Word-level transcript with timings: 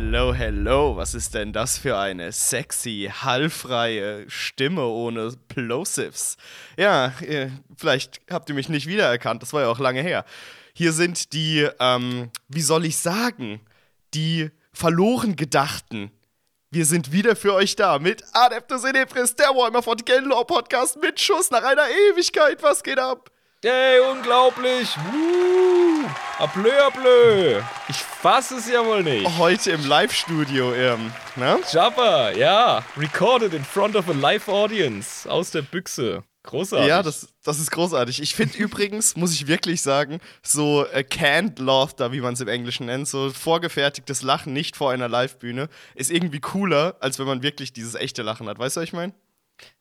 Hello, 0.00 0.32
hello, 0.32 0.96
was 0.96 1.12
ist 1.14 1.34
denn 1.34 1.52
das 1.52 1.76
für 1.76 1.98
eine 1.98 2.30
sexy, 2.30 3.10
hallfreie 3.12 4.30
Stimme 4.30 4.84
ohne 4.84 5.32
Plosives? 5.48 6.36
Ja, 6.76 7.12
äh, 7.20 7.50
vielleicht 7.76 8.20
habt 8.30 8.48
ihr 8.48 8.54
mich 8.54 8.68
nicht 8.68 8.86
wiedererkannt, 8.86 9.42
das 9.42 9.52
war 9.52 9.62
ja 9.62 9.68
auch 9.68 9.80
lange 9.80 10.00
her. 10.00 10.24
Hier 10.72 10.92
sind 10.92 11.32
die, 11.32 11.68
ähm, 11.80 12.30
wie 12.46 12.60
soll 12.60 12.84
ich 12.84 12.96
sagen, 12.96 13.60
die 14.14 14.52
verloren 14.72 15.34
Gedachten. 15.34 16.12
Wir 16.70 16.84
sind 16.84 17.10
wieder 17.10 17.34
für 17.34 17.54
euch 17.54 17.74
da 17.74 17.98
mit 17.98 18.22
Adeptus 18.34 18.84
Inepris, 18.84 19.34
der 19.34 19.48
Warhammer 19.48 19.80
40k 19.80 20.20
Lore 20.20 20.44
Podcast 20.44 20.96
mit 21.02 21.18
Schuss 21.18 21.50
nach 21.50 21.64
einer 21.64 21.88
Ewigkeit. 22.12 22.62
Was 22.62 22.84
geht 22.84 23.00
ab? 23.00 23.32
Hey, 23.64 23.98
unglaublich! 23.98 24.96
Woo! 25.10 26.06
Ablö, 26.38 26.70
ablö! 26.80 27.60
Ich 27.88 27.96
fasse 27.96 28.58
es 28.58 28.70
ja 28.70 28.86
wohl 28.86 29.02
nicht. 29.02 29.36
Heute 29.36 29.72
im 29.72 29.84
Live-Studio, 29.84 30.72
ähm, 30.74 31.12
ne? 31.34 31.58
Jabba, 31.72 32.30
ja. 32.30 32.84
Recorded 32.96 33.54
in 33.54 33.64
front 33.64 33.96
of 33.96 34.08
a 34.08 34.12
live 34.12 34.46
audience. 34.46 35.28
Aus 35.28 35.50
der 35.50 35.62
Büchse. 35.62 36.22
Großartig. 36.44 36.86
Ja, 36.86 37.02
das, 37.02 37.34
das 37.42 37.58
ist 37.58 37.72
großartig. 37.72 38.22
Ich 38.22 38.36
finde 38.36 38.56
übrigens, 38.58 39.16
muss 39.16 39.34
ich 39.34 39.48
wirklich 39.48 39.82
sagen, 39.82 40.20
so 40.40 40.86
äh, 40.92 41.02
canned 41.02 41.58
laughter, 41.58 42.12
wie 42.12 42.20
man 42.20 42.34
es 42.34 42.40
im 42.40 42.46
Englischen 42.46 42.86
nennt, 42.86 43.08
so 43.08 43.30
vorgefertigtes 43.30 44.22
Lachen 44.22 44.52
nicht 44.52 44.76
vor 44.76 44.92
einer 44.92 45.08
Live-Bühne, 45.08 45.68
ist 45.96 46.12
irgendwie 46.12 46.38
cooler, 46.38 46.94
als 47.00 47.18
wenn 47.18 47.26
man 47.26 47.42
wirklich 47.42 47.72
dieses 47.72 47.96
echte 47.96 48.22
Lachen 48.22 48.48
hat. 48.48 48.60
Weißt 48.60 48.76
du, 48.76 48.82
was 48.82 48.86
ich 48.86 48.92
meine? 48.92 49.14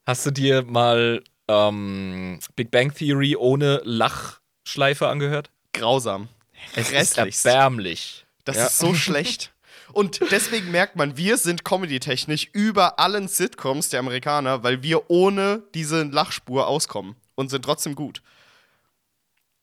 Hast 0.08 0.26
du 0.26 0.32
dir 0.32 0.64
mal 0.64 1.22
ähm, 1.48 2.40
Big 2.56 2.72
Bang 2.72 2.94
Theory 2.94 3.36
ohne 3.36 3.82
Lachschleife 3.84 5.08
angehört? 5.08 5.50
Grausam. 5.74 6.28
Es 6.76 6.92
ist 6.92 7.18
erbärmlich. 7.18 8.26
Das 8.46 8.56
Ja. 8.58 8.66
ist 8.68 8.80
so 8.80 8.94
schlecht. 8.94 9.54
Und 9.94 10.20
deswegen 10.32 10.70
merkt 10.72 10.96
man, 10.96 11.18
wir 11.18 11.38
sind 11.38 11.64
comedy-technisch 11.64 12.50
über 12.52 13.00
allen 13.00 13.28
Sitcoms 13.28 13.90
der 13.90 14.00
Amerikaner, 14.02 14.64
weil 14.64 14.84
wir 14.84 15.10
ohne 15.10 15.64
diese 15.74 16.04
Lachspur 16.04 16.68
auskommen 16.68 17.16
und 17.36 17.50
sind 17.50 17.64
trotzdem 17.64 17.96
gut. 17.96 18.22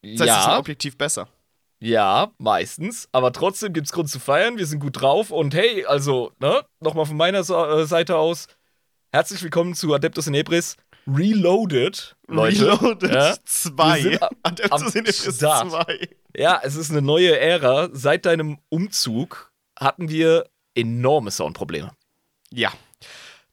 Das 0.03 0.11
heißt, 0.12 0.19
wir 0.21 0.27
sind 0.43 0.53
ja, 0.53 0.59
objektiv 0.59 0.97
besser. 0.99 1.29
ja, 1.81 2.33
meistens. 2.39 3.09
Aber 3.12 3.33
trotzdem 3.33 3.73
gibt's 3.73 3.93
Grund 3.93 4.09
zu 4.11 4.19
feiern. 4.19 4.57
Wir 4.59 4.67
sind 4.67 4.81
gut 4.81 5.01
drauf. 5.01 5.31
Und 5.31 5.55
hey, 5.55 5.85
also, 5.87 6.33
ne, 6.41 6.65
nochmal 6.81 7.07
von 7.07 7.17
meiner 7.17 7.41
äh, 7.41 7.87
Seite 7.87 8.17
aus. 8.17 8.49
Herzlich 9.12 9.43
willkommen 9.43 9.75
zu 9.75 9.95
Adeptus 9.95 10.27
Inebris 10.27 10.77
Reloaded. 11.06 12.16
Leute. 12.28 12.60
Reloaded 12.80 13.10
Ja? 13.12 13.36
2. 13.44 13.94
Wir 13.97 14.02
sind 14.10 14.22
am- 14.22 14.28
Adeptus 14.42 14.83
am 14.83 14.88
Inepris 14.92 15.36
Start. 15.36 15.70
2. 15.70 16.08
Ja, 16.36 16.60
es 16.62 16.77
ist 16.77 16.91
eine 16.91 17.02
neue 17.02 17.38
Ära. 17.38 17.88
Seit 17.92 18.27
deinem 18.27 18.58
Umzug 18.69 19.52
hatten 19.78 20.08
wir 20.08 20.47
enorme 20.75 21.30
Soundprobleme. 21.30 21.92
Ja, 22.50 22.72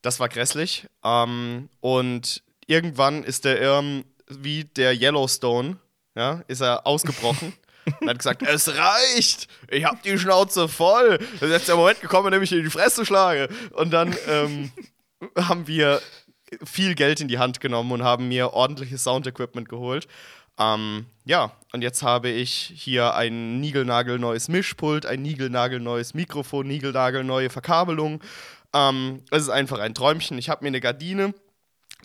das 0.02 0.20
war 0.20 0.30
grässlich. 0.30 0.88
Ähm, 1.04 1.70
und 1.80 2.44
irgendwann 2.68 3.24
ist 3.24 3.46
der 3.46 3.60
Irm 3.62 4.06
wie 4.28 4.64
der 4.64 4.94
Yellowstone, 4.96 5.78
ja, 6.16 6.42
ist 6.48 6.62
er 6.62 6.88
ausgebrochen. 6.88 7.54
Und 8.00 8.10
hat 8.10 8.20
gesagt, 8.20 8.44
es 8.44 8.68
reicht, 8.78 9.48
ich 9.70 9.86
hab 9.86 10.04
die 10.04 10.16
Schnauze 10.20 10.68
voll. 10.68 11.18
Das 11.18 11.42
ist 11.42 11.50
jetzt 11.50 11.68
der 11.68 11.76
Moment 11.76 12.00
gekommen, 12.00 12.28
in 12.28 12.34
dem 12.34 12.44
ich 12.44 12.52
in 12.52 12.64
die 12.64 12.70
Fresse 12.70 13.08
schlage. 13.08 13.50
Und 13.72 13.90
dann 13.92 14.16
ähm, 14.28 14.72
haben 15.36 15.66
wir 15.66 16.00
viel 16.64 16.96
Geld 16.96 17.22
in 17.22 17.28
die 17.28 17.40
Hand 17.40 17.60
genommen 17.60 17.92
und 17.92 18.04
haben 18.04 18.28
mir 18.28 18.54
ordentliches 18.54 19.04
Soundequipment 19.04 19.70
geholt. 19.70 20.08
Ähm, 20.60 21.06
ja, 21.26 21.52
und 21.72 21.82
jetzt 21.82 22.04
habe 22.04 22.30
ich 22.30 22.74
hier 22.76 23.16
ein 23.16 23.60
niegelnagelneues 23.60 24.48
Mischpult, 24.48 25.06
ein 25.06 25.22
niegelnagelneues 25.22 26.14
Mikrofon, 26.14 26.68
niegelnagelneue 26.68 27.50
Verkabelung. 27.50 28.22
Ähm, 28.74 29.24
es 29.32 29.44
ist 29.44 29.50
einfach 29.50 29.80
ein 29.80 29.96
Träumchen. 29.96 30.38
Ich 30.38 30.50
habe 30.50 30.64
mir 30.64 30.68
eine 30.70 30.82
Gardine 30.82 31.34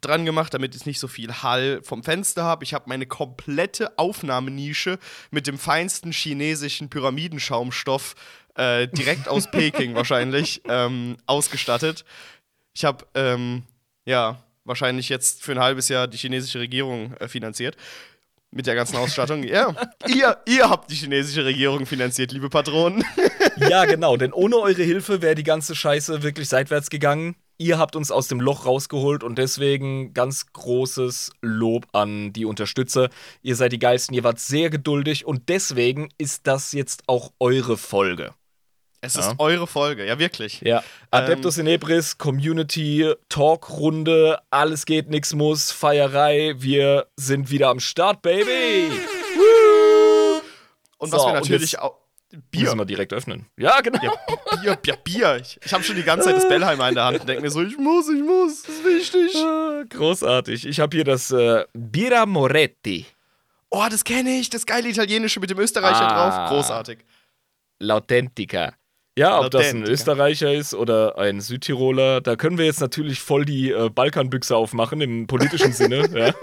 dran 0.01 0.25
gemacht, 0.25 0.55
damit 0.55 0.75
ich 0.75 0.87
nicht 0.87 1.01
so 1.01 1.09
viel 1.09 1.33
Hall 1.43 1.81
vom 1.83 2.03
Fenster 2.03 2.45
habe. 2.45 2.65
Ich 2.65 2.75
habe 2.75 2.89
meine 2.89 3.07
komplette 3.07 3.99
Aufnahmenische 3.99 4.99
mit 5.31 5.47
dem 5.47 5.59
feinsten 5.59 6.13
chinesischen 6.13 6.89
Pyramidenschaumstoff 6.89 8.15
äh, 8.55 8.89
direkt 8.89 9.29
aus 9.29 9.51
Peking 9.51 9.95
wahrscheinlich 9.95 10.63
ähm, 10.69 11.17
ausgestattet. 11.27 12.05
Ich 12.75 12.85
habe 12.85 13.07
ähm, 13.15 13.65
ja 14.07 14.43
wahrscheinlich 14.65 15.09
jetzt 15.09 15.43
für 15.43 15.53
ein 15.53 15.61
halbes 15.61 15.89
Jahr 15.89 16.09
die 16.09 16.17
chinesische 16.17 16.59
Regierung 16.59 17.15
äh, 17.15 17.29
finanziert. 17.29 17.77
Mit 18.53 18.67
der 18.67 18.75
ganzen 18.75 18.97
Ausstattung. 18.97 19.43
ja, 19.43 19.75
ihr, 20.07 20.37
ihr 20.47 20.71
habt 20.71 20.91
die 20.91 20.95
chinesische 20.95 21.45
Regierung 21.45 21.85
finanziert, 21.85 22.33
liebe 22.33 22.49
Patronen. 22.49 23.05
Ja, 23.59 23.87
genau, 23.87 24.19
denn 24.19 24.35
ohne 24.35 24.59
eure 24.59 24.83
Hilfe 24.83 25.23
wäre 25.23 25.35
die 25.35 25.43
ganze 25.43 25.75
Scheiße 25.75 26.23
wirklich 26.23 26.47
seitwärts 26.47 26.91
gegangen. 26.91 27.37
Ihr 27.57 27.79
habt 27.79 27.97
uns 27.97 28.11
aus 28.11 28.29
dem 28.29 28.39
Loch 28.39 28.67
rausgeholt 28.67 29.25
und 29.25 29.39
deswegen 29.39 30.13
ganz 30.13 30.53
großes 30.53 31.33
Lob 31.41 31.87
an 31.93 32.35
die 32.35 32.45
Unterstützer. 32.45 33.09
Ihr 33.41 33.57
seid 33.57 33.73
die 33.73 33.79
Geilsten, 33.79 34.15
ihr 34.15 34.25
wart 34.25 34.41
sehr 34.41 34.69
geduldig 34.69 35.25
und 35.25 35.49
deswegen 35.49 36.11
ist 36.19 36.47
das 36.47 36.73
jetzt 36.73 37.05
auch 37.07 37.33
eure 37.41 37.79
Folge. 37.79 38.35
Es 39.01 39.15
Ja. 39.15 39.21
ist 39.31 39.35
eure 39.39 39.67
Folge, 39.67 40.07
ja 40.07 40.19
wirklich. 40.19 40.61
Ja. 40.63 40.83
Adeptus 41.11 41.59
Inebris, 41.59 42.19
Community, 42.19 43.13
Talkrunde, 43.29 44.41
alles 44.51 44.85
geht, 44.87 45.09
nix 45.11 45.33
muss, 45.35 45.71
Feierei. 45.71 46.55
Wir 46.57 47.07
sind 47.17 47.51
wieder 47.51 47.69
am 47.69 47.79
Start, 47.81 48.23
Baby. 48.23 48.91
Und 50.99 51.13
was 51.13 51.21
So, 51.23 51.29
wir 51.29 51.35
und 51.35 51.41
natürlich 51.51 51.79
auch. 51.79 51.97
Bier. 52.51 52.63
Müssen 52.65 52.79
wir 52.79 52.85
direkt 52.85 53.13
öffnen. 53.13 53.47
Ja, 53.57 53.81
genau. 53.81 54.03
Ja, 54.03 54.13
Bier, 54.61 54.79
ja, 54.85 54.97
Bier. 54.97 55.37
Ich, 55.41 55.59
ich 55.65 55.73
habe 55.73 55.85
schon 55.85 55.95
die 55.97 56.03
ganze 56.03 56.27
Zeit 56.27 56.37
das 56.37 56.49
Bellheimer 56.49 56.89
in 56.89 56.95
der 56.97 57.05
Hand 57.05 57.21
und 57.21 57.29
denke 57.29 57.41
mir 57.43 57.51
so, 57.51 57.63
ich 57.63 57.79
muss, 57.79 58.09
ich 58.09 58.23
muss, 58.23 58.63
das 58.65 58.75
ist 58.75 58.85
wichtig. 58.85 59.37
Ah, 59.37 59.85
Großartig. 59.89 60.67
Ich 60.67 60.81
habe 60.81 60.95
hier 60.97 61.05
das 61.05 61.31
äh, 61.31 61.65
Birra 61.73 62.27
Moretti. 62.27 63.07
Oh, 63.71 63.85
das 63.89 64.03
kenne 64.05 64.39
ich, 64.39 64.51
das 64.51 64.67
geile 64.67 64.89
Italienische 64.89 65.39
mit 65.41 65.51
dem 65.51 65.59
Österreicher 65.61 66.09
Ah. 66.09 66.31
drauf. 66.31 66.51
Großartig. 66.51 66.99
L'Authentica. 67.81 68.73
Ja, 69.19 69.41
ob 69.41 69.51
das 69.51 69.71
ein. 69.71 69.83
Österreicher 69.85 70.53
ist 70.53 70.75
oder 70.75 71.17
ein 71.19 71.41
Südtiroler, 71.41 72.21
da 72.21 72.37
können 72.37 72.59
wir 72.59 72.67
jetzt 72.67 72.81
natürlich 72.81 73.21
voll 73.21 73.45
die 73.47 73.71
äh, 73.71 73.89
Balkanbüchse 73.89 74.55
aufmachen 74.55 75.01
im 75.01 75.27
politischen 75.27 75.73
Sinne. 75.73 76.09
Ja. 76.15 76.35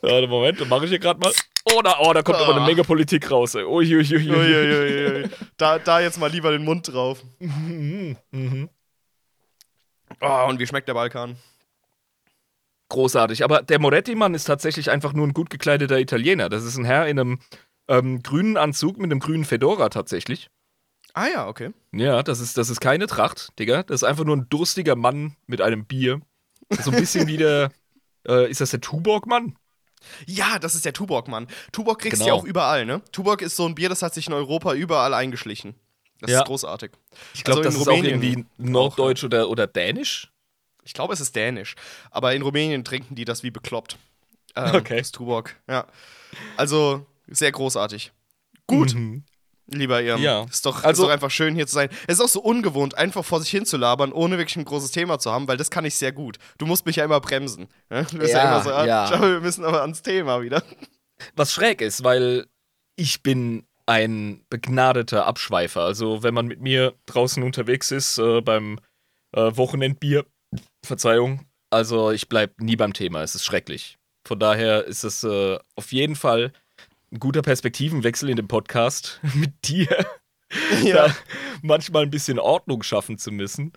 Warte, 0.00 0.26
Moment, 0.26 0.60
dann 0.60 0.68
mache 0.68 0.84
ich 0.84 0.90
hier 0.90 0.98
gerade 0.98 1.20
mal. 1.20 1.32
Oh 1.72 1.80
da, 1.82 1.96
oh, 2.00 2.12
da 2.12 2.22
kommt 2.22 2.38
aber 2.38 2.54
eine 2.54 2.62
Ah. 2.62 2.66
Menge 2.66 2.82
Politik 2.82 3.30
raus. 3.30 3.54
Ey. 3.54 3.62
Ui, 3.64 3.94
ui, 3.94 4.04
ui, 4.16 4.30
ui. 4.30 5.28
Da, 5.56 5.78
da 5.78 6.00
jetzt 6.00 6.18
mal 6.18 6.28
lieber 6.30 6.50
den 6.50 6.64
Mund 6.64 6.92
drauf. 6.92 7.22
Mhm, 7.38 8.16
mhm. 8.32 8.68
Oh, 10.20 10.46
und 10.48 10.58
wie 10.58 10.66
schmeckt 10.66 10.88
der 10.88 10.94
Balkan? 10.94 11.36
Großartig. 12.88 13.44
Aber 13.44 13.62
der 13.62 13.78
Moretti-Mann 13.78 14.34
ist 14.34 14.44
tatsächlich 14.44 14.90
einfach 14.90 15.12
nur 15.12 15.26
ein 15.26 15.32
gut 15.34 15.50
gekleideter 15.50 15.98
Italiener. 15.98 16.48
Das 16.48 16.64
ist 16.64 16.76
ein 16.76 16.84
Herr 16.84 17.06
in 17.06 17.18
einem 17.18 17.38
ähm, 17.88 18.22
grünen 18.22 18.56
Anzug 18.56 18.98
mit 18.98 19.10
einem 19.10 19.20
grünen 19.20 19.44
Fedora 19.44 19.88
tatsächlich. 19.88 20.50
Ah 21.14 21.26
ja, 21.28 21.46
okay. 21.48 21.72
Ja, 21.92 22.22
das 22.22 22.40
ist, 22.40 22.56
das 22.56 22.70
ist 22.70 22.80
keine 22.80 23.06
Tracht, 23.06 23.50
Digga. 23.58 23.82
Das 23.82 24.02
ist 24.02 24.04
einfach 24.04 24.24
nur 24.24 24.36
ein 24.36 24.48
durstiger 24.48 24.96
Mann 24.96 25.36
mit 25.46 25.60
einem 25.60 25.84
Bier. 25.84 26.20
So 26.70 26.90
ein 26.90 26.96
bisschen 26.96 27.26
wie 27.26 27.36
der. 27.36 27.70
Äh, 28.24 28.48
ist 28.48 28.60
das 28.60 28.70
der 28.70 28.80
Tuborg-Mann? 28.80 29.56
Ja, 30.28 30.60
das 30.60 30.76
ist 30.76 30.84
der 30.84 30.92
Tuborg-Mann. 30.92 31.48
Tuborg 31.72 31.98
kriegst 31.98 32.20
du 32.20 32.24
Genau. 32.24 32.36
ja 32.36 32.40
auch 32.40 32.44
überall, 32.44 32.86
ne? 32.86 33.02
Tuborg 33.10 33.42
ist 33.42 33.56
so 33.56 33.66
ein 33.66 33.74
Bier, 33.74 33.88
das 33.88 34.00
hat 34.00 34.14
sich 34.14 34.28
in 34.28 34.32
Europa 34.32 34.74
überall 34.74 35.12
eingeschlichen. 35.12 35.74
Das 36.20 36.30
Ja. 36.30 36.38
ist 36.42 36.46
großartig. 36.46 36.92
Ich 37.34 37.42
glaube, 37.42 37.62
Also 37.62 37.68
das 37.70 37.74
in 37.74 37.80
ist 37.80 37.88
auch 37.88 37.92
Rumänien 37.96 38.22
irgendwie 38.22 38.46
Norddeutsch 38.58 39.24
oder, 39.24 39.48
oder 39.48 39.66
Dänisch. 39.66 40.30
Ich 40.84 40.92
glaube, 40.94 41.12
es 41.14 41.20
ist 41.20 41.34
dänisch. 41.34 41.74
Aber 42.12 42.32
in 42.32 42.42
Rumänien 42.42 42.84
trinken 42.84 43.16
die 43.16 43.24
das 43.24 43.42
wie 43.42 43.50
bekloppt. 43.50 43.98
Ähm, 44.54 44.76
Okay. 44.76 44.98
Das 44.98 45.10
Tuborg, 45.10 45.56
ja. 45.68 45.88
Also, 46.56 47.04
sehr 47.26 47.50
großartig. 47.50 48.12
Gut, 48.68 48.94
Mhm. 48.94 49.24
Lieber 49.72 50.02
Irm. 50.02 50.20
Ja. 50.22 50.44
Ist 50.44 50.64
doch, 50.66 50.84
Also- 50.84 51.02
ist 51.02 51.06
doch 51.08 51.12
einfach 51.12 51.30
schön 51.30 51.54
hier 51.54 51.66
zu 51.66 51.74
sein. 51.74 51.88
Es 52.06 52.14
ist 52.14 52.20
auch 52.20 52.28
so 52.28 52.40
ungewohnt, 52.40 52.96
einfach 52.96 53.24
vor 53.24 53.40
sich 53.40 53.50
hin 53.50 53.64
zu 53.66 53.76
labern, 53.76 54.12
ohne 54.12 54.38
wirklich 54.38 54.56
ein 54.56 54.64
großes 54.64 54.90
Thema 54.90 55.18
zu 55.18 55.30
haben, 55.32 55.48
weil 55.48 55.56
das 55.56 55.70
kann 55.70 55.84
ich 55.84 55.94
sehr 55.94 56.12
gut. 56.12 56.38
Du 56.58 56.66
musst 56.66 56.86
mich 56.86 56.96
ja 56.96 57.04
immer 57.04 57.20
bremsen. 57.20 57.68
Ne? 57.90 58.06
Du 58.10 58.18
bist 58.18 58.32
ja, 58.32 58.38
Ja, 58.44 58.50
immer 58.54 58.64
so, 58.64 58.70
ah, 58.72 58.86
ja. 58.86 59.06
schau, 59.08 59.20
wir 59.22 59.40
müssen 59.40 59.64
aber 59.64 59.82
ans 59.82 60.02
Thema 60.02 60.42
wieder. 60.42 60.62
Was 61.36 61.52
schräg 61.52 61.80
ist, 61.80 62.04
weil 62.04 62.46
ich 62.96 63.22
bin 63.22 63.64
ein 63.86 64.44
begnadeter 64.48 65.26
Abschweifer. 65.26 65.82
Also, 65.82 66.22
wenn 66.22 66.34
man 66.34 66.46
mit 66.46 66.60
mir 66.60 66.94
draußen 67.06 67.42
unterwegs 67.42 67.90
ist, 67.90 68.18
äh, 68.18 68.40
beim 68.40 68.78
äh, 69.34 69.50
Wochenendbier, 69.56 70.24
Verzeihung, 70.84 71.46
also 71.70 72.10
ich 72.10 72.28
bleib 72.28 72.60
nie 72.60 72.76
beim 72.76 72.92
Thema. 72.92 73.22
Es 73.22 73.34
ist 73.34 73.44
schrecklich. 73.44 73.98
Von 74.26 74.38
daher 74.38 74.84
ist 74.84 75.04
es 75.04 75.24
äh, 75.24 75.58
auf 75.74 75.92
jeden 75.92 76.16
Fall 76.16 76.52
ein 77.12 77.18
guter 77.20 77.42
Perspektivenwechsel 77.42 78.28
in 78.30 78.36
dem 78.36 78.48
Podcast 78.48 79.20
mit 79.34 79.52
dir. 79.68 79.88
Ja. 80.84 81.14
manchmal 81.62 82.02
ein 82.02 82.10
bisschen 82.10 82.38
Ordnung 82.38 82.82
schaffen 82.82 83.16
zu 83.16 83.30
müssen. 83.32 83.72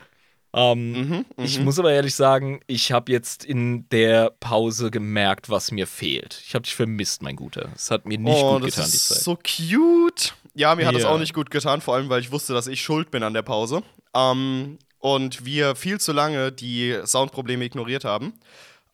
Ähm, 0.53 0.91
Mhm, 0.91 1.25
Ich 1.37 1.57
mhm. 1.57 1.63
muss 1.63 1.79
aber 1.79 1.93
ehrlich 1.93 2.15
sagen, 2.15 2.59
ich 2.67 2.91
habe 2.91 3.13
jetzt 3.13 3.45
in 3.45 3.87
der 3.89 4.31
Pause 4.41 4.91
gemerkt, 4.91 5.49
was 5.49 5.71
mir 5.71 5.87
fehlt. 5.87 6.41
Ich 6.45 6.53
habe 6.53 6.63
dich 6.63 6.75
vermisst, 6.75 7.21
mein 7.21 7.37
Guter. 7.37 7.69
Es 7.75 7.91
hat 7.91 8.05
mir 8.05 8.17
nicht 8.17 8.35
oh, 8.43 8.55
gut 8.59 8.63
das 8.67 8.75
getan, 8.75 8.89
die 8.91 8.95
ist 8.97 9.07
Zeit. 9.07 9.17
so 9.23 9.35
cute. 9.37 10.33
Ja, 10.53 10.75
mir 10.75 10.85
hat 10.85 10.95
Ja. 10.95 11.07
auch 11.07 11.17
nicht 11.17 11.33
gut 11.33 11.49
getan, 11.49 11.79
vor 11.79 11.95
allem, 11.95 12.09
weil 12.09 12.19
ich 12.19 12.31
wusste, 12.33 12.53
dass 12.53 12.67
ich 12.67 12.81
schuld 12.81 13.09
bin 13.09 13.23
an 13.23 13.33
der 13.33 13.41
Pause. 13.43 13.81
Ähm, 14.13 14.77
und 14.99 15.45
wir 15.45 15.75
viel 15.77 15.99
zu 16.01 16.11
lange 16.11 16.51
die 16.51 16.99
Soundprobleme 17.05 17.63
ignoriert 17.63 18.03
haben. 18.03 18.33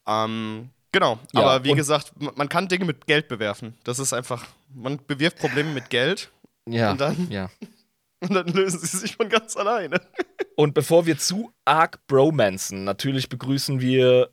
Ähm, 0.07 0.69
genau, 0.91 1.19
Ja, 1.33 1.41
aber 1.41 1.63
wie 1.63 1.73
gesagt, 1.73 2.13
man 2.19 2.49
kann 2.49 2.67
Dinge 2.67 2.85
mit 2.85 3.05
Geld 3.07 3.27
bewerfen. 3.27 3.75
Das 3.83 3.99
ist 3.99 4.13
einfach, 4.13 4.45
man 4.73 4.99
bewirft 5.05 5.37
Probleme 5.37 5.71
mit 5.71 5.89
Geld 5.89 6.31
Ja. 6.67 6.91
Und 6.91 7.01
dann- 7.01 7.31
ja. 7.31 7.49
und 8.21 8.33
dann 8.33 8.47
lösen 8.47 8.79
sie 8.79 8.97
sich 8.97 9.15
von 9.15 9.29
ganz 9.29 9.55
alleine. 9.57 9.99
Und 10.55 10.73
bevor 10.75 11.05
wir 11.07 11.17
zu 11.17 11.51
arg 11.65 12.05
bromanzen, 12.07 12.83
natürlich 12.83 13.29
begrüßen 13.29 13.79
wir 13.81 14.29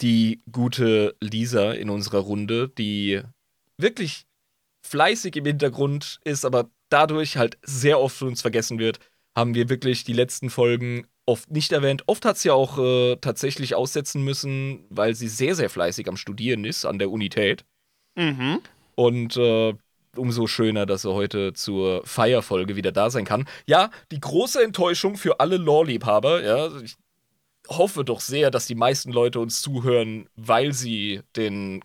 die 0.00 0.40
gute 0.50 1.14
Lisa 1.20 1.72
in 1.72 1.90
unserer 1.90 2.20
Runde, 2.20 2.68
die 2.70 3.20
wirklich 3.76 4.24
fleißig 4.82 5.36
im 5.36 5.44
Hintergrund 5.46 6.20
ist, 6.24 6.44
aber 6.46 6.70
dadurch 6.88 7.36
halt 7.36 7.58
sehr 7.62 7.98
oft 8.00 8.16
von 8.16 8.28
uns 8.28 8.40
vergessen 8.40 8.78
wird, 8.78 8.98
haben 9.34 9.54
wir 9.54 9.68
wirklich 9.68 10.04
die 10.04 10.12
letzten 10.12 10.48
Folgen 10.48 11.06
oft 11.26 11.50
nicht 11.50 11.72
erwähnt. 11.72 12.04
Oft 12.06 12.24
hat 12.24 12.38
sie 12.38 12.50
auch 12.50 12.78
äh, 12.78 13.16
tatsächlich 13.16 13.74
aussetzen 13.74 14.22
müssen, 14.22 14.84
weil 14.88 15.14
sie 15.14 15.28
sehr, 15.28 15.54
sehr 15.54 15.68
fleißig 15.68 16.08
am 16.08 16.16
Studieren 16.16 16.64
ist 16.64 16.84
an 16.84 16.98
der 16.98 17.10
Unität. 17.10 17.64
Mhm. 18.14 18.60
Und 18.94 19.36
äh, 19.36 19.74
umso 20.16 20.46
schöner, 20.46 20.86
dass 20.86 21.04
er 21.04 21.12
heute 21.12 21.52
zur 21.52 22.06
Feierfolge 22.06 22.76
wieder 22.76 22.92
da 22.92 23.10
sein 23.10 23.24
kann. 23.24 23.46
Ja, 23.66 23.90
die 24.10 24.20
große 24.20 24.62
Enttäuschung 24.62 25.16
für 25.16 25.40
alle 25.40 25.56
Lore-Liebhaber, 25.56 26.42
ja, 26.42 26.80
ich 26.80 26.96
hoffe 27.68 28.04
doch 28.04 28.20
sehr, 28.20 28.50
dass 28.50 28.66
die 28.66 28.74
meisten 28.74 29.12
Leute 29.12 29.40
uns 29.40 29.60
zuhören, 29.60 30.28
weil 30.36 30.72
sie 30.72 31.20
den 31.34 31.82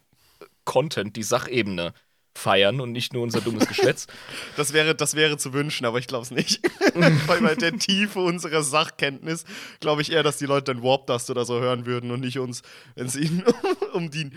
Content, 0.64 1.16
die 1.16 1.24
Sachebene 1.24 1.94
feiern 2.42 2.82
und 2.82 2.92
nicht 2.92 3.14
nur 3.14 3.24
unser 3.24 3.42
dummes 3.42 3.68
Geschwätz. 3.68 4.08
Das 4.58 4.74
wäre, 4.74 4.96
das 4.96 5.16
wäre 5.16 5.38
zu 5.38 5.54
wünschen, 5.54 5.86
aber 5.86 6.00
ich 6.00 6.08
glaube 6.08 6.24
es 6.24 6.32
nicht. 6.32 6.62
Weil 7.28 7.42
bei 7.42 7.56
der 7.56 7.78
Tiefe 7.78 8.20
unserer 8.20 8.64
Sachkenntnis 8.64 9.46
glaube 9.80 10.02
ich 10.02 10.12
eher, 10.12 10.24
dass 10.24 10.38
die 10.38 10.46
Leute 10.46 10.74
dann 10.74 10.84
Warp 10.84 11.08
Dust 11.08 11.30
oder 11.30 11.46
so 11.46 11.60
hören 11.60 11.86
würden 11.86 12.12
und 12.12 12.20
nicht 12.20 12.38
uns, 12.40 12.62
wenn 12.96 13.08
es 13.08 13.16
ihnen 13.16 13.44
um 13.94 14.12
die, 14.12 14.32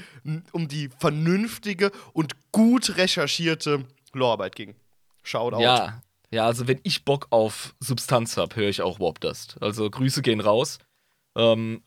um 0.53 0.69
die 0.69 0.91
vernünftige 0.99 1.91
und 2.13 2.35
gut 2.53 2.97
recherchierte 2.97 3.85
Lorearbeit 4.13 4.55
ging. 4.57 4.75
Shoutout. 5.23 5.61
Ja, 5.61 6.03
ja, 6.31 6.47
also 6.47 6.67
wenn 6.67 6.81
ich 6.83 7.05
Bock 7.05 7.29
auf 7.31 7.75
Substanz 7.81 8.37
habe, 8.37 8.57
höre 8.57 8.69
ich 8.69 8.83
auch 8.83 9.01
Warp 9.01 9.21
Dust. 9.21 9.57
Also 9.61 9.89
Grüße 9.89 10.21
gehen 10.23 10.41
raus. 10.41 10.79
Ähm, 11.37 11.83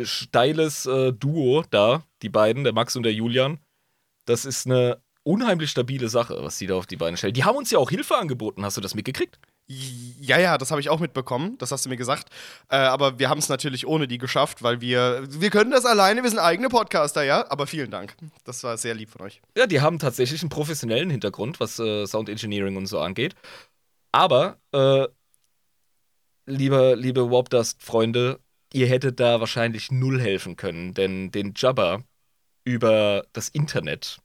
steiles 0.00 0.86
äh, 0.86 1.12
Duo 1.12 1.64
da, 1.70 2.04
die 2.22 2.28
beiden, 2.28 2.64
der 2.64 2.72
Max 2.72 2.96
und 2.96 3.02
der 3.02 3.12
Julian. 3.12 3.58
Das 4.26 4.44
ist 4.44 4.66
eine 4.66 5.02
unheimlich 5.22 5.70
stabile 5.70 6.08
Sache, 6.08 6.36
was 6.40 6.58
die 6.58 6.66
da 6.66 6.74
auf 6.74 6.86
die 6.86 6.96
Beine 6.96 7.16
stellen. 7.16 7.34
Die 7.34 7.44
haben 7.44 7.56
uns 7.56 7.70
ja 7.70 7.78
auch 7.78 7.90
Hilfe 7.90 8.16
angeboten, 8.16 8.64
hast 8.64 8.76
du 8.76 8.80
das 8.80 8.94
mitgekriegt? 8.94 9.38
Ja, 9.66 10.38
ja, 10.38 10.58
das 10.58 10.72
habe 10.72 10.80
ich 10.80 10.88
auch 10.88 10.98
mitbekommen, 10.98 11.56
das 11.58 11.70
hast 11.70 11.84
du 11.84 11.90
mir 11.90 11.96
gesagt. 11.96 12.28
Äh, 12.68 12.76
aber 12.76 13.20
wir 13.20 13.28
haben 13.28 13.38
es 13.38 13.48
natürlich 13.48 13.86
ohne 13.86 14.08
die 14.08 14.18
geschafft, 14.18 14.64
weil 14.64 14.80
wir, 14.80 15.22
wir 15.28 15.50
können 15.50 15.70
das 15.70 15.84
alleine, 15.84 16.22
wir 16.24 16.30
sind 16.30 16.40
eigene 16.40 16.68
Podcaster, 16.68 17.22
ja. 17.22 17.48
Aber 17.50 17.68
vielen 17.68 17.90
Dank. 17.90 18.16
Das 18.44 18.64
war 18.64 18.76
sehr 18.76 18.94
lieb 18.94 19.10
von 19.10 19.20
euch. 19.22 19.40
Ja, 19.56 19.68
die 19.68 19.80
haben 19.80 20.00
tatsächlich 20.00 20.42
einen 20.42 20.48
professionellen 20.48 21.08
Hintergrund, 21.08 21.60
was 21.60 21.78
äh, 21.78 22.04
Sound 22.06 22.28
Engineering 22.28 22.76
und 22.76 22.86
so 22.86 22.98
angeht. 22.98 23.36
Aber, 24.10 24.58
äh, 24.72 25.06
liebe, 26.46 26.96
liebe 26.96 27.30
Warp 27.30 27.50
Dust-Freunde, 27.50 28.40
ihr 28.72 28.88
hättet 28.88 29.20
da 29.20 29.38
wahrscheinlich 29.38 29.92
null 29.92 30.20
helfen 30.20 30.56
können, 30.56 30.94
denn 30.94 31.30
den 31.30 31.52
Jabber 31.54 32.02
über 32.64 33.24
das 33.32 33.48
Internet 33.48 34.18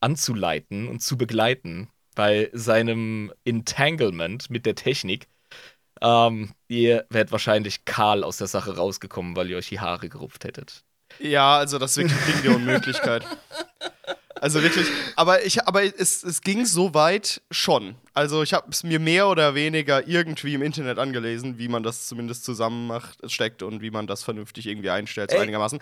anzuleiten 0.00 0.88
und 0.88 1.00
zu 1.00 1.16
begleiten 1.16 1.88
bei 2.14 2.50
seinem 2.52 3.32
Entanglement 3.44 4.50
mit 4.50 4.66
der 4.66 4.74
Technik, 4.74 5.28
ähm, 6.00 6.50
ihr 6.68 7.06
wärt 7.10 7.32
wahrscheinlich 7.32 7.84
kahl 7.84 8.24
aus 8.24 8.38
der 8.38 8.46
Sache 8.46 8.76
rausgekommen, 8.76 9.36
weil 9.36 9.50
ihr 9.50 9.56
euch 9.56 9.68
die 9.68 9.80
Haare 9.80 10.08
gerupft 10.08 10.44
hättet. 10.44 10.82
Ja, 11.18 11.56
also 11.58 11.78
das 11.78 11.92
ist 11.92 11.98
wirklich 11.98 12.34
Ding 12.34 12.42
der 12.42 12.56
Unmöglichkeit. 12.56 13.24
Also 14.38 14.62
wirklich, 14.62 14.86
aber 15.16 15.44
ich, 15.46 15.66
aber 15.66 15.82
es, 15.82 16.22
es 16.22 16.42
ging 16.42 16.66
so 16.66 16.92
weit 16.92 17.40
schon. 17.50 17.94
Also 18.12 18.42
ich 18.42 18.52
habe 18.52 18.68
es 18.70 18.82
mir 18.84 19.00
mehr 19.00 19.28
oder 19.28 19.54
weniger 19.54 20.06
irgendwie 20.06 20.52
im 20.52 20.60
Internet 20.60 20.98
angelesen, 20.98 21.58
wie 21.58 21.68
man 21.68 21.82
das 21.82 22.06
zumindest 22.06 22.44
zusammen 22.44 22.86
macht, 22.86 23.18
steckt 23.30 23.62
und 23.62 23.80
wie 23.80 23.90
man 23.90 24.06
das 24.06 24.24
vernünftig 24.24 24.66
irgendwie 24.66 24.90
einstellt, 24.90 25.30
so 25.30 25.38
einigermaßen. 25.38 25.78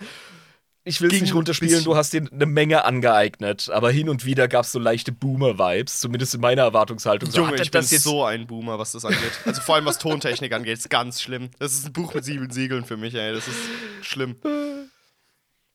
Ich 0.87 1.01
will 1.01 1.11
es 1.11 1.19
nicht 1.19 1.33
runterspielen, 1.33 1.83
du 1.83 1.95
hast 1.95 2.13
dir 2.13 2.27
eine 2.31 2.45
Menge 2.45 2.85
angeeignet, 2.85 3.69
aber 3.71 3.89
hin 3.89 4.07
und 4.07 4.23
wieder 4.23 4.47
gab 4.47 4.65
es 4.65 4.71
so 4.71 4.77
leichte 4.77 5.11
Boomer-Vibes, 5.11 5.99
zumindest 5.99 6.35
in 6.35 6.41
meiner 6.41 6.61
Erwartungshaltung. 6.61 7.31
So, 7.31 7.39
Junge, 7.39 7.55
ich 7.55 7.71
bin 7.71 7.81
das 7.81 7.89
jetzt 7.89 8.03
so 8.03 8.23
ein 8.23 8.45
Boomer, 8.45 8.77
was 8.77 8.91
das 8.91 9.03
angeht. 9.03 9.31
Also 9.45 9.61
vor 9.61 9.75
allem 9.75 9.85
was 9.85 9.97
Tontechnik 9.97 10.53
angeht, 10.53 10.77
ist 10.77 10.89
ganz 10.91 11.21
schlimm. 11.23 11.49
Das 11.57 11.73
ist 11.73 11.87
ein 11.87 11.93
Buch 11.93 12.13
mit 12.13 12.23
sieben 12.23 12.51
Siegeln 12.51 12.85
für 12.85 12.97
mich, 12.97 13.15
ey. 13.15 13.33
Das 13.33 13.47
ist 13.47 13.57
schlimm. 14.03 14.35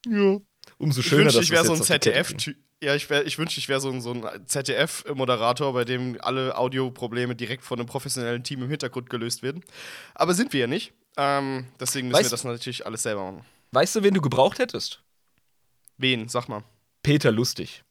ja. 0.07 0.37
Umso 0.79 1.01
Ich 1.01 1.07
schöner, 1.07 1.25
wünschte, 1.25 1.39
dass 1.39 1.45
ich 1.45 1.51
wäre 1.51 1.65
so 1.65 1.73
ein 1.75 1.83
ZDF-Typ. 1.83 2.57
Ja, 2.83 2.95
ich, 2.95 3.11
wär, 3.11 3.27
ich 3.27 3.37
wünschte, 3.37 3.59
ich 3.59 3.69
wäre 3.69 3.81
so 3.81 3.91
ein, 3.91 4.01
so 4.01 4.13
ein 4.13 4.47
ZDF-Moderator, 4.47 5.73
bei 5.75 5.85
dem 5.85 6.19
alle 6.21 6.57
Audioprobleme 6.57 7.35
direkt 7.35 7.65
von 7.65 7.79
einem 7.79 7.87
professionellen 7.89 8.45
Team 8.45 8.63
im 8.63 8.71
Hintergrund 8.71 9.11
gelöst 9.11 9.43
werden. 9.43 9.63
Aber 10.15 10.35
sind 10.35 10.53
wir 10.53 10.61
ja 10.61 10.67
nicht. 10.69 10.93
Ähm, 11.19 11.67
deswegen 11.81 12.09
müssen 12.09 12.21
Weißt- 12.21 12.27
wir 12.27 12.31
das 12.31 12.45
natürlich 12.45 12.87
alles 12.87 13.03
selber 13.03 13.33
machen. 13.33 13.45
Weißt 13.73 13.95
du, 13.97 14.03
wen 14.03 14.15
du 14.15 14.21
gebraucht 14.21 14.59
hättest? 14.59 15.03
Wen? 15.97 16.29
Sag 16.29 16.49
mal. 16.49 16.65
Peter 17.03 17.31
Lustig. 17.31 17.85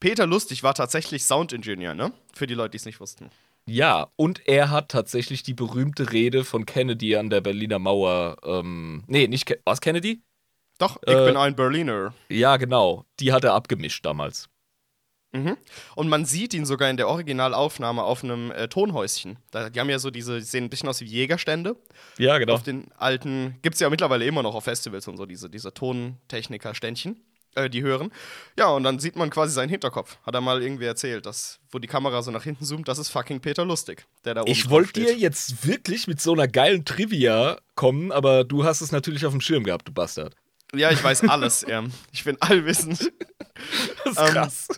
Peter 0.00 0.26
Lustig 0.26 0.62
war 0.62 0.74
tatsächlich 0.74 1.24
Soundingenieur, 1.24 1.94
ne? 1.94 2.12
Für 2.34 2.46
die 2.46 2.54
Leute, 2.54 2.70
die 2.70 2.76
es 2.78 2.84
nicht 2.86 3.00
wussten. 3.00 3.30
Ja, 3.66 4.08
und 4.16 4.46
er 4.48 4.70
hat 4.70 4.88
tatsächlich 4.90 5.42
die 5.44 5.54
berühmte 5.54 6.12
Rede 6.12 6.44
von 6.44 6.66
Kennedy 6.66 7.16
an 7.16 7.30
der 7.30 7.40
Berliner 7.40 7.78
Mauer. 7.78 8.36
Ähm, 8.42 9.04
nee, 9.06 9.28
nicht. 9.28 9.46
Ke 9.46 9.60
was 9.64 9.80
Kennedy? 9.80 10.22
Doch, 10.78 10.96
ich 11.06 11.12
Äh, 11.12 11.26
bin 11.26 11.36
ein 11.36 11.54
Berliner. 11.54 12.12
Ja, 12.28 12.56
genau. 12.56 13.04
Die 13.20 13.32
hat 13.32 13.44
er 13.44 13.52
abgemischt 13.54 14.04
damals. 14.04 14.48
Mhm. 15.32 15.56
Und 15.94 16.08
man 16.08 16.26
sieht 16.26 16.52
ihn 16.52 16.66
sogar 16.66 16.90
in 16.90 16.98
der 16.98 17.08
Originalaufnahme 17.08 18.02
auf 18.02 18.22
einem 18.22 18.50
äh, 18.50 18.68
Tonhäuschen. 18.68 19.38
Da, 19.50 19.70
die 19.70 19.80
haben 19.80 19.88
ja 19.88 19.98
so 19.98 20.10
diese, 20.10 20.38
die 20.38 20.44
sehen 20.44 20.64
ein 20.64 20.70
bisschen 20.70 20.88
aus 20.90 21.00
wie 21.00 21.06
Jägerstände. 21.06 21.76
Ja, 22.18 22.36
genau. 22.38 22.52
Auf 22.54 22.62
den 22.62 22.92
alten, 22.98 23.56
gibt 23.62 23.74
es 23.74 23.80
ja 23.80 23.88
mittlerweile 23.88 24.26
immer 24.26 24.42
noch 24.42 24.54
auf 24.54 24.64
Festivals 24.64 25.08
und 25.08 25.16
so, 25.16 25.24
diese, 25.24 25.48
diese 25.48 25.72
Tontechniker-Ständchen, 25.72 27.16
äh, 27.54 27.70
die 27.70 27.82
hören. 27.82 28.12
Ja, 28.58 28.68
und 28.68 28.84
dann 28.84 28.98
sieht 28.98 29.16
man 29.16 29.30
quasi 29.30 29.54
seinen 29.54 29.70
Hinterkopf. 29.70 30.18
Hat 30.22 30.34
er 30.34 30.42
mal 30.42 30.62
irgendwie 30.62 30.84
erzählt, 30.84 31.24
dass, 31.24 31.60
wo 31.70 31.78
die 31.78 31.88
Kamera 31.88 32.22
so 32.22 32.30
nach 32.30 32.44
hinten 32.44 32.66
zoomt, 32.66 32.86
das 32.86 32.98
ist 32.98 33.08
fucking 33.08 33.40
Peter 33.40 33.64
Lustig, 33.64 34.04
der 34.26 34.34
da 34.34 34.42
oben 34.42 34.50
Ich 34.50 34.68
wollte 34.68 35.00
dir 35.00 35.16
jetzt 35.16 35.66
wirklich 35.66 36.06
mit 36.06 36.20
so 36.20 36.34
einer 36.34 36.46
geilen 36.46 36.84
Trivia 36.84 37.58
kommen, 37.74 38.12
aber 38.12 38.44
du 38.44 38.64
hast 38.64 38.82
es 38.82 38.92
natürlich 38.92 39.24
auf 39.24 39.32
dem 39.32 39.40
Schirm 39.40 39.64
gehabt, 39.64 39.88
du 39.88 39.92
Bastard. 39.92 40.34
Ja, 40.74 40.90
ich 40.90 41.02
weiß 41.02 41.24
alles, 41.24 41.62
ja. 41.68 41.84
Ich 42.12 42.24
bin 42.24 42.36
allwissend. 42.40 43.12
Das 44.04 44.12
ist 44.12 44.32
krass. 44.32 44.68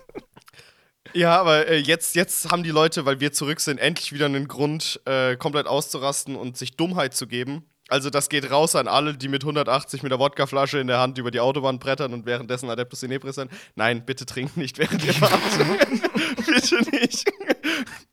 Ja, 1.15 1.39
aber 1.41 1.69
äh, 1.69 1.77
jetzt, 1.79 2.17
jetzt 2.17 2.51
haben 2.51 2.63
die 2.65 2.71
Leute, 2.71 3.05
weil 3.07 3.21
wir 3.21 3.33
zurück 3.33 3.61
sind, 3.61 3.79
endlich 3.79 4.13
wieder 4.13 4.27
einen 4.27 4.49
Grund, 4.49 5.01
äh, 5.05 5.37
komplett 5.37 5.67
auszurasten 5.67 6.35
und 6.37 6.57
sich 6.57 6.77
Dummheit 6.77 7.15
zu 7.15 7.27
geben. 7.27 7.65
Also 7.89 8.11
das 8.11 8.29
geht 8.31 8.51
raus 8.51 8.75
an 8.77 8.89
alle, 8.89 9.15
die 9.17 9.29
mit 9.29 9.43
180 9.45 10.03
mit 10.03 10.11
der 10.11 10.19
Wodkaflasche 10.19 10.79
in 10.79 10.87
der 10.87 10.99
Hand 10.99 11.19
über 11.19 11.31
die 11.31 11.39
Autobahn 11.41 11.79
brettern 11.79 12.15
und 12.15 12.25
währenddessen 12.27 12.69
Adeptus 12.71 13.03
Inebris 13.03 13.35
sind. 13.37 13.53
Nein, 13.77 14.05
bitte 14.07 14.25
trinkt 14.27 14.57
nicht 14.57 14.79
während 14.79 15.05
ihr 15.05 15.13
fahrt. 15.13 15.41
bitte 16.47 16.91
nicht. 16.91 17.31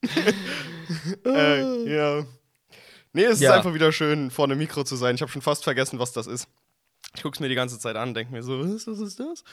äh, 1.26 1.94
ja. 1.94 2.26
Nee, 3.14 3.24
es 3.24 3.40
Ja. 3.40 3.52
ist 3.52 3.58
einfach 3.58 3.74
wieder 3.74 3.92
schön, 3.92 4.30
vor 4.30 4.46
einem 4.46 4.58
Mikro 4.58 4.84
zu 4.84 4.96
sein. 4.96 5.16
Ich 5.16 5.22
habe 5.22 5.32
schon 5.32 5.42
fast 5.42 5.64
vergessen, 5.64 6.00
was 6.00 6.12
das 6.12 6.28
ist. 6.28 6.48
Ich 7.16 7.24
guck's 7.24 7.40
mir 7.40 7.50
die 7.50 7.56
ganze 7.56 7.80
Zeit 7.80 7.96
an, 7.96 8.14
denke 8.14 8.32
mir 8.34 8.44
so, 8.44 8.60
was, 8.60 8.88
was 8.88 9.00
ist 9.00 9.20
das? 9.20 9.44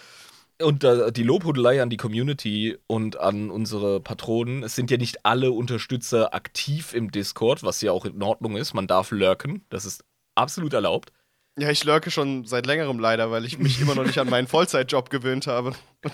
Und 0.61 0.83
äh, 0.83 1.13
die 1.13 1.23
Lobhudelei 1.23 1.81
an 1.81 1.91
die 1.91 1.97
Community 1.97 2.79
und 2.87 3.17
an 3.19 3.51
unsere 3.51 4.01
Patronen. 4.01 4.63
Es 4.63 4.75
sind 4.75 4.91
ja 4.91 4.97
nicht 4.97 5.25
alle 5.25 5.53
Unterstützer 5.53 6.35
aktiv 6.35 6.95
im 6.95 7.13
Discord, 7.13 7.63
was 7.63 7.81
ja 7.81 7.93
auch 7.93 8.05
in 8.05 8.23
Ordnung 8.23 8.57
ist. 8.57 8.75
Man 8.75 8.87
darf 8.87 9.11
lurken. 9.11 9.65
Das 9.69 9.85
ist 9.85 10.05
absolut 10.35 10.73
erlaubt. 10.73 11.13
Ja, 11.59 11.71
ich 11.71 11.83
lurke 11.85 12.11
schon 12.11 12.45
seit 12.45 12.67
längerem 12.67 13.01
leider, 13.01 13.31
weil 13.31 13.45
ich 13.45 13.59
mich 13.59 13.81
immer 13.81 13.97
noch 13.97 14.05
nicht 14.05 14.19
an 14.19 14.31
meinen 14.31 14.47
Vollzeitjob 14.49 15.11
gewöhnt 15.11 15.47
habe. 15.47 15.73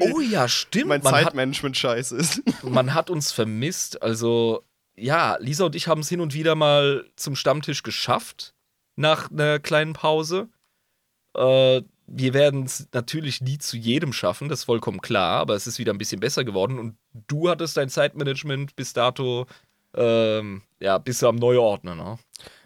Oh 0.00 0.20
ja, 0.20 0.48
stimmt. 0.48 0.86
mein 0.86 1.02
Zeitmanagement 1.02 1.76
scheiße 1.76 2.16
ist. 2.16 2.42
man 2.62 2.94
hat 2.94 3.10
uns 3.10 3.30
vermisst. 3.30 4.02
Also, 4.02 4.64
ja, 4.96 5.36
Lisa 5.38 5.66
und 5.66 5.74
ich 5.74 5.86
haben 5.86 6.00
es 6.00 6.08
hin 6.08 6.22
und 6.22 6.32
wieder 6.32 6.54
mal 6.54 7.04
zum 7.14 7.36
Stammtisch 7.36 7.82
geschafft. 7.82 8.54
Nach 8.94 9.30
einer 9.30 9.58
kleinen 9.58 9.92
Pause. 9.92 10.48
Äh, 11.34 11.82
wir 12.06 12.34
werden 12.34 12.64
es 12.64 12.88
natürlich 12.92 13.40
nie 13.40 13.58
zu 13.58 13.76
jedem 13.76 14.12
schaffen, 14.12 14.48
das 14.48 14.60
ist 14.60 14.64
vollkommen 14.64 15.00
klar, 15.00 15.40
aber 15.40 15.54
es 15.54 15.66
ist 15.66 15.78
wieder 15.78 15.92
ein 15.92 15.98
bisschen 15.98 16.20
besser 16.20 16.44
geworden 16.44 16.78
und 16.78 16.96
du 17.28 17.48
hattest 17.48 17.76
dein 17.76 17.88
Zeitmanagement 17.88 18.76
bis 18.76 18.92
dato, 18.92 19.46
ähm, 19.94 20.62
ja, 20.80 20.98
bis 20.98 21.22
am 21.24 21.36
Neuordnen, 21.36 21.98
ne? 21.98 22.18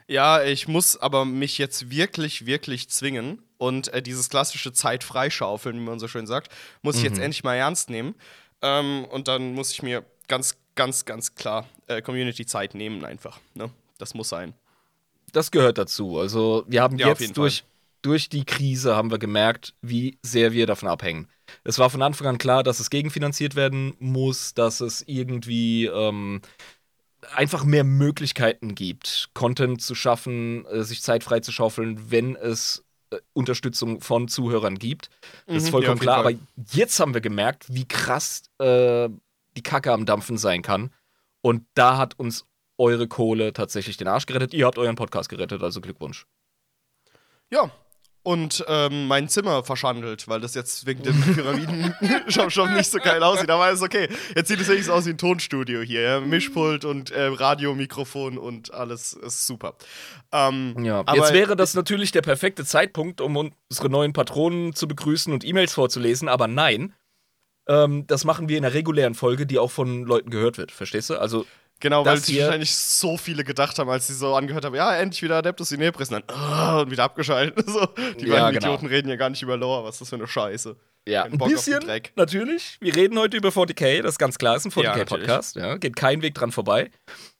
Ja, 0.09 0.43
ich 0.43 0.67
muss 0.67 0.97
aber 0.97 1.25
mich 1.25 1.57
jetzt 1.59 1.89
wirklich, 1.91 2.45
wirklich 2.45 2.91
zwingen 2.91 3.43
und 3.59 3.93
äh, 3.95 4.03
dieses 4.03 4.29
klassische 4.29 4.73
Zeit 4.73 5.05
freischaufeln, 5.05 5.77
wie 5.77 5.85
man 5.85 6.01
so 6.01 6.09
schön 6.09 6.27
sagt, 6.27 6.53
muss 6.83 6.97
ich 6.97 7.05
jetzt 7.05 7.21
endlich 7.21 7.45
mal 7.45 7.55
ernst 7.55 7.91
nehmen. 7.91 8.17
Ähm, 8.61 9.05
und 9.05 9.29
dann 9.29 9.55
muss 9.55 9.71
ich 9.71 9.83
mir 9.83 10.05
ganz, 10.27 10.57
ganz, 10.75 11.05
ganz 11.05 11.37
klar 11.37 11.67
äh, 11.87 12.03
Community-Zeit 12.03 12.75
nehmen 12.75 13.05
einfach. 13.05 13.39
Ne? 13.55 13.71
Das 13.99 14.15
muss 14.15 14.29
sein. 14.29 14.55
Das 15.33 15.53
gehört 15.53 15.79
dazu. 15.79 16.19
Also 16.19 16.65
wir 16.67 16.83
haben 16.83 16.99
Ja, 16.99 17.13
auf 17.13 17.21
jeden 17.21 17.31
jetzt 17.31 17.37
durch, 17.37 17.65
durch 18.03 18.29
die 18.29 18.45
Krise 18.45 18.97
haben 18.97 19.11
wir 19.11 19.19
gemerkt, 19.19 19.75
wie 19.83 20.19
sehr 20.23 20.53
wir 20.53 20.67
davon 20.67 20.89
abhängen. 20.89 21.29
Es 21.65 21.79
war 21.79 21.91
von 21.91 22.03
Anfang 22.03 22.27
an 22.27 22.39
klar, 22.39 22.63
dass 22.63 22.81
es 22.81 22.91
gegenfinanziert 22.91 23.57
werden 23.57 23.95
muss, 23.99 24.55
dass 24.55 24.81
es 24.81 25.03
irgendwie 25.07 25.87
ähm, 25.87 26.41
einfach 27.35 27.65
mehr 27.65 27.85
Möglichkeiten 27.85 28.75
gibt, 28.75 29.31
Content 29.35 29.83
zu 29.83 29.95
schaffen, 29.95 30.65
äh, 30.67 30.83
sich 30.83 31.03
Zeit 31.03 31.25
freizuschaufeln, 31.25 32.11
wenn 32.11 32.37
es 32.37 32.85
äh, 33.11 33.19
Unterstützung 33.33 34.01
von 34.01 34.29
Zuhörern 34.29 34.79
gibt. 34.79 35.11
Das 35.47 35.57
ist 35.57 35.63
Mhm, 35.63 35.67
ja, 35.67 35.71
vollkommen 35.71 35.97
jeden 35.97 36.01
klar. 36.01 36.19
Aber 36.19 36.33
jetzt 36.73 37.01
haben 37.01 37.15
wir 37.15 37.21
gemerkt, 37.21 37.67
wie 37.69 37.87
krass 37.87 38.43
äh, 38.59 39.09
die 39.57 39.63
Kacke 39.63 39.93
am 39.93 40.07
Dampfen 40.07 40.39
sein 40.39 40.63
kann. 40.63 40.91
Und 41.43 41.65
da 41.75 41.97
hat 41.97 42.19
uns 42.19 42.47
eure 42.79 43.09
Kohle 43.09 43.53
tatsächlich 43.53 43.97
den 43.97 44.09
Arsch 44.09 44.27
gerettet. 44.27 44.55
Ihr 44.55 44.67
habt 44.67 44.79
euren 44.79 44.97
Podcast 44.97 45.29
gerettet, 45.29 45.63
also 45.63 45.81
Glückwunsch. 45.81 46.27
Ja. 47.51 47.71
Und 48.23 48.63
ähm, 48.69 49.07
mein 49.07 49.31
Zimmer 49.31 49.65
verschandelt, 49.65 50.29
weil 50.29 50.41
das 50.41 50.55
jetzt 50.55 50.85
wegen 50.87 51.03
den 51.03 51.19
Pyramiden 51.35 51.95
schon, 52.29 52.51
schon 52.51 52.75
nicht 52.75 52.91
so 52.91 52.99
geil 52.99 53.23
aussieht. 53.23 53.51
Aber 53.51 53.71
ist 53.71 53.83
okay. 53.83 54.09
Jetzt 54.37 54.49
sieht 54.49 54.61
es 54.61 54.69
wenigstens 54.69 54.93
aus 54.93 55.07
wie 55.07 55.11
ein 55.11 55.19
Tonstudio 55.19 55.81
hier. 55.81 56.03
Ja? 56.03 56.21
Mischpult 56.21 56.85
und 56.85 57.11
äh, 57.11 57.27
Radiomikrofon 57.27 58.37
und 58.37 58.75
alles 58.75 59.15
ist 59.15 59.47
super. 59.47 59.75
Ähm, 60.33 60.77
Ja, 60.85 61.01
aber 61.01 61.17
jetzt 61.17 61.33
wäre 61.33 61.57
das 61.57 61.75
natürlich 61.75 62.13
der 62.13 62.23
perfekte 62.23 62.65
Zeitpunkt, 62.67 63.23
um 63.23 63.37
unsere 63.69 63.89
neuen 63.89 64.13
Patronen 64.13 64.75
zu 64.75 64.87
begrüßen 64.87 65.33
und 65.33 65.45
E-Mails 65.45 65.73
vorzulesen, 65.73 66.29
aber 66.29 66.47
nein. 66.47 66.93
Ähm, 67.69 68.07
das 68.07 68.25
machen 68.25 68.49
wir 68.49 68.59
in 68.59 68.65
einer 68.65 68.75
regulären 68.75 69.15
Folge, 69.15 69.47
die 69.47 69.59
auch 69.59 69.71
von 69.71 70.05
Leuten 70.05 70.31
gehört 70.31 70.59
wird. 70.59 70.73
Verstehst 70.73 71.09
du? 71.09 71.17
Also, 71.19 71.47
Genau, 71.81 72.05
weil 72.05 72.19
sich 72.19 72.39
wahrscheinlich 72.41 72.75
so 72.77 73.17
viele 73.17 73.43
gedacht 73.43 73.79
haben, 73.79 73.89
als 73.91 74.07
sie 74.07 74.15
so 74.15 74.35
angehört 74.35 74.65
haben, 74.65 74.75
ja, 74.75 74.95
endlich 74.97 75.23
wieder 75.23 75.37
Adeptus 75.39 75.73
Inebris, 75.73 76.11
und 76.11 76.23
dann 76.29 76.37
ah, 76.37 76.81
und 76.83 76.91
wieder 76.91 77.05
abgeschaltet. 77.05 77.65
So, 77.71 77.87
die 78.21 78.27
Ja, 78.27 78.45
beiden 78.45 78.61
genau. 78.61 78.75
Idioten 78.75 78.87
reden 78.87 79.09
ja 79.09 79.17
gar 79.17 79.31
nicht 79.31 79.43
über 79.43 79.57
Lore, 79.57 79.85
was 79.85 79.95
ist 79.97 80.01
das 80.03 80.09
für 80.11 80.17
eine 80.17 80.27
Scheiße. 80.29 80.77
ja, 81.09 81.25
ein 81.25 81.39
bisschen 81.39 81.81
Dreck. 81.81 82.13
natürlich. 82.17 82.77
Wir 82.81 82.95
reden 82.95 83.19
heute 83.19 83.37
über 83.37 83.49
40k, 83.49 84.03
das 84.03 84.13
ist 84.13 84.19
ganz 84.19 84.39
klar, 84.39 84.57
ist 84.57 84.67
ein 84.67 84.83
Ja, 84.83 84.95
40k-Podcast. 84.95 85.57
Ja, 85.57 85.77
geht 85.79 85.97
kein 85.97 86.23
Weg 86.23 86.35
dran 86.35 86.53
vorbei. 86.53 86.91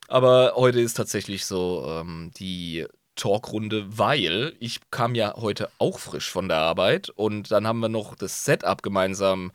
Aber 0.09 0.55
heute 0.57 0.81
ist 0.81 0.95
tatsächlich 0.95 1.45
so 1.47 1.85
ähm, 1.89 2.33
die 2.37 2.87
Talkrunde, 3.17 3.87
weil 3.99 4.55
ich 4.61 4.81
kam 4.91 5.15
ja 5.15 5.35
heute 5.37 5.69
auch 5.79 5.99
frisch 5.99 6.31
von 6.31 6.49
der 6.49 6.57
Arbeit 6.59 7.11
und 7.11 7.51
dann 7.51 7.67
haben 7.67 7.81
wir 7.81 7.89
noch 7.91 8.15
das 8.15 8.45
Setup 8.45 8.83
gemeinsam 8.83 9.53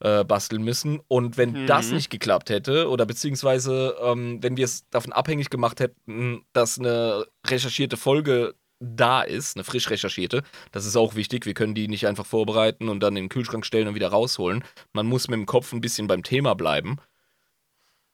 äh, 0.00 0.24
basteln 0.24 0.62
müssen. 0.62 1.00
Und 1.08 1.36
wenn 1.36 1.52
Mhm. 1.52 1.66
das 1.66 1.90
nicht 1.92 2.10
geklappt 2.10 2.50
hätte, 2.50 2.88
oder 2.88 3.06
beziehungsweise 3.06 3.96
ähm, 4.02 4.42
wenn 4.42 4.56
wir 4.56 4.64
es 4.64 4.88
davon 4.90 5.12
abhängig 5.12 5.50
gemacht 5.50 5.80
hätten, 5.80 6.44
dass 6.52 6.78
eine 6.78 7.26
recherchierte 7.46 7.96
Folge 7.96 8.54
da 8.80 9.22
ist, 9.22 9.56
eine 9.56 9.64
frisch 9.64 9.88
recherchierte, 9.88 10.42
das 10.72 10.84
ist 10.84 10.96
auch 10.96 11.14
wichtig. 11.14 11.46
Wir 11.46 11.54
können 11.54 11.74
die 11.74 11.88
nicht 11.88 12.06
einfach 12.06 12.26
vorbereiten 12.26 12.88
und 12.88 13.00
dann 13.00 13.16
in 13.16 13.24
den 13.24 13.28
Kühlschrank 13.30 13.64
stellen 13.64 13.88
und 13.88 13.94
wieder 13.94 14.08
rausholen. 14.08 14.62
Man 14.92 15.06
muss 15.06 15.28
mit 15.28 15.38
dem 15.38 15.46
Kopf 15.46 15.72
ein 15.72 15.80
bisschen 15.80 16.06
beim 16.06 16.22
Thema 16.22 16.54
bleiben. 16.54 16.96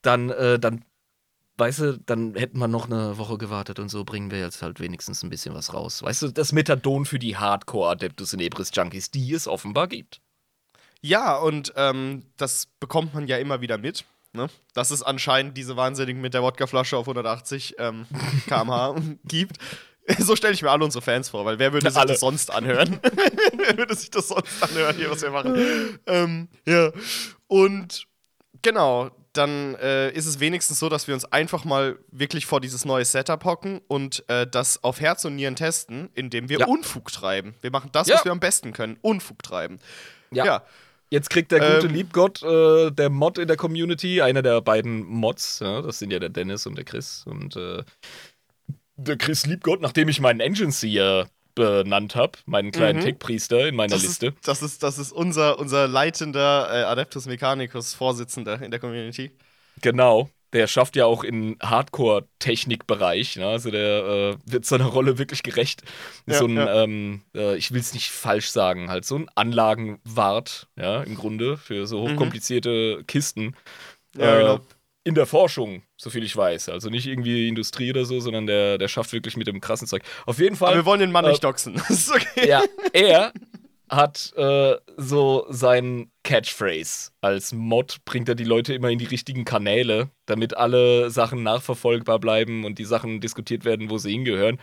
Dann, 0.02 0.30
äh, 0.30 0.58
dann, 0.58 0.84
weißt 1.58 1.78
du, 1.80 1.98
dann 1.98 2.34
hätten 2.34 2.58
wir 2.58 2.68
noch 2.68 2.86
eine 2.86 3.18
Woche 3.18 3.36
gewartet 3.36 3.78
und 3.78 3.88
so 3.90 4.04
bringen 4.04 4.30
wir 4.30 4.38
jetzt 4.38 4.62
halt 4.62 4.80
wenigstens 4.80 5.22
ein 5.22 5.30
bisschen 5.30 5.54
was 5.54 5.74
raus. 5.74 6.02
Weißt 6.02 6.22
du, 6.22 6.28
das 6.28 6.52
Methadon 6.52 7.04
für 7.04 7.18
die 7.18 7.36
Hardcore-Adeptus 7.36 8.32
in 8.32 8.40
Ebris-Junkies, 8.40 9.10
die 9.10 9.32
es 9.32 9.48
offenbar 9.48 9.88
gibt. 9.88 10.20
Ja, 11.02 11.36
und 11.36 11.72
ähm, 11.76 12.26
das 12.36 12.66
bekommt 12.78 13.14
man 13.14 13.26
ja 13.26 13.38
immer 13.38 13.60
wieder 13.60 13.78
mit. 13.78 14.04
Ne? 14.32 14.48
Dass 14.74 14.90
es 14.90 15.02
anscheinend 15.02 15.56
diese 15.56 15.76
Wahnsinnigen 15.76 16.20
mit 16.20 16.34
der 16.34 16.42
Wodkaflasche 16.42 16.96
auf 16.96 17.04
180 17.08 17.74
ähm, 17.78 18.06
km/h 18.46 18.94
gibt. 19.24 19.56
So 20.18 20.36
stelle 20.36 20.54
ich 20.54 20.62
mir 20.62 20.70
alle 20.70 20.84
unsere 20.84 21.02
Fans 21.02 21.28
vor, 21.28 21.44
weil 21.44 21.58
wer 21.58 21.72
würde 21.72 21.88
sich 21.90 21.98
Alle. 21.98 22.08
das 22.12 22.20
sonst 22.20 22.50
anhören? 22.50 22.98
wer 23.56 23.76
würde 23.78 23.94
sich 23.94 24.10
das 24.10 24.28
sonst 24.28 24.62
anhören, 24.62 24.96
hier, 24.96 25.10
was 25.10 25.22
wir 25.22 25.30
machen? 25.30 25.98
ähm, 26.06 26.48
ja. 26.66 26.90
Und 27.48 28.06
genau, 28.62 29.10
dann 29.32 29.74
äh, 29.76 30.10
ist 30.10 30.26
es 30.26 30.40
wenigstens 30.40 30.78
so, 30.80 30.88
dass 30.88 31.06
wir 31.06 31.14
uns 31.14 31.24
einfach 31.26 31.64
mal 31.64 31.98
wirklich 32.10 32.46
vor 32.46 32.60
dieses 32.60 32.84
neue 32.84 33.04
Setup 33.04 33.44
hocken 33.44 33.80
und 33.88 34.24
äh, 34.28 34.46
das 34.48 34.82
auf 34.82 35.00
Herz 35.00 35.24
und 35.24 35.36
Nieren 35.36 35.54
testen, 35.56 36.08
indem 36.14 36.48
wir 36.48 36.60
Ja. 36.60 36.66
Unfug 36.66 37.12
treiben. 37.12 37.54
Wir 37.60 37.70
machen 37.70 37.90
das, 37.92 38.08
Ja. 38.08 38.16
was 38.16 38.24
wir 38.24 38.32
am 38.32 38.40
besten 38.40 38.72
können: 38.72 38.96
Unfug 39.02 39.42
treiben. 39.42 39.78
Ja. 40.32 40.44
ja. 40.44 40.62
Jetzt 41.10 41.28
kriegt 41.30 41.50
der 41.52 41.58
gute 41.60 41.86
Ähm, 41.88 41.94
Liebgott, 41.94 42.42
äh, 42.42 42.90
der 42.92 43.10
Mod 43.10 43.38
in 43.38 43.48
der 43.48 43.56
Community, 43.56 44.22
einer 44.22 44.42
der 44.42 44.60
beiden 44.60 45.04
Mods, 45.04 45.58
ja, 45.58 45.82
das 45.82 45.98
sind 45.98 46.12
ja 46.12 46.18
der 46.20 46.28
Dennis 46.28 46.66
und 46.66 46.76
der 46.76 46.84
Chris. 46.84 47.24
Und 47.26 47.56
äh, 47.56 47.82
der 48.96 49.16
Chris 49.16 49.46
Liebgott, 49.46 49.80
nachdem 49.80 50.08
ich 50.08 50.20
meinen 50.20 50.40
Engine 50.40 50.72
Seer 50.72 51.28
benannt 51.54 52.14
habe, 52.14 52.38
meinen 52.46 52.70
kleinen 52.70 53.00
Mhm. 53.00 53.02
Tech-Priester 53.02 53.66
in 53.68 53.74
meiner 53.76 53.94
Das 53.94 54.02
Liste. 54.02 54.26
ist, 54.28 54.36
das 54.48 54.62
ist, 54.62 54.82
das 54.82 54.98
ist 54.98 55.12
unser, 55.12 55.58
unser 55.58 55.88
leitender 55.88 56.68
äh, 56.72 56.84
Adeptus 56.84 57.26
Mechanicus 57.26 57.94
Vorsitzender 57.94 58.62
in 58.62 58.70
der 58.70 58.78
Community. 58.80 59.32
Genau. 59.82 60.30
Der 60.52 60.66
schafft 60.66 60.96
ja 60.96 61.06
auch 61.06 61.22
in 61.22 61.56
Hardcore-Technik-Bereich. 61.62 63.36
Ne? 63.36 63.46
Also 63.46 63.70
der 63.70 64.04
äh, 64.04 64.36
wird 64.52 64.64
seiner 64.64 64.86
Rolle 64.86 65.18
wirklich 65.18 65.42
gerecht. 65.42 65.82
Ja, 66.26 66.38
so 66.38 66.46
ein, 66.46 66.56
ja. 66.56 66.82
ähm, 66.82 67.22
äh, 67.34 67.56
ich 67.56 67.72
will 67.72 67.80
es 67.80 67.94
nicht 67.94 68.10
falsch 68.10 68.48
sagen, 68.48 68.90
halt 68.90 69.04
so 69.04 69.16
ein 69.16 69.28
Anlagenwart, 69.34 70.68
ja, 70.76 71.02
im 71.02 71.14
Grunde, 71.14 71.56
für 71.56 71.86
so 71.86 72.02
hochkomplizierte 72.02 73.04
Kisten. 73.06 73.54
Mhm. 74.14 74.20
Ja, 74.20 74.34
äh, 74.34 74.40
genau. 74.40 74.60
In 75.02 75.14
der 75.14 75.24
Forschung, 75.24 75.82
so 75.96 76.10
viel 76.10 76.22
ich 76.22 76.36
weiß. 76.36 76.68
Also 76.68 76.90
nicht 76.90 77.06
irgendwie 77.06 77.48
Industrie 77.48 77.90
oder 77.90 78.04
so, 78.04 78.20
sondern 78.20 78.46
der, 78.46 78.76
der 78.76 78.86
schafft 78.88 79.14
wirklich 79.14 79.34
mit 79.34 79.46
dem 79.46 79.60
krassen 79.60 79.88
Zeug. 79.88 80.02
Auf 80.26 80.38
jeden 80.38 80.56
Aber 80.56 80.66
Fall. 80.66 80.74
wir 80.76 80.84
wollen 80.84 81.00
den 81.00 81.10
Mann 81.10 81.24
äh, 81.24 81.30
nicht 81.30 81.42
doxen. 81.42 81.74
Das 81.74 81.90
ist 81.90 82.10
okay. 82.10 82.48
Ja, 82.48 82.62
er 82.92 83.32
hat 83.90 84.32
äh, 84.36 84.76
so 84.96 85.46
sein 85.50 86.10
Catchphrase. 86.22 87.10
Als 87.20 87.52
Mod 87.52 87.98
bringt 88.04 88.28
er 88.28 88.36
die 88.36 88.44
Leute 88.44 88.72
immer 88.72 88.88
in 88.88 88.98
die 88.98 89.06
richtigen 89.06 89.44
Kanäle, 89.44 90.10
damit 90.26 90.56
alle 90.56 91.10
Sachen 91.10 91.42
nachverfolgbar 91.42 92.20
bleiben 92.20 92.64
und 92.64 92.78
die 92.78 92.84
Sachen 92.84 93.20
diskutiert 93.20 93.64
werden, 93.64 93.90
wo 93.90 93.98
sie 93.98 94.12
hingehören. 94.12 94.58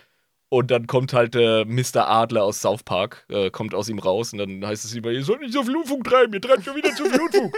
Und 0.50 0.72
dann 0.72 0.88
kommt 0.88 1.12
halt 1.12 1.36
der 1.36 1.66
Mr. 1.66 2.08
Adler 2.08 2.46
aus 2.46 2.62
South 2.62 2.84
Park, 2.84 3.26
äh, 3.30 3.50
kommt 3.50 3.76
aus 3.76 3.90
ihm 3.90 4.00
raus 4.00 4.32
und 4.32 4.40
dann 4.40 4.66
heißt 4.66 4.86
es 4.86 4.96
immer, 4.96 5.10
ihr 5.10 5.24
sollt 5.24 5.42
nicht 5.42 5.54
so 5.54 5.62
viel 5.62 5.76
Unfug 5.76 6.06
treiben, 6.06 6.34
ihr 6.34 6.42
treibt 6.42 6.64
schon 6.64 6.76
wieder 6.76 6.96
zu 6.96 7.04
viel 7.04 7.20
Unfug. 7.20 7.54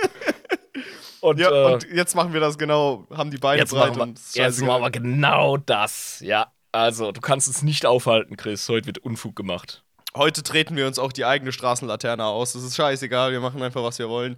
und, 1.22 1.40
Ja, 1.40 1.52
äh, 1.52 1.74
und 1.74 1.88
jetzt 1.94 2.16
machen 2.16 2.34
wir 2.34 2.40
das 2.40 2.58
genau, 2.58 3.06
haben 3.12 3.30
die 3.30 3.38
Beine 3.38 3.62
Jetzt 3.62 3.72
breit 3.72 3.96
machen, 3.96 4.16
wir, 4.34 4.44
jetzt 4.44 4.62
machen 4.62 4.82
wir 4.82 4.90
genau 4.90 5.58
das. 5.58 6.20
Ja, 6.26 6.52
also 6.72 7.12
du 7.12 7.22
kannst 7.22 7.48
es 7.48 7.62
nicht 7.62 7.86
aufhalten, 7.86 8.38
Chris. 8.38 8.68
Heute 8.70 8.88
wird 8.88 8.98
Unfug 8.98 9.36
gemacht. 9.36 9.84
Heute 10.16 10.44
treten 10.44 10.76
wir 10.76 10.88
uns 10.88 10.98
auch 11.00 11.12
die 11.12 11.26
eigene 11.26 11.52
Straßenlaterne 11.52 12.26
aus. 12.26 12.54
Das 12.54 12.64
ist 12.64 12.76
scheißegal, 12.76 13.32
wir 13.32 13.40
machen 13.40 13.62
einfach, 13.62 13.84
was 13.84 14.00
wir 14.00 14.10
wollen. 14.10 14.34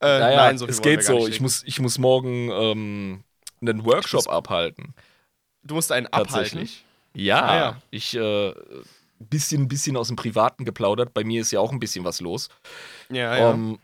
Äh, 0.00 0.18
Naja, 0.18 0.36
nein, 0.36 0.58
so 0.58 0.64
viel 0.66 0.70
es 0.74 0.82
geht 0.82 1.04
so. 1.04 1.26
Ich 1.28 1.40
muss, 1.40 1.62
ich 1.64 1.78
muss 1.78 1.98
morgen 1.98 2.50
ähm, 2.50 3.24
einen 3.60 3.84
Workshop 3.84 4.24
muss- 4.24 4.28
abhalten. 4.28 4.94
Du 5.62 5.74
musst 5.74 5.92
einen 5.92 6.06
abhalten. 6.06 6.32
Tatsächlich. 6.32 6.84
Ja, 7.14 7.42
Ah, 7.42 7.56
ja. 7.56 7.82
ich 7.90 8.16
äh, 8.16 8.54
bisschen, 9.18 9.68
bisschen 9.68 9.96
aus 9.96 10.06
dem 10.08 10.16
Privaten 10.16 10.64
geplaudert. 10.64 11.12
Bei 11.12 11.22
mir 11.24 11.42
ist 11.42 11.50
ja 11.50 11.60
auch 11.60 11.72
ein 11.72 11.80
bisschen 11.80 12.04
was 12.04 12.20
los. 12.22 12.48
Ja, 13.10 13.36
ja. 13.36 13.50
Ähm, 13.52 13.78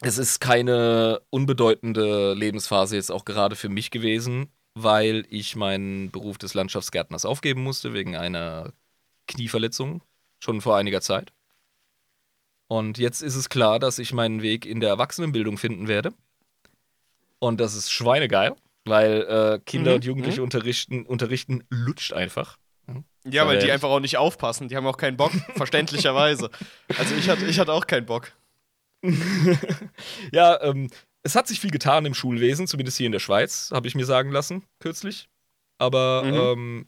es 0.00 0.18
ist 0.18 0.40
keine 0.40 1.20
unbedeutende 1.30 2.34
Lebensphase 2.34 2.96
jetzt 2.96 3.12
auch 3.12 3.24
gerade 3.24 3.54
für 3.54 3.68
mich 3.68 3.92
gewesen, 3.92 4.48
weil 4.74 5.24
ich 5.30 5.54
meinen 5.54 6.10
Beruf 6.10 6.36
des 6.36 6.54
Landschaftsgärtners 6.54 7.24
aufgeben 7.24 7.62
musste 7.62 7.92
wegen 7.92 8.16
einer 8.16 8.72
Knieverletzung 9.28 10.02
schon 10.44 10.60
vor 10.60 10.76
einiger 10.76 11.00
Zeit. 11.00 11.32
Und 12.68 12.98
jetzt 12.98 13.22
ist 13.22 13.34
es 13.34 13.48
klar, 13.48 13.78
dass 13.78 13.98
ich 13.98 14.12
meinen 14.12 14.42
Weg 14.42 14.66
in 14.66 14.80
der 14.80 14.90
Erwachsenenbildung 14.90 15.58
finden 15.58 15.88
werde. 15.88 16.12
Und 17.38 17.60
das 17.60 17.74
ist 17.74 17.90
schweinegeil, 17.90 18.54
weil 18.84 19.22
äh, 19.22 19.58
Kinder 19.64 19.90
Mhm, 19.90 19.96
und 19.96 20.04
Jugendliche 20.04 20.42
unterrichten, 20.42 21.04
unterrichten 21.06 21.64
lutscht 21.70 22.12
einfach. 22.12 22.58
ja, 23.24 23.46
weil 23.46 23.58
die 23.58 23.70
einfach 23.72 23.88
auch 23.88 24.00
nicht 24.00 24.16
aufpassen. 24.18 24.68
Die 24.68 24.76
haben 24.76 24.86
auch 24.86 24.96
keinen 24.96 25.16
Bock, 25.16 25.32
verständlicherweise. 25.56 26.50
Also 26.98 27.14
ich 27.14 27.28
hatte, 27.28 27.46
ich 27.46 27.58
hatte 27.58 27.72
auch 27.72 27.86
keinen 27.86 28.06
Bock. 28.06 28.32
Ja, 30.32 30.60
ähm, 30.62 30.90
es 31.22 31.34
hat 31.36 31.46
sich 31.48 31.60
viel 31.60 31.70
getan 31.70 32.04
im 32.06 32.14
Schulwesen, 32.14 32.66
zumindest 32.66 32.96
hier 32.98 33.06
in 33.06 33.12
der 33.12 33.18
Schweiz, 33.18 33.70
habe 33.72 33.86
ich 33.88 33.94
mir 33.94 34.04
sagen 34.04 34.30
lassen, 34.30 34.64
kürzlich. 34.80 35.28
Aber 35.78 36.22
Mhm. 36.24 36.34
ähm, 36.34 36.86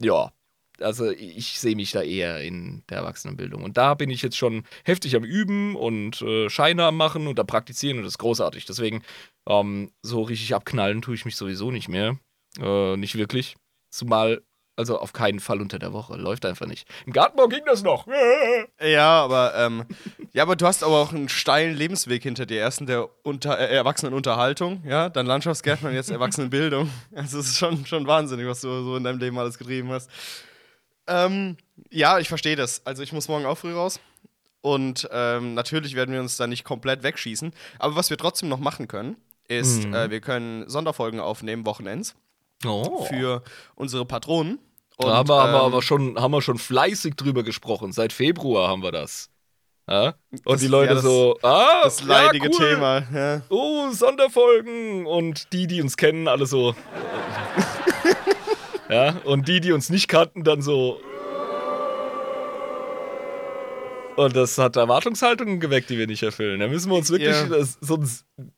ja, 0.00 0.32
also 0.80 1.10
ich 1.10 1.58
sehe 1.60 1.76
mich 1.76 1.92
da 1.92 2.02
eher 2.02 2.40
in 2.40 2.82
der 2.90 2.98
Erwachsenenbildung. 2.98 3.64
Und 3.64 3.76
da 3.76 3.94
bin 3.94 4.10
ich 4.10 4.22
jetzt 4.22 4.36
schon 4.36 4.64
heftig 4.84 5.16
am 5.16 5.24
Üben 5.24 5.76
und 5.76 6.22
äh, 6.22 6.48
Scheine 6.50 6.84
am 6.84 6.96
Machen 6.96 7.26
und 7.26 7.38
am 7.40 7.46
Praktizieren 7.46 7.98
und 7.98 8.04
das 8.04 8.14
ist 8.14 8.18
großartig. 8.18 8.64
Deswegen, 8.66 9.02
ähm, 9.48 9.90
so 10.02 10.22
richtig 10.22 10.54
abknallen 10.54 11.02
tue 11.02 11.14
ich 11.14 11.24
mich 11.24 11.36
sowieso 11.36 11.70
nicht 11.70 11.88
mehr. 11.88 12.18
Äh, 12.60 12.96
nicht 12.96 13.16
wirklich. 13.16 13.56
Zumal 13.90 14.42
Also 14.78 14.98
auf 14.98 15.14
keinen 15.14 15.40
Fall 15.40 15.62
unter 15.62 15.78
der 15.78 15.94
Woche. 15.94 16.16
Läuft 16.16 16.44
einfach 16.44 16.66
nicht. 16.66 16.86
Im 17.06 17.14
Gartenbau 17.14 17.48
ging 17.48 17.64
das 17.64 17.82
noch. 17.82 18.06
Ja, 18.82 19.22
aber 19.24 19.54
ähm, 19.56 19.84
ja, 20.34 20.42
aber 20.42 20.54
du 20.54 20.66
hast 20.66 20.84
aber 20.84 21.00
auch 21.00 21.12
einen 21.12 21.30
steilen 21.30 21.74
Lebensweg 21.74 22.22
hinter 22.22 22.44
dir. 22.44 22.58
Erst 22.58 22.80
in 22.80 22.86
der 22.86 23.08
unter, 23.22 23.58
äh, 23.58 23.74
Erwachsenenunterhaltung, 23.74 24.82
ja, 24.86 25.08
dann 25.08 25.24
Landschaftsgärtner 25.24 25.88
und 25.88 25.94
jetzt 25.94 26.10
Erwachsenenbildung. 26.10 26.90
Also 27.14 27.38
es 27.38 27.46
ist 27.48 27.58
schon, 27.58 27.86
schon 27.86 28.06
wahnsinnig, 28.06 28.46
was 28.46 28.60
du 28.60 28.68
so 28.84 28.96
in 28.96 29.04
deinem 29.04 29.18
Leben 29.18 29.38
alles 29.38 29.56
getrieben 29.56 29.90
hast. 29.90 30.10
Ähm, 31.08 31.56
ja, 31.90 32.18
ich 32.18 32.28
verstehe 32.28 32.56
das. 32.56 32.84
Also 32.84 33.02
ich 33.02 33.12
muss 33.12 33.28
morgen 33.28 33.46
auch 33.46 33.58
früh 33.58 33.72
raus. 33.74 34.00
Und 34.60 35.08
ähm, 35.12 35.54
natürlich 35.54 35.94
werden 35.94 36.12
wir 36.12 36.20
uns 36.20 36.36
da 36.36 36.46
nicht 36.46 36.64
komplett 36.64 37.02
wegschießen. 37.04 37.52
Aber 37.78 37.94
was 37.94 38.10
wir 38.10 38.16
trotzdem 38.18 38.48
noch 38.48 38.58
machen 38.58 38.88
können, 38.88 39.16
ist, 39.46 39.84
Mhm. 39.84 39.94
äh, 39.94 40.10
wir 40.10 40.20
können 40.20 40.68
Sonderfolgen 40.68 41.20
aufnehmen, 41.20 41.64
Wochenends, 41.66 42.16
Oh. 42.64 43.04
für 43.04 43.42
unsere 43.76 44.04
Patronen. 44.04 44.58
Und, 44.96 45.06
da 45.08 45.16
haben 45.18 45.28
wir, 45.28 45.36
haben, 45.36 45.52
wir 45.52 45.58
ähm, 45.60 45.64
aber 45.66 45.82
schon, 45.82 46.18
haben 46.20 46.32
wir 46.32 46.42
schon 46.42 46.58
fleißig 46.58 47.14
drüber 47.14 47.44
gesprochen. 47.44 47.92
Seit 47.92 48.12
Februar 48.12 48.68
haben 48.68 48.82
wir 48.82 48.90
das. 48.92 49.28
Ja? 49.88 50.14
Und 50.32 50.46
Das- 50.46 50.60
die 50.60 50.66
Leute 50.66 50.88
ja, 50.88 50.94
das- 50.94 51.04
so, 51.04 51.38
ah, 51.42 51.82
das 51.84 52.02
leidige 52.02 52.46
ja, 52.50 52.52
cool. 52.58 52.74
Thema. 52.74 53.42
Oh, 53.50 53.90
Sonderfolgen. 53.92 55.06
Und 55.06 55.52
die, 55.52 55.68
die 55.68 55.80
uns 55.80 55.96
kennen, 55.96 56.26
alle 56.26 56.46
so. 56.46 56.74
Ja, 58.88 59.16
und 59.24 59.48
die, 59.48 59.60
die 59.60 59.72
uns 59.72 59.90
nicht 59.90 60.08
kannten, 60.08 60.44
dann 60.44 60.62
so. 60.62 61.00
Und 64.16 64.34
das 64.34 64.56
hat 64.56 64.76
Erwartungshaltungen 64.76 65.60
geweckt, 65.60 65.90
die 65.90 65.98
wir 65.98 66.06
nicht 66.06 66.22
erfüllen. 66.22 66.58
Da 66.60 66.68
müssen 66.68 66.90
wir 66.90 66.96
uns 66.96 67.10
wirklich 67.10 67.28
Ja. 67.28 67.44
das, 67.46 67.76
so 67.82 68.02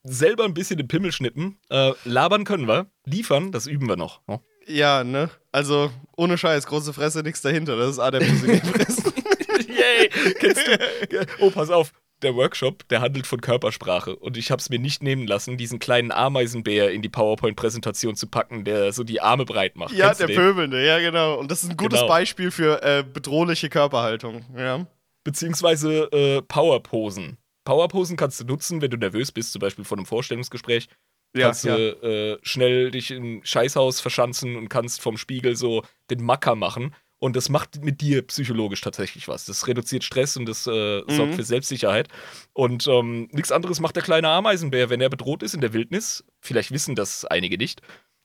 selber 0.04 0.44
ein 0.44 0.54
bisschen 0.54 0.76
den 0.76 0.86
Pimmel 0.86 1.10
schnippen. 1.10 1.58
Äh, 1.68 1.92
labern 2.04 2.44
können 2.44 2.68
wir, 2.68 2.86
liefern, 3.04 3.50
das 3.50 3.66
üben 3.66 3.88
wir 3.88 3.96
noch. 3.96 4.20
Oh. 4.28 4.38
Ja, 4.68 5.02
ne? 5.02 5.30
Also, 5.50 5.90
ohne 6.16 6.38
Scheiß, 6.38 6.66
große 6.66 6.92
Fresse, 6.92 7.22
nichts 7.22 7.42
dahinter. 7.42 7.76
Das 7.76 7.90
ist 7.90 7.98
Adem 7.98 8.22
Fressen. 8.22 9.12
Yay! 9.68 10.10
Kennst 10.38 10.66
du? 10.66 11.26
Oh, 11.40 11.50
pass 11.50 11.70
auf. 11.70 11.92
Der 12.22 12.34
Workshop, 12.34 12.88
der 12.88 13.00
handelt 13.00 13.26
von 13.28 13.40
Körpersprache. 13.40 14.16
Und 14.16 14.36
ich 14.36 14.50
habe 14.50 14.60
es 14.60 14.70
mir 14.70 14.78
nicht 14.80 15.02
nehmen 15.02 15.26
lassen, 15.26 15.56
diesen 15.56 15.78
kleinen 15.78 16.10
Ameisenbär 16.10 16.90
in 16.90 17.00
die 17.00 17.08
PowerPoint-Präsentation 17.08 18.16
zu 18.16 18.26
packen, 18.26 18.64
der 18.64 18.92
so 18.92 19.04
die 19.04 19.20
Arme 19.20 19.44
breit 19.44 19.76
macht. 19.76 19.92
ja, 19.92 20.06
Kennst 20.06 20.20
der? 20.22 20.26
Pöbelnde, 20.28 20.84
ja, 20.84 20.98
genau. 20.98 21.38
Und 21.38 21.50
das 21.50 21.62
ist 21.62 21.70
ein 21.70 21.76
gutes 21.76 22.00
Genau. 22.00 22.08
Beispiel 22.12 22.50
für 22.50 22.82
äh, 22.82 23.04
bedrohliche 23.04 23.68
Körperhaltung. 23.68 24.44
Ja. 24.56 24.86
Beziehungsweise 25.22 26.10
äh, 26.12 26.42
Powerposen. 26.42 27.36
Powerposen 27.64 28.16
kannst 28.16 28.40
du 28.40 28.44
nutzen, 28.44 28.80
wenn 28.80 28.90
du 28.90 28.96
nervös 28.96 29.30
bist, 29.30 29.52
zum 29.52 29.60
Beispiel 29.60 29.84
vor 29.84 29.98
einem 29.98 30.06
Vorstellungsgespräch. 30.06 30.88
Ja, 31.36 31.46
kannst 31.46 31.64
du 31.66 31.70
äh, 31.70 32.38
schnell 32.42 32.90
dich 32.90 33.10
im 33.10 33.42
Scheißhaus 33.44 34.00
verschanzen 34.00 34.56
und 34.56 34.70
kannst 34.70 35.02
vom 35.02 35.18
Spiegel 35.18 35.54
so 35.54 35.84
den 36.10 36.22
Macker 36.24 36.54
machen. 36.54 36.94
Und 37.20 37.34
das 37.34 37.48
macht 37.48 37.82
mit 37.82 38.00
dir 38.00 38.22
psychologisch 38.26 38.80
tatsächlich 38.80 39.26
was. 39.26 39.44
Das 39.44 39.66
reduziert 39.66 40.04
Stress 40.04 40.36
und 40.36 40.46
das 40.46 40.66
äh, 40.68 41.02
sorgt 41.08 41.32
Mhm. 41.32 41.36
für 41.36 41.42
Selbstsicherheit. 41.42 42.08
Und 42.52 42.86
ähm, 42.86 43.28
nichts 43.32 43.50
anderes 43.50 43.80
macht 43.80 43.96
der 43.96 44.04
kleine 44.04 44.28
Ameisenbär, 44.28 44.88
wenn 44.88 45.00
er 45.00 45.08
bedroht 45.10 45.42
ist 45.42 45.54
in 45.54 45.60
der 45.60 45.72
Wildnis. 45.72 46.24
Vielleicht 46.40 46.70
wissen 46.70 46.94
das 46.94 47.24
einige 47.24 47.58
nicht. 47.58 47.82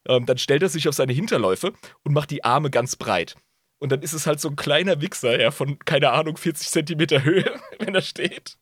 Ähm, 0.07 0.25
dann 0.27 0.38
stellt 0.38 0.62
er 0.62 0.69
sich 0.69 0.88
auf 0.88 0.93
seine 0.95 1.13
Hinterläufe 1.13 1.73
und 2.03 2.13
macht 2.13 2.29
die 2.29 2.43
Arme 2.43 2.69
ganz 2.69 2.95
breit. 2.95 3.35
Und 3.79 3.91
dann 3.91 4.01
ist 4.01 4.13
es 4.13 4.27
halt 4.27 4.39
so 4.39 4.47
ein 4.49 4.56
kleiner 4.56 5.01
Wichser, 5.01 5.39
ja, 5.41 5.49
von, 5.51 5.79
keine 5.79 6.12
Ahnung, 6.12 6.38
40 6.38 6.69
Zentimeter 6.69 7.23
Höhe, 7.23 7.60
wenn 7.79 7.95
er 7.95 8.01
steht. 8.01 8.58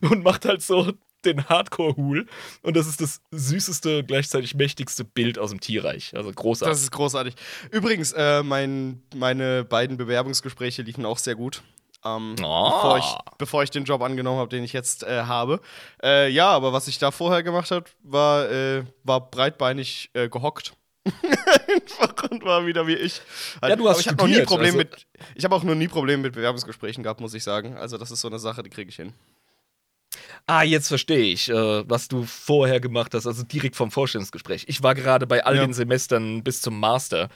Und 0.00 0.22
macht 0.22 0.44
halt 0.44 0.62
so 0.62 0.92
den 1.24 1.48
Hardcore-Hul. 1.48 2.26
Und 2.62 2.76
das 2.76 2.86
ist 2.86 3.00
das 3.00 3.20
süßeste, 3.30 4.04
gleichzeitig 4.04 4.54
mächtigste 4.54 5.04
Bild 5.04 5.38
aus 5.38 5.50
dem 5.50 5.60
Tierreich. 5.60 6.14
Also 6.16 6.30
großartig. 6.32 6.72
Das 6.72 6.82
ist 6.82 6.90
großartig. 6.92 7.34
Übrigens, 7.70 8.12
äh, 8.12 8.42
mein, 8.42 9.02
meine 9.14 9.64
beiden 9.64 9.96
Bewerbungsgespräche 9.96 10.82
liefen 10.82 11.04
auch 11.06 11.18
sehr 11.18 11.34
gut. 11.34 11.62
Ähm, 12.04 12.34
Oh. 12.42 12.70
bevor, 12.70 12.98
ich, 12.98 13.14
bevor 13.38 13.62
ich 13.62 13.70
den 13.70 13.84
Job 13.84 14.02
angenommen 14.02 14.38
habe, 14.38 14.48
den 14.50 14.64
ich 14.64 14.72
jetzt 14.72 15.04
äh, 15.04 15.22
habe. 15.22 15.60
Äh, 16.02 16.30
ja, 16.30 16.48
aber 16.50 16.72
was 16.72 16.88
ich 16.88 16.98
da 16.98 17.10
vorher 17.12 17.42
gemacht 17.44 17.70
habe, 17.70 17.84
war, 18.02 18.50
äh, 18.50 18.82
war 19.04 19.30
breitbeinig 19.30 20.10
äh, 20.14 20.28
gehockt. 20.28 20.72
Einfach 21.68 22.30
und 22.30 22.44
war 22.44 22.64
wieder 22.66 22.86
wie 22.86 22.94
ich. 22.94 23.20
Ja, 23.60 23.74
du 23.76 23.88
hast 23.88 24.00
ich 24.00 24.08
habe 24.08 24.16
noch 24.18 24.26
nie 24.28 24.42
Probleme 24.42 24.68
also- 24.68 24.78
mit. 24.78 25.06
Ich 25.34 25.44
habe 25.44 25.54
auch 25.54 25.62
noch 25.62 25.74
nie 25.74 25.88
Probleme 25.88 26.22
mit 26.22 26.34
Bewerbungsgesprächen 26.34 27.02
gehabt, 27.02 27.20
muss 27.20 27.34
ich 27.34 27.42
sagen. 27.44 27.76
Also 27.76 27.98
das 27.98 28.10
ist 28.10 28.20
so 28.20 28.28
eine 28.28 28.38
Sache, 28.38 28.62
die 28.62 28.70
kriege 28.70 28.88
ich 28.88 28.96
hin. 28.96 29.12
Ah, 30.46 30.62
jetzt 30.62 30.88
verstehe 30.88 31.32
ich, 31.32 31.48
äh, 31.48 31.88
was 31.88 32.08
du 32.08 32.24
vorher 32.24 32.80
gemacht 32.80 33.14
hast, 33.14 33.26
also 33.26 33.42
direkt 33.44 33.76
vom 33.76 33.90
Vorstellungsgespräch. 33.90 34.64
Ich 34.66 34.82
war 34.82 34.94
gerade 34.94 35.26
bei 35.26 35.44
all 35.44 35.56
Ja. 35.56 35.64
den 35.64 35.72
Semestern 35.72 36.42
bis 36.42 36.60
zum 36.60 36.78
Master, 36.80 37.28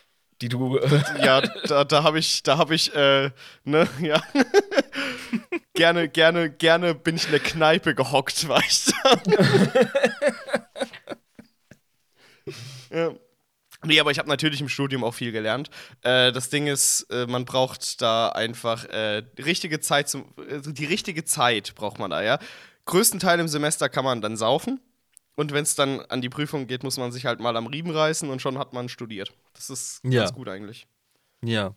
die 0.42 0.48
du. 0.48 0.78
Äh, 0.78 0.88
Ja, 1.24 1.40
da, 1.40 1.84
da 1.84 2.02
habe 2.02 2.18
ich, 2.18 2.42
da 2.42 2.58
habe 2.58 2.74
ich, 2.74 2.94
äh, 2.94 3.30
ne, 3.64 3.88
ja. 4.00 4.22
gerne, 5.74 6.08
gerne, 6.08 6.50
gerne 6.50 6.94
bin 6.94 7.16
ich 7.16 7.26
in 7.26 7.30
der 7.30 7.40
Kneipe 7.40 7.94
gehockt, 7.94 8.46
weißt 8.48 8.92
du? 8.92 9.86
ja. 12.90 13.12
Nee, 13.84 14.00
aber 14.00 14.10
ich 14.10 14.18
habe 14.18 14.28
natürlich 14.28 14.60
im 14.60 14.68
Studium 14.68 15.04
auch 15.04 15.14
viel 15.14 15.30
gelernt. 15.32 15.70
Äh, 16.02 16.32
das 16.32 16.48
Ding 16.48 16.66
ist, 16.66 17.02
äh, 17.10 17.26
man 17.26 17.44
braucht 17.44 18.00
da 18.02 18.30
einfach 18.30 18.84
äh, 18.86 19.22
die 19.38 19.42
richtige 19.42 19.78
Zeit 19.80 20.08
zum, 20.08 20.32
äh, 20.48 20.60
die 20.64 20.86
richtige 20.86 21.24
Zeit 21.24 21.74
braucht 21.76 21.98
man 21.98 22.10
da, 22.10 22.22
ja. 22.22 22.38
Größten 22.86 23.20
Teil 23.20 23.38
im 23.40 23.48
Semester 23.48 23.88
kann 23.88 24.04
man 24.04 24.20
dann 24.20 24.36
saufen. 24.36 24.80
Und 25.34 25.52
wenn 25.52 25.64
es 25.64 25.74
dann 25.74 26.00
an 26.00 26.22
die 26.22 26.30
Prüfung 26.30 26.66
geht, 26.66 26.82
muss 26.82 26.96
man 26.96 27.12
sich 27.12 27.26
halt 27.26 27.40
mal 27.40 27.56
am 27.56 27.66
Riemen 27.66 27.90
reißen 27.94 28.30
und 28.30 28.40
schon 28.40 28.56
hat 28.58 28.72
man 28.72 28.88
studiert. 28.88 29.32
Das 29.52 29.68
ist 29.70 30.00
Ja. 30.04 30.20
ganz 30.22 30.32
gut 30.32 30.48
eigentlich. 30.48 30.86
ja. 31.42 31.74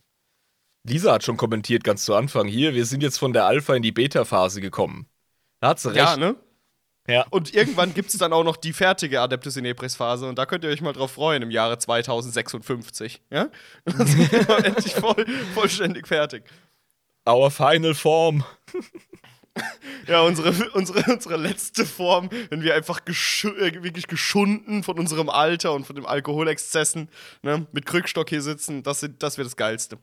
Lisa 0.88 1.12
hat 1.12 1.24
schon 1.26 1.36
kommentiert 1.36 1.84
ganz 1.84 2.06
zu 2.06 2.16
Anfang 2.16 2.48
hier, 2.48 2.74
wir 2.74 2.86
sind 2.86 3.04
jetzt 3.04 3.18
von 3.20 3.34
der 3.34 3.46
Alpha 3.46 3.76
in 3.76 3.84
die 3.84 3.92
Beta-Phase 3.92 4.62
gekommen. 4.62 5.08
Da 5.60 5.68
hat 5.68 5.80
sie 5.80 5.90
recht. 5.90 5.98
Ja, 5.98 6.16
ne? 6.16 6.38
Ja. 7.06 7.26
Und 7.32 7.54
irgendwann 7.54 7.94
gibt 7.94 8.10
es 8.12 8.18
dann 8.18 8.32
auch 8.32 8.46
noch 8.46 8.56
die 8.56 8.72
fertige 8.72 9.20
Adeptus 9.20 9.58
in 9.58 9.66
Phase 9.76 10.28
und 10.30 10.38
da 10.38 10.46
könnt 10.46 10.64
ihr 10.64 10.70
euch 10.70 10.82
mal 10.82 10.94
drauf 10.94 11.12
freuen 11.12 11.44
im 11.44 11.52
Jahre 11.52 11.78
2056. 11.80 13.22
Ja? 13.30 13.50
Dann 13.86 14.08
sind 14.08 14.32
wir 14.32 14.66
endlich 14.66 14.94
voll, 14.96 15.26
vollständig 15.54 16.08
fertig. 16.08 16.44
Our 17.28 17.52
final 17.52 17.94
form. 17.94 18.46
Ja, 20.08 20.22
unsere, 20.22 20.52
unsere, 20.72 21.04
unsere 21.14 21.38
letzte 21.38 21.86
Form, 21.86 22.30
wenn 22.50 22.62
wir 22.64 22.74
einfach 22.76 23.06
geschu 23.06 23.50
äh, 23.50 23.84
wirklich 23.84 24.08
geschunden 24.08 24.84
von 24.84 24.98
unserem 24.98 25.30
Alter 25.30 25.74
und 25.74 25.86
von 25.86 25.96
den 25.96 26.06
Alkoholexzessen 26.06 27.10
ne, 27.44 27.68
mit 27.72 27.86
Krückstock 27.86 28.30
hier 28.30 28.42
sitzen, 28.42 28.84
das, 28.84 29.02
sind, 29.02 29.22
das 29.22 29.38
wäre 29.38 29.46
das 29.46 29.56
Geilste. 29.58 29.98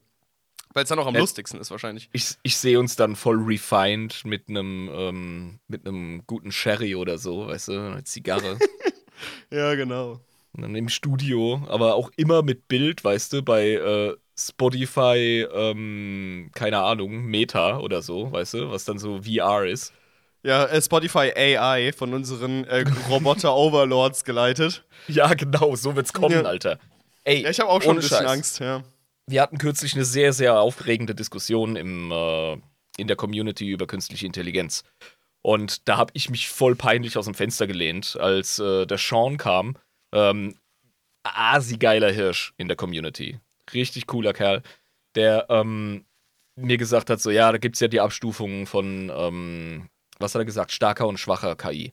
Weil 0.74 0.82
es 0.82 0.90
dann 0.90 0.98
auch 0.98 1.06
am 1.06 1.14
Ja. 1.14 1.20
lustigsten 1.20 1.58
ist 1.58 1.70
wahrscheinlich. 1.70 2.10
Ich, 2.12 2.36
ich 2.42 2.56
sehe 2.58 2.78
uns 2.78 2.96
dann 2.96 3.16
voll 3.16 3.42
refined 3.42 4.24
mit 4.26 4.48
einem 4.48 4.90
ähm, 4.92 5.58
mit 5.68 5.86
einem 5.86 6.22
guten 6.26 6.52
Sherry 6.52 6.94
oder 6.94 7.16
so, 7.18 7.46
weißt 7.46 7.68
du, 7.68 7.72
eine 7.72 8.04
Zigarre. 8.04 8.58
Ja, 9.50 9.74
genau. 9.76 10.20
Und 10.52 10.62
dann 10.62 10.74
im 10.74 10.90
Studio, 10.90 11.64
aber 11.68 11.94
auch 11.94 12.10
immer 12.16 12.42
mit 12.42 12.68
Bild, 12.68 13.02
weißt 13.02 13.32
du, 13.32 13.42
bei 13.42 13.70
äh, 13.70 14.16
Spotify, 14.38 15.46
ähm, 15.52 16.50
keine 16.54 16.78
Ahnung, 16.82 17.24
Meta 17.24 17.78
oder 17.78 18.02
so, 18.02 18.32
weißt 18.32 18.54
du, 18.54 18.70
was 18.70 18.84
dann 18.84 18.98
so 18.98 19.22
VR 19.22 19.64
ist. 19.64 19.92
Ja, 20.42 20.66
äh, 20.66 20.80
Spotify 20.80 21.32
AI 21.34 21.92
von 21.92 22.12
unseren 22.14 22.64
äh, 22.64 22.84
Roboter-Overlords 23.08 24.24
geleitet. 24.24 24.84
Ja, 25.08 25.32
genau, 25.34 25.74
so 25.74 25.96
wird's 25.96 26.12
kommen, 26.12 26.34
Ja. 26.34 26.42
Alter. 26.42 26.78
Ey, 27.24 27.42
Ja, 27.42 27.50
ich 27.50 27.58
habe 27.60 27.70
auch 27.70 27.82
schon 27.82 27.96
ein 27.96 28.00
bisschen 28.00 28.18
Scheiß. 28.18 28.30
Angst, 28.30 28.60
ja. 28.60 28.84
Wir 29.26 29.42
hatten 29.42 29.58
kürzlich 29.58 29.94
eine 29.94 30.04
sehr, 30.04 30.32
sehr 30.32 30.60
aufregende 30.60 31.14
Diskussion 31.14 31.74
im, 31.74 32.12
äh, 32.12 32.52
in 32.96 33.08
der 33.08 33.16
Community 33.16 33.70
über 33.70 33.86
künstliche 33.86 34.26
Intelligenz. 34.26 34.84
Und 35.42 35.88
da 35.88 35.96
habe 35.96 36.12
ich 36.14 36.30
mich 36.30 36.48
voll 36.48 36.76
peinlich 36.76 37.16
aus 37.16 37.24
dem 37.24 37.34
Fenster 37.34 37.66
gelehnt, 37.66 38.16
als 38.20 38.58
äh, 38.58 38.86
der 38.86 38.98
Sean 38.98 39.36
kam. 39.38 39.76
Ähm, 40.12 40.56
asi-geiler 41.24 42.12
Hirsch 42.12 42.52
in 42.56 42.68
der 42.68 42.76
Community. 42.76 43.40
Richtig 43.72 44.06
cooler 44.06 44.32
Kerl, 44.32 44.62
der 45.14 45.46
ähm, 45.48 46.04
mir 46.56 46.78
gesagt 46.78 47.10
hat: 47.10 47.20
so, 47.20 47.30
ja, 47.30 47.50
da 47.52 47.58
gibt 47.58 47.76
es 47.76 47.80
ja 47.80 47.88
die 47.88 48.00
Abstufungen 48.00 48.66
von, 48.66 49.10
ähm, 49.14 49.88
was 50.18 50.34
hat 50.34 50.42
er 50.42 50.46
gesagt, 50.46 50.72
starker 50.72 51.06
und 51.06 51.18
schwacher 51.18 51.56
KI. 51.56 51.92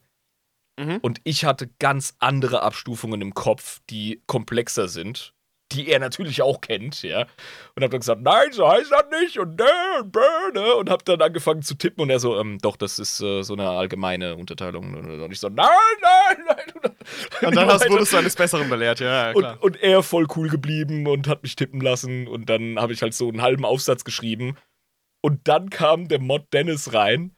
Mhm. 0.78 0.98
Und 1.02 1.20
ich 1.24 1.44
hatte 1.44 1.68
ganz 1.78 2.14
andere 2.18 2.62
Abstufungen 2.62 3.20
im 3.20 3.34
Kopf, 3.34 3.80
die 3.90 4.22
komplexer 4.26 4.88
sind, 4.88 5.34
die 5.72 5.88
er 5.88 5.98
natürlich 5.98 6.42
auch 6.42 6.60
kennt, 6.60 7.02
ja. 7.02 7.26
Und 7.74 7.82
hab 7.82 7.90
dann 7.90 8.00
gesagt, 8.00 8.22
nein, 8.22 8.52
so 8.52 8.68
heißt 8.68 8.90
das 8.90 9.04
nicht 9.20 9.38
und 9.38 9.58
ne, 9.58 9.64
und 10.00 10.14
ne, 10.54 10.74
und 10.74 10.90
hab 10.90 11.04
dann 11.04 11.20
angefangen 11.20 11.62
zu 11.62 11.74
tippen 11.74 12.02
und 12.02 12.10
er 12.10 12.20
so, 12.20 12.38
ähm, 12.38 12.58
doch, 12.60 12.76
das 12.76 12.98
ist 12.98 13.20
äh, 13.20 13.42
so 13.42 13.54
eine 13.54 13.68
allgemeine 13.68 14.36
Unterteilung. 14.36 14.94
Und 14.94 15.32
ich 15.32 15.40
so, 15.40 15.48
nein, 15.48 15.68
nein, 16.00 16.44
nein. 16.46 16.92
Und 17.42 17.54
dann 17.54 17.68
hast, 17.68 17.88
wurdest 17.90 18.14
du 18.14 18.16
eines 18.16 18.34
Besseren 18.34 18.70
belehrt, 18.70 19.00
ja, 19.00 19.26
ja 19.26 19.32
klar. 19.34 19.58
Und, 19.60 19.74
und 19.74 19.82
er 19.82 20.02
voll 20.02 20.26
cool 20.36 20.48
geblieben 20.48 21.06
und 21.06 21.28
hat 21.28 21.42
mich 21.42 21.54
tippen 21.54 21.80
lassen. 21.80 22.26
Und 22.26 22.48
dann 22.48 22.78
habe 22.78 22.94
ich 22.94 23.02
halt 23.02 23.12
so 23.12 23.28
einen 23.28 23.42
halben 23.42 23.66
Aufsatz 23.66 24.04
geschrieben. 24.04 24.56
Und 25.20 25.46
dann 25.48 25.68
kam 25.68 26.08
der 26.08 26.20
Mod 26.20 26.52
Dennis 26.54 26.94
rein 26.94 27.36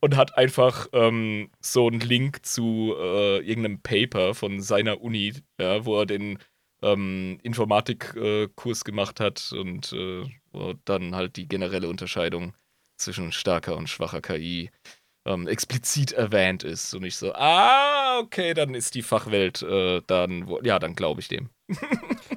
und 0.00 0.16
hat 0.16 0.36
einfach 0.36 0.86
ähm, 0.92 1.50
so 1.60 1.88
einen 1.88 2.00
Link 2.00 2.44
zu 2.44 2.94
äh, 2.96 3.38
irgendeinem 3.38 3.80
Paper 3.80 4.34
von 4.34 4.60
seiner 4.60 5.00
Uni, 5.00 5.32
ja, 5.60 5.84
wo 5.86 5.98
er 5.98 6.06
den 6.06 6.38
ähm, 6.84 7.38
Informatikkurs 7.42 8.80
äh, 8.80 8.84
gemacht 8.84 9.20
hat 9.20 9.52
und 9.52 9.92
äh, 9.92 10.24
dann 10.84 11.14
halt 11.14 11.36
die 11.36 11.48
generelle 11.48 11.88
Unterscheidung 11.88 12.54
zwischen 12.96 13.32
starker 13.32 13.76
und 13.76 13.88
schwacher 13.88 14.20
KI 14.20 14.70
ähm, 15.26 15.48
explizit 15.48 16.12
erwähnt 16.12 16.62
ist. 16.62 16.94
Und 16.94 17.04
ich 17.04 17.16
so, 17.16 17.32
ah, 17.34 18.18
okay, 18.18 18.54
dann 18.54 18.74
ist 18.74 18.94
die 18.94 19.02
Fachwelt 19.02 19.62
äh, 19.62 20.02
dann, 20.06 20.48
ja, 20.62 20.78
dann 20.78 20.94
glaube 20.94 21.20
ich 21.20 21.28
dem. 21.28 21.50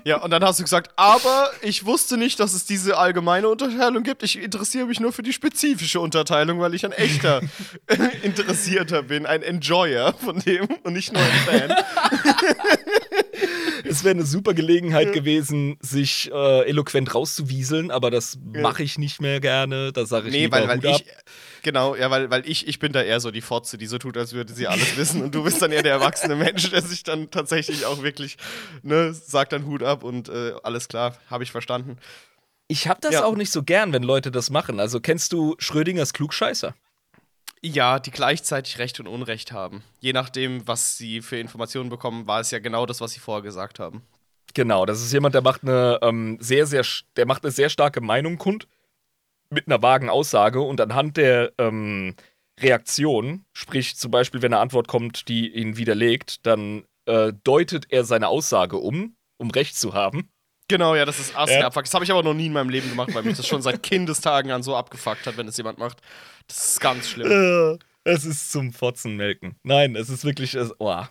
Ja, 0.03 0.21
und 0.21 0.31
dann 0.31 0.41
hast 0.41 0.57
du 0.59 0.63
gesagt, 0.63 0.91
aber 0.95 1.49
ich 1.61 1.85
wusste 1.85 2.17
nicht, 2.17 2.39
dass 2.39 2.53
es 2.53 2.65
diese 2.65 2.97
allgemeine 2.97 3.49
Unterteilung 3.49 4.03
gibt. 4.03 4.23
Ich 4.23 4.41
interessiere 4.41 4.85
mich 4.85 5.01
nur 5.01 5.11
für 5.11 5.21
die 5.21 5.33
spezifische 5.33 5.99
Unterteilung, 5.99 6.61
weil 6.61 6.73
ich 6.73 6.85
ein 6.85 6.93
echter 6.93 7.41
Interessierter 8.23 9.03
bin, 9.03 9.25
ein 9.25 9.43
Enjoyer 9.43 10.13
von 10.13 10.39
dem 10.39 10.67
und 10.83 10.93
nicht 10.93 11.11
nur 11.11 11.21
ein 11.21 11.31
Fan. 11.31 11.75
es 13.87 14.03
wäre 14.03 14.15
eine 14.15 14.25
super 14.25 14.53
Gelegenheit 14.53 15.13
gewesen, 15.13 15.77
sich 15.79 16.31
äh, 16.31 16.69
eloquent 16.69 17.13
rauszuwieseln, 17.13 17.91
aber 17.91 18.11
das 18.11 18.37
mache 18.53 18.83
ich 18.83 18.97
nicht 18.97 19.21
mehr 19.21 19.39
gerne. 19.39 19.91
Da 19.93 20.05
sage 20.05 20.27
ich 20.27 20.33
nee, 20.33 20.41
lieber 20.43 20.67
weil, 20.67 20.83
weil 20.83 20.85
ich, 20.85 21.05
Genau, 21.67 21.95
ja, 21.95 22.09
weil, 22.09 22.29
weil 22.29 22.47
ich, 22.49 22.65
ich 22.65 22.79
bin 22.79 22.93
da 22.93 23.01
eher 23.01 23.19
so 23.19 23.29
die 23.29 23.41
Fotze, 23.41 23.77
die 23.77 23.87
so 23.87 23.97
tut, 23.97 24.15
als 24.15 24.31
würde 24.31 24.53
sie 24.53 24.67
alles 24.67 24.95
wissen. 24.97 25.21
Und 25.21 25.35
du 25.35 25.43
bist 25.43 25.61
dann 25.61 25.73
eher 25.73 25.83
der 25.83 25.91
erwachsene 25.91 26.35
Mensch, 26.35 26.69
der 26.69 26.81
sich 26.81 27.03
dann 27.03 27.29
tatsächlich 27.29 27.85
auch 27.85 28.03
wirklich, 28.03 28.37
ne, 28.83 29.13
sagt 29.13 29.51
dann 29.51 29.65
Hut 29.65 29.83
ab 29.83 30.03
und 30.03 30.29
äh, 30.29 30.53
alles 30.63 30.87
klar, 30.87 31.17
habe 31.29 31.43
ich 31.43 31.51
verstanden. 31.51 31.97
Ich 32.69 32.87
habe 32.87 33.01
das 33.01 33.13
ja. 33.13 33.25
auch 33.25 33.35
nicht 33.35 33.51
so 33.51 33.63
gern, 33.63 33.91
wenn 33.93 34.03
Leute 34.03 34.31
das 34.31 34.49
machen. 34.49 34.79
Also 34.79 35.01
kennst 35.01 35.33
du 35.33 35.55
Schrödingers 35.59 36.13
Klugscheißer? 36.13 36.73
Ja, 37.63 37.99
die 37.99 38.11
gleichzeitig 38.11 38.77
Recht 38.77 38.99
und 38.99 39.07
Unrecht 39.07 39.51
haben. 39.51 39.83
Je 39.99 40.13
nachdem, 40.13 40.67
was 40.67 40.97
sie 40.97 41.21
für 41.21 41.37
Informationen 41.37 41.89
bekommen, 41.89 42.27
war 42.27 42.39
es 42.39 42.51
ja 42.51 42.59
genau 42.59 42.85
das, 42.85 43.01
was 43.01 43.11
sie 43.11 43.19
vorher 43.19 43.41
gesagt 43.41 43.79
haben. 43.79 44.03
Genau, 44.53 44.85
das 44.85 45.01
ist 45.01 45.11
jemand, 45.11 45.35
der 45.35 45.41
macht 45.41 45.63
eine 45.63 45.99
ähm, 46.01 46.37
sehr, 46.39 46.65
sehr, 46.65 46.85
der 47.15 47.25
macht 47.25 47.43
eine 47.43 47.51
sehr 47.51 47.69
starke 47.69 48.01
Meinung 48.01 48.37
kund 48.37 48.67
mit 49.49 49.67
einer 49.67 49.81
vagen 49.81 50.09
Aussage 50.09 50.61
und 50.61 50.81
anhand 50.81 51.17
der 51.17 51.53
ähm, 51.57 52.15
Reaktion, 52.59 53.45
sprich 53.53 53.95
zum 53.97 54.11
Beispiel, 54.11 54.41
wenn 54.41 54.53
eine 54.53 54.61
Antwort 54.61 54.87
kommt, 54.87 55.27
die 55.27 55.49
ihn 55.53 55.77
widerlegt, 55.77 56.45
dann 56.45 56.85
äh, 57.05 57.33
deutet 57.43 57.85
er 57.89 58.03
seine 58.03 58.27
Aussage 58.27 58.77
um, 58.77 59.15
um 59.37 59.51
Recht 59.51 59.77
zu 59.77 59.93
haben. 59.93 60.29
Genau, 60.67 60.95
ja, 60.95 61.05
das 61.05 61.19
ist 61.19 61.35
Ast 61.35 61.53
ja. 61.53 61.69
Das 61.69 61.93
habe 61.93 62.03
ich 62.03 62.11
aber 62.11 62.23
noch 62.23 62.33
nie 62.33 62.47
in 62.47 62.53
meinem 62.53 62.69
Leben 62.69 62.89
gemacht, 62.89 63.13
weil 63.13 63.23
mich 63.23 63.37
das 63.37 63.47
schon 63.47 63.61
seit 63.61 63.81
Kindestagen 63.83 64.51
an 64.51 64.63
so 64.63 64.75
abgefuckt 64.75 65.25
hat, 65.25 65.37
wenn 65.37 65.47
es 65.47 65.57
jemand 65.57 65.77
macht. 65.77 66.01
Das 66.47 66.71
ist 66.71 66.81
ganz 66.81 67.07
schlimm. 67.07 67.31
Äh, 67.31 67.77
es 68.03 68.25
ist 68.25 68.51
zum 68.51 68.73
Fotzenmelken. 68.73 69.55
Nein, 69.63 69.95
es 69.95 70.09
ist 70.09 70.25
wirklich. 70.25 70.55
Es, 70.55 70.73
oh. 70.79 71.03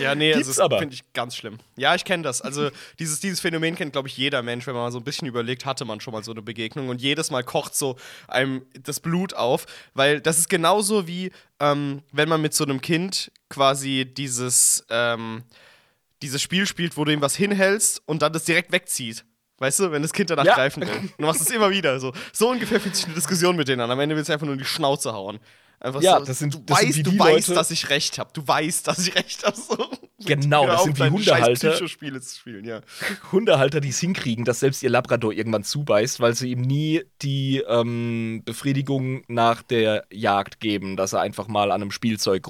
Ja, 0.00 0.14
nee, 0.14 0.32
Gibt's 0.32 0.60
also 0.60 0.78
finde 0.78 0.94
ich 0.94 1.12
ganz 1.12 1.36
schlimm. 1.36 1.58
Ja, 1.76 1.94
ich 1.94 2.04
kenne 2.04 2.22
das. 2.22 2.40
Also 2.40 2.70
dieses, 2.98 3.20
dieses 3.20 3.40
Phänomen 3.40 3.74
kennt, 3.74 3.92
glaube 3.92 4.08
ich, 4.08 4.16
jeder 4.16 4.42
Mensch. 4.42 4.66
Wenn 4.66 4.74
man 4.74 4.84
mal 4.84 4.92
so 4.92 4.98
ein 4.98 5.04
bisschen 5.04 5.26
überlegt, 5.26 5.64
hatte 5.64 5.84
man 5.84 6.00
schon 6.00 6.12
mal 6.12 6.22
so 6.22 6.32
eine 6.32 6.42
Begegnung. 6.42 6.88
Und 6.88 7.00
jedes 7.00 7.30
Mal 7.30 7.42
kocht 7.42 7.74
so 7.74 7.96
einem 8.28 8.64
das 8.82 9.00
Blut 9.00 9.34
auf. 9.34 9.66
Weil 9.94 10.20
das 10.20 10.38
ist 10.38 10.48
genauso 10.48 11.06
wie, 11.06 11.32
ähm, 11.60 12.02
wenn 12.12 12.28
man 12.28 12.42
mit 12.42 12.54
so 12.54 12.64
einem 12.64 12.80
Kind 12.80 13.30
quasi 13.48 14.06
dieses, 14.06 14.86
ähm, 14.90 15.42
dieses 16.22 16.42
Spiel 16.42 16.66
spielt, 16.66 16.96
wo 16.96 17.04
du 17.04 17.12
ihm 17.12 17.20
was 17.20 17.36
hinhältst 17.36 18.02
und 18.06 18.22
dann 18.22 18.32
das 18.32 18.44
direkt 18.44 18.72
wegzieht. 18.72 19.24
Weißt 19.58 19.80
du, 19.80 19.90
wenn 19.90 20.02
das 20.02 20.12
Kind 20.12 20.28
danach 20.28 20.44
ja. 20.44 20.54
greifen 20.54 20.82
will. 20.82 21.10
Du 21.18 21.24
machst 21.24 21.40
es 21.40 21.50
immer 21.50 21.70
wieder 21.70 21.98
so. 21.98 22.12
So 22.32 22.50
ungefähr 22.50 22.78
fühlt 22.78 22.94
sich 22.94 23.06
eine 23.06 23.14
Diskussion 23.14 23.56
mit 23.56 23.68
denen 23.68 23.80
an. 23.80 23.90
Am 23.90 24.00
Ende 24.00 24.14
willst 24.14 24.28
du 24.28 24.34
einfach 24.34 24.44
nur 24.46 24.52
in 24.52 24.58
die 24.58 24.66
Schnauze 24.66 25.12
hauen. 25.12 25.38
Einfach 25.78 26.00
ja, 26.00 26.18
so, 26.18 26.24
das 26.24 26.38
sind, 26.38 26.54
du 26.54 26.58
das 26.64 26.78
weißt, 26.78 26.92
sind 26.94 27.06
du 27.06 27.18
weißt, 27.18 27.50
dass 27.50 27.70
ich 27.70 27.90
recht 27.90 28.18
habe. 28.18 28.30
Du 28.32 28.46
weißt, 28.46 28.86
dass 28.86 29.06
ich 29.06 29.14
recht 29.14 29.44
habe. 29.44 29.56
So. 29.56 29.90
Genau, 30.24 30.66
das 30.66 30.84
sind 30.84 30.98
wie 30.98 31.10
Hundehalter. 31.10 31.74
Zu 31.76 31.88
spielen, 31.88 32.64
ja. 32.64 32.80
Hundehalter, 33.30 33.80
die 33.80 33.90
es 33.90 34.00
hinkriegen, 34.00 34.46
dass 34.46 34.60
selbst 34.60 34.82
ihr 34.82 34.88
Labrador 34.88 35.32
irgendwann 35.32 35.64
zubeißt, 35.64 36.20
weil 36.20 36.34
sie 36.34 36.50
ihm 36.50 36.62
nie 36.62 37.02
die 37.20 37.62
ähm, 37.68 38.42
Befriedigung 38.44 39.22
nach 39.28 39.62
der 39.62 40.06
Jagd 40.10 40.60
geben, 40.60 40.96
dass 40.96 41.12
er 41.12 41.20
einfach 41.20 41.48
mal 41.48 41.70
an 41.70 41.82
einem 41.82 41.90
Spielzeug 41.90 42.46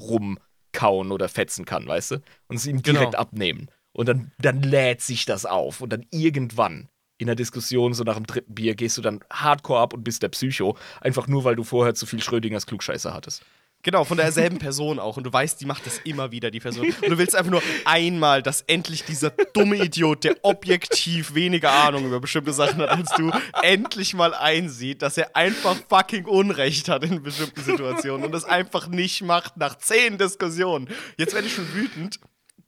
rumkauen 0.77 1.13
oder 1.13 1.29
fetzen 1.29 1.65
kann, 1.65 1.87
weißt 1.87 2.13
du? 2.13 2.15
Und 2.49 2.57
es 2.57 2.67
ihm 2.67 2.83
direkt 2.83 3.13
genau. 3.13 3.19
abnehmen. 3.19 3.69
Und 3.93 4.09
dann, 4.09 4.33
dann 4.39 4.63
lädt 4.63 5.01
sich 5.01 5.25
das 5.25 5.47
auf. 5.47 5.81
Und 5.81 5.93
dann 5.93 6.05
irgendwann 6.11 6.89
in 7.19 7.27
der 7.27 7.37
Diskussion, 7.37 7.95
so 7.95 8.05
nach 8.05 8.17
dem 8.17 8.27
dritten 8.27 8.55
Bier, 8.55 8.75
gehst 8.75 8.99
du 8.99 9.03
dann 9.03 9.21
hardcore 9.33 9.81
ab 9.81 9.95
und 9.95 10.05
bist 10.05 10.23
der 10.23 10.29
Psycho. 10.29 10.77
Einfach 11.01 11.29
nur, 11.29 11.45
weil 11.45 11.57
du 11.57 11.65
vorher 11.65 11.95
zu 11.95 12.05
viel 12.05 12.23
Schrödingers 12.23 12.67
Klugscheißer 12.67 13.15
hattest. 13.15 13.43
Genau, 13.87 14.03
von 14.03 14.17
derselben 14.17 14.59
Person 14.59 14.99
auch. 14.99 15.17
Und 15.17 15.23
du 15.23 15.33
weißt, 15.33 15.61
die 15.61 15.65
macht 15.65 15.87
das 15.87 16.01
immer 16.03 16.33
wieder, 16.33 16.51
die 16.51 16.59
Person. 16.59 16.89
Und 16.89 17.09
du 17.09 17.19
willst 17.19 17.37
einfach 17.37 17.53
nur 17.53 17.63
einmal, 17.85 18.43
dass 18.43 18.63
endlich 18.63 19.05
dieser 19.05 19.31
dumme 19.31 19.77
Idiot, 19.77 20.25
der 20.25 20.35
objektiv 20.43 21.37
weniger 21.37 21.71
Ahnung 21.71 22.05
über 22.05 22.19
bestimmte 22.19 22.53
Sachen 22.53 22.83
hat 22.83 22.89
als 22.89 23.11
du, 23.17 23.31
endlich 23.63 24.13
mal 24.15 24.35
einsieht, 24.35 25.03
dass 25.03 25.17
er 25.17 25.37
einfach 25.37 25.77
fucking 25.89 26.25
Unrecht 26.25 26.89
hat 26.89 27.05
in 27.05 27.23
bestimmten 27.23 27.63
Situationen 27.63 28.27
und 28.27 28.33
das 28.33 28.45
einfach 28.45 28.89
nicht 28.89 29.23
macht 29.23 29.57
nach 29.57 29.79
zehn 29.79 30.19
Diskussionen. 30.19 30.89
Jetzt 31.17 31.35
werde 31.35 31.47
ich 31.47 31.55
schon 31.55 31.73
wütend 31.73 32.19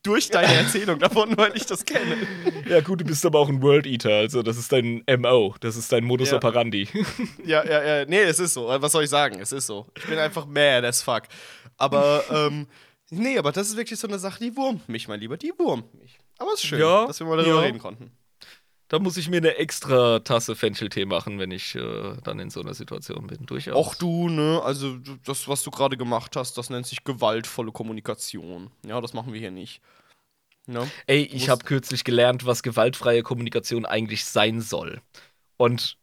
durch 0.03 0.29
deine 0.29 0.53
Erzählung 0.55 0.99
davon, 0.99 1.37
weil 1.37 1.57
ich 1.57 1.67
das 1.67 1.85
kenne. 1.85 2.17
Ja, 2.69 2.81
gut, 2.81 3.01
du 3.01 3.05
bist 3.05 3.25
aber 3.27 3.39
auch 3.39 3.49
ein 3.49 3.63
World 3.63 3.87
Eater, 3.87 4.11
also 4.11 4.43
das 4.43 4.59
ist 4.59 4.73
dein 4.73 5.03
MO, 5.19 5.55
das 5.61 5.77
ist 5.77 5.91
dein 5.93 6.05
Modus 6.05 6.31
ja. 6.31 6.37
operandi. 6.37 6.89
Ja, 7.45 7.65
ja, 7.65 7.83
ja, 7.83 8.05
nee, 8.05 8.21
es 8.21 8.39
ist 8.39 8.55
so. 8.55 8.67
Was 8.67 8.93
soll 8.93 9.05
ich 9.05 9.11
sagen? 9.11 9.41
Es 9.41 9.53
ist 9.53 9.67
so. 9.67 9.87
Ich 9.97 10.05
bin 10.05 10.19
einfach 10.19 10.47
mad 10.47 10.87
as 10.87 11.03
fuck. 11.03 11.23
Aber, 11.77 12.25
ähm, 12.31 12.67
nee, 13.11 13.39
aber 13.39 13.53
das 13.53 13.69
ist 13.69 13.77
wirklich 13.77 13.99
so 13.99 14.09
eine 14.09 14.19
Sache, 14.19 14.39
die 14.41 14.55
wurmt 14.57 14.89
mich, 14.89 15.09
mein 15.09 15.21
Lieber, 15.21 15.37
die 15.37 15.53
wurmt 15.57 15.95
mich. 15.95 16.19
Aber 16.39 16.53
es 16.53 16.63
ist 16.63 16.67
schön, 16.67 16.81
ja, 16.81 17.07
dass 17.07 17.21
wir 17.21 17.27
mal 17.27 17.37
darüber 17.37 17.57
ja. 17.57 17.63
reden 17.63 17.79
konnten. 17.79 18.11
Da 18.89 18.99
muss 18.99 19.19
ich 19.19 19.29
mir 19.29 19.37
eine 19.37 19.57
extra 19.57 20.21
Tasse 20.21 20.57
Fencheltee 20.57 21.05
machen, 21.05 21.39
wenn 21.39 21.51
ich 21.51 21.75
äh, 21.75 22.17
dann 22.25 22.39
in 22.39 22.49
so 22.49 22.61
einer 22.61 22.73
Situation 22.73 23.27
bin. 23.27 23.45
Durchaus. 23.45 23.75
Auch 23.75 23.95
du, 23.95 24.31
ne? 24.31 24.63
Also, 24.65 24.97
das, 25.25 25.47
was 25.47 25.63
du 25.63 25.71
gerade 25.71 25.99
gemacht 25.99 26.37
hast, 26.37 26.57
das 26.57 26.71
nennt 26.71 26.87
sich 26.87 27.05
gewaltvolle 27.05 27.71
Kommunikation. 27.71 28.71
Ja, 28.87 29.01
das 29.03 29.13
machen 29.13 29.35
wir 29.35 29.41
hier 29.41 29.51
nicht. 29.51 29.83
No. 30.67 30.89
Ey, 31.07 31.23
ich 31.23 31.49
habe 31.49 31.65
kürzlich 31.65 32.05
gelernt, 32.05 32.47
was 32.47 32.63
gewaltfreie 32.63 33.23
Kommunikation 33.23 33.87
eigentlich 33.87 34.25
sein 34.25 34.61
soll. 34.61 35.01
Und 35.57 35.99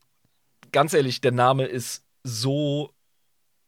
ganz 0.71 0.93
ehrlich, 0.93 1.21
der 1.21 1.31
Name 1.31 1.65
ist 1.65 2.03
so 2.23 2.93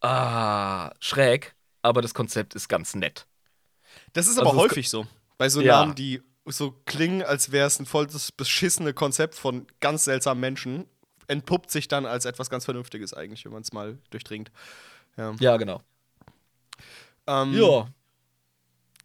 ah, 0.01 0.91
schräg, 0.99 1.55
aber 1.81 2.01
das 2.01 2.13
Konzept 2.13 2.55
ist 2.55 2.67
ganz 2.67 2.95
nett. 2.95 3.27
Das 4.13 4.27
ist 4.27 4.37
aber 4.39 4.49
also 4.49 4.61
häufig 4.61 4.89
so. 4.89 5.05
Bei 5.37 5.49
so 5.49 5.61
ja. 5.61 5.81
Namen, 5.81 5.95
die 5.95 6.21
so 6.51 6.71
klingen, 6.85 7.23
als 7.23 7.51
wäre 7.51 7.67
es 7.67 7.79
ein 7.79 7.85
volles 7.85 8.31
beschissene 8.31 8.93
Konzept 8.93 9.35
von 9.35 9.67
ganz 9.79 10.05
seltsamen 10.05 10.39
Menschen, 10.39 10.85
entpuppt 11.27 11.71
sich 11.71 11.87
dann 11.87 12.05
als 12.05 12.25
etwas 12.25 12.49
ganz 12.49 12.65
Vernünftiges 12.65 13.13
eigentlich, 13.13 13.45
wenn 13.45 13.51
man 13.51 13.61
es 13.61 13.73
mal 13.73 13.97
durchdringt. 14.09 14.51
Ja, 15.17 15.35
ja 15.39 15.57
genau. 15.57 15.81
Ähm, 17.27 17.53
ja. 17.53 17.87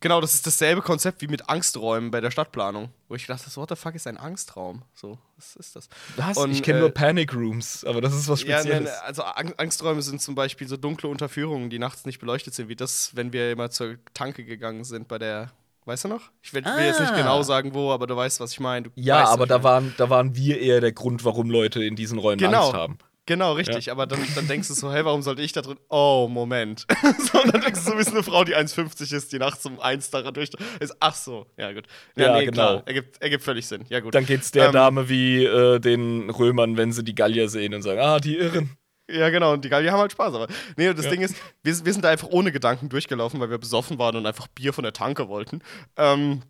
Genau, 0.00 0.20
das 0.20 0.34
ist 0.34 0.44
dasselbe 0.44 0.82
Konzept 0.82 1.22
wie 1.22 1.28
mit 1.28 1.48
Angsträumen 1.48 2.10
bei 2.10 2.20
der 2.20 2.32
Stadtplanung, 2.32 2.90
wo 3.08 3.14
ich 3.14 3.26
dachte, 3.26 3.44
what 3.54 3.68
the 3.68 3.76
fuck 3.76 3.94
ist 3.94 4.08
ein 4.08 4.16
Angstraum? 4.16 4.82
So, 4.94 5.16
was 5.36 5.54
ist 5.54 5.76
das? 5.76 5.88
Was? 6.16 6.36
Und, 6.36 6.50
ich 6.50 6.64
kenne 6.64 6.78
äh, 6.78 6.80
nur 6.80 6.90
Panic 6.90 7.32
Rooms, 7.32 7.84
aber 7.84 8.00
das 8.00 8.12
ist 8.12 8.28
was 8.28 8.40
Spezielles. 8.40 8.90
Ja, 8.90 9.00
also 9.02 9.22
Angsträume 9.22 10.02
sind 10.02 10.20
zum 10.20 10.34
Beispiel 10.34 10.66
so 10.66 10.76
dunkle 10.76 11.08
Unterführungen, 11.08 11.70
die 11.70 11.78
nachts 11.78 12.04
nicht 12.04 12.18
beleuchtet 12.18 12.52
sind, 12.52 12.68
wie 12.68 12.74
das, 12.74 13.14
wenn 13.14 13.32
wir 13.32 13.52
immer 13.52 13.70
zur 13.70 13.96
Tanke 14.12 14.44
gegangen 14.44 14.82
sind 14.82 15.06
bei 15.06 15.18
der 15.18 15.52
Weißt 15.84 16.04
du 16.04 16.08
noch? 16.08 16.30
Ich 16.42 16.54
will, 16.54 16.62
ah. 16.64 16.76
will, 16.76 16.84
jetzt 16.84 17.00
nicht 17.00 17.14
genau 17.14 17.40
ah. 17.40 17.42
sagen, 17.42 17.74
wo, 17.74 17.90
aber 17.90 18.06
du 18.06 18.16
weißt, 18.16 18.40
was 18.40 18.52
ich 18.52 18.60
meine. 18.60 18.90
Ja, 18.94 19.26
aber 19.26 19.46
da 19.46 19.62
waren, 19.62 19.94
da 19.96 20.10
waren 20.10 20.36
wir 20.36 20.60
eher 20.60 20.80
der 20.80 20.92
Grund, 20.92 21.24
warum 21.24 21.50
Leute 21.50 21.82
in 21.82 21.96
diesen 21.96 22.18
Räumen 22.18 22.38
genau. 22.38 22.66
Angst 22.66 22.74
haben. 22.74 22.98
Genau, 23.26 23.52
richtig. 23.52 23.86
Ja. 23.86 23.92
Aber 23.92 24.06
dann, 24.06 24.18
dann 24.34 24.48
denkst 24.48 24.66
du 24.68 24.74
so, 24.74 24.92
hey, 24.92 25.04
warum 25.04 25.22
sollte 25.22 25.42
ich 25.42 25.52
da 25.52 25.62
drin? 25.62 25.78
Oh, 25.88 26.28
Moment. 26.28 26.86
so, 27.18 27.40
und 27.40 27.54
dann 27.54 27.60
denkst 27.60 27.84
du, 27.84 27.90
so 27.90 27.96
bist 27.96 28.10
eine 28.10 28.22
Frau, 28.22 28.42
die 28.42 28.56
1,50 28.56 29.14
ist, 29.14 29.32
die 29.32 29.38
nachts 29.38 29.64
um 29.64 29.78
1 29.78 30.10
da 30.10 30.30
durch 30.32 30.50
ist. 30.80 30.96
Ach 30.98 31.14
so, 31.14 31.46
ja 31.56 31.72
gut. 31.72 31.86
Ja, 32.16 32.26
ja 32.26 32.38
nee, 32.38 32.46
genau. 32.46 32.54
Klar. 32.54 32.82
Ergibt, 32.86 33.22
ergibt 33.22 33.44
völlig 33.44 33.66
Sinn. 33.66 33.84
Ja 33.88 34.00
gut. 34.00 34.14
Dann 34.14 34.26
geht's 34.26 34.50
der 34.50 34.66
ähm, 34.66 34.72
Dame 34.72 35.08
wie 35.08 35.44
äh, 35.44 35.78
den 35.78 36.30
Römern, 36.30 36.76
wenn 36.76 36.92
sie 36.92 37.04
die 37.04 37.14
Gallier 37.14 37.48
sehen 37.48 37.74
und 37.74 37.82
sagen, 37.82 38.00
ah, 38.00 38.18
die 38.18 38.36
Irren. 38.36 38.76
Ja, 39.12 39.30
genau, 39.30 39.52
und 39.52 39.64
die 39.64 39.68
Gallier 39.68 39.92
haben 39.92 40.00
halt 40.00 40.12
Spaß. 40.12 40.34
Aber 40.34 40.46
nee, 40.76 40.92
das 40.92 41.04
ja. 41.04 41.10
Ding 41.10 41.22
ist, 41.22 41.36
wir, 41.62 41.84
wir 41.84 41.92
sind 41.92 42.04
da 42.04 42.10
einfach 42.10 42.28
ohne 42.30 42.52
Gedanken 42.52 42.88
durchgelaufen, 42.88 43.40
weil 43.40 43.50
wir 43.50 43.58
besoffen 43.58 43.98
waren 43.98 44.16
und 44.16 44.26
einfach 44.26 44.48
Bier 44.48 44.72
von 44.72 44.84
der 44.84 44.92
Tanke 44.92 45.28
wollten. 45.28 45.62
Ähm, 45.96 46.42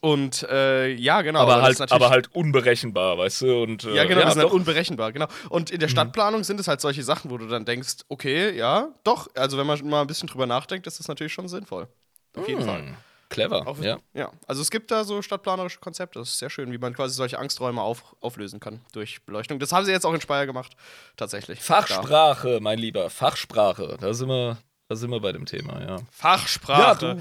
und 0.00 0.42
äh, 0.50 0.88
ja, 0.92 1.22
genau. 1.22 1.40
Aber, 1.40 1.54
aber 1.54 1.62
halt, 1.62 1.92
aber 1.92 2.10
halt 2.10 2.34
unberechenbar, 2.34 3.16
weißt 3.16 3.42
du? 3.42 3.62
Und, 3.62 3.84
äh, 3.84 3.94
ja, 3.94 4.04
genau, 4.04 4.20
ja, 4.20 4.26
wir 4.26 4.32
sind 4.32 4.42
halt 4.42 4.52
unberechenbar, 4.52 5.12
genau. 5.12 5.26
Und 5.48 5.70
in 5.70 5.78
der 5.78 5.88
mhm. 5.88 5.92
Stadtplanung 5.92 6.40
mhm. 6.40 6.44
sind 6.44 6.60
es 6.60 6.68
halt 6.68 6.80
solche 6.80 7.02
Sachen, 7.02 7.30
wo 7.30 7.38
du 7.38 7.46
dann 7.46 7.64
denkst, 7.64 7.98
okay, 8.08 8.54
ja, 8.54 8.88
doch. 9.04 9.28
Also 9.34 9.56
wenn 9.56 9.66
man 9.66 9.82
mal 9.88 10.02
ein 10.02 10.06
bisschen 10.06 10.28
drüber 10.28 10.46
nachdenkt, 10.46 10.86
ist 10.86 11.00
das 11.00 11.08
natürlich 11.08 11.32
schon 11.32 11.48
sinnvoll. 11.48 11.88
Auf 12.36 12.48
jeden 12.48 12.62
mhm. 12.62 12.66
Fall. 12.66 12.96
Clever, 13.28 13.66
Auf, 13.66 13.82
ja. 13.82 13.98
Ja, 14.14 14.32
also 14.46 14.62
es 14.62 14.70
gibt 14.70 14.90
da 14.90 15.04
so 15.04 15.20
stadtplanerische 15.20 15.80
Konzepte, 15.80 16.18
das 16.18 16.30
ist 16.30 16.38
sehr 16.38 16.48
schön, 16.48 16.72
wie 16.72 16.78
man 16.78 16.94
quasi 16.94 17.14
solche 17.14 17.38
Angsträume 17.38 17.82
auf, 17.82 18.16
auflösen 18.20 18.58
kann 18.58 18.80
durch 18.92 19.22
Beleuchtung. 19.26 19.58
Das 19.58 19.72
haben 19.72 19.84
sie 19.84 19.92
jetzt 19.92 20.06
auch 20.06 20.14
in 20.14 20.20
Speyer 20.20 20.46
gemacht, 20.46 20.72
tatsächlich. 21.16 21.60
Fachsprache, 21.60 22.54
da. 22.54 22.60
mein 22.60 22.78
Lieber, 22.78 23.10
Fachsprache. 23.10 23.98
Da 24.00 24.14
sind 24.14 24.28
wir, 24.28 24.56
da 24.88 24.96
sind 24.96 25.10
wir 25.10 25.20
bei 25.20 25.32
dem 25.32 25.44
Thema, 25.44 25.80
ja. 25.82 25.96
Fachsprache. 26.10 27.06
Ja, 27.06 27.16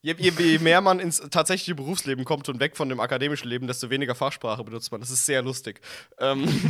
Je, 0.00 0.14
je, 0.16 0.30
je 0.30 0.58
mehr 0.60 0.80
man 0.80 1.00
ins 1.00 1.18
tatsächliche 1.30 1.74
Berufsleben 1.74 2.24
kommt 2.24 2.48
und 2.48 2.60
weg 2.60 2.76
von 2.76 2.88
dem 2.88 3.00
akademischen 3.00 3.48
Leben, 3.48 3.66
desto 3.66 3.90
weniger 3.90 4.14
Fachsprache 4.14 4.62
benutzt 4.62 4.92
man. 4.92 5.00
Das 5.00 5.10
ist 5.10 5.26
sehr 5.26 5.42
lustig. 5.42 5.80
Ähm, 6.18 6.46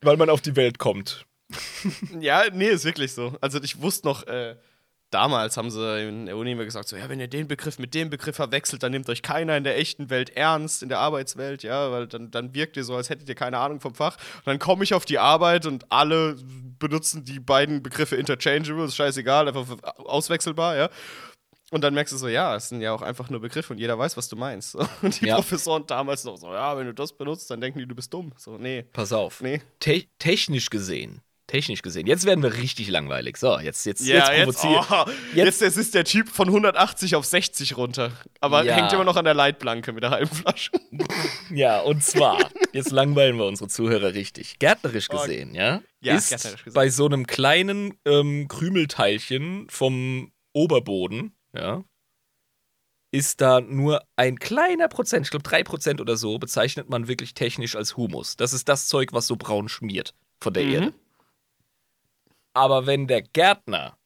Weil 0.00 0.16
man 0.16 0.30
auf 0.30 0.40
die 0.40 0.56
Welt 0.56 0.78
kommt. 0.78 1.26
ja, 2.20 2.44
nee, 2.52 2.68
ist 2.68 2.86
wirklich 2.86 3.12
so. 3.12 3.36
Also 3.42 3.62
ich 3.62 3.82
wusste 3.82 4.06
noch, 4.06 4.26
äh, 4.26 4.56
damals 5.14 5.56
haben 5.56 5.70
sie 5.70 6.08
in 6.08 6.26
der 6.26 6.36
Uni 6.36 6.52
immer 6.52 6.64
gesagt, 6.64 6.88
so, 6.88 6.96
ja, 6.96 7.08
wenn 7.08 7.20
ihr 7.20 7.28
den 7.28 7.48
Begriff 7.48 7.78
mit 7.78 7.94
dem 7.94 8.10
Begriff 8.10 8.36
verwechselt, 8.36 8.82
dann 8.82 8.92
nimmt 8.92 9.08
euch 9.08 9.22
keiner 9.22 9.56
in 9.56 9.64
der 9.64 9.78
echten 9.78 10.10
Welt 10.10 10.30
ernst, 10.36 10.82
in 10.82 10.88
der 10.88 10.98
Arbeitswelt, 10.98 11.62
ja, 11.62 11.90
weil 11.92 12.06
dann, 12.06 12.30
dann 12.30 12.54
wirkt 12.54 12.76
ihr 12.76 12.84
so, 12.84 12.94
als 12.96 13.08
hättet 13.10 13.28
ihr 13.28 13.34
keine 13.34 13.58
Ahnung 13.58 13.80
vom 13.80 13.94
Fach. 13.94 14.16
Und 14.38 14.46
dann 14.46 14.58
komme 14.58 14.84
ich 14.84 14.92
auf 14.92 15.04
die 15.04 15.18
Arbeit 15.18 15.64
und 15.66 15.90
alle 15.90 16.36
benutzen 16.78 17.24
die 17.24 17.40
beiden 17.40 17.82
Begriffe 17.82 18.16
interchangeable, 18.16 18.84
ist 18.84 18.96
scheißegal, 18.96 19.48
einfach 19.48 19.66
auswechselbar, 19.98 20.76
ja. 20.76 20.90
Und 21.70 21.80
dann 21.82 21.94
merkst 21.94 22.12
du 22.12 22.18
so, 22.18 22.28
ja, 22.28 22.54
es 22.54 22.68
sind 22.68 22.82
ja 22.82 22.92
auch 22.92 23.02
einfach 23.02 23.30
nur 23.30 23.40
Begriffe 23.40 23.72
und 23.72 23.78
jeder 23.80 23.98
weiß, 23.98 24.16
was 24.16 24.28
du 24.28 24.36
meinst. 24.36 24.76
Und 25.02 25.20
die 25.20 25.26
Ja. 25.26 25.36
Professoren 25.36 25.84
damals 25.86 26.22
noch 26.24 26.36
so, 26.36 26.52
ja, 26.52 26.76
wenn 26.76 26.86
du 26.86 26.94
das 26.94 27.12
benutzt, 27.16 27.50
dann 27.50 27.60
denken 27.60 27.78
die, 27.80 27.86
du 27.86 27.94
bist 27.94 28.12
dumm. 28.14 28.32
So, 28.36 28.58
nee, 28.58 28.82
Pass 28.92 29.12
auf. 29.12 29.40
nee. 29.40 29.60
Te 29.80 30.04
technisch 30.18 30.70
gesehen. 30.70 31.20
Technisch 31.46 31.82
gesehen. 31.82 32.06
Jetzt 32.06 32.24
werden 32.24 32.42
wir 32.42 32.54
richtig 32.54 32.88
langweilig. 32.88 33.36
So, 33.36 33.58
jetzt, 33.58 33.84
jetzt, 33.84 34.00
jetzt 34.06 34.30
provoziere 34.30 34.86
oh, 34.90 35.10
jetzt, 35.34 35.60
jetzt 35.60 35.76
ist 35.76 35.94
der 35.94 36.04
Typ 36.04 36.28
von 36.30 36.48
180 36.48 37.16
auf 37.16 37.26
60 37.26 37.76
runter. 37.76 38.12
Aber 38.40 38.64
Ja. 38.64 38.76
hängt 38.76 38.92
immer 38.94 39.04
noch 39.04 39.16
an 39.16 39.26
der 39.26 39.34
Leitplanke 39.34 39.92
mit 39.92 40.02
der 40.02 40.10
halben 40.10 40.34
Flasche. 40.34 40.70
Ja, 41.50 41.80
und 41.80 42.02
zwar, 42.02 42.48
jetzt 42.72 42.90
langweilen 42.90 43.36
wir 43.36 43.44
unsere 43.44 43.68
Zuhörer 43.68 44.14
richtig. 44.14 44.58
Gärtnerisch 44.58 45.08
gesehen, 45.08 45.54
ja, 45.54 45.82
Ja, 46.00 46.16
ist 46.16 46.30
gesehen. 46.30 46.56
bei 46.72 46.88
so 46.88 47.04
einem 47.04 47.26
kleinen 47.26 47.98
ähm, 48.06 48.48
Krümelteilchen 48.48 49.66
vom 49.68 50.32
Oberboden, 50.54 51.36
ja, 51.54 51.84
ist 53.12 53.40
da 53.40 53.60
nur 53.60 54.02
ein 54.16 54.38
kleiner 54.38 54.88
Prozent, 54.88 55.26
ich 55.26 55.30
glaube 55.30 55.44
drei 55.48 55.62
Prozent 55.62 56.00
oder 56.00 56.16
so, 56.16 56.38
bezeichnet 56.38 56.88
man 56.88 57.06
wirklich 57.06 57.34
technisch 57.34 57.76
als 57.76 57.96
Humus. 57.96 58.36
Das 58.36 58.52
ist 58.52 58.68
das 58.68 58.88
Zeug, 58.88 59.12
was 59.12 59.26
so 59.26 59.36
braun 59.36 59.68
schmiert 59.68 60.14
von 60.40 60.52
der 60.54 60.64
Mhm. 60.64 60.72
Erde. 60.72 60.92
Aber 62.54 62.86
wenn 62.86 63.06
der 63.06 63.22
Gärtner 63.22 63.98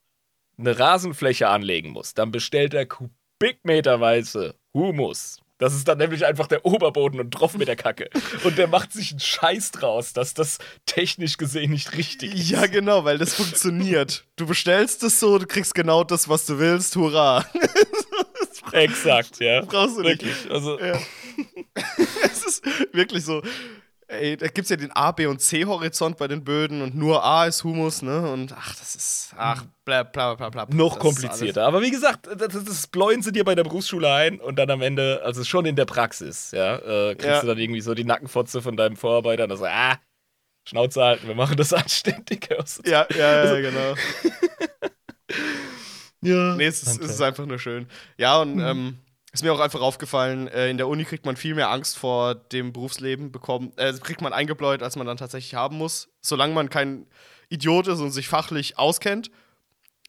eine 0.59 0.79
Rasenfläche 0.79 1.49
anlegen 1.49 1.91
muss, 1.91 2.15
dann 2.15 2.33
bestellt 2.33 2.75
er 2.75 2.87
kubikmeterweise 2.87 4.55
Humus. 4.75 5.41
Das 5.59 5.75
ist 5.75 5.89
dann 5.89 5.99
nämlich 5.99 6.25
einfach 6.25 6.47
der 6.47 6.65
Oberboden 6.65 7.19
und 7.19 7.31
drauf 7.31 7.59
mit 7.59 7.67
der 7.67 7.75
Kacke. 7.75 8.09
Und 8.45 8.59
der 8.59 8.69
macht 8.69 8.93
sich 8.93 9.11
einen 9.11 9.21
Scheiß 9.21 9.73
draus, 9.73 10.13
dass 10.13 10.33
das 10.33 10.59
technisch 10.87 11.37
gesehen 11.37 11.73
nicht 11.73 11.97
richtig 11.97 12.33
ist. 12.35 12.51
Ja, 12.51 12.67
genau, 12.67 13.05
weil 13.05 13.19
das 13.19 13.35
funktioniert. 13.35 14.25
Du 14.37 14.47
bestellst 14.47 15.03
es 15.03 15.19
so, 15.19 15.39
du 15.39 15.47
kriegst 15.47 15.75
genau 15.75 16.05
das, 16.05 16.29
was 16.29 16.47
du 16.47 16.61
willst. 16.61 16.95
Hurra. 16.95 17.45
Exakt, 18.73 19.41
ja. 19.41 19.63
Brauchst 19.63 19.97
du 19.99 20.03
nicht. 20.03 20.23
Wirklich. 20.23 20.51
Also, 20.51 20.79
Ja. 20.79 20.99
es 22.25 22.45
ist 22.45 22.65
wirklich 22.93 23.25
so. 23.25 23.43
Ey, 24.11 24.39
da 24.39 24.47
gibt's 24.49 24.71
ja 24.71 24.77
den 24.77 24.91
A, 24.93 25.13
B 25.13 25.27
und 25.27 25.39
C-Horizont 25.41 26.17
bei 26.17 26.29
den 26.29 26.43
Böden 26.43 26.81
und 26.81 26.95
nur 26.95 27.23
A 27.23 27.45
ist 27.47 27.63
Humus, 27.63 28.01
ne? 28.01 28.31
Und 28.33 28.55
ach, 28.57 28.75
das 28.75 28.97
ist. 28.97 29.35
Ach, 29.37 29.65
bla 29.85 30.03
bla 30.03 30.35
bla 30.35 30.49
bla. 30.49 30.67
noch 30.71 30.99
komplizierter. 30.99 31.67
Aber 31.67 31.83
wie 31.83 31.91
gesagt, 31.91 32.27
das, 32.27 32.65
das 32.65 32.87
bläuen 32.87 33.21
sie 33.23 33.33
dir 33.33 33.45
bei 33.45 33.55
der 33.55 33.65
Berufsschule 33.65 34.11
ein 34.11 34.41
und 34.41 34.59
dann 34.59 34.71
am 34.71 34.81
Ende, 34.81 35.21
also 35.25 35.45
schon 35.45 35.67
in 35.67 35.77
der 35.77 35.85
Praxis, 35.85 36.53
ja, 36.53 36.77
äh, 36.77 37.15
kriegst 37.17 37.27
Ja. 37.29 37.41
du 37.43 37.47
dann 37.49 37.59
irgendwie 37.59 37.83
so 37.83 37.93
die 37.93 38.05
Nackenfotze 38.05 38.63
von 38.63 38.79
deinem 38.79 38.97
Vorarbeiter 38.97 39.43
und 39.43 39.51
dann 39.51 39.59
so, 39.59 39.67
ah, 39.67 39.99
Schnauze 40.67 41.03
halten, 41.03 41.29
wir 41.29 41.35
machen 41.35 41.59
das 41.59 41.73
anständig 41.75 42.49
aus. 42.59 42.81
Ja, 42.87 43.07
ja, 43.15 43.45
ja, 43.45 43.61
genau. 43.61 43.95
Ja. 46.21 46.57
Nee, 46.57 46.67
es 46.67 46.83
ist, 46.83 47.01
es 47.01 47.11
ist 47.13 47.23
einfach 47.23 47.47
nur 47.47 47.61
schön. 47.61 47.87
Ja, 48.17 48.41
und 48.41 48.59
ähm, 48.59 48.99
ist 49.39 49.45
mir 49.45 49.53
auch 49.53 49.61
einfach 49.61 49.81
aufgefallen, 49.81 50.49
äh, 50.49 50.69
in 50.69 50.79
der 50.79 50.89
Uni 50.89 51.05
kriegt 51.05 51.25
man 51.25 51.37
viel 51.37 51.55
mehr 51.55 51.71
Angst 51.71 51.97
vor 51.97 52.35
dem 52.35 52.73
Berufsleben 52.73 53.31
bekommen, 53.31 53.73
äh, 53.77 53.93
kriegt 53.93 54.21
man 54.21 54.33
eingebläut, 54.33 54.83
als 54.83 54.97
man 54.97 55.07
dann 55.07 55.17
tatsächlich 55.17 55.55
haben 55.55 55.77
muss. 55.79 56.09
Solange 56.21 56.55
man 56.55 56.71
kein 56.71 57.07
Idiot 57.49 57.87
ist 57.87 58.01
und 58.01 58.11
sich 58.11 58.27
fachlich 58.27 58.79
auskennt, 58.79 59.31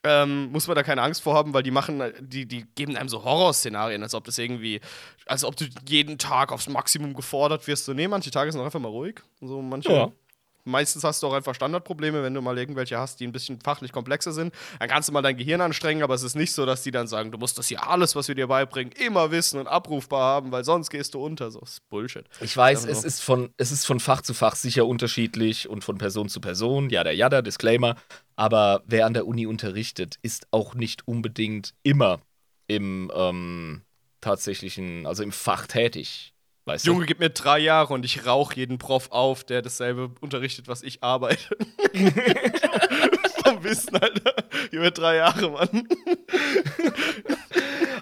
ähm, 0.04 0.52
muss 0.52 0.66
man 0.66 0.76
da 0.76 0.82
keine 0.82 1.04
Angst 1.04 1.22
vor 1.22 1.36
haben, 1.36 1.54
weil 1.54 1.62
die 1.62 1.70
machen, 1.70 2.02
die, 2.20 2.48
die 2.48 2.66
geben 2.74 2.98
einem 2.98 3.08
so 3.08 3.24
Horrorszenarien, 3.24 4.02
als 4.02 4.16
ob 4.16 4.24
das 4.24 4.40
irgendwie, 4.40 4.82
als 5.28 5.44
ob 5.44 5.56
du 5.56 5.66
jeden 5.88 6.18
Tag 6.18 6.52
aufs 6.52 6.68
Maximum 6.68 7.14
gefordert 7.14 7.68
wirst. 7.68 7.86
So, 7.86 7.94
nee, 7.94 8.08
manche 8.08 8.32
Tage 8.32 8.52
sind 8.52 8.60
auch 8.62 8.66
einfach 8.66 8.80
mal 8.80 8.88
ruhig. 8.88 9.22
So, 9.42 9.62
manche. 9.62 9.92
Ja. 9.92 10.12
Meistens 10.66 11.04
hast 11.04 11.24
du 11.24 11.28
auch 11.28 11.34
einfach 11.34 11.56
Standardprobleme, 11.56 12.22
wenn 12.24 12.34
du 12.34 12.42
mal 12.42 12.58
irgendwelche 12.58 12.98
hast, 12.98 13.20
die 13.20 13.28
ein 13.28 13.32
bisschen 13.32 13.60
fachlich 13.62 13.92
komplexer 13.92 14.32
sind. 14.32 14.54
Dann 14.80 14.90
kannst 14.90 15.10
du 15.10 15.14
mal 15.14 15.22
dein 15.22 15.38
Gehirn 15.38 15.62
anstrengen, 15.62 16.04
aber 16.04 16.14
es 16.14 16.24
ist 16.24 16.36
nicht 16.36 16.54
so, 16.54 16.66
dass 16.66 16.84
die 16.84 16.92
dann 16.92 17.08
sagen, 17.08 17.32
du 17.32 17.38
musst 17.38 17.58
das 17.58 17.68
hier 17.68 17.88
alles, 17.88 18.16
was 18.16 18.28
wir 18.28 18.36
dir 18.36 18.48
beibringen, 18.48 18.94
immer 18.94 19.32
wissen 19.32 19.60
und 19.60 19.68
abrufbar 19.68 20.22
haben, 20.22 20.52
weil 20.52 20.64
sonst 20.64 20.90
gehst 20.90 21.14
du 21.14 21.24
unter. 21.24 21.52
So, 21.52 21.60
das 21.60 21.74
ist 21.74 21.90
Bullshit. 21.90 22.26
Ich 22.42 22.56
weiß, 22.56 22.86
es 22.86 23.04
ist, 23.04 23.22
von, 23.22 23.54
es 23.58 23.72
ist 23.72 23.86
von 23.86 24.00
Fach 24.00 24.22
zu 24.22 24.34
Fach 24.34 24.56
sicher 24.56 24.86
unterschiedlich 24.86 25.70
und 25.70 25.84
von 25.84 25.98
Person 25.98 26.30
zu 26.30 26.42
Person, 26.42 26.90
ja, 26.90 27.04
der 27.04 27.16
Jada, 27.16 27.42
Disclaimer. 27.42 27.96
Aber 28.36 28.84
wer 28.86 29.06
an 29.06 29.14
der 29.14 29.28
Uni 29.28 29.46
unterrichtet, 29.46 30.18
ist 30.22 30.48
auch 30.52 30.74
nicht 30.74 31.08
unbedingt 31.08 31.74
immer 31.84 32.22
im 32.68 33.12
ähm, 33.14 33.82
tatsächlichen, 34.22 35.06
also 35.06 35.24
im 35.24 35.32
Fach 35.32 35.68
tätig. 35.68 36.34
Weißt 36.70 36.86
Junge, 36.86 37.08
gib 37.08 37.20
mir 37.20 37.32
drei 37.32 37.58
Jahre 37.58 37.96
und 37.96 38.06
ich 38.06 38.28
rauche 38.28 38.56
jeden 38.56 38.78
Prof 38.78 39.10
auf, 39.12 39.44
der 39.44 39.64
dasselbe 39.64 40.12
unterrichtet, 40.22 40.68
was 40.68 40.84
ich 40.84 41.02
arbeite. 41.02 41.58
Vom 43.44 43.64
Wissen, 43.64 43.96
Alter. 43.98 44.36
Gib 44.70 44.80
mir 44.80 44.92
drei 44.92 45.16
Jahre, 45.16 45.50
Mann. 45.50 45.88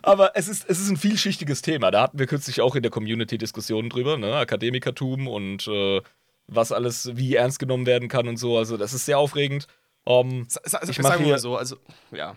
Aber 0.01 0.31
es 0.35 0.49
ist, 0.49 0.69
es 0.69 0.79
ist 0.79 0.89
ein 0.89 0.97
vielschichtiges 0.97 1.61
Thema. 1.61 1.91
Da 1.91 2.01
hatten 2.01 2.19
wir 2.19 2.27
kürzlich 2.27 2.59
auch 2.59 2.75
in 2.75 2.81
der 2.81 2.91
Community 2.91 3.37
Diskussionen 3.37 3.89
drüber, 3.89 4.17
ne? 4.17 4.35
Akademikertum 4.35 5.27
und 5.29 5.65
äh, 5.69 6.01
was 6.47 6.73
alles 6.73 7.11
wie 7.15 7.35
ernst 7.35 7.59
genommen 7.59 7.85
werden 7.85 8.09
kann 8.09 8.27
und 8.27 8.35
so. 8.37 8.57
Also, 8.57 8.75
das 8.75 8.93
ist 8.93 9.05
sehr 9.05 9.17
aufregend. 9.17 9.67
Ähm, 10.05 10.45
Sa 10.49 10.59
sa 10.65 10.79
Ich 10.83 10.95
sagen 10.97 11.03
mach 11.03 11.19
wir 11.19 11.25
hier- 11.25 11.33
mal 11.35 11.39
so, 11.39 11.55
also, 11.55 11.77
ja. 12.11 12.35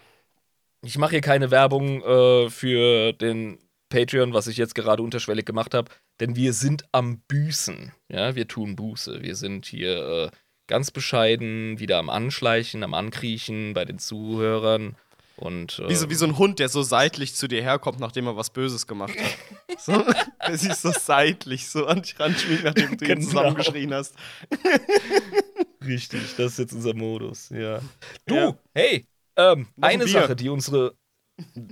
ich 0.82 0.96
mache 0.96 1.10
hier 1.12 1.20
keine 1.22 1.50
Werbung 1.50 2.02
äh, 2.04 2.50
für 2.50 3.12
den 3.14 3.58
Patreon, 3.88 4.32
was 4.32 4.46
ich 4.46 4.56
jetzt 4.56 4.76
gerade 4.76 5.02
unterschwellig 5.02 5.44
gemacht 5.44 5.74
habe, 5.74 5.90
denn 6.20 6.36
wir 6.36 6.52
sind 6.52 6.84
am 6.92 7.20
Büßen. 7.28 7.92
Ja, 8.08 8.34
wir 8.34 8.46
tun 8.48 8.76
Buße. 8.76 9.22
Wir 9.22 9.34
sind 9.36 9.66
hier 9.66 10.30
äh, 10.32 10.36
ganz 10.66 10.90
bescheiden, 10.90 11.78
wieder 11.78 11.98
am 11.98 12.10
Anschleichen, 12.10 12.82
am 12.84 12.94
Ankriechen 12.94 13.72
bei 13.74 13.84
den 13.84 13.98
Zuhörern. 13.98 14.96
Und, 15.36 15.78
äh, 15.78 15.88
Wie 15.88 15.94
so, 15.94 16.10
wie 16.10 16.14
so 16.14 16.26
ein 16.26 16.36
Hund, 16.36 16.58
der 16.58 16.68
so 16.68 16.82
seitlich 16.82 17.34
zu 17.34 17.48
dir 17.48 17.62
herkommt, 17.62 17.98
nachdem 17.98 18.26
er 18.26 18.36
was 18.36 18.50
Böses 18.50 18.86
gemacht 18.86 19.14
hat. 19.18 19.38
So, 19.78 20.04
der 20.46 20.58
sich 20.58 20.74
so 20.74 20.90
seitlich 20.92 21.70
so 21.70 21.86
an 21.86 22.02
dich 22.02 22.20
ranschmiegt, 22.20 22.64
nachdem 22.64 22.98
du 22.98 23.04
ihn 23.06 23.08
Genau. 23.14 23.20
zusammengeschrien 23.24 23.94
hast. 23.94 24.14
Richtig, 25.86 26.20
das 26.36 26.52
ist 26.52 26.58
jetzt 26.58 26.72
unser 26.74 26.92
Modus, 26.94 27.48
ja. 27.48 27.80
Du, 28.26 28.34
Ja. 28.34 28.58
hey, 28.74 29.06
ähm, 29.36 29.68
eine 29.80 30.04
Bier. 30.04 30.12
Sache, 30.12 30.36
die 30.36 30.50
unsere. 30.50 30.94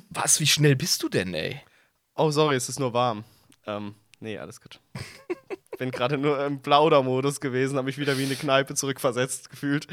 Was, 0.09 0.41
wie 0.41 0.47
schnell 0.47 0.75
bist 0.77 1.03
du 1.03 1.11
denn, 1.11 1.35
ey? 1.35 1.61
Oh, 2.15 2.31
sorry, 2.31 2.57
es 2.57 2.71
ist 2.71 2.81
nur 2.81 2.95
warm. 2.95 3.25
Ähm, 3.67 3.95
nee, 4.21 4.39
alles 4.39 4.61
gut. 4.61 4.81
Bin 5.79 5.91
gerade 5.91 6.19
nur 6.19 6.45
im 6.45 6.61
Plaudermodus 6.61 7.41
gewesen, 7.41 7.77
habe 7.77 7.87
mich 7.87 7.99
wieder 7.99 8.19
wie 8.19 8.23
in 8.25 8.29
eine 8.29 8.37
Kneipe 8.37 8.75
zurückversetzt 8.75 9.51
gefühlt. 9.51 9.87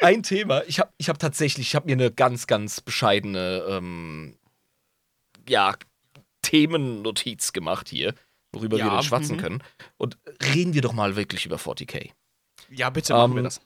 Ein 0.00 0.22
Thema, 0.22 0.62
ich 0.66 0.80
habe 0.80 0.92
ich 0.96 1.08
hab 1.08 1.18
tatsächlich, 1.18 1.68
ich 1.68 1.74
habe 1.74 1.86
mir 1.86 1.92
eine 1.92 2.10
ganz, 2.12 2.46
ganz 2.46 2.80
bescheidene, 2.80 3.64
ähm, 3.68 4.36
ja, 5.48 5.74
Themennotiz 6.42 7.52
gemacht 7.52 7.88
hier, 7.88 8.14
worüber 8.52 8.76
wir 8.76 8.86
Ja, 8.86 8.94
denn 8.94 9.02
schwatzen 9.02 9.36
mhm. 9.36 9.40
können. 9.40 9.62
Und 9.96 10.18
reden 10.54 10.72
wir 10.74 10.82
doch 10.82 10.92
mal 10.92 11.16
wirklich 11.16 11.46
über 11.46 11.56
40k. 11.56 12.10
Ja, 12.70 12.90
bitte 12.90 13.12
machen 13.12 13.32
Ähm, 13.32 13.36
wir 13.36 13.42
das. 13.42 13.60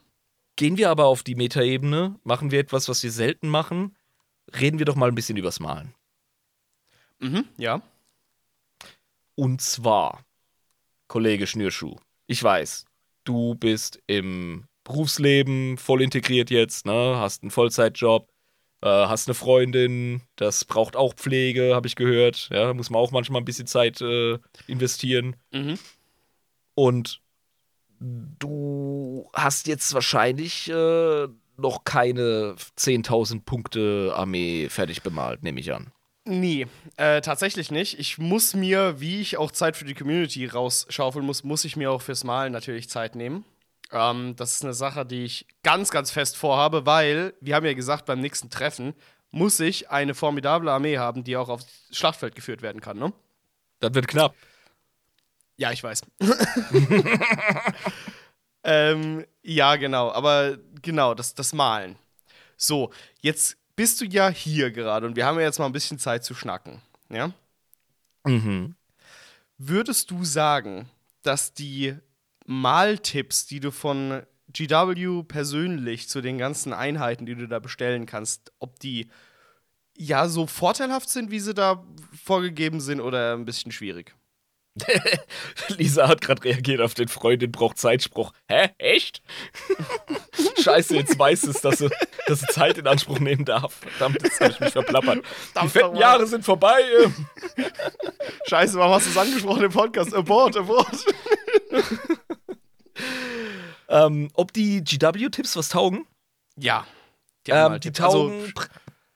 Gehen 0.56 0.76
wir 0.76 0.90
aber 0.90 1.06
auf 1.06 1.22
die 1.22 1.34
Metaebene, 1.34 2.18
machen 2.24 2.50
wir 2.50 2.60
etwas, 2.60 2.88
was 2.88 3.02
wir 3.02 3.10
selten 3.10 3.48
machen, 3.48 3.96
reden 4.58 4.78
wir 4.78 4.86
doch 4.86 4.96
mal 4.96 5.08
ein 5.08 5.14
bisschen 5.14 5.36
übers 5.36 5.60
Malen. 5.60 5.94
Mhm, 7.20 7.44
ja. 7.56 7.82
Und 9.34 9.60
zwar, 9.60 10.24
Kollege 11.08 11.46
Schnürschuh, 11.46 11.96
ich 12.26 12.42
weiß, 12.42 12.84
du 13.24 13.54
bist 13.54 14.00
im 14.06 14.64
Berufsleben 14.84 15.78
voll 15.78 16.02
integriert 16.02 16.50
jetzt, 16.50 16.86
ne? 16.86 17.16
Hast 17.16 17.42
einen 17.42 17.50
Vollzeitjob, 17.50 18.28
äh, 18.82 18.88
hast 18.88 19.28
eine 19.28 19.34
Freundin, 19.34 20.22
das 20.36 20.64
braucht 20.64 20.96
auch 20.96 21.14
Pflege, 21.14 21.74
habe 21.74 21.86
ich 21.86 21.94
gehört. 21.94 22.48
Ja, 22.52 22.74
muss 22.74 22.90
man 22.90 23.00
auch 23.00 23.12
manchmal 23.12 23.40
ein 23.40 23.44
bisschen 23.44 23.66
Zeit 23.66 24.00
äh, 24.00 24.38
investieren. 24.66 25.36
Mhm. 25.52 25.78
Und 26.74 27.20
du 28.00 29.28
hast 29.32 29.68
jetzt 29.68 29.94
wahrscheinlich 29.94 30.68
äh, 30.68 31.28
noch 31.56 31.84
keine 31.84 32.56
10.000 32.76 33.44
Punkte 33.44 34.12
Armee 34.16 34.68
fertig 34.68 35.02
bemalt, 35.02 35.42
nehme 35.42 35.60
ich 35.60 35.72
an. 35.72 35.92
Nee, 36.24 36.68
äh, 36.96 37.20
tatsächlich 37.20 37.70
nicht. 37.72 37.98
Ich 37.98 38.18
muss 38.18 38.54
mir, 38.54 39.00
wie 39.00 39.20
ich 39.20 39.38
auch 39.38 39.50
Zeit 39.50 39.76
für 39.76 39.84
die 39.84 39.94
Community 39.94 40.46
rausschaufeln 40.46 41.26
muss, 41.26 41.42
muss 41.42 41.64
ich 41.64 41.76
mir 41.76 41.90
auch 41.90 42.00
fürs 42.00 42.22
Malen 42.22 42.52
natürlich 42.52 42.88
Zeit 42.88 43.16
nehmen. 43.16 43.44
Ähm, 43.90 44.36
das 44.36 44.52
ist 44.52 44.62
eine 44.62 44.72
Sache, 44.72 45.04
die 45.04 45.24
ich 45.24 45.46
ganz, 45.64 45.90
ganz 45.90 46.12
fest 46.12 46.36
vorhabe, 46.36 46.86
weil, 46.86 47.34
wir 47.40 47.56
haben 47.56 47.66
ja 47.66 47.74
gesagt, 47.74 48.06
beim 48.06 48.20
nächsten 48.20 48.50
Treffen 48.50 48.94
muss 49.32 49.58
ich 49.58 49.90
eine 49.90 50.14
formidable 50.14 50.70
Armee 50.70 50.98
haben, 50.98 51.24
die 51.24 51.36
auch 51.36 51.48
aufs 51.48 51.66
Schlachtfeld 51.90 52.34
geführt 52.34 52.62
werden 52.62 52.80
kann, 52.80 52.98
ne? 52.98 53.12
Das 53.80 53.92
wird 53.94 54.06
knapp. 54.06 54.34
Ja, 55.56 55.72
ich 55.72 55.82
weiß. 55.82 56.02
ähm, 58.64 59.26
ja, 59.42 59.76
genau, 59.76 60.12
aber 60.12 60.56
genau, 60.82 61.14
das, 61.14 61.34
das 61.34 61.52
Malen. 61.52 61.96
So, 62.56 62.92
jetzt 63.20 63.56
bist 63.76 64.00
du 64.00 64.04
ja 64.04 64.28
hier 64.28 64.70
gerade 64.70 65.06
und 65.06 65.16
wir 65.16 65.26
haben 65.26 65.38
ja 65.38 65.44
jetzt 65.44 65.58
mal 65.58 65.66
ein 65.66 65.72
bisschen 65.72 65.98
Zeit 65.98 66.24
zu 66.24 66.34
schnacken, 66.34 66.80
ja? 67.08 67.32
Mhm. 68.24 68.74
Würdest 69.58 70.10
du 70.10 70.24
sagen, 70.24 70.88
dass 71.22 71.54
die 71.54 71.94
Maltipps, 72.46 73.46
die 73.46 73.60
du 73.60 73.70
von 73.70 74.22
GW 74.52 75.22
persönlich 75.22 76.08
zu 76.08 76.20
den 76.20 76.38
ganzen 76.38 76.72
Einheiten, 76.72 77.26
die 77.26 77.34
du 77.34 77.46
da 77.48 77.58
bestellen 77.58 78.06
kannst, 78.06 78.52
ob 78.58 78.78
die 78.80 79.08
ja 79.96 80.28
so 80.28 80.46
vorteilhaft 80.46 81.08
sind, 81.08 81.30
wie 81.30 81.40
sie 81.40 81.54
da 81.54 81.84
vorgegeben 82.24 82.80
sind, 82.80 83.00
oder 83.00 83.34
ein 83.34 83.44
bisschen 83.44 83.72
schwierig? 83.72 84.14
Lisa 85.68 86.08
hat 86.08 86.22
gerade 86.22 86.44
reagiert 86.44 86.80
auf 86.80 86.94
den 86.94 87.08
Freundin 87.08 87.52
braucht 87.52 87.78
Zeitspruch. 87.78 88.32
Hä? 88.48 88.70
Echt? 88.78 89.22
Scheiße, 90.62 90.94
jetzt 90.96 91.18
weiß 91.18 91.44
es, 91.44 91.60
dass 91.60 91.78
sie, 91.78 91.90
dass 92.26 92.40
sie 92.40 92.46
Zeit 92.46 92.78
in 92.78 92.86
Anspruch 92.86 93.18
nehmen 93.18 93.44
darf. 93.44 93.74
Verdammt, 93.74 94.22
jetzt 94.22 94.40
habe 94.40 94.52
ich 94.52 94.60
mich 94.60 94.72
verplappert. 94.72 95.24
Die 95.62 95.68
fetten. 95.68 95.96
Jahre 95.96 96.26
sind 96.26 96.44
vorbei. 96.44 96.80
Scheiße, 98.46 98.78
warum 98.78 98.94
hast 98.94 99.06
du 99.06 99.10
es 99.10 99.16
angesprochen 99.16 99.64
im 99.64 99.72
Podcast? 99.72 100.14
Abort, 100.14 100.56
abort. 100.56 101.04
ähm, 103.88 104.30
ob 104.34 104.52
die 104.52 104.82
GW-Tipps 104.84 105.56
was 105.56 105.68
taugen? 105.68 106.06
Ja. 106.56 106.86
Die, 107.46 107.50
Ähm, 107.50 107.70
halt 107.70 107.84
die. 107.84 107.88
Also, 108.02 108.28
taugen, 108.28 108.44
pr- 108.52 108.68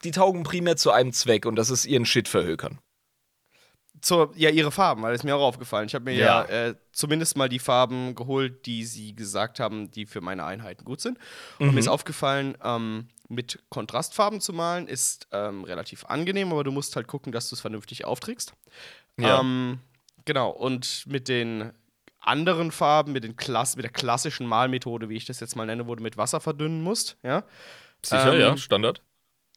die 0.04 0.10
taugen 0.10 0.42
primär 0.42 0.76
zu 0.76 0.90
einem 0.90 1.12
Zweck 1.12 1.46
und 1.46 1.56
das 1.56 1.70
ist 1.70 1.84
ihren 1.86 2.04
Shit 2.06 2.28
verhökern. 2.28 2.78
Zur, 4.00 4.32
ja, 4.36 4.50
ihre 4.50 4.70
Farben, 4.70 5.02
weil 5.02 5.14
es 5.14 5.22
mir 5.24 5.34
auch 5.36 5.42
aufgefallen. 5.46 5.86
Ich 5.86 5.94
habe 5.94 6.04
mir 6.04 6.14
ja, 6.14 6.42
Ja. 6.48 6.68
äh, 6.68 6.74
zumindest 6.92 7.36
mal 7.36 7.48
die 7.48 7.58
Farben 7.58 8.14
geholt, 8.14 8.66
die 8.66 8.84
sie 8.84 9.14
gesagt 9.14 9.58
haben, 9.60 9.90
die 9.90 10.06
für 10.06 10.20
meine 10.20 10.44
Einheiten 10.44 10.84
gut 10.84 11.00
sind. 11.00 11.18
Und 11.58 11.68
Mhm. 11.68 11.74
mir 11.74 11.80
ist 11.80 11.88
aufgefallen, 11.88 12.56
ähm, 12.62 13.08
mit 13.28 13.58
Kontrastfarben 13.70 14.40
zu 14.40 14.52
malen 14.52 14.86
ist 14.86 15.26
ähm, 15.32 15.64
relativ 15.64 16.04
angenehm, 16.04 16.52
aber 16.52 16.62
du 16.62 16.70
musst 16.70 16.94
halt 16.94 17.08
gucken, 17.08 17.32
dass 17.32 17.48
du 17.48 17.54
es 17.56 17.60
vernünftig 17.60 18.04
aufträgst. 18.04 18.52
Ja. 19.18 19.40
Ähm, 19.40 19.80
genau, 20.24 20.50
und 20.50 21.04
mit 21.06 21.26
den 21.28 21.72
anderen 22.20 22.70
Farben, 22.72 23.12
mit, 23.12 23.24
den 23.24 23.36
Klass 23.36 23.76
mit 23.76 23.84
der 23.84 23.92
klassischen 23.92 24.46
Malmethode, 24.46 25.08
wie 25.08 25.16
ich 25.16 25.24
das 25.26 25.40
jetzt 25.40 25.56
mal 25.56 25.64
nenne, 25.66 25.86
wo 25.86 25.94
du 25.94 26.02
mit 26.02 26.16
Wasser 26.16 26.40
verdünnen 26.40 26.82
musst, 26.82 27.16
ja. 27.22 27.44
Sicher, 28.04 28.34
Ähm, 28.34 28.40
ja, 28.40 28.56
Standard. 28.56 29.00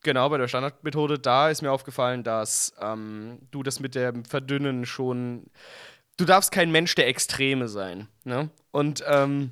Genau, 0.01 0.29
bei 0.29 0.37
der 0.37 0.47
Standardmethode, 0.47 1.19
da 1.19 1.49
ist 1.49 1.61
mir 1.61 1.71
aufgefallen, 1.71 2.23
dass 2.23 2.73
ähm, 2.79 3.39
du 3.51 3.63
das 3.63 3.79
mit 3.79 3.95
dem 3.95 4.23
Verdünnen 4.23 4.85
schon. 4.85 5.47
Du 6.17 6.25
darfst 6.25 6.51
kein 6.51 6.71
Mensch 6.71 6.95
der 6.95 7.07
Extreme 7.07 7.67
sein. 7.67 8.07
Ne? 8.23 8.49
Und 8.71 9.03
ähm, 9.07 9.51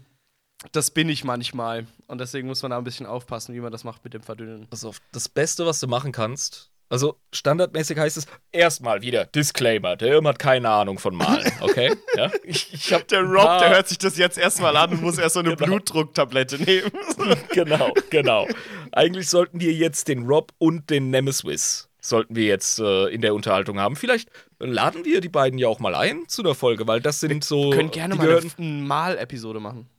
das 0.71 0.91
bin 0.91 1.10
ich 1.10 1.23
manchmal. 1.23 1.86
Und 2.07 2.19
deswegen 2.19 2.47
muss 2.47 2.62
man 2.62 2.71
da 2.71 2.77
ein 2.77 2.83
bisschen 2.83 3.05
aufpassen, 3.05 3.53
wie 3.55 3.60
man 3.60 3.71
das 3.71 3.83
macht 3.83 4.03
mit 4.03 4.13
dem 4.13 4.23
Verdünnen. 4.23 4.67
Pass 4.69 4.88
das 5.12 5.29
Beste, 5.29 5.65
was 5.65 5.79
du 5.79 5.88
machen 5.88 6.12
kannst, 6.12 6.71
also 6.89 7.19
standardmäßig 7.34 7.97
heißt 7.97 8.17
es, 8.17 8.28
erstmal 8.52 9.02
wieder 9.02 9.26
Disclaimer, 9.26 9.95
der 9.95 10.13
Irm 10.13 10.28
hat 10.28 10.39
keine 10.39 10.69
Ahnung 10.69 11.00
von 11.00 11.15
Malen, 11.15 11.52
okay? 11.62 11.93
ja? 12.15 12.32
Ich, 12.43 12.73
ich 12.73 12.93
hab 12.93 13.08
Der 13.08 13.21
Rob, 13.21 13.60
der 13.60 13.69
hört 13.71 13.88
sich 13.88 13.97
das 13.97 14.17
jetzt 14.17 14.38
erstmal 14.38 14.76
an 14.78 14.91
und 14.91 15.02
muss 15.02 15.17
erst 15.17 15.34
so 15.34 15.39
eine 15.39 15.50
Genau. 15.56 15.65
Blutdrucktablette 15.65 16.62
nehmen. 16.63 16.91
genau, 17.54 17.93
genau. 18.10 18.47
Eigentlich 18.91 19.30
sollten 19.30 19.60
wir 19.60 19.73
jetzt 19.73 20.08
den 20.08 20.26
Rob 20.26 20.54
und 20.58 20.89
den 20.89 21.10
Nemesis 21.10 21.89
sollten 22.00 22.36
wir 22.36 22.45
jetzt 22.45 22.80
äh, 22.80 23.08
in 23.08 23.21
der 23.21 23.34
Unterhaltung 23.34 23.80
haben. 23.80 23.95
Vielleicht 23.95 24.30
laden 24.60 25.04
wir 25.04 25.19
die 25.19 25.30
beiden 25.30 25.60
ja 25.60 25.67
auch 25.67 25.80
mal 25.80 25.93
ein 25.93 26.28
zu 26.28 26.41
der 26.41 26.56
Folge, 26.56 26.88
weil 26.88 27.02
das 27.02 27.19
sind 27.19 27.43
so. 27.43 27.71
Wir 27.71 27.78
können 27.78 27.91
gerne 27.91 28.15
mal 28.15 28.39
eine 28.58 28.65
Mal-Episode 28.65 29.60
machen. 29.60 29.89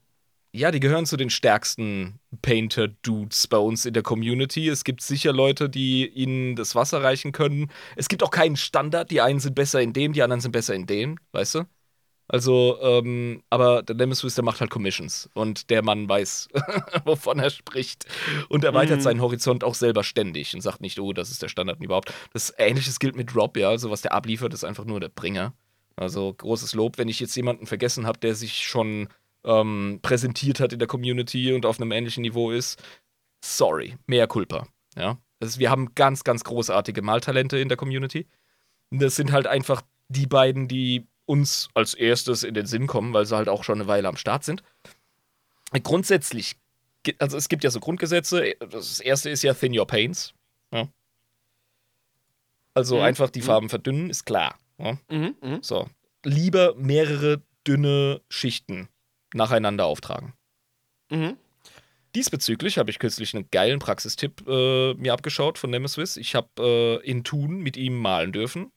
Ja, 0.52 0.70
die 0.70 0.80
gehören 0.80 1.04
zu 1.04 1.16
den 1.18 1.28
stärksten 1.30 2.20
Painter-Dudes 2.40 3.48
bei 3.48 3.58
uns 3.58 3.84
in 3.84 3.92
der 3.92 4.02
Community. 4.02 4.68
Es 4.68 4.82
gibt 4.82 5.02
sicher 5.02 5.32
Leute, 5.32 5.68
die 5.68 6.08
ihnen 6.08 6.56
das 6.56 6.74
Wasser 6.74 7.02
reichen 7.02 7.32
können. 7.32 7.70
Es 7.96 8.08
gibt 8.08 8.22
auch 8.22 8.30
keinen 8.30 8.56
Standard. 8.56 9.10
Die 9.10 9.20
einen 9.20 9.40
sind 9.40 9.54
besser 9.54 9.82
in 9.82 9.92
dem, 9.92 10.14
die 10.14 10.22
anderen 10.22 10.40
sind 10.40 10.52
besser 10.52 10.74
in 10.74 10.86
dem, 10.86 11.18
weißt 11.32 11.56
du? 11.56 11.64
Also, 12.30 12.78
ähm, 12.82 13.42
aber 13.50 13.82
der 13.82 13.96
Nemesis, 13.96 14.34
der 14.34 14.44
macht 14.44 14.60
halt 14.60 14.70
Commissions. 14.70 15.30
Und 15.34 15.70
der 15.70 15.82
Mann 15.82 16.08
weiß, 16.08 16.48
wovon 17.04 17.38
er 17.38 17.50
spricht. 17.50 18.06
Und 18.48 18.64
erweitert 18.64 18.98
Mhm. 18.98 19.02
seinen 19.02 19.20
Horizont 19.22 19.64
auch 19.64 19.74
selber 19.74 20.02
ständig 20.02 20.54
und 20.54 20.60
sagt 20.62 20.80
nicht, 20.80 20.98
oh, 20.98 21.12
das 21.12 21.30
ist 21.30 21.42
der 21.42 21.48
Standard 21.48 21.82
überhaupt. 21.82 22.12
Das 22.32 22.52
Ähnliches 22.58 22.98
gilt 22.98 23.16
mit 23.16 23.34
Rob, 23.34 23.56
ja. 23.56 23.68
Also, 23.70 23.90
was 23.90 24.02
der 24.02 24.12
abliefert, 24.12 24.52
ist 24.54 24.64
einfach 24.64 24.84
nur 24.84 25.00
der 25.00 25.08
Bringer. 25.08 25.54
Also, 25.96 26.32
großes 26.32 26.74
Lob. 26.74 26.98
Wenn 26.98 27.08
ich 27.08 27.20
jetzt 27.20 27.34
jemanden 27.34 27.66
vergessen 27.66 28.06
habe, 28.06 28.18
der 28.18 28.34
sich 28.34 28.66
schon 28.66 29.08
ähm, 29.44 30.00
präsentiert 30.02 30.60
hat 30.60 30.72
in 30.72 30.78
der 30.78 30.88
Community 30.88 31.52
und 31.52 31.64
auf 31.66 31.80
einem 31.80 31.92
ähnlichen 31.92 32.22
Niveau 32.22 32.50
ist, 32.50 32.82
sorry, 33.44 33.96
mehr 34.06 34.26
Culpa. 34.26 34.66
Ja? 34.96 35.18
Also 35.40 35.58
wir 35.60 35.70
haben 35.70 35.94
ganz, 35.94 36.24
ganz 36.24 36.44
großartige 36.44 37.02
Maltalente 37.02 37.58
in 37.58 37.68
der 37.68 37.76
Community. 37.76 38.26
Und 38.90 39.00
Das 39.02 39.16
sind 39.16 39.32
halt 39.32 39.46
einfach 39.46 39.82
die 40.08 40.26
beiden, 40.26 40.66
die 40.68 41.06
uns 41.26 41.68
als 41.74 41.94
erstes 41.94 42.42
in 42.42 42.54
den 42.54 42.66
Sinn 42.66 42.86
kommen, 42.86 43.12
weil 43.12 43.26
sie 43.26 43.36
halt 43.36 43.48
auch 43.48 43.62
schon 43.62 43.78
eine 43.80 43.86
Weile 43.88 44.08
am 44.08 44.16
Start 44.16 44.44
sind. 44.44 44.62
Grundsätzlich, 45.82 46.56
also 47.18 47.36
es 47.36 47.48
gibt 47.48 47.62
ja 47.64 47.70
so 47.70 47.78
Grundgesetze. 47.80 48.54
Das 48.70 49.00
erste 49.00 49.28
ist 49.30 49.42
ja 49.42 49.52
Thin 49.54 49.78
Your 49.78 49.86
Paints. 49.86 50.32
Ja? 50.72 50.88
Also 52.74 52.96
Mhm. 52.96 53.02
einfach 53.02 53.30
die 53.30 53.40
Mhm. 53.40 53.44
Farben 53.44 53.68
verdünnen, 53.68 54.10
ist 54.10 54.24
klar. 54.24 54.58
Ja? 54.78 54.98
Mhm, 55.10 55.34
mhm. 55.42 55.62
So. 55.62 55.88
Lieber 56.24 56.74
mehrere 56.76 57.42
dünne 57.66 58.22
Schichten 58.30 58.88
nacheinander 59.34 59.86
auftragen. 59.86 60.34
Mhm. 61.10 61.36
Diesbezüglich 62.14 62.78
habe 62.78 62.90
ich 62.90 62.98
kürzlich 62.98 63.34
einen 63.34 63.50
geilen 63.50 63.78
Praxistipp 63.78 64.46
äh, 64.48 64.94
mir 64.94 65.12
abgeschaut 65.12 65.58
von 65.58 65.70
Nemesis. 65.70 66.16
Ich 66.16 66.34
habe 66.34 66.48
äh, 67.04 67.06
in 67.06 67.22
Thun 67.22 67.60
mit 67.60 67.76
ihm 67.76 67.98
malen 67.98 68.32
dürfen. 68.32 68.72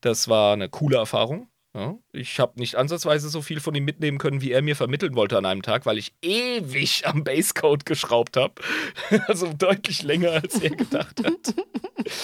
Das 0.00 0.28
war 0.28 0.54
eine 0.54 0.68
coole 0.68 0.96
Erfahrung. 0.96 1.48
Ja. 1.74 1.96
Ich 2.12 2.40
habe 2.40 2.58
nicht 2.58 2.74
ansatzweise 2.74 3.28
so 3.28 3.42
viel 3.42 3.60
von 3.60 3.74
ihm 3.74 3.84
mitnehmen 3.84 4.18
können, 4.18 4.40
wie 4.40 4.50
er 4.50 4.62
mir 4.62 4.74
vermitteln 4.74 5.14
wollte 5.14 5.38
an 5.38 5.46
einem 5.46 5.62
Tag, 5.62 5.86
weil 5.86 5.98
ich 5.98 6.12
ewig 6.20 7.06
am 7.06 7.22
Basecode 7.22 7.86
geschraubt 7.86 8.36
habe. 8.36 8.54
also 9.26 9.52
deutlich 9.52 10.02
länger, 10.02 10.30
als 10.32 10.60
er 10.60 10.70
gedacht 10.70 11.22
hat. 11.22 11.54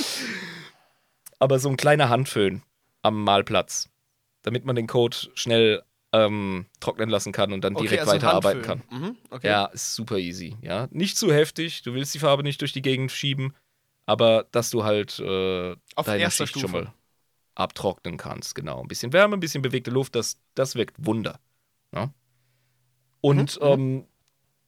Aber 1.39 1.59
so 1.59 1.69
ein 1.69 1.77
kleiner 1.77 2.09
Handföhn 2.09 2.63
am 3.03 3.23
Malplatz, 3.23 3.91
damit 4.43 4.65
man 4.65 4.75
den 4.75 4.87
Code 4.87 5.17
schnell 5.35 5.83
ähm, 6.13 6.67
trocknen 6.81 7.09
lassen 7.11 7.33
kann 7.33 7.53
und 7.53 7.63
dann 7.63 7.75
direkt 7.75 8.01
also 8.03 8.13
weiterarbeiten 8.13 8.63
kann. 8.63 8.83
Mhm, 8.91 9.17
okay. 9.31 9.49
Ja, 9.49 9.67
ist 9.67 9.95
super 9.95 10.19
easy. 10.19 10.57
Ja, 10.63 10.89
nicht 10.91 11.17
zu 11.17 11.33
heftig. 11.33 11.83
Du 11.83 11.95
willst 11.95 12.15
die 12.15 12.19
Farbe 12.19 12.43
nicht 12.43 12.61
durch 12.61 12.73
die 12.73 12.83
Gegend 12.83 13.13
schieben, 13.13 13.55
aber 14.07 14.47
dass 14.53 14.71
du 14.71 14.85
halt 14.85 15.19
äh, 15.19 15.77
Auf 15.95 16.07
deine 16.07 16.31
Schicht 16.31 16.53
schon 16.53 16.63
Stufe. 16.63 16.85
mal 16.85 16.93
abtrocknen 17.55 18.17
kannst. 18.19 18.55
Genau, 18.55 18.83
ein 18.83 18.89
bisschen 18.89 19.13
Wärme, 19.13 19.37
ein 19.37 19.41
bisschen 19.41 19.63
bewegte 19.63 19.91
Luft, 19.91 20.15
das, 20.15 20.39
das 20.55 20.75
wirkt 20.75 20.97
Wunder. 21.05 21.41
Ja? 21.95 22.13
Und 23.21 23.59
Mhm, 23.61 23.67
ähm, 23.67 24.07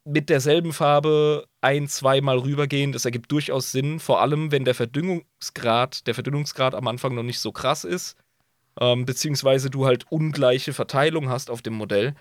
mit 0.04 0.30
derselben 0.30 0.72
Farbe 0.72 1.46
ein, 1.60 1.86
zweimal 1.86 2.38
rübergehen, 2.38 2.92
das 2.92 3.04
ergibt 3.04 3.30
durchaus 3.30 3.72
Sinn, 3.72 4.00
vor 4.00 4.20
allem 4.20 4.50
wenn 4.50 4.64
der 4.64 4.74
Verdünnungsgrad, 4.74 6.06
der 6.06 6.14
Verdünnungsgrad 6.14 6.74
am 6.74 6.88
Anfang 6.88 7.14
noch 7.14 7.22
nicht 7.22 7.40
so 7.40 7.52
krass 7.52 7.84
ist, 7.84 8.16
ähm, 8.80 9.04
beziehungsweise 9.04 9.70
du 9.70 9.86
halt 9.86 10.10
ungleiche 10.10 10.72
Verteilung 10.72 11.28
hast 11.28 11.50
auf 11.50 11.62
dem 11.62 11.74
Modell, 11.74 12.14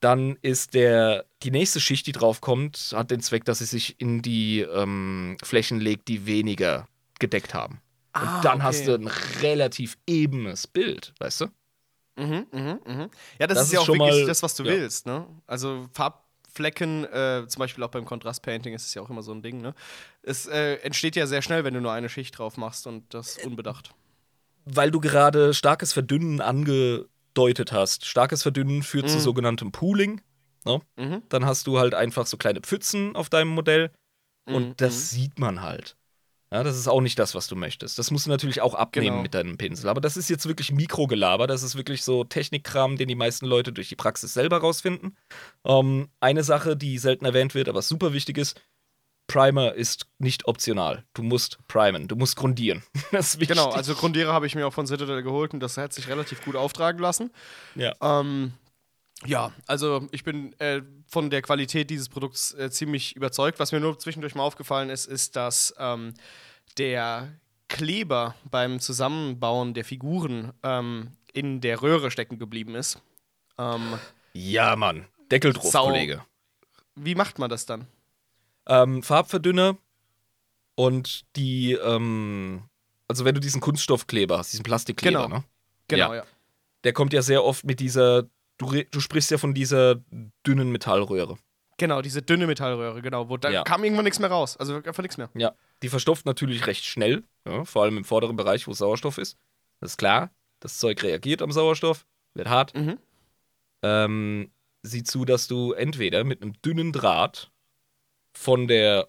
dann 0.00 0.36
ist 0.42 0.74
der, 0.74 1.24
die 1.42 1.50
nächste 1.50 1.80
Schicht, 1.80 2.06
die 2.06 2.12
draufkommt, 2.12 2.92
hat 2.94 3.10
den 3.10 3.20
Zweck, 3.20 3.44
dass 3.44 3.58
sie 3.58 3.64
sich 3.64 4.00
in 4.00 4.22
die 4.22 4.60
ähm, 4.60 5.36
Flächen 5.42 5.80
legt, 5.80 6.06
die 6.08 6.26
weniger 6.26 6.86
gedeckt 7.18 7.52
haben. 7.54 7.80
Und 8.14 8.28
Ah, 8.28 8.40
dann 8.42 8.58
okay. 8.58 8.64
hast 8.64 8.86
du 8.86 8.94
ein 8.94 9.06
relativ 9.42 9.96
ebenes 10.06 10.66
Bild, 10.66 11.14
weißt 11.18 11.42
du? 11.42 11.46
Mhm, 12.16 12.46
mhm, 12.52 12.80
mhm. 12.86 13.10
Ja, 13.38 13.46
das, 13.46 13.58
Das 13.58 13.66
ist 13.68 13.72
ja 13.72 13.80
auch 13.80 13.86
schon 13.86 13.94
wirklich 13.98 14.20
mal- 14.20 14.26
das, 14.26 14.42
was 14.42 14.54
du 14.56 14.64
ja. 14.64 14.70
willst, 14.72 15.06
ne? 15.06 15.26
Also 15.46 15.88
Farbflecken, 15.92 17.04
äh, 17.04 17.44
zum 17.48 17.60
Beispiel 17.60 17.84
auch 17.84 17.90
beim 17.90 18.04
Kontrastpainting 18.04 18.74
ist 18.74 18.86
es 18.86 18.94
ja 18.94 19.02
auch 19.02 19.10
immer 19.10 19.22
so 19.22 19.32
ein 19.32 19.42
Ding, 19.42 19.60
ne? 19.60 19.74
Es 20.22 20.46
äh, 20.46 20.74
entsteht 20.76 21.14
ja 21.16 21.26
sehr 21.26 21.42
schnell, 21.42 21.62
wenn 21.64 21.74
du 21.74 21.80
nur 21.80 21.92
eine 21.92 22.08
Schicht 22.08 22.36
drauf 22.38 22.56
machst 22.56 22.86
und 22.86 23.14
das 23.14 23.38
unbedacht. 23.38 23.94
Weil 24.70 24.90
du 24.90 25.00
gerade 25.00 25.54
starkes 25.54 25.92
Verdünnen 25.92 26.40
angedeutet 26.40 27.72
hast. 27.72 28.04
Starkes 28.06 28.42
Verdünnen 28.42 28.82
führt 28.82 29.08
zu 29.08 29.16
Mhm. 29.16 29.22
sogenanntem 29.22 29.72
Pooling. 29.72 30.20
Mhm. 30.96 31.22
Dann 31.30 31.46
hast 31.46 31.66
du 31.66 31.78
halt 31.78 31.94
einfach 31.94 32.26
so 32.26 32.36
kleine 32.36 32.60
Pfützen 32.60 33.16
auf 33.16 33.30
deinem 33.30 33.48
Modell. 33.48 33.90
Mhm, 34.46 34.54
Und 34.54 34.80
das 34.80 35.10
sieht 35.10 35.38
man 35.38 35.62
halt. 35.62 35.96
Ja, 36.52 36.62
das 36.62 36.76
ist 36.78 36.88
auch 36.88 37.00
nicht 37.02 37.18
das, 37.18 37.34
was 37.34 37.46
du 37.46 37.56
möchtest. 37.56 37.98
Das 37.98 38.10
musst 38.10 38.26
du 38.26 38.30
natürlich 38.30 38.60
auch 38.62 38.74
abnehmen 38.74 39.06
Genau. 39.08 39.22
mit 39.22 39.34
deinem 39.34 39.56
Pinsel. 39.58 39.88
Aber 39.88 40.00
das 40.00 40.16
ist 40.16 40.28
jetzt 40.30 40.46
wirklich 40.46 40.72
Mikrogelaber. 40.72 41.46
Das 41.46 41.62
ist 41.62 41.76
wirklich 41.76 42.02
so 42.02 42.24
Technikkram, 42.24 42.96
den 42.96 43.08
die 43.08 43.14
meisten 43.14 43.44
Leute 43.46 43.72
durch 43.72 43.88
die 43.90 43.96
Praxis 43.96 44.32
selber 44.34 44.58
rausfinden. 44.58 45.16
Ähm, 45.64 46.08
eine 46.20 46.42
Sache, 46.44 46.76
die 46.76 46.96
selten 46.98 47.26
erwähnt 47.26 47.54
wird, 47.54 47.68
aber 47.68 47.82
super 47.82 48.12
wichtig 48.14 48.38
ist: 48.38 48.60
Primer 49.28 49.74
ist 49.74 50.06
nicht 50.18 50.48
optional. 50.48 51.04
Du 51.14 51.22
musst 51.22 51.58
primen, 51.68 52.08
du 52.08 52.16
musst 52.16 52.34
grundieren. 52.34 52.82
Das 53.12 53.34
ist 53.34 53.40
wichtig. 53.40 53.56
Genau, 53.56 53.70
also 53.70 53.94
Grundierer 53.94 54.32
habe 54.32 54.46
ich 54.46 54.54
mir 54.54 54.66
auch 54.66 54.72
von 54.72 54.86
Citadel 54.86 55.22
geholt 55.22 55.54
und 55.54 55.60
das 55.60 55.76
hat 55.76 55.92
sich 55.92 56.08
relativ 56.08 56.44
gut 56.44 56.56
auftragen 56.56 56.98
lassen. 57.00 57.30
Ja. 57.76 57.94
Ähm, 58.00 58.52
ja, 59.26 59.52
also 59.66 60.08
ich 60.12 60.24
bin 60.24 60.58
äh, 60.60 60.82
von 61.06 61.30
der 61.30 61.42
Qualität 61.42 61.90
dieses 61.90 62.08
Produkts 62.08 62.54
äh, 62.54 62.70
ziemlich 62.70 63.16
überzeugt. 63.16 63.58
Was 63.60 63.70
mir 63.72 63.80
nur 63.80 63.98
zwischendurch 63.98 64.34
mal 64.34 64.42
aufgefallen 64.44 64.90
ist, 64.90 65.06
ist, 65.06 65.36
dass 65.36 65.74
ähm, 65.78 66.14
der 66.78 67.28
Kleber 67.68 68.34
beim 68.50 68.80
Zusammenbauen 68.80 69.74
der 69.74 69.84
Figuren 69.84 70.52
ähm, 70.62 71.12
in 71.32 71.60
der 71.60 71.82
Röhre 71.82 72.10
stecken 72.10 72.38
geblieben 72.38 72.74
ist. 72.74 73.00
Ähm, 73.58 73.98
Ja, 74.32 74.74
Mann. 74.76 75.06
Deckel 75.30 75.52
drauf. 75.52 75.72
Kollege. 75.72 76.24
wie 76.94 77.14
macht 77.14 77.38
man 77.38 77.50
das 77.50 77.66
dann? 77.66 77.86
Ähm, 78.68 79.02
Farbverdünner 79.02 79.76
und 80.74 81.24
die, 81.36 81.72
ähm, 81.72 82.62
also 83.08 83.24
wenn 83.24 83.34
du 83.34 83.40
diesen 83.40 83.60
Kunststoffkleber 83.60 84.38
hast, 84.38 84.52
diesen 84.52 84.62
Plastikkleber, 84.62 85.22
Genau. 85.24 85.38
ne? 85.38 85.44
Genau, 85.88 86.12
Ja. 86.12 86.20
ja. 86.20 86.24
Der 86.84 86.92
kommt 86.92 87.12
ja 87.12 87.22
sehr 87.22 87.42
oft 87.44 87.64
mit 87.64 87.80
dieser, 87.80 88.24
du, 88.58 88.82
du 88.90 89.00
sprichst 89.00 89.30
ja 89.30 89.38
von 89.38 89.54
dieser 89.54 89.96
dünnen 90.46 90.70
Metallröhre. 90.70 91.38
Genau, 91.78 92.02
diese 92.02 92.22
dünne 92.22 92.46
Metallröhre, 92.46 93.02
genau. 93.02 93.28
Wo 93.28 93.36
da 93.36 93.50
Ja. 93.50 93.62
kam 93.64 93.82
irgendwann 93.84 94.04
nichts 94.04 94.18
mehr 94.18 94.30
raus. 94.30 94.56
Also 94.56 94.76
einfach 94.76 95.02
nichts 95.02 95.16
mehr. 95.16 95.30
Ja. 95.34 95.54
Die 95.82 95.88
verstopft 95.88 96.26
natürlich 96.26 96.66
recht 96.66 96.84
schnell, 96.84 97.24
ja, 97.46 97.64
vor 97.64 97.82
allem 97.84 97.96
im 97.96 98.04
vorderen 98.04 98.36
Bereich, 98.36 98.66
wo 98.66 98.72
Sauerstoff 98.72 99.16
ist. 99.18 99.36
Das 99.80 99.92
ist 99.92 99.96
klar. 99.96 100.30
Das 100.60 100.78
Zeug 100.78 101.02
reagiert 101.02 101.40
am 101.40 101.52
Sauerstoff, 101.52 102.04
wird 102.34 102.48
hart. 102.48 102.74
Mhm. 102.74 102.98
Ähm, 103.82 104.50
sieh 104.82 105.04
zu, 105.04 105.24
dass 105.24 105.46
du 105.46 105.72
entweder 105.72 106.24
mit 106.24 106.42
einem 106.42 106.60
dünnen 106.62 106.92
Draht 106.92 107.50
von 108.38 108.68
der, 108.68 109.08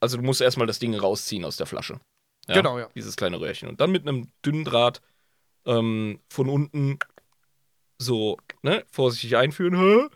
also 0.00 0.16
du 0.16 0.22
musst 0.22 0.40
erstmal 0.40 0.66
das 0.66 0.78
Ding 0.78 0.94
rausziehen 0.94 1.44
aus 1.44 1.56
der 1.56 1.66
Flasche. 1.66 2.00
Ja, 2.48 2.54
Genau, 2.54 2.78
ja. 2.78 2.88
Dieses 2.94 3.14
kleine 3.16 3.38
Röhrchen. 3.38 3.68
Und 3.68 3.80
dann 3.80 3.92
mit 3.92 4.08
einem 4.08 4.28
dünnen 4.44 4.64
Draht 4.64 5.02
ähm, 5.66 6.20
von 6.28 6.48
unten 6.48 6.98
so, 7.98 8.38
ne, 8.62 8.82
vorsichtig 8.90 9.36
einführen, 9.36 9.76
hä? 9.78 10.08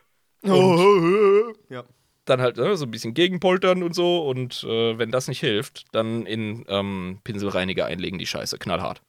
Und 0.50 1.54
ja. 1.68 1.84
dann 2.24 2.40
halt 2.40 2.56
ne, 2.56 2.76
so 2.76 2.86
ein 2.86 2.90
bisschen 2.90 3.12
gegenpoltern 3.12 3.82
und 3.82 3.94
so. 3.94 4.26
Und 4.26 4.64
äh, 4.64 4.98
wenn 4.98 5.10
das 5.10 5.28
nicht 5.28 5.40
hilft, 5.40 5.84
dann 5.92 6.24
in 6.24 6.64
ähm, 6.68 7.20
Pinselreiniger 7.22 7.84
einlegen, 7.84 8.18
die 8.18 8.26
Scheiße, 8.26 8.58
knallhart. 8.58 9.02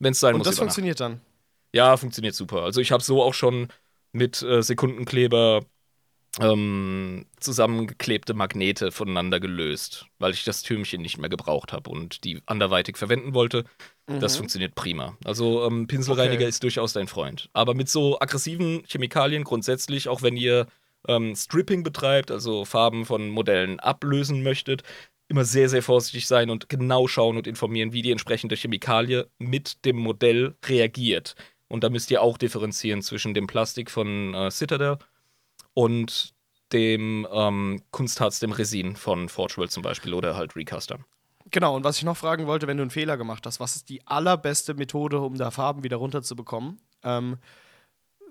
Wenn 0.00 0.12
es 0.12 0.20
sein 0.20 0.34
Und 0.34 0.38
muss. 0.38 0.48
das 0.48 0.56
über 0.56 0.64
Nacht. 0.66 0.74
funktioniert 0.74 1.00
dann. 1.00 1.20
Ja, 1.72 1.96
funktioniert 1.96 2.34
super. 2.34 2.62
Also 2.62 2.80
ich 2.80 2.90
habe 2.90 3.02
so 3.02 3.22
auch 3.22 3.34
schon 3.34 3.68
mit 4.12 4.42
äh, 4.42 4.62
Sekundenkleber 4.62 5.64
ähm, 6.40 7.26
zusammengeklebte 7.40 8.34
Magnete 8.34 8.92
voneinander 8.92 9.40
gelöst, 9.40 10.06
weil 10.18 10.32
ich 10.32 10.44
das 10.44 10.62
Türmchen 10.62 11.00
nicht 11.00 11.18
mehr 11.18 11.30
gebraucht 11.30 11.72
habe 11.72 11.88
und 11.90 12.24
die 12.24 12.42
anderweitig 12.46 12.96
verwenden 12.98 13.32
wollte. 13.34 13.64
Das 14.06 14.34
Mhm. 14.34 14.38
funktioniert 14.38 14.74
prima. 14.74 15.16
Also 15.24 15.66
ähm, 15.66 15.86
Pinselreiniger 15.86 16.42
Okay. 16.42 16.48
ist 16.48 16.62
durchaus 16.62 16.92
dein 16.92 17.08
Freund. 17.08 17.48
Aber 17.54 17.74
mit 17.74 17.88
so 17.88 18.20
aggressiven 18.20 18.84
Chemikalien 18.86 19.44
grundsätzlich, 19.44 20.08
auch 20.08 20.22
wenn 20.22 20.36
ihr 20.36 20.66
ähm, 21.08 21.34
Stripping 21.34 21.82
betreibt, 21.82 22.30
also 22.30 22.64
Farben 22.64 23.04
von 23.06 23.28
Modellen 23.30 23.80
ablösen 23.80 24.42
möchtet, 24.42 24.82
immer 25.28 25.44
sehr, 25.44 25.68
sehr 25.68 25.82
vorsichtig 25.82 26.26
sein 26.26 26.50
und 26.50 26.68
genau 26.68 27.08
schauen 27.08 27.36
und 27.36 27.46
informieren, 27.46 27.92
wie 27.92 28.02
die 28.02 28.12
entsprechende 28.12 28.56
Chemikalie 28.56 29.28
mit 29.38 29.84
dem 29.84 29.96
Modell 29.96 30.54
reagiert. 30.66 31.34
Und 31.68 31.82
da 31.82 31.90
müsst 31.90 32.10
ihr 32.12 32.22
auch 32.22 32.38
differenzieren 32.38 33.02
zwischen 33.02 33.34
dem 33.34 33.46
Plastik 33.48 33.90
von 33.90 34.34
äh, 34.34 34.50
Citadel 34.52 34.98
und 35.76 36.32
dem 36.72 37.28
ähm, 37.30 37.82
Kunstharz, 37.90 38.40
dem 38.40 38.50
Resin 38.50 38.96
von 38.96 39.28
Forge 39.28 39.58
World 39.58 39.70
zum 39.70 39.82
Beispiel 39.82 40.14
oder 40.14 40.34
halt 40.34 40.56
Recaster. 40.56 40.98
Genau, 41.50 41.76
und 41.76 41.84
was 41.84 41.98
ich 41.98 42.02
noch 42.02 42.16
fragen 42.16 42.46
wollte, 42.46 42.66
wenn 42.66 42.78
du 42.78 42.82
einen 42.82 42.90
Fehler 42.90 43.16
gemacht 43.16 43.46
hast, 43.46 43.60
was 43.60 43.76
ist 43.76 43.88
die 43.88 44.04
allerbeste 44.06 44.74
Methode, 44.74 45.20
um 45.20 45.36
da 45.36 45.50
Farben 45.52 45.84
wieder 45.84 45.98
runterzubekommen? 45.98 46.80
Ähm, 47.04 47.36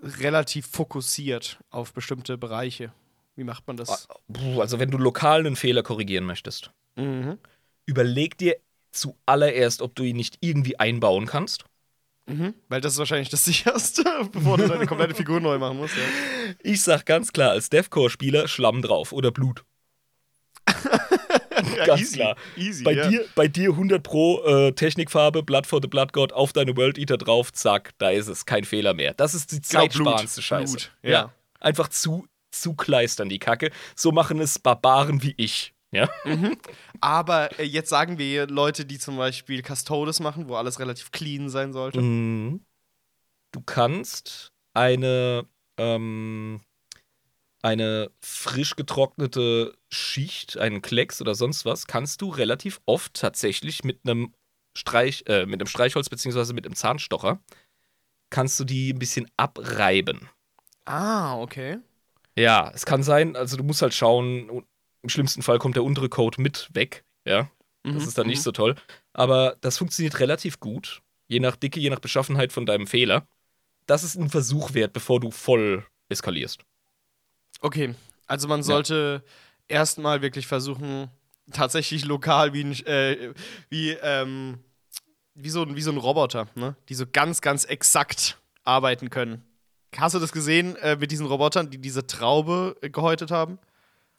relativ 0.02 0.66
fokussiert 0.66 1.58
auf 1.70 1.94
bestimmte 1.94 2.36
Bereiche. 2.36 2.92
Wie 3.36 3.44
macht 3.44 3.66
man 3.66 3.76
das? 3.76 4.08
Puh, 4.30 4.60
Also 4.60 4.78
wenn 4.78 4.90
du 4.90 4.98
lokal 4.98 5.40
einen 5.46 5.56
Fehler 5.56 5.82
korrigieren 5.82 6.24
möchtest, 6.24 6.72
Mhm. 6.96 7.38
überleg 7.86 8.36
dir 8.38 8.56
zuallererst, 8.90 9.82
ob 9.82 9.94
du 9.94 10.02
ihn 10.02 10.16
nicht 10.16 10.38
irgendwie 10.40 10.78
einbauen 10.78 11.26
kannst. 11.26 11.64
Mhm. 12.26 12.54
Weil 12.68 12.80
das 12.80 12.94
ist 12.94 12.98
wahrscheinlich 12.98 13.28
das 13.28 13.44
sicherste, 13.46 14.04
bevor 14.32 14.58
du 14.58 14.66
deine 14.68 14.86
komplette 14.86 15.14
Figur 15.14 15.40
neu 15.40 15.58
machen 15.58 15.76
musst. 15.78 15.96
Ja. 15.96 16.02
Ich 16.62 16.82
sag 16.82 17.06
ganz 17.06 17.32
klar, 17.32 17.50
als 17.52 17.70
Deathcore-Spieler 17.70 18.48
Schlamm 18.48 18.82
drauf 18.82 19.12
oder 19.12 19.30
Blut. 19.30 19.64
Ja, 21.76 21.86
Ganz 21.86 22.02
easy, 22.02 22.16
klar. 22.16 22.36
Easy, 22.56 22.84
Bei, 22.84 22.92
ja. 22.92 23.08
dir, 23.08 23.24
bei 23.34 23.48
dir 23.48 23.70
100 23.70 24.02
Pro 24.02 24.42
äh, 24.44 24.72
Technikfarbe, 24.72 25.42
Blood 25.42 25.66
for 25.66 25.80
the 25.82 25.88
Blood 25.88 26.12
God 26.12 26.32
auf 26.32 26.52
deine 26.52 26.76
World 26.76 26.98
Eater 26.98 27.16
drauf, 27.16 27.52
zack, 27.52 27.92
da 27.98 28.10
ist 28.10 28.28
es, 28.28 28.44
kein 28.46 28.64
Fehler 28.64 28.92
mehr. 28.94 29.14
Das 29.14 29.34
ist 29.34 29.52
die 29.52 29.60
Genau, 29.60 29.82
zeitsparendste 29.82 30.42
Scheiße. 30.42 30.72
Blut, 30.76 30.92
ja. 31.02 31.32
Einfach 31.60 31.88
zu, 31.88 32.26
zu 32.50 32.74
kleistern, 32.74 33.28
die 33.28 33.38
Kacke. 33.38 33.70
So 33.94 34.12
machen 34.12 34.38
es 34.40 34.58
Barbaren 34.58 35.22
wie 35.22 35.34
ich. 35.38 35.72
Ja? 35.92 36.08
Aber 37.00 37.58
äh, 37.58 37.64
jetzt 37.64 37.88
sagen 37.88 38.18
wir 38.18 38.46
Leute, 38.46 38.84
die 38.84 38.98
zum 38.98 39.16
Beispiel 39.16 39.62
Custodes 39.62 40.20
machen, 40.20 40.48
wo 40.48 40.56
alles 40.56 40.80
relativ 40.80 41.10
clean 41.10 41.48
sein 41.48 41.72
sollte. 41.72 42.00
Mhm. 42.00 42.64
Du 43.52 43.60
kannst 43.60 44.52
eine, 44.74 45.46
ähm, 45.78 46.60
eine 47.62 48.10
frisch 48.20 48.76
getrocknete 48.76 49.76
Schicht, 49.90 50.58
einen 50.58 50.82
Klecks 50.82 51.20
oder 51.20 51.34
sonst 51.34 51.64
was, 51.64 51.86
kannst 51.86 52.20
du 52.20 52.28
relativ 52.28 52.80
oft 52.86 53.14
tatsächlich 53.14 53.84
mit 53.84 54.00
einem 54.04 54.34
Streich, 54.76 55.24
äh, 55.26 55.46
mit 55.46 55.60
einem 55.60 55.68
Streichholz 55.68 56.10
beziehungsweise 56.10 56.52
mit 56.52 56.66
einem 56.66 56.74
Zahnstocher, 56.74 57.40
kannst 58.28 58.60
du 58.60 58.64
die 58.64 58.92
ein 58.92 58.98
bisschen 58.98 59.30
abreiben. 59.36 60.28
Ah, 60.84 61.40
okay. 61.40 61.78
Ja, 62.36 62.70
es 62.74 62.84
kann 62.84 63.02
sein, 63.02 63.34
also 63.34 63.56
du 63.56 63.64
musst 63.64 63.80
halt 63.80 63.94
schauen, 63.94 64.64
im 65.06 65.10
schlimmsten 65.10 65.42
Fall 65.42 65.58
kommt 65.58 65.76
der 65.76 65.84
untere 65.84 66.08
Coat 66.08 66.38
mit 66.38 66.68
weg, 66.74 67.04
ja. 67.24 67.48
Das 67.84 68.02
Mhm, 68.02 68.08
ist 68.08 68.18
dann 68.18 68.26
nicht 68.26 68.40
mhm. 68.40 68.42
so 68.42 68.50
toll. 68.52 68.74
Aber 69.12 69.56
das 69.60 69.78
funktioniert 69.78 70.18
relativ 70.18 70.58
gut. 70.58 71.00
Je 71.28 71.38
nach 71.38 71.54
Dicke, 71.54 71.78
je 71.78 71.90
nach 71.90 72.00
Beschaffenheit 72.00 72.52
von 72.52 72.66
deinem 72.66 72.88
Fehler. 72.88 73.26
Das 73.86 74.02
ist 74.02 74.16
ein 74.16 74.28
Versuch 74.30 74.74
wert, 74.74 74.92
bevor 74.92 75.20
du 75.20 75.30
voll 75.30 75.86
eskalierst. 76.08 76.64
Okay, 77.60 77.94
also 78.26 78.48
man 78.48 78.62
sollte 78.64 79.22
erstmal 79.68 80.20
wirklich 80.22 80.46
versuchen, 80.48 81.08
tatsächlich 81.52 82.04
lokal 82.04 82.52
wie 82.52 82.64
ein, 82.64 82.72
äh, 82.86 83.32
wie, 83.70 83.90
ähm, 84.02 84.58
wie, 85.34 85.50
so, 85.50 85.62
ein- 85.62 85.76
wie 85.76 85.82
so 85.82 85.92
ein 85.92 85.96
Roboter, 85.98 86.48
ne? 86.56 86.74
die 86.88 86.94
so 86.94 87.04
ganz, 87.10 87.40
ganz 87.40 87.64
exakt 87.64 88.38
arbeiten 88.64 89.10
können. 89.10 89.44
Hast 89.96 90.14
du 90.14 90.18
das 90.18 90.32
gesehen 90.32 90.74
äh, 90.76 90.96
mit 90.96 91.12
diesen 91.12 91.26
Robotern, 91.26 91.70
die 91.70 91.78
diese 91.78 92.06
Traube 92.06 92.76
äh, 92.82 92.90
gehäutet 92.90 93.30
haben? 93.30 93.58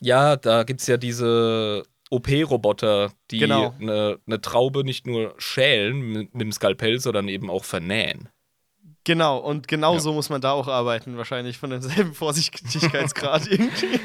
Ja, 0.02 0.36
da 0.36 0.64
gibt 0.64 0.82
es 0.82 0.88
ja 0.88 0.98
diese 0.98 1.84
OP-Roboter, 2.10 3.12
die 3.32 3.40
Genau. 3.40 3.74
eine 3.80 4.20
ne 4.26 4.42
Traube 4.42 4.84
nicht 4.84 5.08
nur 5.08 5.34
schälen 5.38 6.00
mit, 6.00 6.34
mit 6.34 6.42
dem 6.42 6.52
Skalpell, 6.52 7.00
sondern 7.00 7.28
eben 7.28 7.50
auch 7.50 7.64
vernähen. 7.64 8.30
Genau, 9.04 9.38
und 9.38 9.68
genau 9.68 9.94
Ja. 9.96 10.00
so 10.00 10.14
muss 10.14 10.30
man 10.30 10.42
da 10.42 10.52
auch 10.52 10.68
arbeiten, 10.68 11.18
wahrscheinlich 11.18 11.58
von 11.58 11.70
demselben 11.70 12.14
Vorsichtigkeitsgrad 12.14 13.48
irgendwie. 13.50 14.00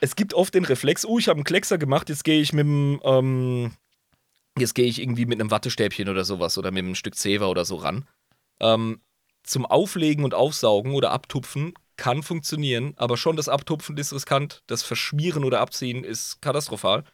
Es 0.00 0.16
gibt 0.16 0.34
oft 0.34 0.54
den 0.54 0.64
Reflex, 0.64 1.04
oh, 1.04 1.18
ich 1.18 1.28
habe 1.28 1.36
einen 1.38 1.44
Kleckser 1.44 1.78
gemacht, 1.78 2.08
jetzt 2.08 2.24
gehe 2.24 2.40
ich 2.40 2.52
mit 2.52 2.64
dem, 2.64 3.00
ähm, 3.04 3.72
jetzt 4.58 4.74
gehe 4.74 4.86
ich 4.86 5.00
irgendwie 5.00 5.26
mit 5.26 5.40
einem 5.40 5.50
Wattestäbchen 5.50 6.08
oder 6.08 6.24
sowas 6.24 6.56
oder 6.58 6.70
mit 6.70 6.84
einem 6.84 6.94
Stück 6.94 7.14
Zewa 7.16 7.46
oder 7.46 7.64
so 7.64 7.76
ran. 7.76 8.06
Ähm, 8.60 9.00
zum 9.42 9.66
Auflegen 9.66 10.24
und 10.24 10.34
Aufsaugen 10.34 10.92
oder 10.92 11.10
Abtupfen 11.12 11.74
kann 12.00 12.22
funktionieren, 12.22 12.94
aber 12.96 13.16
schon 13.18 13.36
das 13.36 13.48
Abtupfen 13.50 13.96
ist 13.98 14.12
riskant, 14.12 14.62
das 14.66 14.82
Verschmieren 14.82 15.44
oder 15.44 15.60
Abziehen 15.60 16.02
ist 16.02 16.40
katastrophal. 16.40 17.04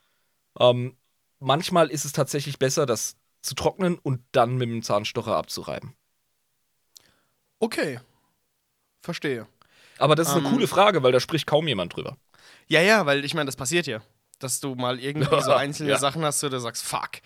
Ähm, 0.59 0.97
manchmal 1.41 1.91
ist 1.91 2.05
es 2.05 2.13
tatsächlich 2.13 2.59
besser, 2.59 2.87
das 2.87 3.17
zu 3.43 3.55
trocknen 3.55 3.99
und 3.99 4.23
dann 4.33 4.57
mit 4.57 4.69
dem 4.71 4.83
Zahnstocher 4.83 5.37
abzureiben. 5.37 5.95
Okay, 7.59 8.01
verstehe. 9.03 9.47
Aber 9.99 10.15
das 10.15 10.29
ist 10.29 10.35
eine 10.35 10.47
Ähm. 10.47 10.53
coole 10.53 10.67
Frage, 10.67 11.03
weil 11.03 11.13
da 11.13 11.21
spricht 11.21 11.47
kaum 11.47 11.67
jemand 11.69 11.97
drüber. 11.97 12.17
Ja, 12.69 12.81
ja, 12.81 13.07
weil 13.07 13.25
ich 13.25 13.35
meine, 13.35 13.47
das 13.47 13.57
passiert 13.57 13.87
ja. 13.87 14.03
Dass 14.39 14.61
du 14.61 14.75
mal 14.75 15.01
irgendwie 15.01 15.41
so 15.43 15.53
einzelne 15.53 15.91
Ja. 15.91 15.99
Sachen 15.99 16.23
hast, 16.25 16.43
wo 16.43 16.49
du 16.49 16.61
sagst, 16.61 16.85
fuck. 16.85 17.21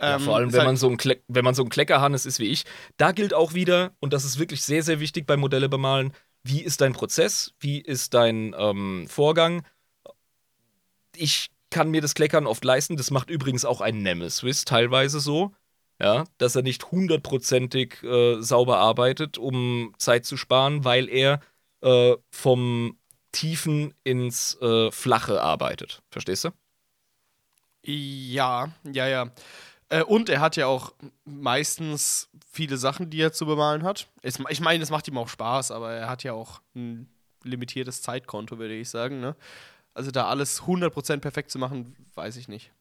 Ja, 0.00 0.16
Ähm, 0.16 0.20
vor 0.20 0.36
allem, 0.36 0.48
ist 0.48 0.52
wenn 0.54 0.60
halt- 0.60 0.68
man, 0.68 0.76
so 0.76 0.88
ein 0.88 0.96
Kleck, 0.96 1.22
wenn 1.28 1.44
man 1.44 1.54
so 1.54 1.62
ein 1.62 1.68
Kleckerhannes 1.68 2.26
ist 2.26 2.38
wie 2.38 2.46
ich, 2.46 2.64
da 2.96 3.12
gilt 3.12 3.32
auch 3.34 3.54
wieder, 3.54 3.92
und 4.00 4.12
das 4.12 4.24
ist 4.24 4.38
wirklich 4.38 4.62
sehr, 4.62 4.82
sehr 4.82 5.00
wichtig 5.00 5.26
beim 5.26 5.40
Modelle 5.40 5.68
bemalen, 5.68 6.12
wie 6.46 6.62
ist 6.62 6.80
dein 6.80 6.92
Prozess, 6.92 7.52
wie 7.58 7.80
ist 7.80 8.14
dein 8.14 8.54
ähm, 8.58 9.06
Vorgang. 9.08 9.64
Ich 11.14 11.50
kann 11.70 11.90
mir 11.90 12.00
das 12.00 12.14
Kleckern 12.14 12.46
oft 12.46 12.64
leisten. 12.64 12.96
Das 12.96 13.10
macht 13.10 13.30
übrigens 13.30 13.64
auch 13.64 13.80
ein 13.80 14.02
Nemesis 14.02 14.64
teilweise 14.64 15.20
so. 15.20 15.52
Ja, 15.98 16.24
dass 16.36 16.54
er 16.54 16.60
nicht 16.60 16.92
hundertprozentig 16.92 18.02
äh, 18.02 18.42
sauber 18.42 18.76
arbeitet, 18.76 19.38
um 19.38 19.94
Zeit 19.96 20.26
zu 20.26 20.36
sparen, 20.36 20.84
weil 20.84 21.08
er 21.08 21.40
äh, 21.80 22.16
vom 22.28 22.98
Tiefen 23.32 23.94
ins 24.04 24.60
äh, 24.60 24.90
Flache 24.90 25.42
arbeitet. 25.42 26.02
Verstehst 26.10 26.44
du? 26.44 26.50
Ja, 27.82 28.72
ja, 28.84 29.06
ja. 29.06 29.30
Äh, 29.88 30.02
und 30.02 30.28
er 30.28 30.40
hat 30.40 30.56
ja 30.56 30.66
auch 30.66 30.92
meistens 31.24 32.28
viele 32.50 32.76
Sachen, 32.76 33.10
die 33.10 33.20
er 33.20 33.32
zu 33.32 33.46
bemalen 33.46 33.82
hat. 33.82 34.08
Ich 34.22 34.60
meine, 34.60 34.82
es 34.82 34.90
macht 34.90 35.08
ihm 35.08 35.18
auch 35.18 35.28
Spaß, 35.28 35.70
aber 35.70 35.92
er 35.92 36.08
hat 36.08 36.24
ja 36.24 36.32
auch 36.32 36.60
ein 36.74 37.08
limitiertes 37.44 38.02
Zeitkonto, 38.02 38.58
würde 38.58 38.74
ich 38.74 38.90
sagen. 38.90 39.20
Ne? 39.20 39.36
Also 39.94 40.10
da 40.10 40.26
alles 40.26 40.62
100% 40.62 41.18
perfekt 41.18 41.50
zu 41.50 41.58
machen, 41.58 41.94
weiß 42.14 42.36
ich 42.36 42.48
nicht. 42.48 42.72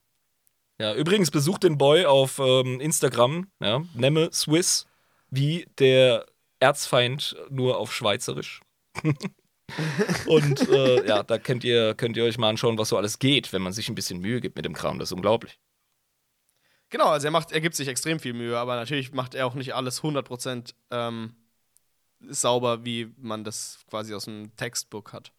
Ja, 0.79 0.93
übrigens 0.93 1.31
besucht 1.31 1.63
den 1.63 1.77
Boy 1.77 2.05
auf 2.05 2.39
ähm, 2.39 2.81
Instagram, 2.81 3.47
ja, 3.61 3.81
Nemme 3.93 4.29
Swiss, 4.33 4.87
wie 5.29 5.67
der 5.77 6.25
Erzfeind 6.59 7.37
nur 7.49 7.77
auf 7.77 7.93
Schweizerisch. 7.93 8.61
Und 10.27 10.69
äh, 10.69 11.07
ja, 11.07 11.23
da 11.23 11.37
könnt 11.37 11.63
ihr, 11.63 11.95
könnt 11.95 12.17
ihr 12.17 12.25
euch 12.25 12.37
mal 12.37 12.49
anschauen, 12.49 12.77
was 12.77 12.89
so 12.89 12.97
alles 12.97 13.19
geht, 13.19 13.53
wenn 13.53 13.61
man 13.61 13.71
sich 13.73 13.87
ein 13.87 13.95
bisschen 13.95 14.19
Mühe 14.19 14.41
gibt 14.41 14.57
mit 14.57 14.65
dem 14.65 14.73
Kram. 14.73 14.99
Das 14.99 15.09
ist 15.09 15.13
unglaublich. 15.13 15.57
Genau, 16.95 17.09
also 17.09 17.27
er, 17.27 17.31
macht, 17.31 17.51
er 17.51 17.59
gibt 17.59 17.75
sich 17.75 17.89
extrem 17.89 18.21
viel 18.21 18.31
Mühe, 18.31 18.57
aber 18.57 18.77
natürlich 18.77 19.11
macht 19.11 19.35
er 19.35 19.47
auch 19.47 19.53
nicht 19.53 19.75
alles 19.75 20.01
100% 20.01 20.75
ähm, 20.91 21.35
sauber, 22.21 22.85
wie 22.85 23.11
man 23.17 23.43
das 23.43 23.79
quasi 23.89 24.15
aus 24.15 24.23
dem 24.23 24.55
Textbook 24.55 25.11
hat. 25.11 25.33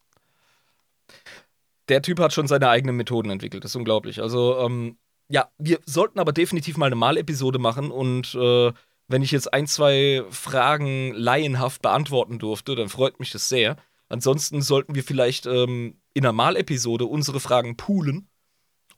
Der 1.89 2.03
Typ 2.03 2.21
hat 2.21 2.35
schon 2.35 2.47
seine 2.47 2.69
eigenen 2.69 2.99
Methoden 2.99 3.31
entwickelt, 3.31 3.65
das 3.65 3.71
ist 3.71 3.77
unglaublich. 3.77 4.21
Also, 4.21 4.59
ähm, 4.59 4.99
ja, 5.31 5.49
wir 5.57 5.81
sollten 5.87 6.19
aber 6.19 6.35
definitiv 6.35 6.77
mal 6.77 6.89
eine 6.89 6.95
Malepisode 6.95 7.59
machen 7.59 7.91
und 7.91 8.35
äh, 8.35 8.75
wenn 9.09 9.23
ich 9.23 9.31
jetzt 9.31 9.55
ein, 9.55 9.67
zwei 9.67 10.25
Fragen 10.29 11.15
laienhaft 11.15 11.81
beantworten 11.81 12.39
durfte, 12.39 12.75
dann 12.75 12.91
freut 12.91 13.19
mich 13.19 13.31
das 13.31 13.49
sehr. 13.49 13.79
Ansonsten 14.11 14.61
sollten 14.61 14.95
wir 14.95 15.05
vielleicht 15.05 15.47
ähm, 15.47 16.03
in 16.13 16.27
einer 16.27 16.35
Malepisode 16.35 17.07
unsere 17.07 17.41
Fragen 17.41 17.79
poolen 17.79 18.29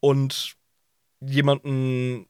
und 0.00 0.56
jemanden, 1.20 2.27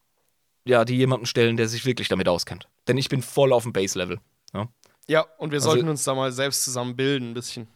ja, 0.69 0.85
die 0.85 0.97
jemanden 0.97 1.27
stellen, 1.27 1.57
der 1.57 1.69
sich 1.69 1.85
wirklich 1.85 2.09
damit 2.09 2.29
auskennt. 2.29 2.69
Denn 2.87 2.99
ich 2.99 3.09
bin 3.09 3.23
voll 3.23 3.53
auf 3.53 3.63
dem 3.63 3.73
Base-Level. 3.73 4.21
Ja? 4.55 4.69
ja, 5.07 5.27
und 5.39 5.51
wir 5.51 5.57
also, 5.57 5.71
sollten 5.71 5.89
uns 5.89 6.05
da 6.05 6.15
mal 6.15 6.31
selbst 6.31 6.65
zusammen 6.65 6.95
bilden, 6.95 7.31
ein 7.31 7.35
bisschen. 7.35 7.67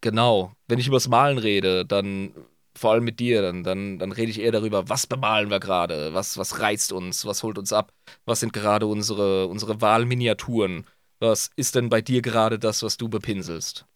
Genau. 0.00 0.52
Wenn 0.68 0.78
ich 0.78 0.88
übers 0.88 1.08
Malen 1.08 1.38
rede, 1.38 1.84
dann 1.86 2.34
vor 2.76 2.92
allem 2.92 3.04
mit 3.04 3.20
dir, 3.20 3.40
dann, 3.40 3.62
dann, 3.62 3.98
dann 3.98 4.12
rede 4.12 4.30
ich 4.30 4.40
eher 4.40 4.52
darüber, 4.52 4.88
was 4.88 5.06
bemalen 5.06 5.48
wir 5.48 5.60
gerade, 5.60 6.12
was, 6.12 6.36
was 6.36 6.58
reizt 6.58 6.92
uns, 6.92 7.24
was 7.24 7.44
holt 7.44 7.56
uns 7.56 7.72
ab, 7.72 7.92
was 8.24 8.40
sind 8.40 8.52
gerade 8.52 8.86
unsere, 8.86 9.46
unsere 9.46 9.80
Wahlminiaturen, 9.80 10.84
was 11.20 11.50
ist 11.54 11.76
denn 11.76 11.88
bei 11.88 12.02
dir 12.02 12.20
gerade 12.20 12.58
das, 12.58 12.82
was 12.82 12.96
du 12.96 13.08
bepinselst? 13.08 13.86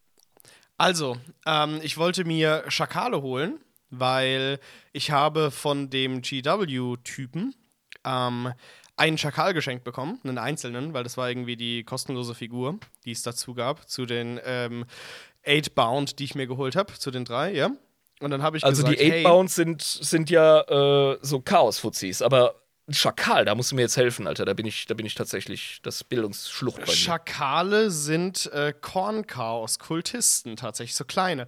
Also, 0.77 1.17
ähm, 1.45 1.81
ich 1.83 1.99
wollte 1.99 2.25
mir 2.25 2.63
Schakale 2.69 3.21
holen, 3.21 3.59
weil 3.91 4.61
ich 4.93 5.11
habe 5.11 5.51
von 5.51 5.91
dem 5.91 6.23
GW-Typen 6.23 7.55
ähm, 8.09 8.53
einen 8.97 9.19
Schakal 9.19 9.55
geschenkt 9.55 9.85
bekommen, 9.85 10.19
einen 10.25 10.39
einzelnen, 10.39 10.93
weil 10.93 11.05
das 11.05 11.17
war 11.17 11.29
irgendwie 11.29 11.57
die 11.57 11.85
kostenlose 11.85 12.35
Figur, 12.35 12.79
die 13.05 13.13
es 13.13 13.23
dazu 13.23 13.55
gab, 13.55 13.89
zu 13.89 14.07
den 14.07 14.41
ähm, 14.45 14.87
Eight 15.45 15.75
Bound, 15.75 16.19
die 16.19 16.25
ich 16.25 16.35
mir 16.35 16.47
geholt 16.47 16.75
habe, 16.75 16.93
zu 16.95 17.11
den 17.11 17.25
drei, 17.25 17.53
ja. 17.53 17.71
Und 18.21 18.31
dann 18.31 18.43
habe 18.43 18.57
ich 18.57 18.65
also 18.65 18.83
gesagt, 18.83 19.01
die 19.01 19.13
Eight 19.13 19.25
Bounds 19.25 19.55
sind, 19.55 19.83
sind 19.83 20.31
ja 20.31 20.63
äh, 20.63 21.19
so 21.23 21.41
Chaos-Fuzis, 21.41 22.23
aber 22.23 22.57
Schakal, 22.91 23.45
da 23.45 23.55
musst 23.55 23.71
du 23.71 23.77
mir 23.77 23.83
jetzt 23.83 23.99
helfen, 23.99 24.27
Alter. 24.27 24.47
Da 24.47 24.55
bin 24.55 24.65
ich, 24.65 24.87
da 24.87 24.95
bin 24.95 25.05
ich 25.05 25.15
tatsächlich 25.15 25.81
das 25.83 26.03
Bildungsschlucht 26.03 26.81
bei 26.81 26.87
mir. 26.87 26.93
Schakale 26.93 27.91
sind 27.91 28.51
äh, 28.53 28.73
Kornchaos-Kultisten, 28.73 30.57
tatsächlich, 30.57 30.97
so 30.97 31.05
kleine. 31.05 31.47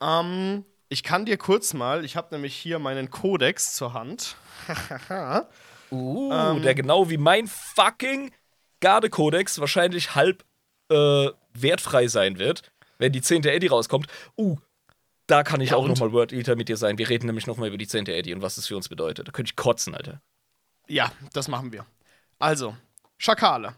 Ähm, 0.00 0.64
ich 0.88 1.04
kann 1.04 1.24
dir 1.24 1.38
kurz 1.38 1.72
mal, 1.72 2.04
ich 2.04 2.16
habe 2.16 2.34
nämlich 2.34 2.54
hier 2.54 2.78
meinen 2.78 3.10
Kodex 3.10 3.74
zur 3.76 3.94
Hand. 3.94 4.36
uh, 5.92 6.32
ähm, 6.32 6.62
der 6.62 6.74
genau 6.74 7.10
wie 7.10 7.18
mein 7.18 7.46
fucking 7.46 8.32
Garde-Kodex 8.80 9.60
wahrscheinlich 9.60 10.14
halb 10.14 10.44
äh, 10.90 11.28
wertfrei 11.54 12.08
sein 12.08 12.38
wird, 12.38 12.62
wenn 12.98 13.12
die 13.12 13.20
10. 13.20 13.44
Eddie 13.44 13.68
rauskommt. 13.68 14.08
Uh, 14.36 14.56
da 15.26 15.44
kann 15.44 15.60
ich 15.60 15.70
ja, 15.70 15.76
auch 15.76 15.86
nochmal 15.86 16.12
Word 16.12 16.32
Eater 16.32 16.56
mit 16.56 16.68
dir 16.68 16.76
sein. 16.76 16.98
Wir 16.98 17.08
reden 17.08 17.26
nämlich 17.26 17.46
nochmal 17.46 17.68
über 17.68 17.78
die 17.78 17.86
10. 17.86 18.06
Eddie 18.06 18.34
und 18.34 18.42
was 18.42 18.56
das 18.56 18.66
für 18.66 18.76
uns 18.76 18.88
bedeutet. 18.88 19.28
Da 19.28 19.32
könnte 19.32 19.50
ich 19.50 19.56
kotzen, 19.56 19.94
Alter. 19.94 20.20
Ja, 20.88 21.12
das 21.32 21.48
machen 21.48 21.72
wir. 21.72 21.86
Also, 22.38 22.76
Schakale. 23.18 23.76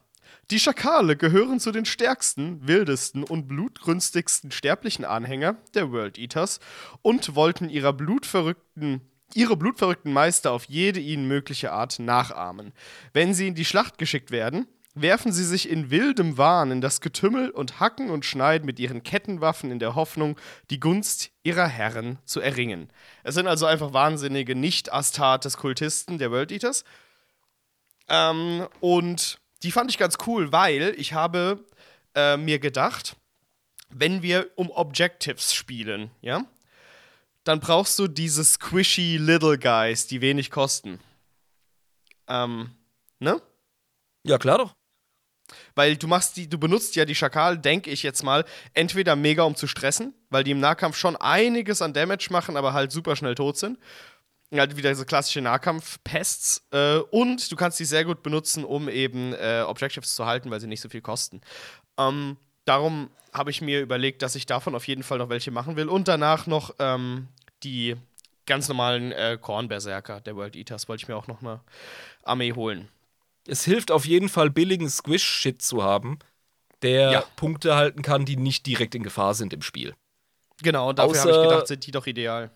Die 0.51 0.59
Schakale 0.59 1.17
gehören 1.17 1.61
zu 1.61 1.71
den 1.71 1.85
stärksten, 1.85 2.67
wildesten 2.67 3.25
und 3.25 3.47
blutrünstigsten 3.47 4.51
sterblichen 4.51 5.05
Anhänger 5.05 5.57
der 5.75 5.91
World 5.93 6.19
Eaters 6.19 6.61
und 7.03 7.35
wollten 7.35 7.69
ihrer 7.69 7.93
blutverrückten 7.93 9.01
ihre 9.33 9.57
blutverrückten 9.57 10.13
Meister 10.13 10.53
auf 10.53 10.65
jede 10.67 11.01
ihnen 11.01 11.27
mögliche 11.27 11.73
Art 11.73 11.99
nachahmen. 11.99 12.73
Wenn 13.13 13.35
sie 13.35 13.49
in 13.49 13.55
die 13.55 13.65
Schlacht 13.65 13.99
geschickt 13.99 14.31
werden, 14.31 14.67
werfen 14.95 15.33
sie 15.33 15.45
sich 15.45 15.69
in 15.69 15.91
wildem 15.91 16.39
Wahn 16.39 16.71
in 16.71 16.81
das 16.81 17.01
Getümmel 17.01 17.51
und 17.51 17.81
hacken 17.81 18.11
und 18.11 18.25
schneiden 18.25 18.65
mit 18.65 18.79
ihren 18.79 19.03
Kettenwaffen 19.03 19.71
in 19.71 19.81
der 19.81 19.95
Hoffnung, 19.95 20.39
die 20.71 20.79
Gunst 20.79 21.31
ihrer 21.43 21.67
Herren 21.67 22.19
zu 22.25 22.41
erringen. 22.41 22.91
Es 23.25 23.35
sind 23.35 23.49
also 23.49 23.67
einfach 23.67 23.93
wahnsinnige 23.93 24.55
Nicht-Astartes-Kultisten 24.55 26.19
der 26.19 26.31
World 26.31 26.53
Eaters. 26.53 26.85
Ähm, 28.09 28.69
und 28.81 29.39
die 29.63 29.73
fand 29.73 29.91
ich 29.91 29.99
ganz 29.99 30.19
cool, 30.27 30.53
weil 30.53 30.95
ich 30.97 31.13
habe 31.13 31.65
äh, 32.15 32.37
mir 32.37 32.61
gedacht, 32.61 33.17
wenn 33.91 34.23
wir 34.23 34.51
um 34.57 34.71
Objectives 34.71 35.55
spielen, 35.55 36.11
ja, 36.21 36.45
dann 37.45 37.61
brauchst 37.61 37.99
du 37.99 38.09
diese 38.09 38.45
squishy 38.45 39.19
Little 39.19 39.59
Guys, 39.59 40.07
die 40.07 40.21
wenig 40.21 40.51
kosten. 40.51 40.99
Ähm, 42.27 42.71
ne? 43.19 43.41
Ja, 44.25 44.39
klar 44.39 44.59
doch. 44.59 44.75
Weil 45.75 45.97
du 45.97 46.09
machst 46.09 46.39
die, 46.39 46.49
du 46.49 46.59
benutzt 46.59 46.97
ja 46.97 47.05
die 47.05 47.15
Schakal, 47.15 47.59
denke 47.59 47.91
ich 47.91 48.03
jetzt 48.03 48.23
mal, 48.23 48.47
entweder 48.73 49.15
mega 49.15 49.43
um 49.43 49.57
zu 49.57 49.67
stressen, 49.67 50.15
weil 50.31 50.43
die 50.43 50.53
im 50.53 50.61
Nahkampf 50.61 50.97
schon 50.97 51.17
einiges 51.17 51.83
an 51.83 51.93
Damage 51.93 52.29
machen, 52.31 52.57
aber 52.57 52.73
halt 52.73 52.93
super 52.93 53.15
schnell 53.15 53.35
tot 53.35 53.59
sind. 53.59 53.79
Halt 54.53 54.77
wieder 54.77 54.95
so 54.95 55.05
klassische 55.05 55.41
Nahkampf-Pests. 55.41 56.67
Äh, 56.71 56.99
und 57.11 57.51
du 57.51 57.57
kannst 57.57 57.79
die 57.81 57.85
sehr 57.85 58.05
gut 58.05 58.23
benutzen, 58.23 58.65
um 58.65 58.89
eben 58.89 59.35
äh, 59.35 59.65
Objectives 59.67 60.15
zu 60.15 60.27
halten, 60.27 60.51
weil 60.51 60.61
sie 60.61 60.69
nicht 60.69 60.81
so 60.81 60.89
viel 60.89 61.03
kosten. 61.03 61.41
Ähm, 61.99 62.37
darum 62.65 63.11
habe 63.33 63.51
ich 63.51 63.61
mir 63.61 63.81
überlegt, 63.81 64.23
dass 64.23 64.35
ich 64.35 64.47
davon 64.47 64.75
auf 64.75 64.87
jeden 64.87 65.03
Fall 65.03 65.19
noch 65.19 65.29
welche 65.29 65.51
machen 65.51 65.77
will. 65.77 65.89
Und 65.89 66.09
danach 66.09 66.47
noch 66.47 66.75
ähm, 66.79 67.29
die 67.63 67.97
ganz 68.47 68.69
normalen 68.69 69.13
äh, 69.13 69.39
Kornberserker 69.41 70.21
der 70.21 70.37
World 70.37 70.55
Eaters 70.55 70.89
wollte 70.89 71.03
ich 71.03 71.09
mir 71.09 71.17
auch 71.17 71.27
noch 71.27 71.41
eine 71.41 71.61
Armee 72.23 72.53
holen 72.53 72.89
es 73.47 73.65
hilft 73.65 73.91
auf 73.91 74.07
jeden 74.07 74.29
Fall, 74.29 74.51
billigen 74.51 74.89
Squish-Shit 74.89 75.61
zu 75.63 75.83
haben, 75.83 76.19
der 76.83 77.11
ja. 77.11 77.25
Punkte 77.37 77.77
halten 77.77 78.03
kann, 78.03 78.25
die 78.25 78.37
nicht 78.37 78.67
direkt 78.67 78.95
in 78.95 79.03
Gefahr 79.03 79.35
sind 79.35 79.53
im 79.53 79.63
Spiel. 79.63 79.95
Genau, 80.63 80.91
und 80.91 80.99
dafür 80.99 81.21
habe 81.21 81.31
ich 81.31 81.49
gedacht, 81.49 81.67
sind 81.67 81.87
die 81.87 81.91
doch 81.91 82.07
ideal. 82.07 82.51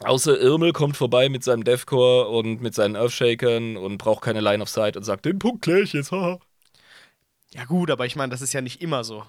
Außer 0.00 0.38
Irmel 0.38 0.72
kommt 0.72 0.96
vorbei 0.96 1.28
mit 1.28 1.42
seinem 1.42 1.64
Deathcore 1.64 2.28
und 2.28 2.60
mit 2.60 2.74
seinen 2.74 2.94
Earthshakern 2.94 3.76
und 3.76 3.98
braucht 3.98 4.22
keine 4.22 4.40
Line 4.40 4.62
of 4.62 4.68
Sight 4.68 4.96
und 4.96 5.02
sagt, 5.02 5.24
den 5.24 5.38
Punkt 5.38 5.62
kläre 5.62 5.80
ich 5.80 5.92
jetzt, 5.92 6.12
haha. 6.12 6.38
Ja, 7.52 7.64
gut, 7.64 7.90
aber 7.90 8.06
ich 8.06 8.14
meine, 8.14 8.30
das 8.30 8.42
ist 8.42 8.52
ja 8.52 8.60
nicht 8.60 8.80
immer 8.80 9.02
so. 9.02 9.24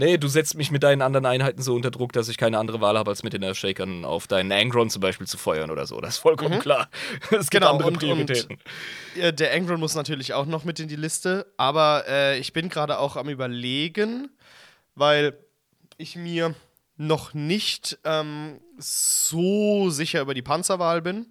Nee, 0.00 0.16
du 0.16 0.28
setzt 0.28 0.54
mich 0.54 0.70
mit 0.70 0.82
deinen 0.82 1.02
anderen 1.02 1.26
Einheiten 1.26 1.60
so 1.60 1.74
unter 1.74 1.90
Druck, 1.90 2.14
dass 2.14 2.30
ich 2.30 2.38
keine 2.38 2.58
andere 2.58 2.80
Wahl 2.80 2.96
habe, 2.96 3.10
als 3.10 3.22
mit 3.22 3.34
den 3.34 3.42
Earthshakern 3.42 4.06
auf 4.06 4.26
deinen 4.26 4.50
Angron 4.50 4.88
zum 4.88 5.02
Beispiel 5.02 5.26
zu 5.26 5.36
feuern 5.36 5.70
oder 5.70 5.84
so. 5.84 6.00
Das 6.00 6.14
ist 6.14 6.20
vollkommen 6.20 6.54
mhm. 6.54 6.60
klar. 6.60 6.88
Es 7.30 7.50
gibt 7.50 7.62
genau, 7.62 7.72
andere 7.72 7.88
und, 7.88 7.98
Prioritäten. 7.98 8.56
Und, 9.14 9.20
äh, 9.20 9.30
der 9.30 9.52
Angron 9.52 9.78
muss 9.78 9.94
natürlich 9.94 10.32
auch 10.32 10.46
noch 10.46 10.64
mit 10.64 10.80
in 10.80 10.88
die 10.88 10.96
Liste, 10.96 11.52
aber 11.58 12.04
äh, 12.08 12.38
ich 12.38 12.54
bin 12.54 12.70
gerade 12.70 12.98
auch 12.98 13.16
am 13.16 13.28
Überlegen, 13.28 14.30
weil 14.94 15.36
ich 15.98 16.16
mir 16.16 16.54
noch 16.96 17.34
nicht 17.34 17.98
ähm, 18.04 18.58
so 18.78 19.90
sicher 19.90 20.22
über 20.22 20.32
die 20.32 20.40
Panzerwahl 20.40 21.02
bin. 21.02 21.26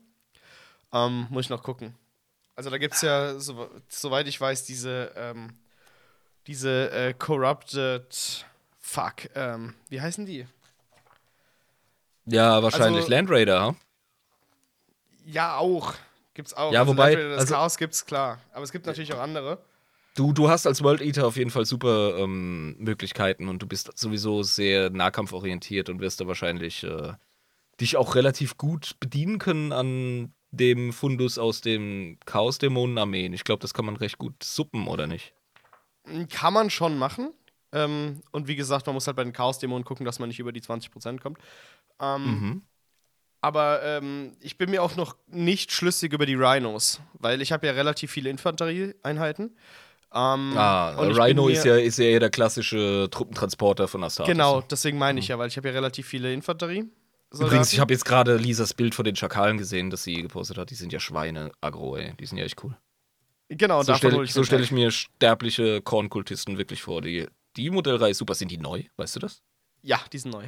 Ähm, 0.93 1.25
muss 1.31 1.45
ich 1.45 1.49
noch 1.49 1.63
gucken. 1.63 1.95
Also 2.55 2.69
da 2.69 2.77
gibt 2.77 2.93
es 2.93 3.01
ja, 3.01 3.39
so, 3.39 3.67
soweit 3.87 4.27
ich 4.27 4.39
weiß, 4.39 4.65
diese, 4.65 5.11
ähm, 5.15 5.57
diese 6.45 6.91
äh, 6.91 7.15
Corrupted 7.15 8.45
Fuck, 8.89 9.29
ähm, 9.35 9.75
wie 9.89 10.01
heißen 10.01 10.25
die? 10.25 10.47
Ja, 12.25 12.63
wahrscheinlich 12.63 13.03
also, 13.03 13.11
Land 13.11 13.29
Raider, 13.29 13.67
hm? 13.67 13.75
Ja, 15.25 15.57
auch. 15.57 15.93
Gibt's 16.33 16.55
auch. 16.55 16.73
Ja, 16.73 16.79
also 16.79 16.93
wobei. 16.93 17.13
Raider, 17.13 17.29
das 17.29 17.41
also, 17.41 17.53
Chaos 17.53 17.77
gibt's, 17.77 18.07
klar. 18.07 18.39
Aber 18.51 18.63
es 18.63 18.71
gibt 18.71 18.87
natürlich 18.87 19.13
auch 19.13 19.19
andere. 19.19 19.59
Du, 20.15 20.33
du 20.33 20.49
hast 20.49 20.65
als 20.65 20.81
World 20.81 21.01
Eater 21.01 21.27
auf 21.27 21.37
jeden 21.37 21.51
Fall 21.51 21.65
super 21.65 22.17
ähm, 22.17 22.77
Möglichkeiten 22.79 23.47
und 23.47 23.61
du 23.61 23.67
bist 23.67 23.95
sowieso 23.95 24.41
sehr 24.41 24.89
nahkampforientiert 24.89 25.89
und 25.89 25.99
wirst 25.99 26.19
da 26.19 26.25
wahrscheinlich 26.25 26.83
äh, 26.83 27.13
dich 27.79 27.95
auch 27.95 28.15
relativ 28.15 28.57
gut 28.57 28.95
bedienen 28.99 29.37
können 29.37 29.71
an 29.71 30.33
dem 30.49 30.93
Fundus 30.93 31.37
aus 31.37 31.61
dem 31.61 32.17
Chaos-Dämonen-Armeen. 32.25 33.33
Ich 33.33 33.43
glaube, 33.43 33.61
das 33.61 33.75
kann 33.75 33.85
man 33.85 33.97
recht 33.97 34.17
gut 34.17 34.43
suppen, 34.43 34.87
oder 34.87 35.05
nicht? 35.05 35.35
Kann 36.31 36.53
man 36.53 36.71
schon 36.71 36.97
machen. 36.97 37.33
Ähm, 37.71 38.21
und 38.31 38.47
wie 38.47 38.55
gesagt, 38.55 38.85
man 38.87 38.95
muss 38.95 39.07
halt 39.07 39.17
bei 39.17 39.23
den 39.23 39.33
Chaos-Dämonen 39.33 39.85
gucken, 39.85 40.05
dass 40.05 40.19
man 40.19 40.29
nicht 40.29 40.39
über 40.39 40.51
die 40.51 40.61
20% 40.61 41.21
kommt. 41.21 41.37
Ähm, 41.99 42.23
Mhm. 42.25 42.61
Aber 43.41 43.81
ähm, 43.83 44.35
ich 44.41 44.57
bin 44.57 44.69
mir 44.69 44.83
auch 44.83 44.97
noch 44.97 45.15
nicht 45.27 45.71
schlüssig 45.71 46.11
über 46.11 46.25
die 46.25 46.35
Rhinos, 46.35 46.99
weil 47.13 47.41
ich 47.41 47.53
habe 47.53 47.67
ja 47.67 47.73
relativ 47.73 48.11
viele 48.11 48.29
Infanterieeinheiten. 48.29 49.55
Ähm, 50.13 50.53
Ah, 50.57 50.89
Rhino 50.99 51.45
mir- 51.45 51.53
ist 51.53 51.63
ja, 51.63 51.77
ist 51.77 51.99
ja 51.99 52.05
eher 52.05 52.19
der 52.19 52.31
klassische 52.31 53.07
Truppentransporter 53.11 53.87
von 53.87 54.03
Astartes. 54.03 54.33
Genau, 54.33 54.59
deswegen 54.61 54.97
meine 54.97 55.19
ich 55.19 55.29
ja, 55.29 55.37
weil 55.39 55.47
ich 55.47 55.55
habe 55.55 55.69
ja 55.69 55.73
relativ 55.73 56.05
viele 56.07 56.33
Infanterie. 56.33 56.85
Übrigens, 57.31 57.71
ich 57.71 57.79
habe 57.79 57.93
jetzt 57.93 58.03
gerade 58.05 58.35
Lisas 58.35 58.73
Bild 58.73 58.93
von 58.95 59.05
den 59.05 59.15
Schakalen 59.15 59.57
gesehen, 59.57 59.89
das 59.91 60.03
sie 60.03 60.15
gepostet 60.15 60.57
hat. 60.57 60.71
Die 60.71 60.75
sind 60.75 60.91
ja 60.91 60.99
Schweine 60.99 61.51
aggro, 61.61 61.95
ey. 61.95 62.13
Die 62.19 62.25
sind 62.25 62.39
ja 62.39 62.43
echt 62.43 62.61
cool. 62.63 62.75
Genau, 63.49 63.83
so 63.83 63.93
stelle 63.95 64.25
so 64.27 64.41
mir 64.41 64.45
stell 64.45 64.61
ich 64.63 64.71
mir 64.71 64.91
sterbliche 64.91 65.81
Kornkultisten 65.81 66.57
wirklich 66.57 66.81
vor. 66.81 67.01
Die, 67.01 67.27
die 67.57 67.69
Modellreihe 67.69 68.11
ist 68.11 68.17
super. 68.17 68.35
Sind 68.35 68.51
die 68.51 68.57
neu? 68.57 68.83
Weißt 68.97 69.15
du 69.15 69.19
das? 69.19 69.41
Ja, 69.81 69.99
die 70.11 70.17
sind 70.17 70.31
neu. 70.31 70.43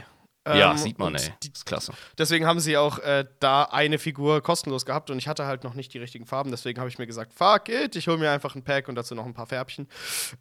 ja, 0.47 0.71
Ähm, 0.71 0.77
sieht 0.77 0.99
man, 0.99 1.15
ey. 1.15 1.33
Die, 1.43 1.51
ist 1.53 1.65
klasse. 1.65 1.93
deswegen 2.17 2.45
haben 2.45 2.59
sie 2.59 2.75
auch 2.77 2.99
äh, 2.99 3.25
da 3.39 3.63
eine 3.63 3.99
Figur 3.99 4.41
kostenlos 4.41 4.85
gehabt 4.85 5.09
und 5.09 5.17
ich 5.17 5.27
hatte 5.27 5.45
halt 5.45 5.63
noch 5.63 5.73
nicht 5.73 5.93
die 5.93 5.99
richtigen 5.99 6.25
Farben. 6.25 6.51
Deswegen 6.51 6.79
habe 6.79 6.89
ich 6.89 6.97
mir 6.97 7.07
gesagt, 7.07 7.33
fuck 7.33 7.69
it, 7.69 7.95
ich 7.95 8.07
hole 8.07 8.17
mir 8.17 8.31
einfach 8.31 8.55
ein 8.55 8.63
Pack 8.63 8.87
und 8.89 8.95
dazu 8.95 9.15
noch 9.15 9.25
ein 9.25 9.33
paar 9.33 9.47
Färbchen. 9.47 9.87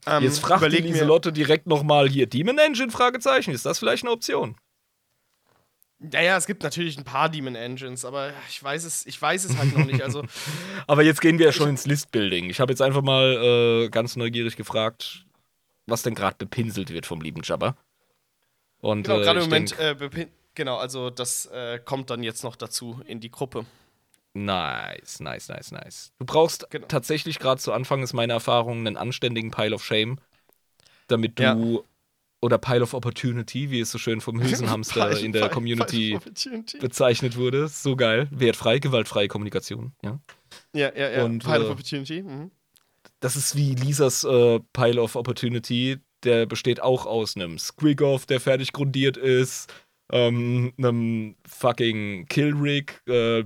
Ähm, 0.07 0.23
Jetzt 0.23 0.41
fragt 0.41 0.63
die 0.65 0.79
Lieselotte 0.79 1.33
direkt 1.33 1.67
nochmal 1.67 2.09
hier 2.09 2.27
Demon 2.27 2.59
Engine? 2.59 2.91
Fragezeichen. 2.91 3.53
Ist 3.53 3.67
das 3.67 3.79
vielleicht 3.79 4.03
eine 4.05 4.13
Option? 4.13 4.57
Naja, 6.03 6.39
es 6.39 6.47
gibt 6.47 6.63
natürlich 6.63 6.97
ein 6.97 7.05
paar 7.05 7.29
Demon 7.29 7.55
Engines, 7.55 8.07
aber 8.07 8.33
ich 8.49 8.63
weiß 8.63 8.85
es, 8.85 9.05
ich 9.05 9.21
weiß 9.21 9.45
es 9.45 9.59
halt 9.59 9.77
noch 9.77 9.85
nicht. 9.85 10.01
Also, 10.03 10.25
Aber 10.87 11.03
jetzt 11.03 11.21
gehen 11.21 11.39
wir 11.39 11.45
ja 11.45 11.53
schon 11.53 11.69
ins 11.69 11.85
Listbuilding. 11.85 12.49
Ich 12.49 12.59
habe 12.59 12.73
jetzt 12.73 12.81
einfach 12.81 13.03
mal 13.03 13.85
äh, 13.85 13.89
ganz 13.91 14.17
neugierig 14.17 14.57
gefragt, 14.57 15.27
was 15.87 16.03
denn 16.03 16.15
gerade 16.15 16.37
bepinselt 16.37 16.91
wird 16.91 17.07
vom 17.07 17.21
lieben 17.21 17.41
Jabba. 17.45 17.77
Und 18.81 19.05
genau, 19.07 19.21
äh, 19.21 19.23
gerade 19.25 19.39
im 19.41 19.45
ich 19.45 19.51
Moment, 19.51 19.79
denk, 19.79 20.13
äh, 20.17 20.27
genau, 20.55 20.77
also 20.79 21.11
das 21.11 21.47
äh, 21.47 21.79
kommt 21.85 22.11
dann 22.11 22.23
jetzt 22.23 22.45
noch 22.45 22.57
dazu 22.57 23.01
in 23.07 23.21
die 23.21 23.31
Gruppe. 23.31 23.67
Nice, 24.33 25.21
nice, 25.21 25.49
nice, 25.49 25.73
nice. 25.73 26.13
Du 26.19 26.25
brauchst 26.25 26.71
Genau. 26.71 26.87
tatsächlich 26.87 27.39
gerade 27.41 27.61
zu 27.61 27.73
Anfang 27.73 28.03
ist 28.03 28.13
meine 28.13 28.33
Erfahrung 28.33 28.79
einen 28.87 28.97
anständigen 28.97 29.51
Pile 29.51 29.75
of 29.75 29.85
Shame, 29.85 30.19
damit 31.09 31.39
du 31.39 31.85
oder 32.41 32.57
Pile 32.57 32.83
of 32.83 32.95
Opportunity, 32.95 33.71
wie 33.71 33.81
es 33.81 33.91
so 33.91 33.99
schön 33.99 34.21
vom 34.21 34.41
Hülsenhamster 34.41 35.19
in 35.21 35.33
der 35.33 35.43
Five- 35.47 35.53
Community 35.53 36.15
Opportunity. 36.17 36.79
bezeichnet 36.79 37.37
wurde. 37.37 37.69
So 37.69 37.97
geil. 37.97 38.29
Wertfrei, 38.31 38.79
gewaltfreie 38.79 39.29
Kommunikation. 39.29 39.93
Ja. 40.03 40.21
Ja, 40.73 40.95
ja, 40.97 41.11
ja. 41.11 41.25
Und, 41.25 41.41
Pile 41.45 41.61
of 41.63 41.69
äh, 41.69 41.73
Opportunity. 41.73 42.23
Mhm. 42.23 42.51
Das 43.21 43.37
ist 43.37 43.55
wie 43.55 43.75
Lisas 43.75 44.25
äh, 44.25 44.61
Pile 44.73 45.01
of 45.01 45.15
Opportunity. 45.15 45.99
Der 46.25 46.47
besteht 46.47 46.81
auch 46.81 47.07
aus 47.07 47.37
einem 47.37 47.59
Squiggoff, 47.59 48.27
der 48.27 48.41
fertig 48.41 48.73
grundiert 48.73 49.17
ist, 49.17 49.73
ähm, 50.13 50.73
einem 50.77 51.37
fucking 51.47 52.27
Killrig, 52.27 53.01
äh, 53.07 53.45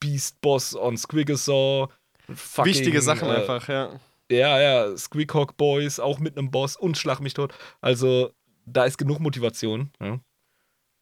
Beast 0.00 0.40
Boss 0.40 0.76
on 0.76 0.96
Squiggosaw. 0.96 1.88
fucking, 2.32 2.72
Wichtige 2.72 3.00
Sachen 3.00 3.28
äh, 3.28 3.32
einfach, 3.32 3.68
ja. 3.68 4.00
Ja, 4.30 4.60
ja, 4.60 4.96
Squeakhawk 4.96 5.56
Boys 5.56 6.00
auch 6.00 6.18
mit 6.18 6.36
einem 6.36 6.50
Boss 6.50 6.76
und 6.76 6.96
Schlag 6.96 7.20
mich 7.20 7.34
tot. 7.34 7.54
Also, 7.80 8.32
da 8.66 8.84
ist 8.84 8.98
genug 8.98 9.20
Motivation. 9.20 9.90
Ja. 10.00 10.18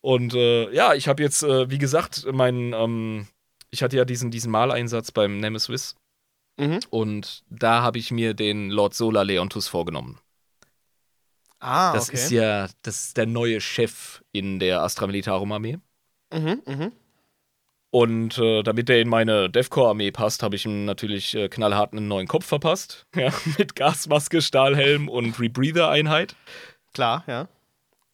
Und 0.01 0.35
äh, 0.35 0.73
ja, 0.73 0.95
ich 0.95 1.09
habe 1.09 1.23
jetzt, 1.23 1.43
äh, 1.43 1.71
wie 1.71 1.79
gesagt, 1.79 2.27
meinen, 2.33 2.73
ähm, 2.73 3.27
ich 3.71 3.83
hatte 3.83 3.97
ja 3.97 4.05
diesen, 4.05 4.31
diesen 4.31 4.51
Maleinsatz 4.51 5.13
beim 5.13 5.39
Nemesis 5.39 5.95
Mhm. 6.59 6.81
und 6.91 7.45
da 7.49 7.83
habe 7.83 7.99
ich 7.99 8.11
mir 8.11 8.35
den 8.35 8.71
Lord 8.71 8.95
Solar 8.95 9.25
Leontus 9.25 9.69
vorgenommen. 9.69 10.19
Ah, 11.61 11.93
Das 11.93 12.09
okay. 12.09 12.17
ist 12.19 12.31
ja, 12.31 12.69
das 12.83 13.05
ist 13.07 13.17
der 13.17 13.27
neue 13.27 13.61
Chef 13.61 14.23
in 14.33 14.59
der 14.59 14.83
Astra 14.83 15.07
Militarum 15.07 15.53
Armee. 15.53 15.79
mhm, 16.33 16.63
mhm. 16.67 16.93
Und 17.95 18.39
äh, 18.39 18.63
damit 18.63 18.89
der 18.89 19.03
in 19.03 19.09
meine 19.09 19.51
Defcore-Armee 19.51 20.13
passt, 20.13 20.43
habe 20.43 20.57
ich 20.57 20.65
ihm 20.65 20.87
natürlich 20.87 21.35
äh, 21.35 21.51
knallhart 21.51 21.93
einen 21.93 22.09
neuen 22.09 22.27
Kopf 22.27 22.47
verpasst. 22.47 23.07
Ja, 23.17 23.31
mit 23.59 23.77
Gasmaske, 23.77 24.41
Stahlhelm 24.41 25.09
und 25.11 25.39
Rebreather-Einheit. 25.39 26.35
Klar, 26.95 27.23
ja. 27.27 27.49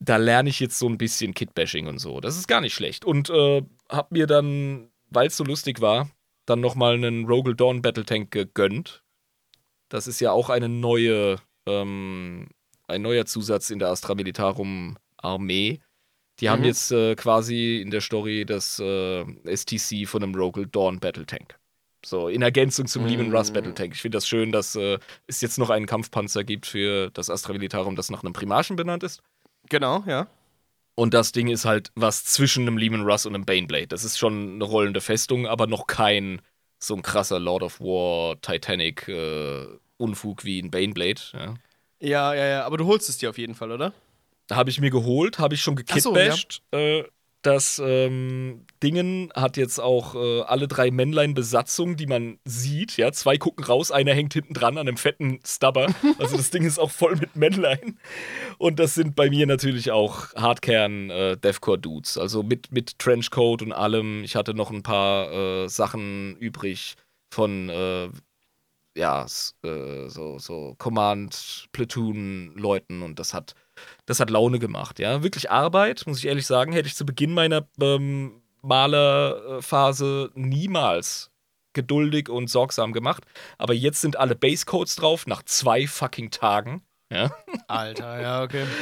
da 0.01 0.17
lerne 0.17 0.49
ich 0.51 0.59
jetzt 0.59 0.79
so 0.81 0.89
ein 0.89 0.99
bisschen 0.99 1.33
Kit-Bashing 1.33 1.87
und 1.87 1.99
so. 2.01 2.21
Das 2.21 2.37
ist 2.37 2.49
gar 2.49 2.61
nicht 2.61 2.75
schlecht. 2.75 3.05
Und 3.05 3.31
äh, 3.31 3.63
hab 3.89 4.11
mir 4.11 4.27
dann, 4.27 4.91
weil 5.11 5.29
es 5.29 5.37
so 5.37 5.45
lustig 5.45 5.81
war, 5.81 6.11
dann 6.49 6.61
nochmal 6.61 6.95
einen 6.95 7.27
Rogel 7.27 7.55
Dawn 7.55 7.83
Battle 7.83 8.05
Tank 8.05 8.31
gegönnt. 8.31 9.03
Das 9.89 10.07
ist 10.07 10.21
ja 10.21 10.33
auch 10.33 10.51
eine 10.51 10.69
neue, 10.69 11.37
ähm, 11.67 12.49
ein 12.87 13.03
neuer 13.03 13.27
Zusatz 13.27 13.71
in 13.71 13.79
der 13.79 13.89
Astra 13.89 14.15
Militarum 14.15 14.97
Armee. 15.17 15.81
Die 16.41 16.49
haben 16.51 16.61
Mhm. 16.61 16.67
jetzt 16.67 16.93
äh, 16.93 17.15
quasi 17.17 17.81
in 17.81 17.91
der 17.91 18.01
Story 18.01 18.45
das 18.47 18.79
äh, 18.79 19.25
STC 19.57 20.07
von 20.07 20.23
einem 20.23 20.35
Rogel 20.35 20.67
Dawn 20.67 21.01
Battle 21.01 21.27
Tank. 21.27 21.59
So, 22.07 22.29
in 22.29 22.43
Ergänzung 22.43 22.87
zum 22.87 23.03
Mhm. 23.03 23.09
Lehman 23.09 23.35
Russ 23.37 23.51
Battle 23.53 23.75
Tank. 23.75 23.95
Ich 23.95 24.01
finde 24.03 24.17
das 24.17 24.29
schön, 24.29 24.53
dass 24.53 24.77
äh, 24.77 24.99
es 25.27 25.41
jetzt 25.41 25.59
noch 25.59 25.71
einen 25.71 25.87
Kampfpanzer 25.87 26.45
gibt 26.45 26.67
für 26.67 27.11
das 27.11 27.29
Astra 27.29 27.53
Militarum, 27.53 27.97
das 27.97 28.11
nach 28.11 28.23
einem 28.23 28.33
Primarchen 28.33 28.77
benannt 28.77 29.03
ist. 29.03 29.21
Genau, 29.69 30.05
ja. 30.07 30.29
Und 30.99 31.15
das 31.15 31.31
Ding 31.31 31.47
ist 31.47 31.65
halt 31.65 31.93
was 31.95 32.25
zwischen 32.25 32.63
einem 32.67 32.77
Lehman 32.77 33.03
Russ 33.03 33.25
und 33.25 33.33
einem 33.33 33.45
Baneblade. 33.45 33.87
Das 33.87 34.03
ist 34.03 34.19
schon 34.19 34.55
eine 34.55 34.65
rollende 34.65 35.01
Festung, 35.01 35.47
aber 35.47 35.69
noch 35.69 35.87
kein 35.87 36.43
so 36.81 36.97
ein 36.97 37.03
krasser 37.03 37.39
Lord 37.39 37.63
of 37.63 37.79
War, 37.79 38.41
Titanic 38.41 39.07
äh, 39.07 39.65
Unfug 39.97 40.45
wie 40.45 40.61
ein 40.61 40.73
Baneblade. 40.73 41.21
Ja. 41.35 41.55
Ja, 42.01 42.35
ja, 42.35 42.47
ja. 42.47 42.65
Aber 42.65 42.79
du 42.79 42.87
holst 42.87 43.09
es 43.09 43.17
dir 43.17 43.31
auf 43.31 43.39
jeden 43.39 43.55
Fall, 43.55 43.71
oder? 43.71 43.93
Habe 44.51 44.71
ich 44.71 44.81
mir 44.81 44.91
geholt, 44.91 45.39
habe 45.39 45.55
ich 45.55 45.63
schon 45.63 45.81
Ach 45.89 45.99
so, 46.01 46.13
gekitbasht. 46.13 46.63
äh, 46.73 47.05
das 47.49 47.81
ähm, 47.83 48.67
Dingen 48.83 49.33
hat 49.35 49.57
jetzt 49.57 49.81
auch 49.81 50.15
äh, 50.15 50.43
alle 50.43 50.69
drei 50.69 50.91
Männlein 50.91 51.33
Besatzung, 51.33 51.97
die 51.97 52.07
man 52.07 52.39
sieht. 52.45 52.99
Ja, 52.99 53.11
zwei 53.11 53.39
gucken 53.39 53.65
raus, 53.65 53.91
einer 53.91 54.13
hängt 54.13 54.35
hinten 54.35 54.53
dran 54.53 54.77
an 54.77 54.87
einem 54.87 54.99
fetten 54.99 55.41
Stubber. 55.45 55.87
Also 56.19 56.37
das 56.37 56.51
Ding 56.51 56.65
ist 56.65 56.79
auch 56.79 56.91
voll 56.91 57.17
mit 57.17 57.37
Männlein. 57.37 57.99
Und 58.59 58.79
das 58.79 58.95
sind 58.95 59.15
bei 59.15 59.31
mir 59.31 59.47
natürlich 59.47 59.93
auch 59.93 60.35
Hardkern 60.35 61.11
äh, 61.11 61.37
Deathcore 61.37 61.79
Dudes. 61.79 62.19
Also 62.19 62.43
mit, 62.43 62.71
mit 62.73 62.99
Trenchcoat 62.99 63.63
und 63.63 63.73
allem. 63.73 64.25
Ich 64.25 64.37
hatte 64.37 64.53
noch 64.53 64.71
ein 64.71 64.83
paar 64.83 65.33
äh, 65.33 65.69
Sachen 65.69 66.37
übrig 66.37 66.97
von 67.31 67.69
äh, 67.71 68.09
ja, 68.97 69.27
äh, 69.63 70.09
so, 70.09 70.39
so 70.39 70.75
Command 70.77 71.69
Platoon 71.73 72.53
Leuten 72.57 73.03
und 73.03 73.19
das 73.19 73.33
hat 73.33 73.55
das 74.07 74.21
hat 74.21 74.31
Laune 74.31 74.59
gemacht, 74.59 74.99
ja. 74.99 75.23
Wirklich 75.23 75.51
Arbeit, 75.51 76.05
muss 76.07 76.19
ich 76.19 76.27
ehrlich 76.27 76.47
sagen, 76.47 76.73
hätte 76.73 76.89
ich 76.89 76.97
zu 76.97 77.07
Beginn 77.07 77.33
meiner 77.35 77.67
ähm, 77.81 78.43
Malerphase 78.63 80.31
niemals 80.35 81.31
geduldig 81.73 82.29
und 82.29 82.49
sorgsam 82.49 82.93
gemacht. 82.93 83.25
Aber 83.57 83.75
jetzt 83.75 84.01
sind 84.01 84.17
alle 84.17 84.35
Basecodes 84.35 84.97
drauf, 84.97 85.27
nach 85.27 85.43
zwei 85.45 85.87
fucking 85.87 86.31
Tagen. 86.31 86.83
Ja. 87.11 87.31
Alter, 87.69 88.21
ja, 88.21 88.43
okay. 88.43 88.65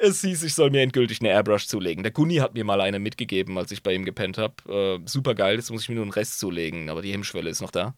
Es 0.00 0.20
hieß, 0.20 0.44
ich 0.44 0.54
soll 0.54 0.70
mir 0.70 0.82
endgültig 0.82 1.20
eine 1.20 1.30
Airbrush 1.30 1.66
zulegen. 1.66 2.04
Der 2.04 2.12
Gunni 2.12 2.36
hat 2.36 2.54
mir 2.54 2.62
mal 2.62 2.80
eine 2.80 3.00
mitgegeben, 3.00 3.58
als 3.58 3.72
ich 3.72 3.82
bei 3.82 3.92
ihm 3.92 4.04
gepennt 4.04 4.38
habe. 4.38 5.00
Äh, 5.02 5.08
super 5.08 5.34
geil, 5.34 5.56
jetzt 5.56 5.72
muss 5.72 5.82
ich 5.82 5.88
mir 5.88 5.96
nur 5.96 6.04
einen 6.04 6.12
Rest 6.12 6.38
zulegen, 6.38 6.88
aber 6.88 7.02
die 7.02 7.12
Hemmschwelle 7.12 7.50
ist 7.50 7.60
noch 7.60 7.72
da. 7.72 7.96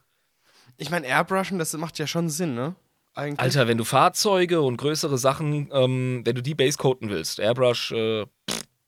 Ich 0.79 0.89
meine, 0.89 1.07
Airbrushen, 1.07 1.59
das 1.59 1.75
macht 1.75 1.99
ja 1.99 2.07
schon 2.07 2.31
Sinn, 2.31 2.55
ne? 2.55 2.75
Eigentlich. 3.15 3.41
Alter, 3.41 3.67
wenn 3.69 3.79
du 3.79 3.85
Fahrzeuge 3.85 4.61
und 4.61 4.77
größere 4.77 5.19
Sachen, 5.19 5.69
ähm, 5.73 6.23
wenn 6.25 6.37
du 6.37 6.43
die 6.43 6.55
basecoaten 6.55 7.11
willst, 7.11 7.41
Airbrush, 7.41 7.93
äh, 7.93 8.27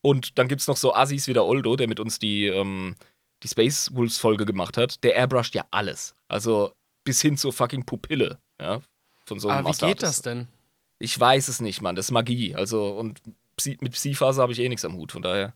und 0.01 0.39
dann 0.39 0.49
gibt's 0.49 0.67
noch 0.67 0.77
so 0.77 0.95
Assis 0.95 1.27
wie 1.29 1.33
der 1.33 1.45
Oldo, 1.45 1.77
der 1.77 1.89
mit 1.89 2.01
uns 2.01 2.19
die, 2.19 2.47
ähm, 2.47 2.97
die 3.43 3.49
Space 3.49 3.91
Wolves 3.95 4.19
Folge 4.19 4.45
gemacht 4.45 4.77
hat, 4.77 5.03
der 5.05 5.15
airbrusht 5.15 5.55
ja 5.55 5.65
alles. 5.71 6.15
Also 6.29 6.73
bis 7.05 7.21
hin 7.21 7.37
zur 7.37 7.53
fucking 7.53 7.85
Pupille, 7.85 8.39
ja, 8.61 8.81
von 9.27 9.39
so 9.41 9.49
einem 9.49 9.59
Aber 9.59 9.69
wie 9.69 9.71
Astartes. 9.71 9.95
geht 9.95 10.03
das 10.03 10.23
denn? 10.23 10.49
Ich 10.99 11.19
weiß 11.19 11.49
es 11.49 11.61
nicht, 11.61 11.83
Mann, 11.83 11.97
das 11.97 12.07
ist 12.07 12.11
Magie. 12.13 12.55
Also, 12.55 12.91
und 12.97 13.21
Psy 13.57 13.77
mit 13.81 13.93
Psyphase 13.93 14.41
habe 14.41 14.53
ich 14.53 14.61
eh 14.61 14.69
nichts 14.69 14.85
am 14.85 14.95
Hut, 14.95 15.13
von 15.13 15.23
daher. 15.23 15.55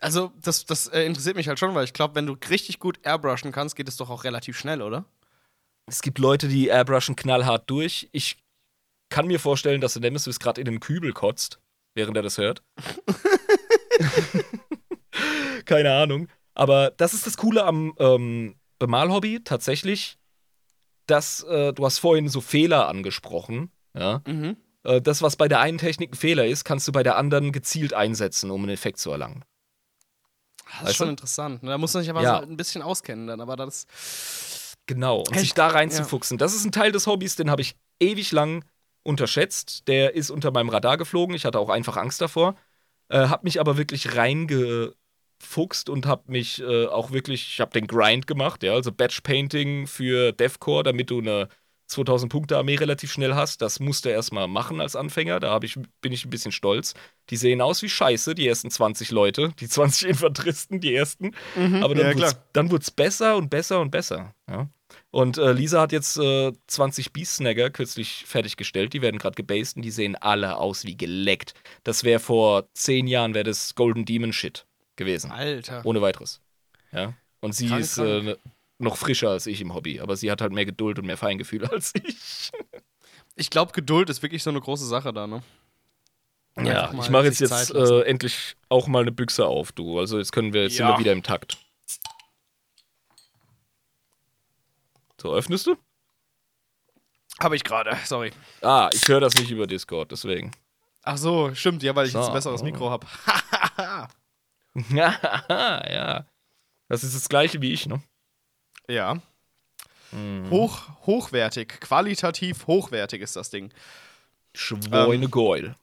Also, 0.00 0.32
das, 0.40 0.66
das 0.66 0.86
äh, 0.88 1.02
interessiert 1.02 1.36
mich 1.36 1.48
halt 1.48 1.58
schon, 1.58 1.74
weil 1.74 1.84
ich 1.84 1.92
glaube, 1.92 2.14
wenn 2.14 2.26
du 2.26 2.36
richtig 2.48 2.78
gut 2.78 2.98
airbrushen 3.04 3.50
kannst, 3.50 3.74
geht 3.76 3.88
es 3.88 3.96
doch 3.96 4.10
auch 4.10 4.24
relativ 4.24 4.56
schnell, 4.56 4.82
oder? 4.82 5.04
Es 5.86 6.02
gibt 6.02 6.18
Leute, 6.18 6.48
die 6.48 6.66
airbrushen 6.68 7.14
knallhart 7.16 7.70
durch. 7.70 8.08
Ich 8.12 8.36
kann 9.08 9.28
mir 9.28 9.38
vorstellen, 9.38 9.80
dass 9.80 9.92
der 9.92 10.02
Nemesis 10.02 10.40
gerade 10.40 10.60
in 10.60 10.64
den 10.64 10.80
Kübel 10.80 11.12
kotzt, 11.12 11.60
während 11.94 12.16
er 12.16 12.24
das 12.24 12.38
hört. 12.38 12.62
Keine 15.64 15.92
Ahnung. 15.94 16.28
Aber 16.54 16.90
das 16.96 17.14
ist 17.14 17.26
das 17.26 17.36
Coole 17.36 17.64
am 17.64 17.94
ähm, 17.98 18.56
Bemalhobby 18.78 19.42
tatsächlich, 19.44 20.18
dass 21.06 21.42
äh, 21.44 21.72
du 21.72 21.84
hast 21.84 21.98
vorhin 21.98 22.28
so 22.28 22.40
Fehler 22.40 22.88
angesprochen. 22.88 23.70
Ja? 23.94 24.22
Mhm. 24.26 24.56
Äh, 24.84 25.00
das, 25.00 25.22
was 25.22 25.36
bei 25.36 25.48
der 25.48 25.60
einen 25.60 25.78
Technik 25.78 26.12
ein 26.12 26.16
Fehler 26.16 26.46
ist, 26.46 26.64
kannst 26.64 26.88
du 26.88 26.92
bei 26.92 27.02
der 27.02 27.16
anderen 27.16 27.52
gezielt 27.52 27.94
einsetzen, 27.94 28.50
um 28.50 28.62
einen 28.62 28.70
Effekt 28.72 28.98
zu 28.98 29.10
erlangen. 29.10 29.44
Das 30.64 30.80
Weißt 30.80 30.90
ist 30.90 30.96
schon 30.96 31.06
du? 31.06 31.10
interessant. 31.12 31.60
Da 31.62 31.78
muss 31.78 31.94
man 31.94 32.02
sich 32.02 32.10
aber 32.10 32.22
Ja. 32.22 32.38
so 32.40 32.46
ein 32.48 32.56
bisschen 32.56 32.82
auskennen 32.82 33.26
dann, 33.28 33.40
aber 33.40 33.56
das. 33.56 33.86
Genau, 34.86 35.18
und 35.18 35.32
Echt? 35.32 35.40
sich 35.40 35.54
da 35.54 35.68
reinzufuchsen. 35.68 36.38
Das 36.38 36.54
ist 36.54 36.64
ein 36.64 36.72
Teil 36.72 36.92
des 36.92 37.06
Hobbys, 37.06 37.36
den 37.36 37.50
habe 37.50 37.62
ich 37.62 37.74
ewig 38.00 38.32
lang 38.32 38.64
unterschätzt. 39.02 39.88
Der 39.88 40.14
ist 40.14 40.30
unter 40.30 40.50
meinem 40.50 40.68
Radar 40.68 40.96
geflogen. 40.96 41.34
Ich 41.34 41.44
hatte 41.44 41.58
auch 41.58 41.70
einfach 41.70 41.96
Angst 41.96 42.20
davor. 42.20 42.56
Äh, 43.08 43.28
hab 43.28 43.44
mich 43.44 43.60
aber 43.60 43.76
wirklich 43.76 44.16
reingefuchst 44.16 45.88
und 45.88 46.06
hab 46.06 46.28
mich 46.28 46.60
äh, 46.60 46.86
auch 46.86 47.10
wirklich, 47.12 47.48
ich 47.54 47.60
habe 47.60 47.72
den 47.72 47.86
Grind 47.86 48.26
gemacht, 48.26 48.62
ja, 48.62 48.72
also 48.72 48.92
Batch 48.92 49.20
Painting 49.20 49.86
für 49.86 50.32
Deathcore, 50.32 50.82
damit 50.82 51.10
du 51.10 51.20
eine 51.20 51.48
2000 51.88 52.30
Punkte 52.30 52.56
Armee 52.56 52.74
relativ 52.74 53.12
schnell 53.12 53.34
hast. 53.34 53.62
Das 53.62 53.78
musste 53.78 54.10
er 54.10 54.16
erstmal 54.16 54.48
machen 54.48 54.80
als 54.80 54.96
Anfänger. 54.96 55.38
Da 55.38 55.58
ich, 55.62 55.78
bin 56.00 56.12
ich 56.12 56.24
ein 56.24 56.30
bisschen 56.30 56.50
stolz. 56.50 56.94
Die 57.30 57.36
sehen 57.36 57.60
aus 57.60 57.80
wie 57.82 57.88
Scheiße, 57.88 58.34
die 58.34 58.46
ersten 58.48 58.70
20 58.70 59.12
Leute, 59.12 59.52
die 59.60 59.68
20 59.68 60.08
Infanteristen, 60.08 60.80
die 60.80 60.94
ersten. 60.94 61.30
Aber 61.54 61.94
dann 61.94 62.18
ja, 62.18 62.32
wurde 62.54 62.82
es 62.82 62.90
besser 62.90 63.36
und 63.36 63.50
besser 63.50 63.80
und 63.80 63.90
besser. 63.90 64.34
Ja? 64.48 64.68
Und 65.16 65.38
äh, 65.38 65.52
Lisa 65.52 65.80
hat 65.80 65.92
jetzt 65.92 66.18
äh, 66.18 66.52
20 66.66 67.14
Beast-Snagger 67.14 67.70
kürzlich 67.70 68.26
fertiggestellt. 68.26 68.92
Die 68.92 69.00
werden 69.00 69.16
gerade 69.18 69.34
gebased 69.34 69.76
und 69.76 69.82
die 69.82 69.90
sehen 69.90 70.14
alle 70.14 70.58
aus 70.58 70.84
wie 70.84 70.94
geleckt. 70.94 71.54
Das 71.84 72.04
wäre 72.04 72.20
vor 72.20 72.68
10 72.74 73.06
Jahren 73.06 73.32
wäre 73.32 73.44
das 73.44 73.74
Golden 73.74 74.04
Demon 74.04 74.34
Shit 74.34 74.66
gewesen. 74.96 75.30
Alter. 75.30 75.80
Ohne 75.86 76.02
weiteres. 76.02 76.42
Ja. 76.92 77.14
Und 77.40 77.54
sie 77.54 77.68
Krank, 77.68 77.80
ist 77.80 77.96
äh, 77.96 78.36
noch 78.76 78.98
frischer 78.98 79.30
als 79.30 79.46
ich 79.46 79.62
im 79.62 79.72
Hobby. 79.72 80.00
Aber 80.00 80.16
sie 80.16 80.30
hat 80.30 80.42
halt 80.42 80.52
mehr 80.52 80.66
Geduld 80.66 80.98
und 80.98 81.06
mehr 81.06 81.16
Feingefühl 81.16 81.64
als 81.72 81.94
ich. 81.94 82.50
Ich 83.36 83.48
glaube, 83.48 83.72
Geduld 83.72 84.10
ist 84.10 84.22
wirklich 84.22 84.42
so 84.42 84.50
eine 84.50 84.60
große 84.60 84.84
Sache 84.84 85.14
da, 85.14 85.26
ne? 85.26 85.42
Ja, 86.62 86.92
ich 86.92 87.08
mache 87.08 87.24
jetzt, 87.24 87.40
jetzt 87.40 87.74
äh, 87.74 88.02
endlich 88.02 88.54
auch 88.68 88.86
mal 88.86 89.00
eine 89.00 89.12
Büchse 89.12 89.46
auf, 89.46 89.72
du. 89.72 89.98
Also 89.98 90.18
jetzt 90.18 90.32
können 90.32 90.52
wir, 90.52 90.64
jetzt 90.64 90.76
sind 90.76 90.84
Ja. 90.86 90.92
wir 90.94 90.98
wieder 90.98 91.12
im 91.12 91.22
Takt. 91.22 91.56
So, 95.20 95.34
öffnest 95.34 95.66
du? 95.66 95.76
Habe 97.40 97.56
ich 97.56 97.64
gerade, 97.64 97.96
sorry. 98.04 98.32
Ah, 98.62 98.88
ich 98.92 99.06
höre 99.08 99.20
das 99.20 99.34
nicht 99.34 99.50
über 99.50 99.66
Discord, 99.66 100.10
deswegen. 100.10 100.52
Ach 101.02 101.16
so, 101.18 101.54
stimmt, 101.54 101.82
ja, 101.82 101.94
weil 101.94 102.06
ich 102.06 102.12
jetzt 102.14 102.22
So. 102.24 102.28
ein 102.30 102.34
besseres 102.34 102.62
Mikro 102.62 102.90
habe. 102.90 103.06
ja. 104.90 106.26
Das 106.88 107.04
ist 107.04 107.14
das 107.14 107.28
gleiche 107.28 107.60
wie 107.60 107.72
ich, 107.72 107.86
ne? 107.86 108.02
ja. 108.88 109.20
Mhm. 110.12 110.50
Hoch, 110.50 110.82
hochwertig, 111.04 111.80
qualitativ 111.80 112.66
hochwertig 112.68 113.20
ist 113.22 113.34
das 113.36 113.50
Ding. 113.50 113.72
Schweine 114.54 115.28
Geul. 115.28 115.74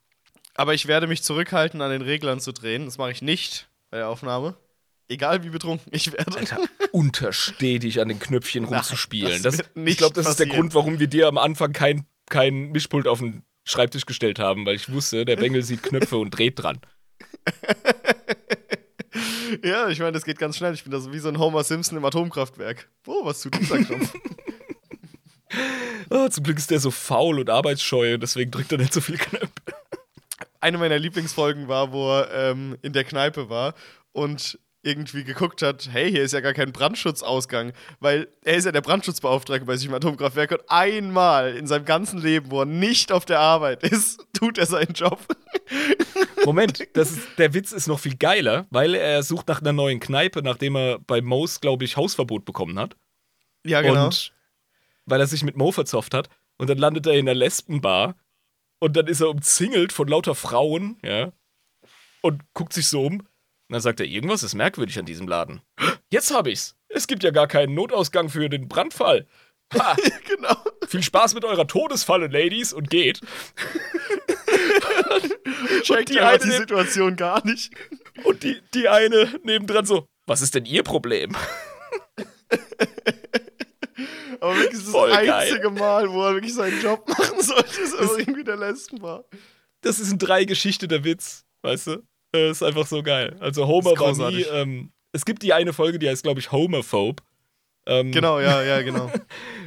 Aber 0.56 0.74
ich 0.74 0.88
werde 0.88 1.08
mich 1.08 1.24
zurückhalten, 1.24 1.82
an 1.82 1.92
den 1.92 2.02
Reglern 2.02 2.40
zu 2.40 2.54
drehen. 2.54 2.86
Das 2.86 2.98
mache 2.98 3.12
ich 3.12 3.22
nicht 3.22 3.68
bei 3.90 3.98
der 3.98 4.08
Aufnahme. 4.10 4.56
Egal 5.08 5.44
wie 5.44 5.50
betrunken 5.50 5.92
ich 5.92 6.12
werde. 6.12 6.38
Alter, 6.38 6.58
untersteh 6.92 7.80
dich 7.80 8.00
an 8.00 8.08
den 8.08 8.20
Knöpfchen 8.20 8.64
rumzuspielen. 8.66 9.44
das 9.44 9.58
Das, 9.58 9.70
ich 9.76 9.98
glaube, 9.98 10.14
das 10.14 10.28
ist 10.28 10.40
der 10.40 10.46
passieren. 10.46 10.62
Grund, 10.62 10.76
warum 10.76 11.00
wir 11.00 11.08
dir 11.08 11.28
am 11.28 11.38
Anfang 11.38 11.74
kein, 11.74 12.06
kein 12.30 12.72
Mischpult 12.72 13.08
auf 13.08 13.20
den 13.20 13.44
Schreibtisch 13.66 14.06
gestellt 14.06 14.40
haben, 14.40 14.66
weil 14.66 14.76
ich 14.76 14.92
wusste, 14.92 15.24
der 15.24 15.38
Bengel 15.38 15.64
sieht 15.64 15.84
Knöpfe 15.84 16.18
und 16.18 16.32
dreht 16.32 16.62
dran. 16.62 16.80
Ja, 19.64 19.88
ich 19.90 20.00
meine, 20.00 20.14
das 20.14 20.26
geht 20.26 20.40
ganz 20.40 20.58
schnell. 20.58 20.74
Ich 20.74 20.84
bin 20.84 20.92
da 20.92 21.00
so 21.00 21.14
wie 21.14 21.20
so 21.20 21.30
ein 21.30 21.38
Homer 21.38 21.64
Simpson 21.64 21.98
im 21.98 22.06
Atomkraftwerk. 22.06 22.90
Oh, 23.06 23.24
was 23.24 23.42
tut 23.42 23.58
dieser 23.60 23.78
Knopf? 23.78 24.14
Ah, 26.10 26.30
zum 26.32 26.44
Glück 26.44 26.58
ist 26.58 26.72
der 26.72 26.80
so 26.80 26.90
faul 26.90 27.40
und 27.40 27.50
arbeitsscheu 27.50 28.16
und 28.16 28.24
deswegen 28.24 28.50
drückt 28.52 28.72
er 28.72 28.80
nicht 28.80 28.94
so 28.94 29.02
viel 29.02 29.18
Knöpfe. 29.18 29.52
Eine 30.60 30.78
meiner 30.78 30.98
Lieblingsfolgen 30.98 31.68
war, 31.68 31.92
wo 31.92 32.10
er 32.12 32.52
ähm, 32.52 32.78
in 32.82 32.94
der 32.94 33.04
Kneipe 33.04 33.50
war 33.50 33.76
und 34.12 34.58
irgendwie 34.84 35.24
geguckt 35.24 35.62
hat, 35.62 35.90
hey, 35.92 36.12
hier 36.12 36.24
ist 36.24 36.34
ja 36.34 36.42
gar 36.42 36.54
kein 36.54 36.74
Brandschutzausgang, 36.74 37.72
weil 38.00 38.28
er 38.44 38.56
ist 38.56 38.66
ja 38.66 38.72
der 38.72 38.82
Brandschutzbeauftragte 38.82 39.66
bei 39.66 39.78
sich 39.78 39.88
im 39.88 39.94
Atomkraftwerk 39.94 40.52
und 40.52 40.62
einmal 40.68 41.56
in 41.56 41.68
seinem 41.68 41.86
ganzen 41.86 42.22
Leben, 42.22 42.52
wo 42.52 42.60
er 42.60 42.66
nicht 42.66 43.12
auf 43.12 43.24
der 43.26 43.40
Arbeit 43.40 43.84
ist, 43.84 44.28
tut 44.34 44.58
er 44.58 44.66
seinen 44.66 44.94
Job. 44.94 45.20
Moment, 46.46 46.86
das 46.94 47.12
ist, 47.12 47.28
der 47.38 47.54
Witz 47.54 47.72
ist 47.72 47.88
noch 47.88 48.00
viel 48.00 48.18
geiler, 48.18 48.68
weil 48.70 48.94
er 48.94 49.24
sucht 49.24 49.48
nach 49.48 49.62
einer 49.62 49.74
neuen 49.74 50.02
Kneipe, 50.02 50.44
nachdem 50.44 50.76
er 50.76 51.00
bei 51.00 51.22
Moos, 51.22 51.62
glaube 51.62 51.86
ich, 51.86 51.96
Hausverbot 51.96 52.44
bekommen 52.44 52.78
hat. 52.78 52.98
Ja, 53.66 53.82
genau. 53.82 54.06
Und 54.06 54.34
weil 55.06 55.22
er 55.22 55.28
sich 55.28 55.44
mit 55.44 55.56
Mo 55.56 55.72
verzofft 55.72 56.14
hat. 56.14 56.30
Und 56.58 56.70
dann 56.70 56.78
landet 56.78 57.08
er 57.08 57.14
in 57.14 57.26
der 57.26 57.36
Lesbenbar. 57.36 58.16
Und 58.80 58.98
dann 58.98 59.08
ist 59.08 59.22
er 59.22 59.30
umzingelt 59.30 59.94
von 59.94 60.08
lauter 60.08 60.36
Frauen, 60.36 60.98
ja. 61.04 61.32
Und 62.22 62.42
guckt 62.54 62.74
sich 62.74 62.88
so 62.88 63.06
um. 63.06 63.28
Und 63.74 63.78
dann 63.78 63.82
sagt 63.82 64.02
er, 64.02 64.06
irgendwas 64.06 64.44
ist 64.44 64.54
merkwürdig 64.54 65.00
an 65.00 65.08
diesem 65.08 65.28
Laden. 65.28 65.64
Jetzt 66.12 66.32
hab 66.32 66.46
ich's. 66.46 66.76
Es 66.90 67.08
gibt 67.08 67.24
ja 67.24 67.32
gar 67.32 67.48
keinen 67.48 67.74
Notausgang 67.74 68.30
für 68.30 68.48
den 68.48 68.68
Brandfall. 68.68 69.26
Ha, 69.74 69.96
genau. 70.28 70.56
viel 70.88 71.02
Spaß 71.02 71.34
mit 71.34 71.44
eurer 71.44 71.66
Todesfalle, 71.66 72.28
Ladies, 72.28 72.72
und 72.72 72.92
geht. 72.92 73.20
Checkt 75.82 76.10
die 76.10 76.20
eine 76.20 76.38
die 76.38 76.52
Situation 76.52 77.16
gar 77.16 77.44
nicht. 77.48 77.74
Und 78.24 78.44
die, 78.44 78.62
die 78.76 78.90
eine 78.90 79.28
nebendran 79.42 79.88
so, 79.88 80.06
was 80.28 80.44
ist 80.44 80.54
denn 80.54 80.66
ihr 80.66 80.84
Problem? 80.84 81.32
Aber 84.40 84.56
wirklich 84.56 84.84
das 84.84 84.92
Voll 84.92 85.10
geil. 85.10 85.32
einzige 85.32 85.72
Mal, 85.72 86.12
wo 86.12 86.22
er 86.22 86.36
wirklich 86.36 86.54
seinen 86.54 86.80
Job 86.80 87.10
machen 87.10 87.42
sollte, 87.42 87.82
ist 87.82 87.96
aber 87.96 88.20
irgendwie 88.20 88.44
der 88.44 88.58
letzten 88.58 89.02
war. 89.02 89.26
Das 89.82 90.00
ist 90.00 90.12
ein 90.12 90.20
Drei-Geschichte 90.20 90.88
der 90.88 91.04
Witz, 91.04 91.48
weißt 91.64 91.88
du? 91.88 92.04
Das 92.34 92.58
ist 92.58 92.64
einfach 92.64 92.88
so 92.88 93.04
geil. 93.04 93.36
Also 93.40 93.68
Homer 93.68 93.92
war 93.92 94.32
nie, 94.32 94.42
ähm, 94.42 94.92
es 95.12 95.24
gibt 95.24 95.44
die 95.44 95.54
eine 95.54 95.72
Folge, 95.72 96.00
die 96.00 96.10
heißt, 96.10 96.24
glaube 96.24 96.40
ich, 96.40 96.52
Homophobe. 96.52 97.22
Ähm, 97.86 98.12
Genau, 98.12 98.40
ja, 98.40 98.64
ja, 98.64 98.82
genau. 98.84 99.12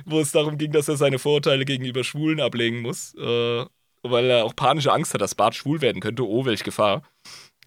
Wo 0.05 0.21
es 0.21 0.33
darum 0.33 0.59
ging, 0.59 0.73
dass 0.73 0.89
er 0.89 0.97
seine 0.97 1.21
Vorurteile 1.21 1.65
gegenüber 1.65 2.03
Schwulen 2.03 2.41
ablegen 2.41 2.81
muss. 2.81 3.15
Äh, 3.15 3.65
weil 4.03 4.31
er 4.31 4.45
auch 4.45 4.55
panische 4.57 4.93
Angst 4.93 5.15
hat, 5.15 5.21
dass 5.21 5.35
Bart 5.35 5.55
schwul 5.55 5.81
werden 5.81 6.01
könnte. 6.01 6.27
Oh, 6.27 6.45
welch 6.45 6.65
Gefahr. 6.65 7.03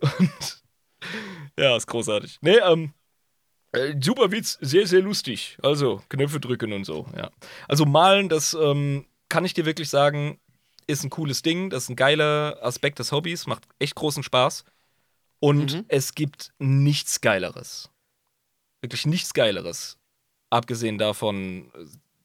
Und 0.02 0.62
ja, 1.58 1.78
ist 1.78 1.88
großartig. 1.88 2.38
Nee, 2.42 2.58
ähm, 2.58 2.94
äh, 3.72 3.96
super 4.02 4.32
Witz, 4.32 4.58
sehr, 4.62 4.86
sehr 4.86 5.02
lustig. 5.02 5.58
Also, 5.62 6.02
Knöpfe 6.10 6.40
drücken 6.40 6.74
und 6.74 6.86
so, 6.86 7.08
ja. 7.16 7.32
Also, 7.68 7.86
malen, 7.86 8.30
das 8.30 8.54
ähm, 8.54 9.06
kann 9.30 9.46
ich 9.46 9.54
dir 9.54 9.66
wirklich 9.66 9.90
sagen, 9.90 10.40
ist 10.88 11.04
ein 11.04 11.10
cooles 11.10 11.42
Ding. 11.42 11.70
Das 11.70 11.84
ist 11.84 11.90
ein 11.90 11.96
geiler 11.96 12.58
Aspekt 12.62 13.00
des 13.00 13.12
Hobbys, 13.12 13.48
macht 13.48 13.64
echt 13.78 13.96
großen 13.96 14.24
Spaß. 14.24 14.64
Und 15.40 15.74
Mhm. 15.74 15.86
es 15.88 16.16
gibt 16.16 16.52
nichts 16.60 17.22
Geileres. 17.22 17.90
Wirklich 18.82 19.06
nichts 19.06 19.34
Geileres. 19.34 19.98
Abgesehen 20.50 20.98
davon, 20.98 21.72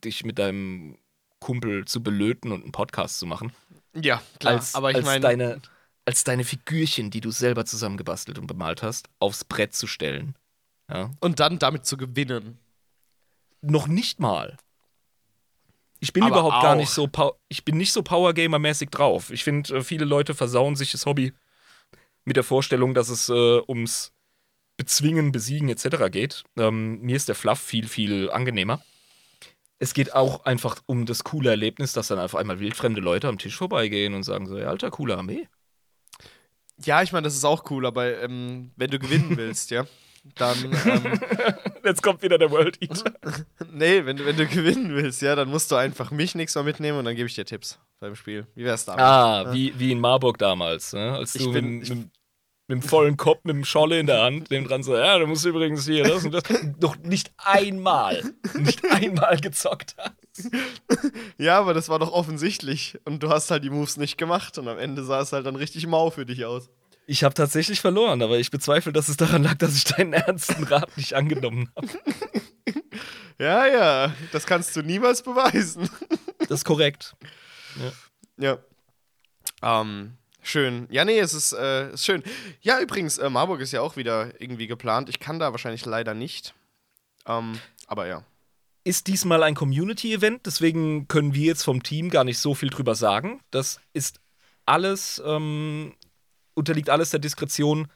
dich 0.02 0.24
mit 0.24 0.38
deinem 0.38 0.98
Kumpel 1.40 1.84
zu 1.84 2.02
belöten 2.02 2.52
und 2.52 2.62
einen 2.62 2.72
Podcast 2.72 3.18
zu 3.18 3.26
machen. 3.26 3.52
Ja, 3.94 4.22
klar. 4.40 4.54
als, 4.54 4.74
aber 4.74 4.90
ich 4.90 4.96
als 4.96 5.04
meine, 5.04 5.20
deine, 5.20 5.62
als 6.04 6.24
deine 6.24 6.44
Figürchen, 6.44 7.10
die 7.10 7.20
du 7.20 7.30
selber 7.30 7.64
zusammengebastelt 7.64 8.38
und 8.38 8.46
bemalt 8.46 8.82
hast, 8.82 9.08
aufs 9.20 9.44
Brett 9.44 9.74
zu 9.74 9.86
stellen. 9.86 10.34
Ja. 10.90 11.10
und 11.20 11.40
dann 11.40 11.58
damit 11.58 11.86
zu 11.86 11.96
gewinnen. 11.96 12.58
Noch 13.62 13.86
nicht 13.86 14.20
mal. 14.20 14.58
Ich 16.00 16.12
bin 16.12 16.22
Aber 16.24 16.32
überhaupt 16.40 16.62
gar 16.62 16.74
auch. 16.74 16.76
nicht 16.76 16.90
so, 16.90 17.08
ich 17.48 17.64
bin 17.64 17.78
nicht 17.78 17.90
so 17.92 18.00
Powergamer-mäßig 18.02 18.90
drauf. 18.90 19.30
Ich 19.30 19.44
finde, 19.44 19.76
äh, 19.78 19.82
viele 19.82 20.04
Leute 20.04 20.34
versauen 20.34 20.76
sich 20.76 20.92
das 20.92 21.06
Hobby 21.06 21.32
mit 22.24 22.36
der 22.36 22.44
Vorstellung, 22.44 22.94
dass 22.94 23.08
es 23.08 23.28
äh, 23.28 23.60
ums 23.68 24.12
Bezwingen, 24.76 25.30
Besiegen 25.32 25.68
etc. 25.68 26.10
geht. 26.10 26.44
Ähm, 26.58 27.00
mir 27.00 27.16
ist 27.16 27.28
der 27.28 27.34
Fluff 27.34 27.60
viel, 27.60 27.86
viel 27.88 28.30
angenehmer. 28.30 28.82
Es 29.78 29.92
geht 29.94 30.14
auch 30.14 30.44
einfach 30.44 30.80
um 30.86 31.04
das 31.06 31.24
coole 31.24 31.50
Erlebnis, 31.50 31.92
dass 31.92 32.08
dann 32.08 32.18
auf 32.18 32.34
einmal 32.34 32.58
wildfremde 32.60 33.00
Leute 33.00 33.28
am 33.28 33.38
Tisch 33.38 33.56
vorbeigehen 33.56 34.14
und 34.14 34.22
sagen 34.22 34.46
so, 34.46 34.56
ja, 34.58 34.68
alter, 34.68 34.90
coole 34.90 35.16
Armee. 35.16 35.48
Ja, 36.84 37.02
ich 37.02 37.12
meine, 37.12 37.24
das 37.24 37.34
ist 37.34 37.44
auch 37.44 37.70
cool, 37.70 37.86
aber 37.86 38.20
ähm, 38.22 38.72
wenn 38.76 38.90
du 38.90 38.98
gewinnen 38.98 39.36
willst, 39.36 39.70
ja, 39.70 39.84
dann, 40.36 40.56
ähm, 40.86 41.20
Jetzt 41.84 42.02
kommt 42.02 42.22
wieder 42.22 42.38
der 42.38 42.50
World 42.50 42.80
Eater. 42.82 43.12
nee, 43.72 44.04
wenn, 44.06 44.16
du- 44.16 44.24
wenn 44.24 44.36
du 44.36 44.46
gewinnen 44.46 44.94
willst, 44.94 45.20
ja, 45.22 45.36
dann 45.36 45.50
musst 45.50 45.70
du 45.70 45.76
einfach 45.76 46.10
mich 46.10 46.34
nichts 46.34 46.54
mehr 46.54 46.64
mitnehmen 46.64 46.98
und 46.98 47.04
dann 47.04 47.14
gebe 47.14 47.28
ich 47.28 47.34
dir 47.34 47.44
Tipps 47.44 47.78
beim 48.00 48.16
Spiel. 48.16 48.46
Wie 48.54 48.64
wär's 48.64 48.86
damit? 48.86 49.02
Ah, 49.04 49.52
wie, 49.52 49.78
wie 49.78 49.92
in 49.92 50.00
Marburg 50.00 50.38
damals, 50.38 50.94
ne? 50.94 51.12
als 51.12 51.34
Ich 51.34 51.42
du 51.44 51.52
bin- 51.52 51.78
mit, 51.80 51.88
mit, 51.90 52.08
mit 52.66 52.80
dem 52.80 52.82
vollen 52.82 53.16
Kopf, 53.16 53.40
mit 53.44 53.54
dem 53.54 53.64
Scholle 53.64 54.00
in 54.00 54.06
der 54.06 54.22
Hand, 54.22 54.50
dem 54.50 54.66
dran 54.66 54.82
so, 54.82 54.96
ja, 54.96 55.18
du 55.18 55.26
musst 55.26 55.44
übrigens 55.44 55.84
hier 55.84 56.04
das 56.04 56.24
und 56.24 56.32
das, 56.32 56.42
noch 56.80 56.96
nicht 56.96 57.30
einmal, 57.36 58.22
nicht 58.54 58.84
einmal 58.90 59.38
gezockt 59.38 59.96
hast. 59.98 60.50
Ja, 61.36 61.58
aber 61.58 61.74
das 61.74 61.88
war 61.88 61.98
doch 61.98 62.12
offensichtlich 62.12 62.98
und 63.04 63.22
du 63.22 63.28
hast 63.28 63.50
halt 63.50 63.64
die 63.64 63.70
Moves 63.70 63.96
nicht 63.98 64.16
gemacht 64.16 64.56
und 64.58 64.68
am 64.68 64.78
Ende 64.78 65.04
sah 65.04 65.20
es 65.20 65.32
halt 65.32 65.44
dann 65.46 65.56
richtig 65.56 65.86
mau 65.86 66.10
für 66.10 66.24
dich 66.24 66.44
aus. 66.46 66.70
Ich 67.06 67.22
habe 67.22 67.34
tatsächlich 67.34 67.82
verloren, 67.82 68.22
aber 68.22 68.38
ich 68.38 68.50
bezweifle, 68.50 68.92
dass 68.92 69.08
es 69.08 69.18
daran 69.18 69.42
lag, 69.42 69.56
dass 69.56 69.76
ich 69.76 69.84
deinen 69.84 70.14
ernsten 70.14 70.64
Rat 70.64 70.96
nicht 70.96 71.12
angenommen 71.12 71.70
habe. 71.76 71.88
Ja, 73.38 73.66
ja, 73.66 74.14
das 74.32 74.46
kannst 74.46 74.74
du 74.74 74.82
niemals 74.82 75.22
beweisen. 75.22 75.90
Das 76.38 76.60
ist 76.60 76.64
korrekt. 76.64 77.14
Ja. 78.38 78.58
Ähm, 79.60 80.16
Schön. 80.46 80.86
Ja, 80.90 81.06
nee, 81.06 81.18
es 81.18 81.32
ist, 81.32 81.52
äh, 81.54 81.94
ist 81.94 82.04
schön. 82.04 82.22
Ja, 82.60 82.78
übrigens, 82.78 83.16
äh, 83.16 83.30
Marburg 83.30 83.60
ist 83.60 83.72
ja 83.72 83.80
auch 83.80 83.96
wieder 83.96 84.38
irgendwie 84.38 84.66
geplant. 84.66 85.08
Ich 85.08 85.18
kann 85.18 85.38
da 85.38 85.52
wahrscheinlich 85.52 85.86
leider 85.86 86.12
nicht. 86.12 86.54
Ähm, 87.26 87.58
aber 87.86 88.06
ja. 88.06 88.22
Ist 88.84 89.06
diesmal 89.06 89.42
ein 89.42 89.54
Community-Event, 89.54 90.44
deswegen 90.44 91.08
können 91.08 91.34
wir 91.34 91.46
jetzt 91.46 91.62
vom 91.62 91.82
Team 91.82 92.10
gar 92.10 92.24
nicht 92.24 92.38
so 92.38 92.54
viel 92.54 92.68
drüber 92.68 92.94
sagen. 92.94 93.40
Das 93.50 93.80
ist 93.94 94.20
alles, 94.66 95.22
ähm, 95.24 95.94
unterliegt 96.52 96.90
alles 96.90 97.08
der 97.08 97.20
Diskretion 97.20 97.88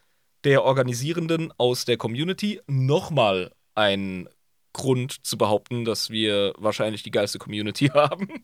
der 0.45 0.65
Organisierenden 0.65 1.53
aus 1.59 1.85
der 1.85 1.99
Community. 1.99 2.63
Nochmal 2.67 3.53
ein 3.75 4.27
Grund 4.73 5.27
zu 5.27 5.37
behaupten, 5.37 5.85
dass 5.85 6.09
wir 6.09 6.55
wahrscheinlich 6.57 7.03
die 7.03 7.11
geilste 7.11 7.39
Community 7.39 7.89
haben. 7.95 8.43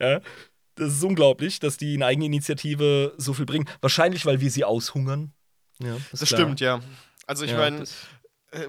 ja. 0.00 0.20
Das 0.76 0.92
ist 0.92 1.04
unglaublich, 1.04 1.60
dass 1.60 1.76
die 1.76 1.94
in 1.94 2.02
Eigeninitiative 2.02 3.14
so 3.16 3.32
viel 3.32 3.46
bringen. 3.46 3.68
Wahrscheinlich, 3.80 4.26
weil 4.26 4.40
wir 4.40 4.50
sie 4.50 4.64
aushungern. 4.64 5.32
Ja, 5.80 5.96
das 6.10 6.24
klar. 6.24 6.40
stimmt, 6.40 6.60
ja. 6.60 6.80
Also 7.26 7.44
ich 7.44 7.52
ja, 7.52 7.58
meine, 7.58 7.84
äh, 8.54 8.68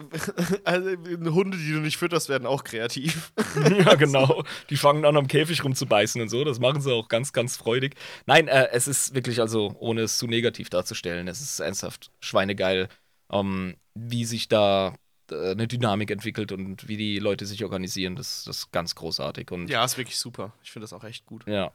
also, 0.64 0.89
Hunde, 1.34 1.58
die 1.58 1.72
du 1.72 1.80
nicht 1.80 1.97
fütterst, 1.97 2.30
werden 2.30 2.45
auch 2.45 2.64
kreativ. 2.64 3.32
ja, 3.80 3.95
genau. 3.95 4.43
Die 4.70 4.78
fangen 4.78 5.06
an, 5.06 5.18
am 5.18 5.28
Käfig 5.28 5.64
rumzubeißen 5.64 6.22
und 6.22 6.30
so. 6.30 6.43
Das 6.43 6.60
machen 6.60 6.82
sie 6.82 6.93
auch 6.93 7.08
ganz, 7.08 7.34
ganz 7.34 7.58
freudig. 7.58 7.95
Nein, 8.26 8.47
äh, 8.47 8.70
es 8.72 8.88
ist 8.88 9.14
wirklich, 9.14 9.41
also, 9.41 9.76
ohne 9.80 10.01
es 10.01 10.18
zu 10.18 10.28
negativ 10.28 10.70
darzustellen, 10.70 11.28
es 11.28 11.41
ist 11.41 11.60
ernsthaft 11.60 12.12
schweinegeil, 12.20 12.88
ähm, 13.32 13.76
wie 13.93 14.26
sich 14.26 14.47
da 14.47 14.95
äh, 15.32 15.51
eine 15.51 15.68
Dynamik 15.68 16.12
entwickelt 16.12 16.51
und 16.51 16.88
wie 16.88 16.97
die 16.97 17.20
Leute 17.20 17.45
sich 17.45 17.64
organisieren. 17.64 18.16
Das, 18.16 18.43
das 18.45 18.58
ist 18.58 18.72
ganz 18.72 18.95
großartig. 18.95 19.51
Und 19.51 19.70
ja, 19.70 19.84
ist 19.84 19.97
wirklich 19.97 20.18
super. 20.18 20.53
Ich 20.64 20.72
finde 20.72 20.86
das 20.86 20.93
auch 20.93 21.03
echt 21.03 21.26
gut. 21.26 21.45
Ja, 21.47 21.72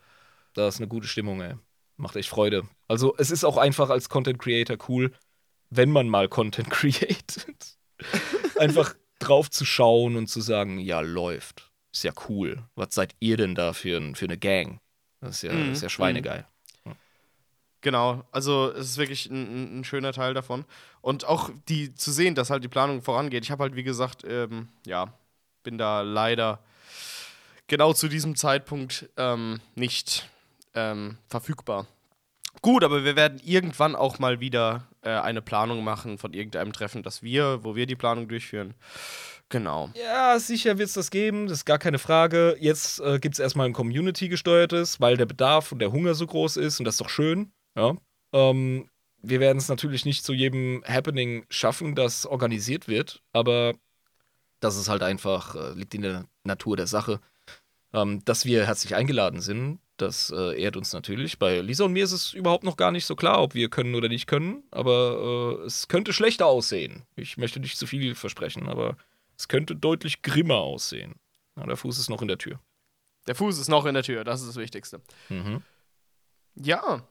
da 0.54 0.68
ist 0.68 0.78
eine 0.78 0.88
gute 0.88 1.06
Stimmung, 1.06 1.40
ey. 1.40 1.54
Macht 1.96 2.16
echt 2.16 2.28
Freude. 2.28 2.66
Also, 2.88 3.14
es 3.18 3.30
ist 3.30 3.44
auch 3.44 3.56
einfach 3.56 3.90
als 3.90 4.08
Content 4.08 4.38
Creator 4.38 4.76
cool, 4.88 5.12
wenn 5.68 5.90
man 5.90 6.08
mal 6.08 6.28
Content 6.28 6.70
createt. 6.70 7.76
einfach 8.58 8.94
drauf 9.18 9.50
zu 9.50 9.64
schauen 9.64 10.16
und 10.16 10.28
zu 10.28 10.40
sagen, 10.40 10.78
ja, 10.78 11.00
läuft. 11.00 11.70
Ist 11.92 12.04
ja 12.04 12.12
cool. 12.28 12.64
Was 12.74 12.94
seid 12.94 13.14
ihr 13.20 13.36
denn 13.36 13.54
da 13.54 13.72
für, 13.72 14.14
für 14.14 14.24
eine 14.24 14.38
Gang? 14.38 14.80
Das 15.20 15.36
ist 15.36 15.42
ja, 15.42 15.52
mhm. 15.52 15.72
ist 15.72 15.82
ja 15.82 15.88
schweinegeil. 15.88 16.46
Genau, 17.82 18.24
also 18.30 18.70
es 18.72 18.90
ist 18.90 18.98
wirklich 18.98 19.26
ein, 19.30 19.80
ein, 19.80 19.84
schöner 19.84 20.12
Teil 20.12 20.34
davon. 20.34 20.66
Und 21.00 21.24
auch 21.24 21.50
die 21.68 21.94
zu 21.94 22.12
sehen, 22.12 22.34
dass 22.34 22.50
halt 22.50 22.62
die 22.62 22.68
Planung 22.68 23.00
vorangeht. 23.00 23.44
Ich 23.44 23.50
habe 23.50 23.62
halt, 23.62 23.74
wie 23.74 23.82
gesagt, 23.82 24.22
ähm, 24.26 24.68
ja, 24.84 25.14
bin 25.62 25.78
da 25.78 26.02
leider 26.02 26.62
genau 27.68 27.94
zu 27.94 28.08
diesem 28.08 28.36
Zeitpunkt 28.36 29.08
ähm, 29.16 29.60
nicht 29.76 30.28
ähm, 30.74 31.18
verfügbar. 31.28 31.86
Gut, 32.62 32.84
aber 32.84 33.04
wir 33.04 33.16
werden 33.16 33.40
irgendwann 33.44 33.96
auch 33.96 34.18
mal 34.18 34.40
wieder 34.40 34.86
äh, 35.02 35.10
eine 35.10 35.40
Planung 35.40 35.82
machen 35.82 36.18
von 36.18 36.32
irgendeinem 36.32 36.72
Treffen, 36.72 37.02
das 37.02 37.22
wir, 37.22 37.64
wo 37.64 37.74
wir 37.74 37.86
die 37.86 37.96
Planung 37.96 38.28
durchführen. 38.28 38.74
Genau. 39.48 39.90
Ja, 39.94 40.38
sicher 40.38 40.78
wird 40.78 40.88
es 40.88 40.94
das 40.94 41.10
geben, 41.10 41.46
das 41.48 41.58
ist 41.58 41.64
gar 41.64 41.78
keine 41.78 41.98
Frage. 41.98 42.56
Jetzt 42.60 43.00
äh, 43.00 43.18
gibt 43.18 43.34
es 43.34 43.38
erstmal 43.38 43.66
ein 43.66 43.72
Community-gesteuertes, 43.72 45.00
weil 45.00 45.16
der 45.16 45.26
Bedarf 45.26 45.72
und 45.72 45.80
der 45.80 45.90
Hunger 45.90 46.14
so 46.14 46.26
groß 46.26 46.56
ist 46.56 46.78
und 46.78 46.84
das 46.84 46.94
ist 46.94 47.00
doch 47.00 47.08
schön. 47.08 47.50
Ja. 47.74 47.96
Ähm, 48.32 48.88
wir 49.22 49.40
werden 49.40 49.58
es 49.58 49.68
natürlich 49.68 50.04
nicht 50.04 50.24
zu 50.24 50.32
jedem 50.32 50.84
Happening 50.86 51.46
schaffen, 51.48 51.94
das 51.94 52.26
organisiert 52.26 52.88
wird, 52.88 53.22
aber 53.32 53.74
das 54.60 54.76
ist 54.76 54.88
halt 54.88 55.02
einfach, 55.02 55.54
äh, 55.54 55.72
liegt 55.72 55.94
in 55.94 56.02
der 56.02 56.26
Natur 56.44 56.76
der 56.76 56.86
Sache. 56.86 57.20
Ähm, 57.92 58.24
dass 58.24 58.44
wir 58.44 58.66
herzlich 58.66 58.94
eingeladen 58.94 59.40
sind, 59.40 59.80
das 60.00 60.30
äh, 60.30 60.60
ehrt 60.60 60.76
uns 60.76 60.92
natürlich. 60.92 61.38
Bei 61.38 61.60
Lisa 61.60 61.84
und 61.84 61.92
mir 61.92 62.04
ist 62.04 62.12
es 62.12 62.32
überhaupt 62.32 62.64
noch 62.64 62.76
gar 62.76 62.92
nicht 62.92 63.06
so 63.06 63.16
klar, 63.16 63.42
ob 63.42 63.54
wir 63.54 63.68
können 63.68 63.94
oder 63.94 64.08
nicht 64.08 64.26
können, 64.26 64.62
aber 64.70 65.58
äh, 65.60 65.66
es 65.66 65.88
könnte 65.88 66.12
schlechter 66.12 66.46
aussehen. 66.46 67.04
Ich 67.16 67.36
möchte 67.36 67.60
nicht 67.60 67.76
zu 67.76 67.86
viel 67.86 68.14
versprechen, 68.14 68.68
aber 68.68 68.96
es 69.36 69.48
könnte 69.48 69.76
deutlich 69.76 70.22
grimmer 70.22 70.58
aussehen. 70.58 71.14
Ja, 71.56 71.66
der 71.66 71.76
Fuß 71.76 71.98
ist 71.98 72.08
noch 72.08 72.22
in 72.22 72.28
der 72.28 72.38
Tür. 72.38 72.60
Der 73.26 73.34
Fuß 73.34 73.58
ist 73.58 73.68
noch 73.68 73.86
in 73.86 73.94
der 73.94 74.02
Tür, 74.02 74.24
das 74.24 74.40
ist 74.40 74.48
das 74.48 74.56
Wichtigste. 74.56 75.00
Mhm. 75.28 75.62
Ja, 76.56 77.02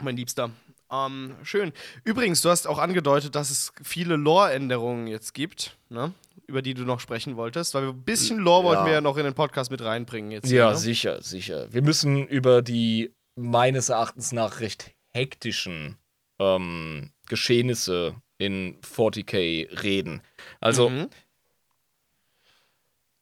mein 0.00 0.16
Liebster. 0.16 0.50
Ähm, 0.90 1.36
schön. 1.42 1.72
Übrigens, 2.04 2.42
du 2.42 2.50
hast 2.50 2.66
auch 2.66 2.78
angedeutet, 2.78 3.34
dass 3.34 3.50
es 3.50 3.72
viele 3.82 4.16
Lore-Änderungen 4.16 5.06
jetzt 5.06 5.34
gibt, 5.34 5.76
ne? 5.88 6.12
über 6.46 6.62
die 6.62 6.74
du 6.74 6.82
noch 6.82 6.98
sprechen 6.98 7.36
wolltest, 7.36 7.74
weil 7.74 7.88
ein 7.88 8.02
bisschen 8.02 8.38
Lore 8.38 8.64
ja. 8.64 8.68
wollten 8.68 8.86
wir 8.86 8.92
ja 8.94 9.00
noch 9.00 9.16
in 9.16 9.24
den 9.24 9.34
Podcast 9.34 9.70
mit 9.70 9.82
reinbringen 9.82 10.32
jetzt. 10.32 10.50
Ja, 10.50 10.66
hier, 10.66 10.70
ne? 10.70 10.76
sicher, 10.76 11.22
sicher. 11.22 11.72
Wir 11.72 11.82
müssen 11.82 12.26
über 12.26 12.60
die 12.60 13.14
meines 13.36 13.88
Erachtens 13.88 14.32
nach 14.32 14.60
recht 14.60 14.90
hektischen 15.12 15.96
ähm, 16.38 17.12
Geschehnisse 17.26 18.14
in 18.38 18.80
40k 18.80 19.82
reden. 19.82 20.22
Also, 20.60 20.88
mhm. 20.88 21.08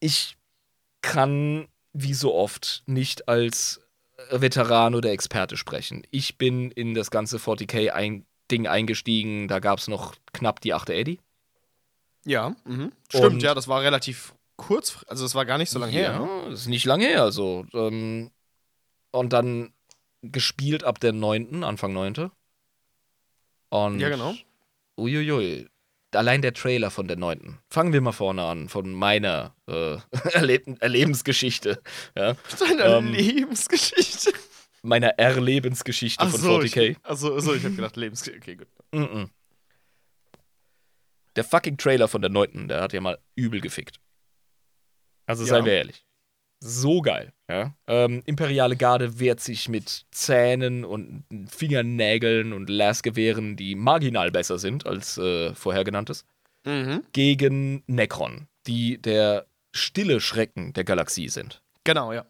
ich 0.01 0.37
kann 1.03 1.69
wie 1.93 2.15
so 2.15 2.35
oft 2.35 2.83
nicht 2.87 3.29
als 3.29 3.81
Veteran 4.31 4.95
oder 4.95 5.11
Experte 5.11 5.57
sprechen. 5.57 6.03
Ich 6.11 6.39
bin 6.39 6.71
in 6.71 6.95
das 6.95 7.11
ganze 7.11 7.39
40k 7.39 7.91
ein 7.91 8.27
Ding 8.51 8.67
eingestiegen, 8.67 9.49
da 9.49 9.59
gab 9.59 9.79
es 9.79 9.89
noch 9.89 10.15
knapp 10.33 10.61
die 10.61 10.75
8. 10.75 10.91
Eddy. 10.91 11.21
Ja, 12.25 12.55
mhm. 12.65 12.93
stimmt, 13.09 13.43
ja, 13.43 13.55
das 13.55 13.69
war 13.69 13.83
relativ 13.83 14.35
kurz, 14.57 15.05
also 15.07 15.25
das 15.25 15.35
war 15.35 15.47
gar 15.47 15.59
nicht 15.59 15.71
so 15.71 15.79
lange 15.79 15.93
ja, 15.93 16.13
her. 16.13 16.19
Ne? 16.21 16.51
Das 16.51 16.61
ist 16.61 16.67
nicht 16.67 16.85
lange 16.85 17.07
her, 17.07 17.31
so. 17.31 17.67
Ähm, 17.73 18.31
und 19.11 19.33
dann 19.33 19.73
gespielt 20.23 20.85
ab 20.85 21.01
der 21.01 21.13
9., 21.13 21.65
Anfang 21.65 21.93
9. 21.93 22.31
Und 23.71 24.01
ja, 24.01 24.09
genau. 24.09 24.35
Uiuiui 24.97 25.69
allein 26.13 26.43
der 26.43 26.55
Trailer 26.55 26.91
von 26.91 27.09
der 27.09 27.17
neunten. 27.17 27.59
Fangen 27.69 27.93
wir 27.93 28.01
mal 28.01 28.13
vorne 28.13 28.43
an, 28.45 28.69
von 28.69 28.93
meiner 28.93 29.55
äh, 29.67 29.97
Erleb 30.33 30.67
Erlebensgeschichte. 30.81 31.81
Ja. 32.17 32.35
Deiner 32.61 32.99
ähm, 32.99 33.13
Lebensgeschichte? 33.13 34.33
Meiner 34.83 35.19
Erlebensgeschichte 35.19 36.25
Ach 36.25 36.31
von 36.31 36.41
so, 36.41 36.59
40k. 36.59 36.97
Achso, 37.03 37.35
also 37.35 37.55
ich 37.55 37.65
hab 37.65 37.75
gedacht, 37.75 37.97
Lebensgeschichte. 37.97 38.41
Okay, 38.41 38.57
gut. 38.57 38.69
Mm 38.93 39.05
-mm. 39.05 39.29
Der 41.37 41.45
fucking 41.45 41.77
Trailer 41.77 42.09
von 42.09 42.21
der 42.21 42.31
neunten, 42.31 42.69
der 42.69 42.81
hat 42.81 42.93
ja 42.93 43.01
mal 43.01 43.19
übel 43.35 43.61
gefickt. 43.61 44.01
Also 45.27 45.45
seien 45.45 45.61
ja. 45.61 45.67
wir 45.67 45.73
ehrlich 45.75 46.05
so 46.61 47.01
geil. 47.01 47.33
Ja? 47.49 47.75
Ähm, 47.87 48.23
Imperiale 48.27 48.77
Garde 48.77 49.19
wehrt 49.19 49.41
sich 49.41 49.69
mit 49.69 50.05
Zähnen 50.11 50.85
und 50.85 51.25
Fingernägeln 51.49 52.53
und 52.53 52.69
Lasgewehren, 52.69 53.57
die 53.57 53.75
marginal 53.75 54.31
besser 54.31 54.59
sind 54.59 54.87
als 54.87 55.17
äh, 55.19 55.55
vorher 55.55 55.85
genanntes, 55.85 56.25
mhm. 56.65 57.03
gegen 57.13 57.83
Necron, 57.87 58.49
die 58.67 59.01
der 59.01 59.47
stille 59.73 60.21
Schrecken 60.21 60.73
der 60.75 60.85
Galaxie 60.85 61.29
sind. 61.29 61.63
Genau, 61.85 62.13
ja. 62.13 62.27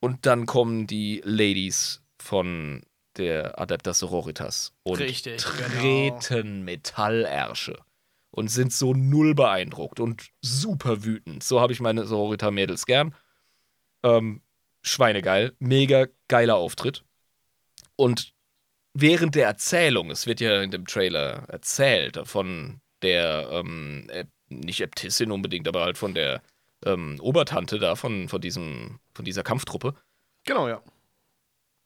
Und 0.00 0.26
dann 0.26 0.46
kommen 0.46 0.86
die 0.86 1.20
Ladies 1.24 2.02
von 2.18 2.82
der 3.16 3.60
Adeptas 3.60 3.98
Sororitas 3.98 4.72
und 4.82 4.98
Richtig, 4.98 5.42
treten 5.42 6.42
genau. 6.42 6.64
Metallärsche 6.64 7.76
und 8.30 8.48
sind 8.48 8.72
so 8.72 8.94
null 8.94 9.34
beeindruckt 9.34 10.00
und 10.00 10.30
super 10.40 11.04
wütend. 11.04 11.42
So 11.42 11.60
habe 11.60 11.72
ich 11.72 11.80
meine 11.80 12.06
Sororita-Mädels 12.06 12.86
gern. 12.86 13.14
Ähm, 14.02 14.42
Schweinegeil, 14.82 15.54
mega 15.58 16.06
geiler 16.28 16.56
Auftritt. 16.56 17.04
Und 17.96 18.32
während 18.94 19.34
der 19.34 19.46
Erzählung, 19.46 20.10
es 20.10 20.26
wird 20.26 20.40
ja 20.40 20.62
in 20.62 20.70
dem 20.70 20.86
Trailer 20.86 21.44
erzählt 21.48 22.18
von 22.24 22.80
der, 23.02 23.48
ähm, 23.52 24.10
nicht 24.48 24.80
Äbtissin 24.80 25.30
unbedingt, 25.30 25.68
aber 25.68 25.82
halt 25.82 25.98
von 25.98 26.14
der 26.14 26.42
ähm, 26.84 27.18
Obertante 27.20 27.78
da, 27.78 27.94
von, 27.94 28.28
von, 28.28 28.40
diesem, 28.40 29.00
von 29.14 29.24
dieser 29.24 29.42
Kampftruppe. 29.42 29.94
Genau, 30.44 30.68
ja. 30.68 30.82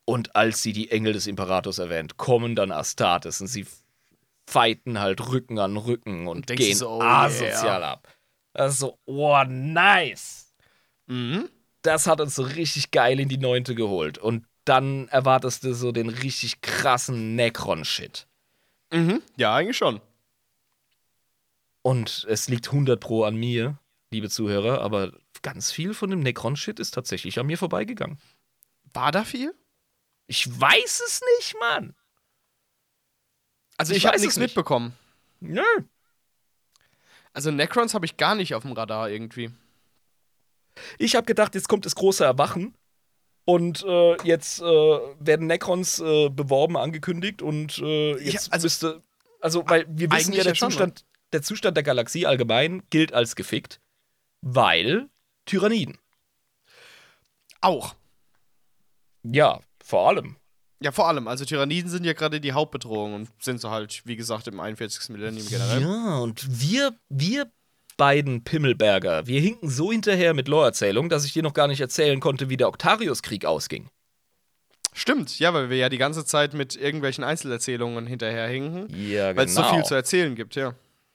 Und 0.05 0.37
als 0.37 0.63
sie 0.63 0.73
die 0.73 0.91
Engel 0.91 1.15
des 1.15 1.27
Imperators 1.27 1.79
erwähnt, 1.79 2.17
kommen 2.17 2.55
dann 2.55 2.71
Astartes 2.71 3.41
und 3.41 3.47
sie 3.47 3.67
fighten 4.47 5.01
halt 5.01 5.29
Rücken 5.29 5.59
an 5.59 5.77
Rücken 5.77 6.27
und, 6.27 6.51
und 6.51 6.57
gehen 6.57 6.77
so, 6.77 6.91
oh 6.91 7.01
asozial 7.01 7.81
yeah. 7.81 7.93
ab. 7.93 8.09
Also, 8.53 8.99
oh, 9.07 9.43
nice. 9.49 10.55
Mhm. 11.07 11.49
Das 11.85 12.07
hat 12.07 12.21
uns 12.21 12.35
so 12.35 12.43
richtig 12.43 12.91
geil 12.91 13.21
in 13.21 13.29
die 13.29 13.37
neunte 13.37 13.75
geholt. 13.75 14.17
Und 14.17 14.47
dann 14.65 15.07
erwartest 15.09 15.65
du 15.65 15.75
so 15.75 15.93
den 15.93 16.09
richtig 16.09 16.63
krassen 16.63 17.37
Necron-Shit. 17.37 18.27
Mhm. 18.91 19.23
Ja, 19.37 19.55
eigentlich 19.55 19.77
schon. 19.77 20.01
Und 21.83 22.27
es 22.29 22.49
liegt 22.49 22.69
100 22.69 22.99
Pro 22.99 23.25
an 23.25 23.37
mir, 23.37 23.79
liebe 24.11 24.31
Zuhörer, 24.31 24.81
aber 24.81 25.13
ganz 25.43 25.71
viel 25.71 25.93
von 25.93 26.09
dem 26.09 26.21
Necron-Shit 26.21 26.81
ist 26.81 26.93
tatsächlich 26.93 27.39
an 27.39 27.47
mir 27.47 27.59
vorbeigegangen. 27.59 28.19
War 28.95 29.13
da 29.13 29.25
viel? 29.25 29.55
Ich 30.27 30.49
weiß 30.49 31.03
es 31.07 31.21
nicht, 31.37 31.55
Mann. 31.61 31.95
Also 33.77 33.93
ich, 33.93 33.99
ich 33.99 34.07
habe 34.07 34.19
nichts 34.19 34.39
mitbekommen. 34.39 34.97
Nö. 35.41 35.63
Also 37.35 37.51
Necrons 37.51 37.93
habe 37.93 38.07
ich 38.07 38.17
gar 38.17 38.37
nicht 38.37 38.55
auf 38.55 38.63
dem 38.63 38.73
Radar 38.73 39.11
irgendwie. 39.11 39.51
Ich 40.99 41.15
habe 41.17 41.27
gedacht, 41.27 41.55
jetzt 41.55 41.69
kommt 41.69 41.87
das 41.87 41.95
große 41.95 42.25
Erwachen. 42.25 42.75
Und 43.47 43.85
äh, 43.85 44.17
jetzt 44.25 44.63
äh, 44.63 44.65
werden 44.65 45.47
Necrons 45.47 46.01
äh, 46.01 46.31
beworben, 46.31 46.79
angekündigt 46.79 47.43
und 47.43 47.79
äh, 47.79 48.13
jetzt 48.17 48.47
Ja, 48.47 48.53
also- 48.53 48.65
müsste. 48.65 49.03
Also, 49.41 49.63
weil 49.69 49.85
wir 49.89 50.11
wissen 50.11 50.33
ja, 50.33 50.43
der 50.43 50.55
schon? 50.55 50.71
Zustand, 50.71 51.05
der 51.35 51.43
Zustand 51.43 51.77
der 51.77 51.85
Galaxie 51.85 52.25
allgemein 52.25 52.83
gilt 52.89 53.13
als 53.13 53.37
gefickt, 53.37 53.79
weil 54.41 55.11
Tyranniden. 55.45 55.99
Auch. 57.61 57.95
Ja, 59.23 59.61
vor 59.85 60.09
allem. 60.09 60.37
Ja, 60.81 60.93
vor 60.93 61.09
allem. 61.09 61.29
Also 61.29 61.45
Tyranniden 61.45 61.91
sind 61.91 62.05
ja 62.05 62.15
gerade 62.15 62.41
die 62.41 62.53
Hauptbedrohung 62.53 63.15
und 63.15 63.29
sind 63.43 63.61
so 63.61 63.71
halt, 63.71 64.03
wie 64.07 64.17
gesagt, 64.17 64.47
im 64.49 64.61
41. 64.61 65.11
Millennium 65.11 65.47
generell. 65.49 65.83
Ja, 65.83 66.19
und 66.19 66.61
wir, 66.61 66.95
wir 67.11 67.51
beiden 67.97 68.45
Pimmelberger, 68.45 69.27
wir 69.27 69.41
hinken 69.41 69.69
so 69.69 69.91
hinterher 69.93 70.35
mit 70.35 70.49
Lore-Erzählung, 70.49 71.09
dass 71.09 71.25
ich 71.25 71.33
dir 71.33 71.43
noch 71.43 71.55
gar 71.55 71.69
nicht 71.69 71.81
erzählen 71.81 72.21
konnte, 72.21 72.49
wie 72.49 72.57
der 72.57 72.69
Octarius-Krieg 72.69 73.45
ausging. 73.45 73.89
Stimmt, 74.93 75.39
ja, 75.41 75.53
weil 75.53 75.71
wir 75.71 75.77
ja 75.77 75.89
die 75.89 75.99
ganze 75.99 76.25
Zeit 76.25 76.55
mit 76.55 76.77
irgendwelchen 76.77 77.25
Einzelerzählungen 77.25 78.07
hinterherhinken, 78.07 78.87
Ja, 78.91 79.29
genau. 79.33 79.41
weil 79.41 79.47
es 79.47 79.55
so 79.55 79.65
viel 79.65 79.83
zu 79.85 79.95
erzählen 79.95 80.35
gibt, 80.37 80.55
ja. 80.55 80.75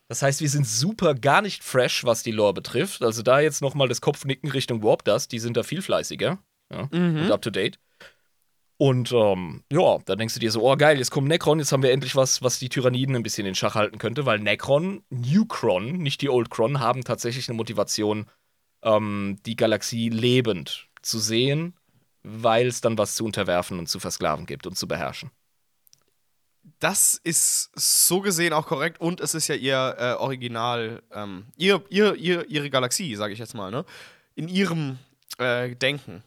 Das 0.10 0.22
heißt, 0.22 0.42
wir 0.42 0.50
sind 0.50 0.68
super 0.68 1.14
gar 1.14 1.42
nicht 1.42 1.64
fresh, 1.64 2.04
was 2.04 2.24
die 2.24 2.32
Lore 2.32 2.54
betrifft. 2.56 3.04
Also 3.04 3.22
da 3.22 3.40
jetzt 3.40 3.62
nochmal 3.62 3.88
das 3.88 4.02
Kopfnicken 4.02 4.50
Richtung 4.50 4.82
Warp 4.84 5.06
Dust, 5.06 5.32
die 5.32 5.40
sind 5.40 5.56
da 5.56 5.64
viel 5.64 5.84
fleißiger 5.84 6.40
ja, 6.74 6.90
und 6.92 7.32
up 7.32 7.42
to 7.44 7.52
date. 7.52 7.80
Und 8.82 9.12
ähm, 9.12 9.62
ja, 9.70 9.98
dann 10.06 10.20
denkst 10.20 10.36
du 10.36 10.40
dir 10.40 10.52
so, 10.52 10.64
oh 10.64 10.78
geil, 10.78 11.00
jetzt 11.00 11.12
kommt 11.12 11.28
Necron, 11.28 11.60
jetzt 11.60 11.74
haben 11.74 11.84
wir 11.84 11.92
endlich 11.92 12.16
was, 12.16 12.42
was 12.42 12.60
die 12.60 12.70
Tyranniden 12.70 13.14
ein 13.14 13.24
bisschen 13.24 13.46
in 13.46 13.54
Schach 13.54 13.76
halten 13.76 13.98
könnte, 13.98 14.26
weil 14.26 14.40
Necron, 14.40 15.04
Newcron, 15.10 15.98
nicht 15.98 16.22
die 16.22 16.30
Old 16.30 16.50
Cron, 16.50 16.80
haben 16.80 17.04
tatsächlich 17.04 17.50
eine 17.50 17.58
Motivation, 17.58 18.28
ähm, 18.82 19.38
die 19.46 19.58
Galaxie 19.58 20.08
lebend 20.08 20.88
zu 21.02 21.20
sehen, 21.20 21.74
weil 22.24 22.68
es 22.68 22.80
dann 22.80 22.98
was 22.98 23.16
zu 23.16 23.26
unterwerfen 23.26 23.80
und 23.80 23.90
zu 23.90 24.00
versklaven 24.00 24.46
gibt 24.46 24.66
und 24.66 24.78
zu 24.78 24.88
beherrschen. 24.88 25.30
Das 26.80 27.20
ist 27.22 27.72
so 27.76 28.22
gesehen 28.22 28.54
auch 28.54 28.66
korrekt 28.66 29.02
und 29.02 29.20
es 29.20 29.36
ist 29.36 29.50
ja 29.50 29.56
ihr 29.56 29.98
äh, 30.00 30.14
Original, 30.14 31.04
ähm, 31.12 31.48
ihr, 31.58 31.84
ihr, 31.90 32.16
ihr, 32.16 32.50
ihre 32.50 32.70
Galaxie, 32.70 33.14
sage 33.18 33.34
ich 33.34 33.40
jetzt 33.40 33.56
mal, 33.56 33.72
ne? 33.72 33.84
In 34.36 34.48
ihrem 34.48 35.00
äh, 35.38 35.76
Denken. 35.76 36.24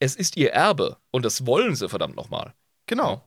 Es 0.00 0.16
ist 0.16 0.36
ihr 0.36 0.52
Erbe 0.52 0.96
und 1.12 1.24
das 1.24 1.46
wollen 1.46 1.76
sie 1.76 1.88
verdammt 1.88 2.16
nochmal. 2.16 2.54
Genau. 2.86 3.22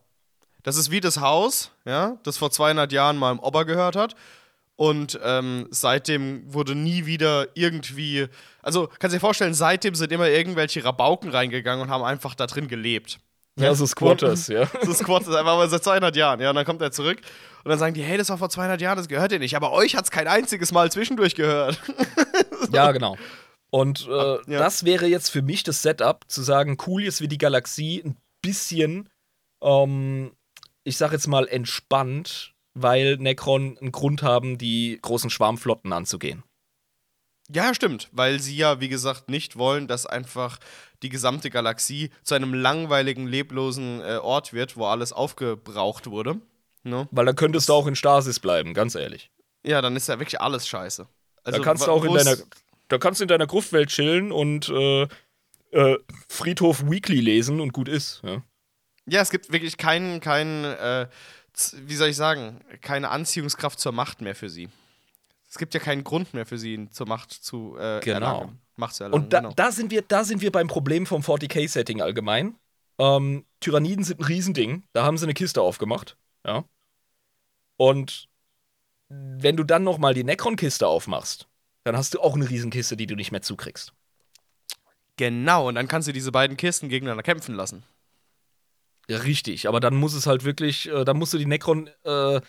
Das 0.63 0.75
ist 0.75 0.91
wie 0.91 0.99
das 0.99 1.21
Haus, 1.21 1.71
ja, 1.85 2.17
das 2.23 2.37
vor 2.37 2.51
200 2.51 2.91
Jahren 2.91 3.17
mal 3.17 3.31
im 3.31 3.39
Ober 3.39 3.63
gehört 3.65 3.95
hat. 3.95 4.15
Und 4.75 5.19
ähm, 5.23 5.67
seitdem 5.69 6.51
wurde 6.51 6.73
nie 6.73 7.05
wieder 7.05 7.47
irgendwie. 7.53 8.27
Also, 8.63 8.87
kannst 8.87 9.13
du 9.13 9.17
dir 9.17 9.21
vorstellen, 9.21 9.53
seitdem 9.53 9.93
sind 9.93 10.11
immer 10.11 10.29
irgendwelche 10.29 10.83
Rabauken 10.83 11.29
reingegangen 11.29 11.83
und 11.83 11.89
haben 11.91 12.03
einfach 12.03 12.33
da 12.33 12.47
drin 12.47 12.67
gelebt. 12.67 13.19
Ja, 13.55 13.75
so 13.75 13.85
Squatters, 13.85 14.47
ja. 14.47 14.65
Squad 14.93 15.21
ist 15.23 15.27
einfach 15.35 15.55
mal 15.55 15.69
seit 15.69 15.83
200 15.83 16.15
Jahren. 16.15 16.39
Ja, 16.39 16.49
und 16.49 16.55
dann 16.55 16.65
kommt 16.65 16.81
er 16.81 16.91
zurück 16.91 17.19
und 17.63 17.69
dann 17.69 17.77
sagen 17.77 17.93
die, 17.93 18.01
hey, 18.01 18.17
das 18.17 18.29
war 18.29 18.37
vor 18.39 18.49
200 18.49 18.81
Jahren, 18.81 18.97
das 18.97 19.07
gehört 19.07 19.31
dir 19.31 19.37
nicht. 19.37 19.55
Aber 19.55 19.71
euch 19.73 19.95
hat 19.95 20.05
es 20.05 20.11
kein 20.11 20.27
einziges 20.27 20.71
Mal 20.71 20.91
zwischendurch 20.91 21.35
gehört. 21.35 21.79
Ja, 22.71 22.91
genau. 22.91 23.17
Und 23.73 24.07
äh, 24.07 24.11
ja. 24.11 24.59
das 24.59 24.85
wäre 24.85 25.07
jetzt 25.07 25.29
für 25.29 25.41
mich 25.41 25.63
das 25.63 25.81
Setup, 25.81 26.25
zu 26.27 26.43
sagen, 26.43 26.77
cool, 26.85 27.01
jetzt 27.01 27.21
wird 27.21 27.31
die 27.31 27.39
Galaxie 27.39 28.03
ein 28.05 28.15
bisschen, 28.43 29.09
ähm, 29.63 30.33
ich 30.83 30.97
sag 30.97 31.11
jetzt 31.11 31.25
mal, 31.25 31.47
entspannt, 31.47 32.53
weil 32.75 33.17
Necron 33.17 33.75
einen 33.79 33.91
Grund 33.91 34.21
haben, 34.21 34.59
die 34.59 34.99
großen 35.01 35.31
Schwarmflotten 35.31 35.91
anzugehen. 35.91 36.43
Ja, 37.49 37.73
stimmt, 37.73 38.09
weil 38.11 38.39
sie 38.39 38.55
ja, 38.55 38.79
wie 38.79 38.89
gesagt, 38.89 39.31
nicht 39.31 39.57
wollen, 39.57 39.87
dass 39.87 40.05
einfach 40.05 40.59
die 41.01 41.09
gesamte 41.09 41.49
Galaxie 41.49 42.11
zu 42.21 42.35
einem 42.35 42.53
langweiligen, 42.53 43.25
leblosen 43.25 44.01
äh, 44.01 44.17
Ort 44.17 44.53
wird, 44.53 44.77
wo 44.77 44.85
alles 44.85 45.13
aufgebraucht 45.13 46.11
wurde. 46.11 46.39
Ne? 46.83 47.07
Weil 47.09 47.25
dann 47.25 47.35
könntest 47.35 47.69
du 47.69 47.73
auch 47.73 47.87
in 47.87 47.95
Stasis 47.95 48.39
bleiben, 48.39 48.75
ganz 48.75 48.93
ehrlich. 48.93 49.31
Ja, 49.65 49.81
dann 49.81 49.95
ist 49.95 50.09
ja 50.09 50.19
wirklich 50.19 50.39
alles 50.39 50.67
scheiße. 50.67 51.07
Also, 51.43 51.57
da 51.57 51.63
kannst 51.63 51.87
du 51.87 51.91
auch 51.91 52.05
in 52.05 52.13
deiner, 52.13 52.37
da 52.87 52.97
kannst 52.97 53.19
du 53.19 53.23
in 53.23 53.27
deiner 53.27 53.47
Gruftwelt 53.47 53.89
chillen 53.89 54.31
und 54.31 54.69
äh, 54.69 55.07
äh, 55.71 55.97
Friedhof 56.29 56.89
Weekly 56.89 57.19
lesen 57.19 57.59
und 57.59 57.73
gut 57.73 57.89
ist. 57.89 58.21
Ja. 58.23 58.43
Ja, 59.05 59.21
es 59.21 59.31
gibt 59.31 59.51
wirklich 59.51 59.77
keinen, 59.77 60.21
keinen, 60.21 60.63
äh, 60.63 61.07
wie 61.73 61.95
soll 61.95 62.09
ich 62.09 62.15
sagen, 62.15 62.61
keine 62.81 63.09
Anziehungskraft 63.09 63.79
zur 63.79 63.91
Macht 63.91 64.21
mehr 64.21 64.35
für 64.35 64.49
sie. 64.49 64.69
Es 65.49 65.57
gibt 65.57 65.73
ja 65.73 65.79
keinen 65.79 66.03
Grund 66.03 66.33
mehr 66.33 66.45
für 66.45 66.57
sie, 66.57 66.89
zur 66.89 67.07
Macht 67.07 67.31
zu 67.31 67.75
äh, 67.77 67.99
Genau. 67.99 68.25
erlangen. 68.27 68.61
Macht 68.75 68.95
zu 68.95 69.03
erlangen. 69.03 69.23
Und 69.25 69.33
da, 69.33 69.39
genau. 69.41 69.53
da, 69.55 69.71
sind 69.71 69.91
wir, 69.91 70.01
da 70.03 70.23
sind 70.23 70.41
wir 70.41 70.51
beim 70.51 70.67
Problem 70.67 71.05
vom 71.05 71.21
40k-Setting 71.21 72.01
allgemein. 72.01 72.55
Ähm, 72.97 73.45
Tyranniden 73.59 74.03
sind 74.03 74.19
ein 74.19 74.25
Riesending. 74.25 74.83
Da 74.93 75.03
haben 75.03 75.17
sie 75.17 75.25
eine 75.25 75.33
Kiste 75.33 75.61
aufgemacht. 75.61 76.17
Ja. 76.45 76.63
Und 77.77 78.29
wenn 79.09 79.57
du 79.57 79.63
dann 79.63 79.83
nochmal 79.83 80.13
die 80.13 80.23
Necron-Kiste 80.23 80.87
aufmachst, 80.87 81.47
dann 81.83 81.97
hast 81.97 82.13
du 82.13 82.21
auch 82.21 82.35
eine 82.35 82.49
Riesenkiste, 82.49 82.97
die 82.97 83.07
du 83.07 83.15
nicht 83.15 83.31
mehr 83.31 83.41
zukriegst. 83.41 83.93
Genau, 85.17 85.67
und 85.67 85.75
dann 85.75 85.87
kannst 85.87 86.07
du 86.07 86.11
diese 86.11 86.31
beiden 86.31 86.57
Kisten 86.57 86.89
gegeneinander 86.89 87.23
kämpfen 87.23 87.55
lassen. 87.55 87.83
Ja, 89.07 89.17
richtig. 89.17 89.67
Aber 89.67 89.79
dann 89.79 89.95
muss 89.95 90.13
es 90.13 90.25
halt 90.25 90.43
wirklich, 90.43 90.89
äh, 90.89 91.03
dann 91.03 91.17
musst 91.17 91.33
du 91.33 91.37
die 91.37 91.45
Necron 91.45 91.89
äh, 92.03 92.41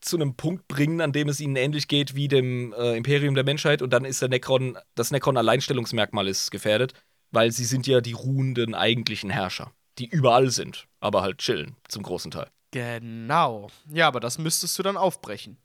zu 0.00 0.16
einem 0.16 0.34
Punkt 0.34 0.68
bringen, 0.68 1.00
an 1.00 1.12
dem 1.12 1.28
es 1.28 1.40
ihnen 1.40 1.56
ähnlich 1.56 1.88
geht 1.88 2.14
wie 2.14 2.28
dem 2.28 2.72
äh, 2.74 2.96
Imperium 2.96 3.34
der 3.34 3.44
Menschheit. 3.44 3.82
Und 3.82 3.90
dann 3.90 4.04
ist 4.04 4.20
der 4.20 4.28
Necron, 4.28 4.78
das 4.94 5.10
Necron-Alleinstellungsmerkmal 5.10 6.28
ist 6.28 6.50
gefährdet, 6.50 6.92
weil 7.30 7.50
sie 7.50 7.64
sind 7.64 7.86
ja 7.86 8.00
die 8.00 8.12
ruhenden 8.12 8.74
eigentlichen 8.74 9.30
Herrscher, 9.30 9.72
die 9.98 10.06
überall 10.06 10.50
sind, 10.50 10.86
aber 11.00 11.22
halt 11.22 11.38
chillen 11.38 11.74
zum 11.88 12.02
großen 12.02 12.30
Teil. 12.30 12.48
Genau. 12.70 13.68
Ja, 13.90 14.08
aber 14.08 14.20
das 14.20 14.38
müsstest 14.38 14.78
du 14.78 14.82
dann 14.82 14.96
aufbrechen. 14.96 15.56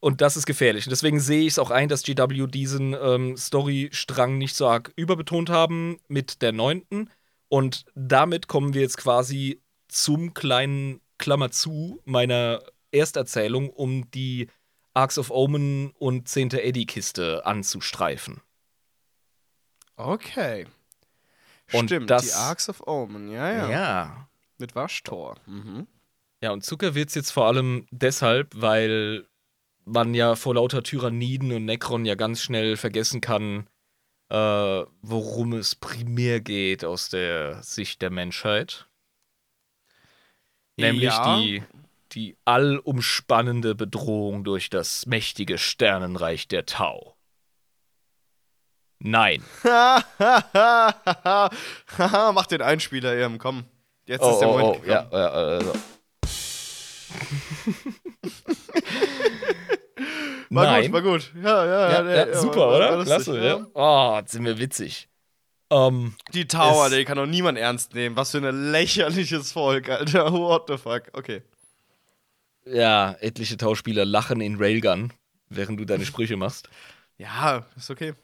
Und 0.00 0.20
das 0.20 0.36
ist 0.36 0.46
gefährlich. 0.46 0.86
Und 0.86 0.90
deswegen 0.90 1.18
sehe 1.18 1.40
ich 1.42 1.48
es 1.54 1.58
auch 1.58 1.70
ein, 1.70 1.88
dass 1.88 2.04
GW 2.04 2.46
diesen 2.46 2.94
ähm, 2.94 3.36
Storystrang 3.36 4.38
nicht 4.38 4.54
so 4.54 4.68
arg 4.68 4.92
überbetont 4.96 5.50
haben 5.50 5.98
mit 6.06 6.40
der 6.42 6.52
neunten. 6.52 7.10
Und 7.48 7.84
damit 7.94 8.46
kommen 8.46 8.74
wir 8.74 8.82
jetzt 8.82 8.98
quasi 8.98 9.60
zum 9.88 10.34
kleinen 10.34 11.00
Klammer 11.18 11.50
zu 11.50 12.00
meiner 12.04 12.62
Ersterzählung, 12.92 13.70
um 13.70 14.08
die 14.12 14.48
Arcs 14.94 15.18
of 15.18 15.30
Omen 15.30 15.90
und 15.98 16.28
10. 16.28 16.50
Eddie-Kiste 16.52 17.44
anzustreifen. 17.44 18.40
Okay. 19.96 20.66
Und 21.72 21.86
Stimmt, 21.88 22.10
das- 22.10 22.22
die 22.26 22.32
Arcs 22.32 22.68
of 22.68 22.86
Omen, 22.86 23.28
ja, 23.30 23.52
ja. 23.52 23.70
ja. 23.70 24.28
Mit 24.58 24.74
Waschtor. 24.74 25.36
Mhm. 25.46 25.86
Ja, 26.40 26.52
und 26.52 26.64
Zucker 26.64 26.94
wird's 26.94 27.14
jetzt 27.14 27.30
vor 27.32 27.46
allem 27.46 27.86
deshalb, 27.90 28.52
weil 28.54 29.26
man 29.88 30.14
ja 30.14 30.36
vor 30.36 30.54
lauter 30.54 30.82
Tyranniden 30.82 31.52
und 31.52 31.64
Necron 31.64 32.04
ja 32.04 32.14
ganz 32.14 32.42
schnell 32.42 32.76
vergessen 32.76 33.20
kann, 33.20 33.68
äh, 34.30 34.82
worum 35.02 35.54
es 35.54 35.74
primär 35.74 36.40
geht 36.40 36.84
aus 36.84 37.08
der 37.08 37.62
Sicht 37.62 38.02
der 38.02 38.10
Menschheit. 38.10 38.86
Nämlich 40.76 41.04
Ja. 41.04 41.38
die, 41.38 41.62
die 42.12 42.36
allumspannende 42.44 43.74
Bedrohung 43.74 44.44
durch 44.44 44.70
das 44.70 45.06
mächtige 45.06 45.58
Sternenreich 45.58 46.48
der 46.48 46.66
Tau. 46.66 47.16
Nein. 49.00 49.42
Mach 51.98 52.46
den 52.46 52.62
Einspieler 52.62 53.14
eben, 53.16 53.38
komm. 53.38 53.64
Jetzt 54.06 54.24
ist 54.24 54.38
der 54.40 54.48
Moment 54.48 54.82
gekommen. 54.82 55.08
ja, 55.12 55.12
ja, 55.12 55.60
ja. 55.60 55.72
War 60.50 60.64
Nein. 60.64 60.84
gut, 60.84 60.92
war 60.92 61.02
gut. 61.02 61.32
Ja, 61.42 61.66
ja, 61.66 61.90
Ja, 61.92 62.10
ja, 62.10 62.26
ja, 62.28 62.34
super, 62.38 62.60
war- 62.60 62.68
war 62.70 62.76
oder? 62.76 62.96
lustig, 62.96 63.24
Klasse, 63.24 63.44
ja. 63.44 63.66
Oh, 63.74 64.20
sind 64.26 64.44
wir 64.44 64.58
witzig. 64.58 65.08
Ähm, 65.70 66.14
Die 66.32 66.46
Tower, 66.46 66.88
die 66.90 67.04
kann 67.04 67.18
doch 67.18 67.26
niemand 67.26 67.58
ernst 67.58 67.94
nehmen. 67.94 68.16
Was 68.16 68.30
für 68.30 68.38
ein 68.38 68.70
lächerliches 68.72 69.52
Volk, 69.52 69.88
Alter. 69.90 70.32
What 70.32 70.64
the 70.68 70.78
fuck? 70.78 71.02
Okay. 71.12 71.42
ja, 72.64 73.12
etliche 73.20 73.56
Tauspieler 73.56 74.04
lachen 74.04 74.40
in 74.40 74.56
Railgun, 74.56 75.12
während 75.48 75.80
du 75.80 75.84
deine 75.84 76.06
Sprüche 76.06 76.36
machst. 76.36 76.68
Ja, 77.20 77.66
ist 77.76 77.90
okay. 77.90 78.14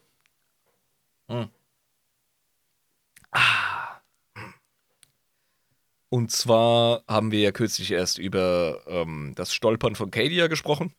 Und 6.08 6.30
zwar 6.30 7.02
haben 7.08 7.32
wir 7.32 7.40
ja 7.40 7.50
kürzlich 7.52 7.90
erst 7.90 8.18
über 8.18 8.82
ähm, 8.86 9.32
das 9.36 9.52
Stolpern 9.52 9.96
von 9.96 10.10
Cadia 10.10 10.46
gesprochen. 10.46 10.94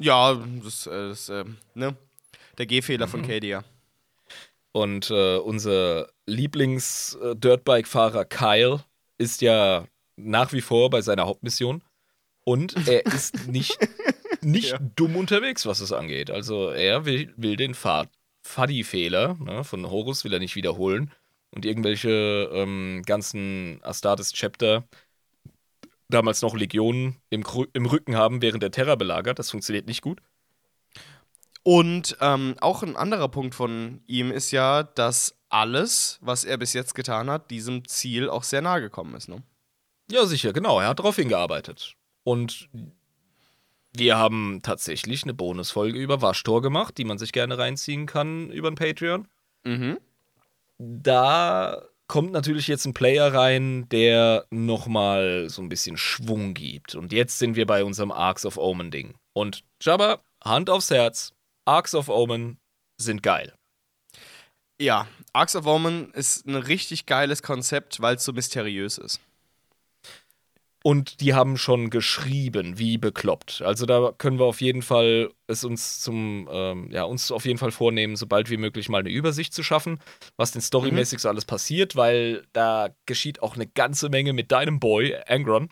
Ja, 0.00 0.34
das, 0.62 0.86
äh, 0.86 1.08
das 1.08 1.28
äh, 1.28 1.44
ne? 1.74 1.96
Der 2.58 2.66
Gehfehler 2.66 3.06
Mhm. 3.06 3.10
von 3.10 3.22
Kadia. 3.26 3.64
Und 4.72 5.10
äh, 5.10 5.36
unser 5.38 6.08
Lieblings-Dirtbike-Fahrer 6.26 8.24
Kyle 8.26 8.84
ist 9.16 9.40
ja 9.40 9.86
nach 10.16 10.52
wie 10.52 10.60
vor 10.60 10.90
bei 10.90 11.00
seiner 11.00 11.26
Hauptmission. 11.26 11.82
Und 12.44 12.88
er 12.88 13.06
ist 13.14 13.48
nicht, 13.48 13.78
nicht 14.42 14.70
Ja. 14.72 14.78
dumm 14.96 15.16
unterwegs, 15.16 15.66
was 15.66 15.80
es 15.80 15.92
angeht. 15.92 16.30
Also 16.30 16.70
er 16.70 17.04
will, 17.04 17.32
will 17.36 17.56
den 17.56 17.74
Fuddy-Fehler 18.42 19.36
ne, 19.40 19.64
von 19.64 19.88
Horus 19.90 20.24
will 20.24 20.32
er 20.32 20.38
nicht 20.38 20.56
wiederholen. 20.56 21.12
und 21.50 21.64
irgendwelche 21.64 22.50
ähm, 22.52 23.02
ganzen 23.06 23.80
Astartes-Chapter 23.82 24.84
damals 26.08 26.42
noch 26.42 26.54
Legionen 26.54 27.16
im, 27.30 27.44
im 27.72 27.86
Rücken 27.86 28.16
haben, 28.16 28.42
während 28.42 28.62
der 28.62 28.70
Terra 28.70 28.94
belagert. 28.94 29.38
Das 29.38 29.50
funktioniert 29.50 29.86
nicht 29.86 30.02
gut. 30.02 30.20
Und 31.62 32.16
ähm, 32.20 32.54
auch 32.60 32.82
ein 32.82 32.96
anderer 32.96 33.28
Punkt 33.28 33.54
von 33.54 34.00
ihm 34.06 34.30
ist 34.30 34.50
ja, 34.52 34.82
dass 34.82 35.36
alles, 35.50 36.18
was 36.22 36.44
er 36.44 36.56
bis 36.56 36.72
jetzt 36.72 36.94
getan 36.94 37.28
hat, 37.28 37.50
diesem 37.50 37.86
Ziel 37.86 38.30
auch 38.30 38.42
sehr 38.42 38.62
nahe 38.62 38.80
gekommen 38.80 39.14
ist. 39.14 39.28
Ne? 39.28 39.42
Ja, 40.10 40.24
sicher, 40.24 40.52
genau. 40.52 40.80
Er 40.80 40.88
hat 40.88 40.98
darauf 40.98 41.16
hingearbeitet. 41.16 41.94
Und 42.24 42.68
wir 43.92 44.16
haben 44.16 44.60
tatsächlich 44.62 45.24
eine 45.24 45.34
Bonusfolge 45.34 45.98
über 45.98 46.22
Waschtor 46.22 46.62
gemacht, 46.62 46.96
die 46.98 47.04
man 47.04 47.18
sich 47.18 47.32
gerne 47.32 47.58
reinziehen 47.58 48.06
kann 48.06 48.50
über 48.50 48.68
ein 48.68 48.74
Patreon. 48.74 49.28
Mhm. 49.64 49.98
Da 50.78 51.82
kommt 52.08 52.32
natürlich 52.32 52.66
jetzt 52.66 52.86
ein 52.86 52.94
Player 52.94 53.32
rein, 53.32 53.88
der 53.90 54.46
nochmal 54.50 55.48
so 55.50 55.62
ein 55.62 55.68
bisschen 55.68 55.96
Schwung 55.96 56.54
gibt. 56.54 56.94
Und 56.94 57.12
jetzt 57.12 57.38
sind 57.38 57.54
wir 57.54 57.66
bei 57.66 57.84
unserem 57.84 58.10
Arcs 58.10 58.44
of 58.46 58.56
Omen 58.56 58.90
Ding. 58.90 59.14
Und 59.34 59.62
Jabba, 59.80 60.22
Hand 60.42 60.70
aufs 60.70 60.90
Herz, 60.90 61.32
Arcs 61.66 61.94
of 61.94 62.08
Omen 62.08 62.58
sind 63.00 63.22
geil. 63.22 63.54
Ja, 64.80 65.06
Arcs 65.32 65.54
of 65.54 65.66
Omen 65.66 66.10
ist 66.12 66.46
ein 66.46 66.56
richtig 66.56 67.06
geiles 67.06 67.42
Konzept, 67.42 68.00
weil 68.00 68.16
es 68.16 68.24
so 68.24 68.32
mysteriös 68.32 68.98
ist. 68.98 69.20
Und 70.88 71.20
die 71.20 71.34
haben 71.34 71.58
schon 71.58 71.90
geschrieben, 71.90 72.78
wie 72.78 72.96
bekloppt. 72.96 73.60
Also 73.60 73.84
da 73.84 74.14
können 74.16 74.38
wir 74.38 74.46
auf 74.46 74.62
jeden 74.62 74.80
Fall 74.80 75.30
es 75.46 75.62
uns 75.62 76.00
zum, 76.00 76.48
ähm, 76.50 76.90
ja, 76.90 77.02
uns 77.02 77.30
auf 77.30 77.44
jeden 77.44 77.58
Fall 77.58 77.72
vornehmen, 77.72 78.16
sobald 78.16 78.48
wie 78.48 78.56
möglich 78.56 78.88
mal 78.88 79.00
eine 79.00 79.10
Übersicht 79.10 79.52
zu 79.52 79.62
schaffen, 79.62 80.00
was 80.38 80.52
denn 80.52 80.62
storymäßig 80.62 81.18
mhm. 81.18 81.20
so 81.20 81.28
alles 81.28 81.44
passiert, 81.44 81.94
weil 81.94 82.46
da 82.54 82.88
geschieht 83.04 83.42
auch 83.42 83.54
eine 83.54 83.66
ganze 83.66 84.08
Menge 84.08 84.32
mit 84.32 84.50
deinem 84.50 84.80
Boy, 84.80 85.14
Angron. 85.26 85.68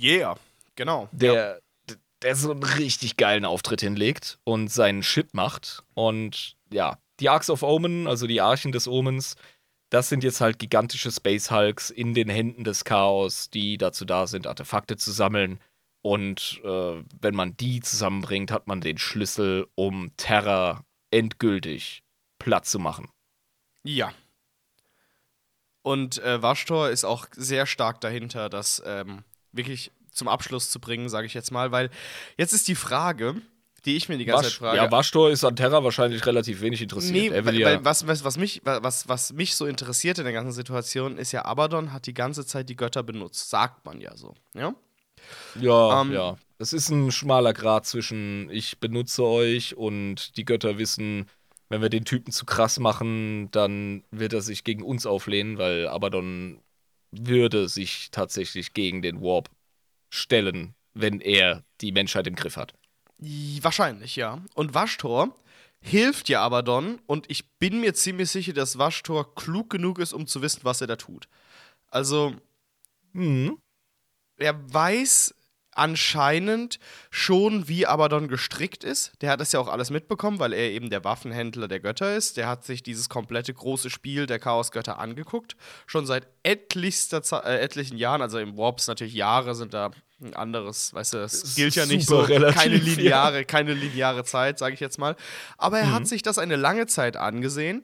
Yeah, 0.00 0.38
genau. 0.74 1.10
Der, 1.12 1.60
ja. 1.90 1.94
der 2.22 2.34
so 2.34 2.50
einen 2.50 2.62
richtig 2.62 3.18
geilen 3.18 3.44
Auftritt 3.44 3.82
hinlegt 3.82 4.38
und 4.44 4.68
seinen 4.68 5.02
Shit 5.02 5.34
macht. 5.34 5.84
Und 5.92 6.56
ja, 6.72 6.96
die 7.20 7.28
Arcs 7.28 7.50
of 7.50 7.62
Omen, 7.62 8.06
also 8.06 8.26
die 8.26 8.40
Archen 8.40 8.72
des 8.72 8.88
Omens, 8.88 9.36
das 9.90 10.08
sind 10.08 10.24
jetzt 10.24 10.40
halt 10.40 10.58
gigantische 10.58 11.10
Space 11.10 11.50
Hulks 11.50 11.90
in 11.90 12.14
den 12.14 12.28
Händen 12.28 12.64
des 12.64 12.84
Chaos, 12.84 13.50
die 13.50 13.76
dazu 13.76 14.04
da 14.04 14.26
sind, 14.26 14.46
Artefakte 14.46 14.96
zu 14.96 15.10
sammeln. 15.10 15.60
Und 16.02 16.60
äh, 16.64 17.02
wenn 17.20 17.34
man 17.34 17.56
die 17.56 17.80
zusammenbringt, 17.80 18.52
hat 18.52 18.68
man 18.68 18.80
den 18.80 18.98
Schlüssel, 18.98 19.66
um 19.74 20.12
Terra 20.16 20.84
endgültig 21.10 22.02
platt 22.38 22.66
zu 22.66 22.78
machen. 22.78 23.08
Ja. 23.82 24.14
Und 25.82 26.18
äh, 26.22 26.40
Waschtor 26.40 26.90
ist 26.90 27.04
auch 27.04 27.26
sehr 27.32 27.66
stark 27.66 28.00
dahinter, 28.00 28.48
das 28.48 28.82
ähm, 28.86 29.24
wirklich 29.52 29.90
zum 30.12 30.28
Abschluss 30.28 30.70
zu 30.70 30.80
bringen, 30.80 31.08
sage 31.08 31.26
ich 31.26 31.34
jetzt 31.34 31.50
mal, 31.50 31.72
weil 31.72 31.90
jetzt 32.36 32.52
ist 32.52 32.68
die 32.68 32.74
Frage, 32.74 33.40
die 33.84 33.96
ich 33.96 34.08
mir 34.08 34.18
die 34.18 34.24
ganze 34.24 34.44
Wasch, 34.44 34.52
Zeit 34.52 34.58
frage. 34.58 34.76
Ja, 34.76 34.90
Waschtor 34.90 35.30
ist 35.30 35.44
an 35.44 35.56
Terra 35.56 35.82
wahrscheinlich 35.82 36.24
relativ 36.26 36.60
wenig 36.60 36.82
interessiert. 36.82 37.32
Nee, 37.32 37.44
weil, 37.44 37.58
ja 37.58 37.66
weil 37.66 37.84
was, 37.84 38.06
was, 38.06 38.24
was, 38.24 38.36
mich, 38.36 38.60
was, 38.64 39.08
was 39.08 39.32
mich 39.32 39.54
so 39.54 39.66
interessiert 39.66 40.18
in 40.18 40.24
der 40.24 40.32
ganzen 40.32 40.52
Situation 40.52 41.16
ist 41.16 41.32
ja, 41.32 41.44
Abaddon 41.44 41.92
hat 41.92 42.06
die 42.06 42.14
ganze 42.14 42.44
Zeit 42.46 42.68
die 42.68 42.76
Götter 42.76 43.02
benutzt. 43.02 43.50
Sagt 43.50 43.84
man 43.84 44.00
ja 44.00 44.16
so. 44.16 44.34
Ja, 44.54 44.74
ja. 45.60 46.02
Ähm, 46.02 46.12
ja. 46.12 46.36
Es 46.58 46.72
ist 46.72 46.90
ein 46.90 47.10
schmaler 47.10 47.54
Grad 47.54 47.86
zwischen 47.86 48.50
ich 48.50 48.78
benutze 48.78 49.24
euch 49.24 49.76
und 49.76 50.36
die 50.36 50.44
Götter 50.44 50.78
wissen, 50.78 51.26
wenn 51.70 51.80
wir 51.80 51.88
den 51.88 52.04
Typen 52.04 52.32
zu 52.32 52.44
krass 52.44 52.78
machen, 52.78 53.50
dann 53.50 54.04
wird 54.10 54.32
er 54.32 54.42
sich 54.42 54.64
gegen 54.64 54.82
uns 54.82 55.06
auflehnen, 55.06 55.56
weil 55.56 55.88
Abaddon 55.88 56.60
würde 57.12 57.68
sich 57.68 58.10
tatsächlich 58.10 58.74
gegen 58.74 59.02
den 59.02 59.20
Warp 59.22 59.48
stellen, 60.10 60.74
wenn 60.92 61.20
er 61.20 61.64
die 61.80 61.92
Menschheit 61.92 62.26
im 62.26 62.34
Griff 62.34 62.56
hat. 62.56 62.74
Wahrscheinlich, 63.20 64.16
ja. 64.16 64.42
Und 64.54 64.74
Waschtor 64.74 65.34
hilft 65.80 66.28
ja 66.28 66.42
Abaddon 66.42 67.00
und 67.06 67.30
ich 67.30 67.48
bin 67.58 67.80
mir 67.80 67.94
ziemlich 67.94 68.30
sicher, 68.30 68.52
dass 68.52 68.78
Waschtor 68.78 69.34
klug 69.34 69.70
genug 69.70 69.98
ist, 69.98 70.12
um 70.12 70.26
zu 70.26 70.42
wissen, 70.42 70.60
was 70.62 70.80
er 70.80 70.86
da 70.86 70.96
tut. 70.96 71.28
Also, 71.88 72.34
mhm. 73.12 73.58
er 74.36 74.72
weiß 74.72 75.34
anscheinend 75.72 76.78
schon, 77.10 77.68
wie 77.68 77.86
Abaddon 77.86 78.28
gestrickt 78.28 78.84
ist. 78.84 79.12
Der 79.20 79.30
hat 79.30 79.40
das 79.40 79.52
ja 79.52 79.60
auch 79.60 79.68
alles 79.68 79.90
mitbekommen, 79.90 80.38
weil 80.38 80.52
er 80.52 80.70
eben 80.70 80.90
der 80.90 81.04
Waffenhändler 81.04 81.68
der 81.68 81.80
Götter 81.80 82.16
ist. 82.16 82.36
Der 82.36 82.48
hat 82.48 82.64
sich 82.64 82.82
dieses 82.82 83.08
komplette 83.08 83.54
große 83.54 83.90
Spiel 83.90 84.26
der 84.26 84.38
Chaosgötter 84.38 84.98
angeguckt. 84.98 85.56
Schon 85.86 86.06
seit 86.06 86.26
etlichster 86.42 87.22
äh, 87.44 87.60
etlichen 87.60 87.96
Jahren, 87.96 88.22
also 88.22 88.38
im 88.38 88.56
Warps 88.56 88.86
natürlich 88.86 89.14
Jahre 89.14 89.54
sind 89.54 89.74
da 89.74 89.90
ein 90.22 90.34
anderes, 90.34 90.92
weißt 90.92 91.14
du, 91.14 91.18
das 91.18 91.54
gilt 91.54 91.74
ja 91.76 91.86
nicht 91.86 92.06
so, 92.06 92.20
relativ, 92.20 92.60
keine 92.60 92.76
lineare, 92.76 93.38
ja. 93.38 93.44
keine 93.44 93.72
lineare 93.72 94.24
Zeit, 94.24 94.58
sage 94.58 94.74
ich 94.74 94.80
jetzt 94.80 94.98
mal. 94.98 95.16
Aber 95.56 95.78
er 95.78 95.86
mhm. 95.86 95.92
hat 95.92 96.08
sich 96.08 96.22
das 96.22 96.38
eine 96.38 96.56
lange 96.56 96.86
Zeit 96.86 97.16
angesehen 97.16 97.82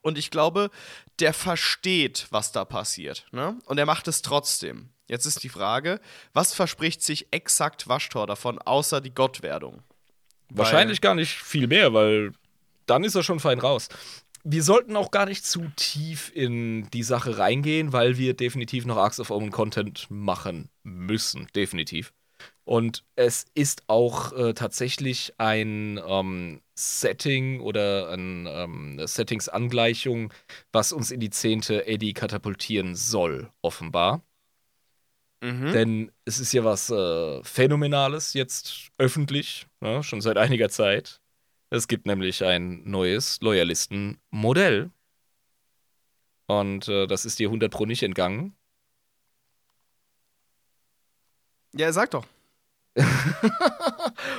und 0.00 0.16
ich 0.16 0.30
glaube, 0.30 0.70
der 1.18 1.34
versteht, 1.34 2.26
was 2.30 2.52
da 2.52 2.64
passiert, 2.64 3.26
ne? 3.32 3.58
Und 3.66 3.78
er 3.78 3.86
macht 3.86 4.08
es 4.08 4.22
trotzdem. 4.22 4.91
Jetzt 5.08 5.26
ist 5.26 5.42
die 5.42 5.48
Frage, 5.48 6.00
was 6.32 6.54
verspricht 6.54 7.02
sich 7.02 7.28
exakt 7.32 7.88
Waschtor 7.88 8.26
davon, 8.26 8.58
außer 8.58 9.00
die 9.00 9.14
Gottwerdung? 9.14 9.82
Wahrscheinlich 10.48 10.98
weil, 10.98 11.08
gar 11.08 11.14
nicht 11.14 11.32
viel 11.32 11.66
mehr, 11.66 11.92
weil 11.92 12.32
dann 12.86 13.04
ist 13.04 13.14
er 13.14 13.22
schon 13.22 13.40
fein 13.40 13.58
raus 13.58 13.88
wir 14.44 14.62
sollten 14.62 14.96
auch 14.96 15.10
gar 15.10 15.26
nicht 15.26 15.44
zu 15.44 15.70
tief 15.76 16.32
in 16.34 16.88
die 16.90 17.02
Sache 17.02 17.38
reingehen, 17.38 17.92
weil 17.92 18.18
wir 18.18 18.34
definitiv 18.34 18.86
noch 18.86 18.96
Arcs 18.96 19.20
of 19.20 19.30
Omen 19.30 19.50
Content 19.50 20.06
machen 20.10 20.68
müssen. 20.82 21.46
Definitiv. 21.54 22.12
Und 22.64 23.04
es 23.14 23.46
ist 23.54 23.84
auch 23.86 24.32
äh, 24.32 24.54
tatsächlich 24.54 25.34
ein 25.38 26.00
ähm, 26.04 26.60
Setting 26.74 27.60
oder 27.60 28.10
ein 28.10 28.46
ähm, 28.48 29.00
Settings-Angleichung, 29.04 30.32
was 30.72 30.92
uns 30.92 31.10
in 31.10 31.20
die 31.20 31.30
zehnte 31.30 31.86
Eddie 31.86 32.12
katapultieren 32.12 32.94
soll, 32.96 33.50
offenbar. 33.62 34.22
Mhm. 35.42 35.72
Denn 35.72 36.12
es 36.24 36.38
ist 36.38 36.52
ja 36.52 36.62
was 36.62 36.88
äh, 36.88 37.42
Phänomenales 37.42 38.32
jetzt 38.32 38.90
öffentlich, 38.96 39.66
ne, 39.80 40.02
schon 40.04 40.20
seit 40.20 40.38
einiger 40.38 40.68
Zeit. 40.68 41.20
Es 41.68 41.88
gibt 41.88 42.06
nämlich 42.06 42.44
ein 42.44 42.88
neues 42.88 43.40
Loyalisten-Modell. 43.40 44.90
Und 46.46 46.86
äh, 46.86 47.08
das 47.08 47.24
ist 47.24 47.40
dir 47.40 47.48
100 47.48 47.72
Pro 47.72 47.86
nicht 47.86 48.04
entgangen. 48.04 48.54
Ja, 51.74 51.92
sag 51.92 52.12
doch. 52.12 52.26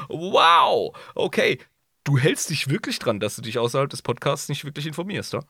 wow, 0.07 0.95
okay. 1.15 1.59
Du 2.05 2.17
hältst 2.17 2.49
dich 2.49 2.69
wirklich 2.69 2.99
dran, 2.99 3.19
dass 3.19 3.35
du 3.35 3.41
dich 3.41 3.57
außerhalb 3.57 3.89
des 3.89 4.03
Podcasts 4.03 4.47
nicht 4.47 4.63
wirklich 4.63 4.85
informierst, 4.85 5.33
oder? 5.33 5.45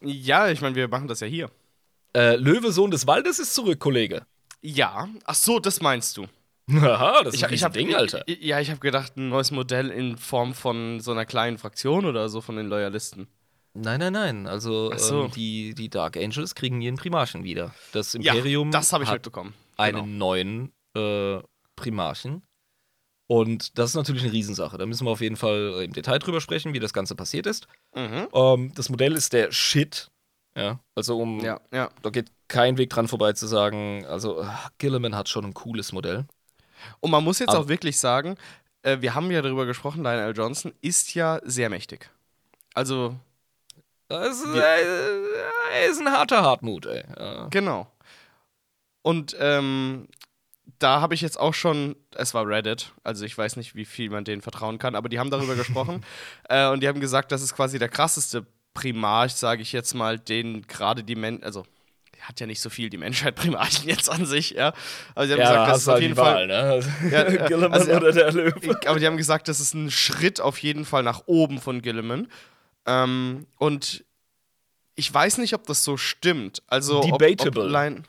Ja, 0.00 0.48
ich 0.48 0.62
meine, 0.62 0.76
wir 0.76 0.88
machen 0.88 1.08
das 1.08 1.20
ja 1.20 1.26
hier. 1.26 1.50
Äh, 2.16 2.36
Löwe, 2.36 2.72
Sohn 2.72 2.90
des 2.90 3.06
Waldes 3.06 3.38
ist 3.38 3.54
zurück, 3.54 3.80
Kollege. 3.80 4.24
Ja, 4.64 5.08
ach 5.24 5.34
so, 5.34 5.58
das 5.60 5.82
meinst 5.82 6.16
du. 6.16 6.26
Aha, 6.70 7.22
das 7.22 7.34
ist 7.34 7.40
ich, 7.40 7.46
ein 7.46 7.54
ich 7.54 7.64
hab, 7.64 7.74
Ding, 7.74 7.94
Alter. 7.94 8.24
Ja, 8.26 8.60
ich 8.60 8.70
habe 8.70 8.80
gedacht, 8.80 9.18
ein 9.18 9.28
neues 9.28 9.50
Modell 9.50 9.90
in 9.90 10.16
Form 10.16 10.54
von 10.54 11.00
so 11.00 11.12
einer 11.12 11.26
kleinen 11.26 11.58
Fraktion 11.58 12.06
oder 12.06 12.30
so 12.30 12.40
von 12.40 12.56
den 12.56 12.68
Loyalisten. 12.68 13.28
Nein, 13.74 14.00
nein, 14.00 14.14
nein. 14.14 14.46
Also 14.46 14.96
so. 14.96 15.24
ähm, 15.24 15.30
die, 15.32 15.74
die 15.74 15.90
Dark 15.90 16.16
Angels 16.16 16.54
kriegen 16.54 16.80
ihren 16.80 16.96
Primarchen 16.96 17.44
wieder. 17.44 17.74
Das 17.92 18.14
Imperium 18.14 18.68
ja, 18.68 18.78
das 18.78 18.92
habe 18.94 19.04
ich 19.04 19.10
mitbekommen. 19.10 19.52
Genau. 19.76 19.98
Einen 20.00 20.16
neuen 20.16 20.72
äh, 20.96 21.40
Primarchen. 21.76 22.42
Und 23.26 23.78
das 23.78 23.90
ist 23.90 23.96
natürlich 23.96 24.22
eine 24.22 24.32
Riesensache. 24.32 24.78
Da 24.78 24.86
müssen 24.86 25.06
wir 25.06 25.10
auf 25.10 25.20
jeden 25.20 25.36
Fall 25.36 25.82
im 25.84 25.92
Detail 25.92 26.18
drüber 26.20 26.40
sprechen, 26.40 26.72
wie 26.72 26.80
das 26.80 26.94
Ganze 26.94 27.14
passiert 27.14 27.46
ist. 27.46 27.66
Mhm. 27.94 28.28
Ähm, 28.32 28.72
das 28.74 28.88
Modell 28.88 29.14
ist 29.14 29.34
der 29.34 29.52
Shit. 29.52 30.10
Ja, 30.56 30.80
also 30.94 31.18
um. 31.18 31.40
Ja, 31.40 31.60
ja. 31.72 31.90
Da 32.02 32.10
geht 32.10 32.30
kein 32.54 32.78
Weg 32.78 32.90
dran 32.90 33.08
vorbei 33.08 33.32
zu 33.32 33.48
sagen, 33.48 34.06
also 34.06 34.40
uh, 34.40 34.46
Gilliman 34.78 35.16
hat 35.16 35.28
schon 35.28 35.44
ein 35.44 35.54
cooles 35.54 35.92
Modell. 35.92 36.24
Und 37.00 37.10
man 37.10 37.24
muss 37.24 37.40
jetzt 37.40 37.48
Aber 37.48 37.60
auch 37.60 37.68
wirklich 37.68 37.98
sagen, 37.98 38.36
äh, 38.82 38.98
wir 39.00 39.16
haben 39.16 39.28
ja 39.32 39.42
darüber 39.42 39.66
gesprochen, 39.66 40.04
Lionel 40.04 40.36
Johnson 40.36 40.72
ist 40.80 41.14
ja 41.14 41.40
sehr 41.42 41.68
mächtig. 41.68 42.10
Also. 42.72 43.16
Das 44.06 44.40
ist, 44.40 44.54
äh, 44.54 45.90
ist 45.90 46.00
ein 46.00 46.12
harter 46.12 46.42
Hartmut, 46.42 46.86
ey. 46.86 47.02
Ja. 47.18 47.48
Genau. 47.48 47.90
Und 49.02 49.36
ähm, 49.40 50.06
da 50.78 51.00
habe 51.00 51.14
ich 51.14 51.22
jetzt 51.22 51.40
auch 51.40 51.54
schon, 51.54 51.96
es 52.14 52.34
war 52.34 52.46
Reddit, 52.46 52.92
also 53.02 53.24
ich 53.24 53.36
weiß 53.36 53.56
nicht, 53.56 53.74
wie 53.74 53.84
viel 53.84 54.10
man 54.10 54.24
denen 54.24 54.42
vertrauen 54.42 54.78
kann, 54.78 54.94
aber 54.94 55.08
die 55.08 55.18
haben 55.18 55.30
darüber 55.30 55.56
gesprochen 55.56 56.04
äh, 56.48 56.68
und 56.68 56.82
die 56.82 56.88
haben 56.88 57.00
gesagt, 57.00 57.32
das 57.32 57.42
ist 57.42 57.56
quasi 57.56 57.80
der 57.80 57.88
krasseste 57.88 58.46
Primarch, 58.74 59.34
sage 59.34 59.62
ich 59.62 59.72
jetzt 59.72 59.94
mal, 59.94 60.18
den 60.18 60.62
gerade 60.68 61.02
die 61.02 61.16
Menschen, 61.16 61.42
also 61.42 61.64
hat 62.24 62.40
ja 62.40 62.46
nicht 62.46 62.60
so 62.60 62.70
viel 62.70 62.90
die 62.90 62.96
Menschheit 62.96 63.34
Primarchen 63.36 63.88
jetzt 63.88 64.10
an 64.10 64.26
sich, 64.26 64.50
ja. 64.50 64.72
Aber 65.14 65.26
sie 65.26 65.32
haben 65.34 65.40
ja, 65.40 65.50
gesagt, 65.50 65.70
das 65.70 65.78
ist 65.82 65.88
auf 65.88 65.94
halt 65.94 66.02
jeden 66.02 66.14
Fall. 66.16 66.46
Ne? 66.46 66.80
Ja, 67.10 67.22
äh, 67.22 67.68
also, 67.70 67.92
oder 67.92 68.12
der 68.12 68.32
Löwe. 68.32 68.80
Aber 68.86 68.98
die 68.98 69.06
haben 69.06 69.16
gesagt, 69.16 69.48
das 69.48 69.60
ist 69.60 69.74
ein 69.74 69.90
Schritt 69.90 70.40
auf 70.40 70.58
jeden 70.58 70.84
Fall 70.84 71.02
nach 71.02 71.22
oben 71.26 71.60
von 71.60 71.82
Gilliman. 71.82 72.28
Ähm, 72.86 73.46
und 73.58 74.04
ich 74.94 75.12
weiß 75.12 75.38
nicht, 75.38 75.54
ob 75.54 75.66
das 75.66 75.84
so 75.84 75.96
stimmt. 75.96 76.62
Also, 76.66 77.00
ob, 77.02 77.12
ob, 77.12 77.18
Debatable. 77.18 77.68
Lion, 77.68 78.04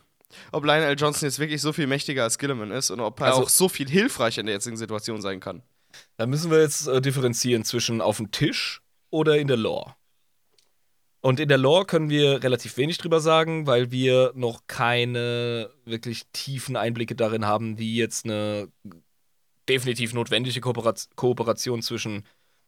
ob 0.51 0.65
Lionel 0.65 0.95
Johnson 0.97 1.27
jetzt 1.27 1.39
wirklich 1.39 1.61
so 1.61 1.73
viel 1.73 1.87
mächtiger 1.87 2.23
als 2.23 2.37
Gilliman 2.37 2.71
ist 2.71 2.91
und 2.91 2.99
ob 2.99 3.19
er 3.19 3.27
Also- 3.27 3.43
auch 3.43 3.49
so 3.49 3.69
viel 3.69 3.89
hilfreicher 3.89 4.41
in 4.41 4.47
der 4.47 4.55
jetzigen 4.55 4.77
Situation 4.77 5.21
sein 5.21 5.39
kann. 5.39 5.61
Da 6.17 6.25
müssen 6.25 6.51
wir 6.51 6.61
jetzt 6.61 6.87
äh, 6.87 7.01
differenzieren 7.01 7.63
zwischen 7.63 8.01
auf 8.01 8.17
dem 8.17 8.31
Tisch 8.31 8.81
oder 9.11 9.37
in 9.37 9.47
der 9.47 9.57
Lore. 9.57 9.95
Und 11.26 11.39
in 11.39 11.49
der 11.49 11.57
Lore 11.57 11.85
können 11.85 12.11
wir 12.11 12.43
relativ 12.43 12.77
wenig 12.77 12.99
drüber 12.99 13.19
sagen, 13.19 13.65
weil 13.65 13.89
wir 13.89 14.31
noch 14.35 14.61
keine 14.68 15.72
wirklich 15.84 16.27
tiefen 16.34 16.76
Einblicke 16.76 17.15
darin 17.15 17.47
haben, 17.47 17.80
wie 17.80 17.95
jetzt 17.95 18.26
eine 18.26 18.68
definitiv 19.68 20.14
notwendige 20.14 20.61
Kooperat 20.61 21.07
Kooperation 21.15 21.81
zwischen 21.81 22.26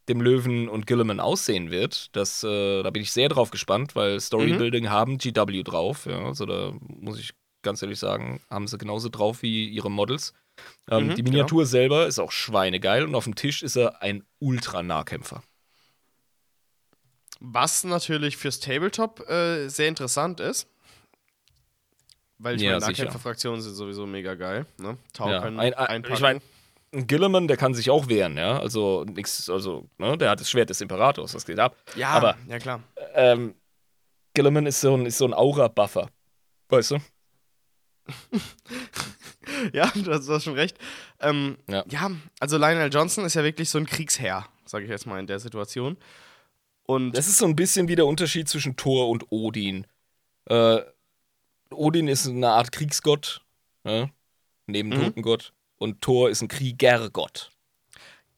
dem 0.10 0.22
Löwen 0.22 0.70
und 0.70 0.88
Gilliman 0.88 1.20
aussehen 1.20 1.70
wird. 1.70 2.16
Das, 2.16 2.44
äh, 2.44 2.82
da 2.82 2.90
bin 2.90 3.04
ich 3.04 3.12
sehr 3.12 3.30
drauf 3.30 3.52
gespannt, 3.52 3.96
weil 3.96 4.20
Storybuilding 4.20 4.90
haben 4.90 5.20
GW 5.20 5.62
drauf. 5.62 6.08
Ja, 6.08 6.26
also 6.26 6.48
da 6.48 6.74
muss 6.82 7.20
ich 7.20 7.34
ganz 7.62 7.84
ehrlich 7.84 8.00
sagen, 8.00 8.42
haben 8.50 8.68
sie 8.68 8.80
genauso 8.80 9.10
drauf 9.10 9.44
wie 9.44 9.70
ihre 9.70 9.92
Models. 9.92 10.34
Ähm, 10.90 11.10
Mhm, 11.10 11.16
die 11.16 11.22
Miniatur 11.22 11.68
selber 11.68 12.08
ist 12.08 12.18
auch 12.18 12.32
schweinegeil 12.32 13.04
und 13.04 13.14
auf 13.14 13.26
dem 13.26 13.36
Tisch 13.36 13.62
ist 13.62 13.76
er 13.76 14.02
ein 14.02 14.24
Ultra-Nahkämpfer. 14.40 15.44
Was 17.40 17.84
natürlich 17.84 18.38
fürs 18.38 18.60
Tabletop 18.60 19.28
äh, 19.30 19.68
sehr 19.70 19.88
interessant 19.88 20.40
ist. 20.40 20.68
Weil 22.40 22.56
ich 22.56 22.62
Ja, 22.62 22.74
meine. 22.74 22.86
Nahkämpferfraktionen 22.86 23.62
sind 23.62 23.74
sowieso 23.76 24.06
mega 24.06 24.36
geil. 24.36 24.66
Ne? 24.78 24.98
Tau 25.14 25.30
Ja, 25.30 25.42
können 25.42 25.60
ein- 25.60 25.74
ein- 25.74 26.04
ich 26.12 26.20
mein, 26.20 26.42
Ein 26.94 27.06
Gilliman, 27.06 27.48
der 27.50 27.58
kann 27.58 27.74
sich 27.74 27.90
auch 27.90 28.08
wehren, 28.08 28.38
ja. 28.38 28.60
Also 28.60 29.04
nix, 29.04 29.50
also, 29.50 29.90
ne, 29.98 30.18
der 30.18 30.30
hat 30.30 30.40
das 30.40 30.50
Schwert 30.50 30.70
des 30.70 30.80
Imperators, 30.80 31.34
das 31.34 31.46
geht 31.46 31.60
ab. 31.60 31.76
ja, 31.96 32.10
aber- 32.12 32.38
ja 32.48 32.60
klar. 32.60 32.82
Ähm, 33.14 33.56
Gilliman 34.34 34.66
ist 34.68 34.80
so 34.80 34.96
ein, 34.96 35.06
ist 35.06 35.18
so 35.18 35.26
ein 35.26 35.34
Aura-Buffer. 35.34 36.10
Weißt 36.70 36.92
du? 36.92 36.98
Ja, 39.74 39.92
du 39.96 40.12
hast, 40.14 40.28
du 40.28 40.34
hast 40.34 40.44
schon 40.44 40.54
recht. 40.54 40.78
Ähm, 41.20 41.58
Ja. 41.70 41.84
ja. 41.90 42.12
also 42.40 42.58
Lionel 42.58 42.94
Johnson 42.94 43.26
ist 43.26 43.34
ja 43.34 43.44
wirklich 43.44 43.70
so 43.70 43.78
ein 43.80 43.86
Kriegsherr, 43.86 44.46
sage 44.66 44.84
ich 44.86 44.90
jetzt 44.92 45.06
mal 45.08 45.20
in 45.20 45.28
der 45.28 45.40
Situation. 45.40 45.98
Und 46.88 47.12
Das 47.16 47.28
ist 47.28 47.38
so 47.38 47.46
ein 47.46 47.56
bisschen 47.56 47.88
wie 47.88 47.96
der 47.96 48.08
Unterschied 48.08 48.50
zwischen 48.50 48.76
Thor 48.76 49.10
und 49.10 49.26
Odin. 49.32 49.86
Äh, 50.46 50.82
Odin 51.72 52.08
ist 52.08 52.28
eine 52.28 52.50
Art 52.50 52.72
Kriegsgott, 52.72 53.42
ne? 53.84 54.12
neben 54.68 54.90
Mhm. 54.90 54.96
Totengott. 54.96 55.54
Und 55.78 56.02
Thor 56.02 56.30
ist 56.30 56.42
ein 56.42 56.50
Kriegergott. 56.50 57.52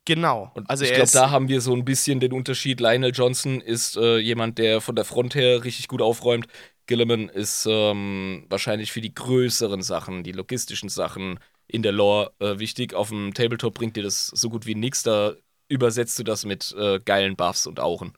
genau, 0.06 0.52
Und 0.56 0.70
also 0.70 0.84
ich 0.84 0.94
glaube, 0.94 1.12
da 1.12 1.30
haben 1.30 1.48
wir 1.50 1.62
so 1.62 1.74
ein 1.76 1.86
bisschen 1.86 2.20
den 2.20 2.34
Unterschied. 2.34 2.80
Lionel 2.82 3.12
Johnson 3.14 3.62
ist 3.62 3.96
äh, 3.98 4.18
jemand, 4.18 4.58
der 4.58 4.82
von 4.82 4.96
der 4.96 5.06
Front 5.06 5.36
her 5.36 5.64
richtig 5.64 5.88
gut 5.88 6.02
aufräumt. 6.02 6.48
Gilliman 6.88 7.30
ist 7.30 7.68
ähm, 7.70 8.46
wahrscheinlich 8.50 8.92
für 8.92 9.02
die 9.02 9.14
größeren 9.14 9.84
Sachen, 9.84 10.24
die 10.24 10.32
logistischen 10.32 10.90
Sachen 10.90 11.40
in 11.68 11.84
der 11.84 11.92
Lore 11.92 12.34
äh, 12.40 12.58
wichtig. 12.60 12.96
Auf 12.96 13.10
dem 13.10 13.34
Tabletop 13.36 13.76
bringt 13.76 13.96
dir 13.96 14.04
das 14.04 14.28
so 14.28 14.50
gut 14.50 14.66
wie 14.66 14.76
nichts. 14.76 15.04
Da 15.04 15.36
übersetzt 15.68 16.18
du 16.18 16.24
das 16.24 16.46
mit 16.46 16.74
äh, 16.78 17.00
geilen 17.00 17.36
Buffs 17.36 17.68
und 17.68 17.80
Auren. 17.80 18.14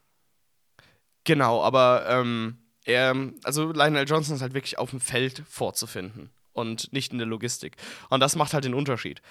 Genau, 1.24 1.62
aber 1.62 2.06
ähm, 2.08 2.58
er, 2.86 3.16
also 3.44 3.72
Lionel 3.72 4.08
Johnson 4.08 4.36
ist 4.36 4.42
halt 4.42 4.54
wirklich 4.54 4.78
auf 4.78 4.90
dem 4.90 5.00
Feld 5.00 5.44
vorzufinden 5.48 6.30
und 6.54 6.92
nicht 6.94 7.12
in 7.12 7.18
der 7.18 7.28
Logistik. 7.28 7.78
Und 8.10 8.20
das 8.20 8.36
macht 8.36 8.54
halt 8.54 8.66
den 8.66 8.74
Unterschied. 8.74 9.22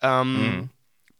Ähm, 0.00 0.34
Mhm. 0.34 0.70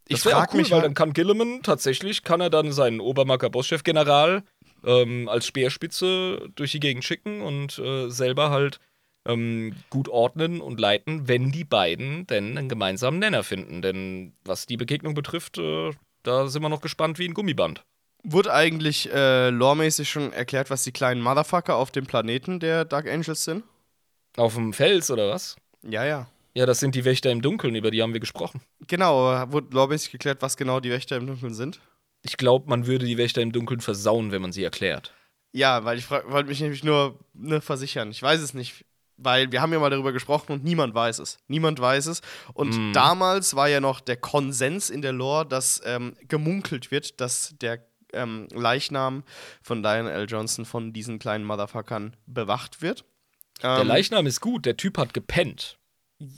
Ich 0.09 0.21
frage 0.21 0.51
cool, 0.53 0.59
mich 0.59 0.71
weil 0.71 0.79
halt, 0.79 0.87
dann 0.87 0.95
kann 0.95 1.13
Gilliman 1.13 1.63
tatsächlich, 1.63 2.23
kann 2.25 2.41
er 2.41 2.51
dann 2.51 2.73
seinen 2.73 3.01
Obermacker 3.01 3.51
Bosschef-General 3.51 4.43
ähm, 4.85 5.29
als 5.29 5.47
Speerspitze 5.47 6.51
durch 6.55 6.73
die 6.73 6.81
Gegend 6.81 7.05
schicken 7.05 7.41
und 7.41 7.79
äh, 7.79 8.11
selber 8.11 8.51
halt 8.51 8.81
ähm, 9.25 9.75
gut 9.91 10.09
ordnen 10.09 10.61
und 10.61 10.81
leiten, 10.81 11.29
wenn 11.29 11.53
die 11.53 11.65
beiden 11.65 12.27
denn 12.27 12.59
einen 12.59 12.69
gemeinsamen 12.69 13.21
Nenner 13.21 13.45
finden. 13.45 13.81
Denn 13.81 14.35
was 14.45 14.67
die 14.67 14.77
Begegnung 14.77 15.15
betrifft, 15.15 15.59
äh, 15.59 15.93
da 16.25 16.49
sind 16.49 16.63
wir 16.63 16.69
noch 16.69 16.81
gespannt 16.81 17.19
wie 17.19 17.27
ein 17.27 17.35
Gummiband. 17.35 17.85
Wurde 18.25 18.53
eigentlich 18.53 19.13
äh, 19.13 19.51
loremäßig 19.51 20.09
schon 20.11 20.33
erklärt, 20.33 20.71
was 20.71 20.85
die 20.85 20.93
kleinen 20.93 21.21
Motherfucker 21.21 21.77
auf 21.77 21.91
dem 21.91 22.07
Planeten 22.07 22.61
der 22.61 22.85
Dark 22.85 23.09
Angels 23.09 23.45
sind? 23.45 23.65
Auf 24.37 24.55
dem 24.55 24.73
Fels 24.73 25.11
oder 25.11 25.31
was? 25.31 25.57
Ja, 25.83 26.05
ja. 26.05 26.29
Ja, 26.55 26.67
das 26.67 26.81
sind 26.81 26.95
die 26.95 27.05
Wächter 27.05 27.31
im 27.31 27.41
Dunkeln, 27.43 27.75
über 27.75 27.91
die 27.91 28.03
haben 28.03 28.13
wir 28.13 28.21
gesprochen. 28.21 28.61
Genau, 28.87 29.51
wurde 29.53 29.69
loremäßig 29.75 30.13
geklärt, 30.13 30.43
was 30.43 30.57
genau 30.57 30.81
die 30.81 30.91
Wächter 30.91 31.17
im 31.17 31.27
Dunkeln 31.27 31.55
sind? 31.55 31.81
Ich 32.23 32.37
glaube, 32.37 32.69
man 32.69 32.87
würde 32.87 33.07
die 33.07 33.17
Wächter 33.17 33.41
im 33.43 33.53
Dunkeln 33.53 33.81
versauen, 33.81 34.31
wenn 34.33 34.43
man 34.43 34.53
sie 34.53 34.63
erklärt. 34.63 35.13
Ja, 35.53 35.85
weil 35.85 35.99
ich 35.99 36.11
wollte 36.11 36.49
mich 36.49 36.61
nämlich 36.61 36.85
nur 36.85 37.19
ne, 37.35 37.61
versichern. 37.61 38.11
Ich 38.11 38.23
weiß 38.23 38.41
es 38.41 38.55
nicht. 38.55 38.85
Weil 39.19 39.53
wir 39.53 39.61
haben 39.61 39.73
ja 39.73 39.79
mal 39.79 39.91
darüber 39.91 40.11
gesprochen 40.13 40.53
und 40.53 40.65
niemand 40.65 40.95
weiß 40.95 41.19
es. 41.21 41.39
Niemand 41.47 41.79
weiß 41.79 42.07
es. 42.07 42.23
Und 42.55 42.71
Mm. 42.77 42.93
damals 42.93 43.55
war 43.55 43.69
ja 43.69 43.79
noch 43.79 44.01
der 44.01 44.17
Konsens 44.17 44.91
in 44.91 45.01
der 45.03 45.13
Lore, 45.13 45.47
dass 45.47 45.81
ähm, 45.85 46.17
gemunkelt 46.29 46.91
wird, 46.91 47.21
dass 47.21 47.55
der 47.61 47.85
ähm, 48.13 48.49
Leichnam 48.53 49.23
von 49.63 49.83
Lionel 49.83 50.13
L. 50.13 50.27
Johnson 50.29 50.65
von 50.65 50.93
diesen 50.93 51.19
kleinen 51.19 51.45
Motherfuckern 51.45 52.17
bewacht 52.27 52.83
wird. 52.83 53.05
Der 53.63 53.79
Ähm, 53.79 53.87
Leichnam 53.89 54.27
ist 54.27 54.41
gut, 54.41 54.67
der 54.67 54.77
Typ 54.77 54.99
hat 54.99 55.15
gepennt. 55.15 55.79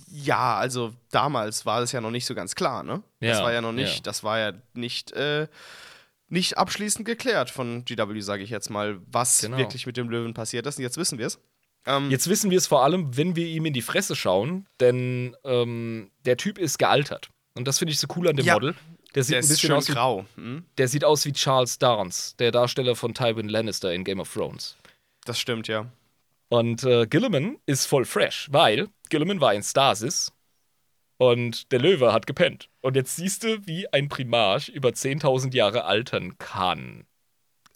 Ja, 0.08 0.56
also 0.56 0.94
damals 1.10 1.66
war 1.66 1.82
es 1.82 1.92
ja 1.92 2.00
noch 2.00 2.10
nicht 2.10 2.24
so 2.26 2.34
ganz 2.34 2.54
klar, 2.54 2.82
ne? 2.82 3.02
das 3.20 3.38
Ja, 3.38 3.44
war 3.44 3.52
ja 3.52 3.60
noch 3.60 3.72
nicht, 3.72 3.96
ja. 3.96 4.02
das 4.02 4.24
war 4.24 4.38
ja 4.38 4.52
nicht, 4.72 5.12
äh, 5.12 5.46
nicht 6.28 6.56
abschließend 6.56 7.04
geklärt 7.04 7.50
von 7.50 7.84
GW, 7.84 8.20
sage 8.20 8.42
ich 8.42 8.50
jetzt 8.50 8.70
mal, 8.70 8.98
was 9.06 9.40
Genau. 9.42 9.58
wirklich 9.58 9.86
mit 9.86 9.96
dem 9.98 10.08
Löwen 10.08 10.32
passiert 10.32 10.66
ist. 10.66 10.78
Und 10.78 10.82
jetzt 10.84 10.96
wissen 10.96 11.18
wir 11.18 11.26
es. 11.26 11.38
Ähm, 11.86 12.10
Jetzt 12.10 12.28
wissen 12.28 12.50
wir 12.50 12.56
es 12.56 12.66
vor 12.66 12.82
allem, 12.82 13.14
wenn 13.14 13.36
wir 13.36 13.46
ihm 13.46 13.66
in 13.66 13.74
die 13.74 13.82
Fresse 13.82 14.16
schauen, 14.16 14.66
denn 14.80 15.36
ähm, 15.44 16.10
der 16.24 16.38
Typ 16.38 16.56
ist 16.56 16.78
gealtert. 16.78 17.28
Und 17.54 17.68
das 17.68 17.78
finde 17.78 17.92
ich 17.92 17.98
so 17.98 18.06
cool 18.16 18.26
an 18.28 18.36
dem 18.36 18.46
Ja. 18.46 18.54
Model. 18.54 18.74
Der 19.14 19.22
sieht 19.22 19.32
der 19.32 19.38
ein 19.38 19.44
ist 19.44 19.48
bisschen 19.48 19.72
aus 19.72 19.88
wie, 19.88 19.92
grau. 19.92 20.26
Hm? 20.34 20.64
der 20.76 20.88
sieht 20.88 21.04
aus 21.04 21.24
wie 21.24 21.32
Charles 21.32 21.78
Dance, 21.78 22.34
der 22.38 22.50
Darsteller 22.50 22.96
von 22.96 23.14
Tywin 23.14 23.48
Lannister 23.48 23.92
in 23.92 24.04
Game 24.04 24.20
of 24.20 24.32
Thrones. 24.32 24.76
Das 25.24 25.38
stimmt, 25.38 25.68
ja. 25.68 25.86
Und 26.48 26.84
äh, 26.84 27.06
Gilliman 27.06 27.58
ist 27.66 27.86
voll 27.86 28.04
fresh, 28.04 28.48
weil 28.50 28.88
Gilliman 29.08 29.40
war 29.40 29.54
in 29.54 29.62
Stasis 29.62 30.32
und 31.16 31.70
der 31.72 31.80
Löwe 31.80 32.12
hat 32.12 32.26
gepennt. 32.26 32.68
Und 32.80 32.96
jetzt 32.96 33.16
siehst 33.16 33.44
du, 33.44 33.66
wie 33.66 33.92
ein 33.92 34.08
Primarch 34.08 34.68
über 34.68 34.90
10.000 34.90 35.54
Jahre 35.54 35.84
altern 35.84 36.36
kann. 36.38 37.04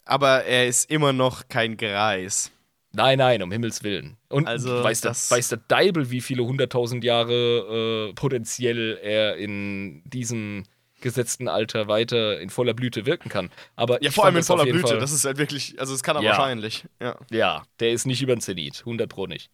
Aber 0.05 0.43
er 0.43 0.67
ist 0.67 0.89
immer 0.89 1.13
noch 1.13 1.47
kein 1.47 1.77
Greis. 1.77 2.51
Nein, 2.91 3.19
nein, 3.19 3.43
um 3.43 3.51
Himmels 3.51 3.83
Willen. 3.83 4.17
Und 4.29 4.47
Also, 4.47 4.83
weiß, 4.83 5.01
der, 5.01 5.11
weiß 5.11 5.49
der 5.49 5.59
Deibel, 5.67 6.09
wie 6.09 6.21
viele 6.21 6.43
hunderttausend 6.43 7.03
Jahre 7.03 8.09
äh, 8.09 8.13
potenziell 8.13 8.97
er 9.01 9.37
in 9.37 10.01
diesem 10.05 10.63
gesetzten 11.01 11.47
Alter 11.47 11.87
weiter 11.87 12.39
in 12.39 12.49
voller 12.49 12.73
Blüte 12.73 13.05
wirken 13.05 13.29
kann. 13.29 13.49
Aber 13.75 14.01
Ja, 14.03 14.11
vor 14.11 14.25
allem 14.25 14.37
in 14.37 14.43
voller 14.43 14.63
Blüte. 14.65 14.87
Fall- 14.87 14.99
Das 14.99 15.11
ist 15.11 15.25
halt 15.25 15.37
wirklich, 15.37 15.79
also 15.79 15.93
es 15.93 16.03
kann 16.03 16.15
er 16.15 16.21
Ja. 16.23 16.29
wahrscheinlich. 16.31 16.85
Ja. 17.01 17.17
ja, 17.31 17.63
der 17.79 17.91
ist 17.91 18.05
nicht 18.05 18.21
über 18.21 18.35
den 18.35 18.41
Zenit, 18.41 18.79
100 18.85 19.09
pro 19.09 19.25
nicht. 19.27 19.49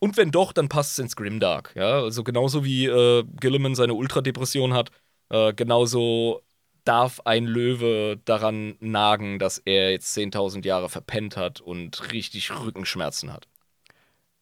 Und 0.00 0.16
wenn 0.16 0.30
doch, 0.30 0.52
dann 0.52 0.68
passt 0.68 0.92
es 0.92 0.98
ins 0.98 1.16
Grimdark. 1.16 1.72
Ja, 1.76 2.00
also 2.02 2.24
genauso 2.24 2.64
wie 2.64 2.86
äh, 2.86 3.24
Gilliman 3.40 3.74
seine 3.74 3.94
Ultradepression 3.94 4.74
hat, 4.74 4.90
äh, 5.30 5.52
genauso 5.54 6.42
darf 6.84 7.20
ein 7.24 7.46
Löwe 7.46 8.20
daran 8.26 8.76
nagen, 8.80 9.38
dass 9.38 9.56
er 9.58 9.92
jetzt 9.92 10.12
10.000 10.14 10.66
Jahre 10.66 10.90
verpennt 10.90 11.36
hat 11.36 11.60
und 11.62 12.12
richtig 12.12 12.50
Rückenschmerzen 12.52 13.32
hat. 13.32 13.46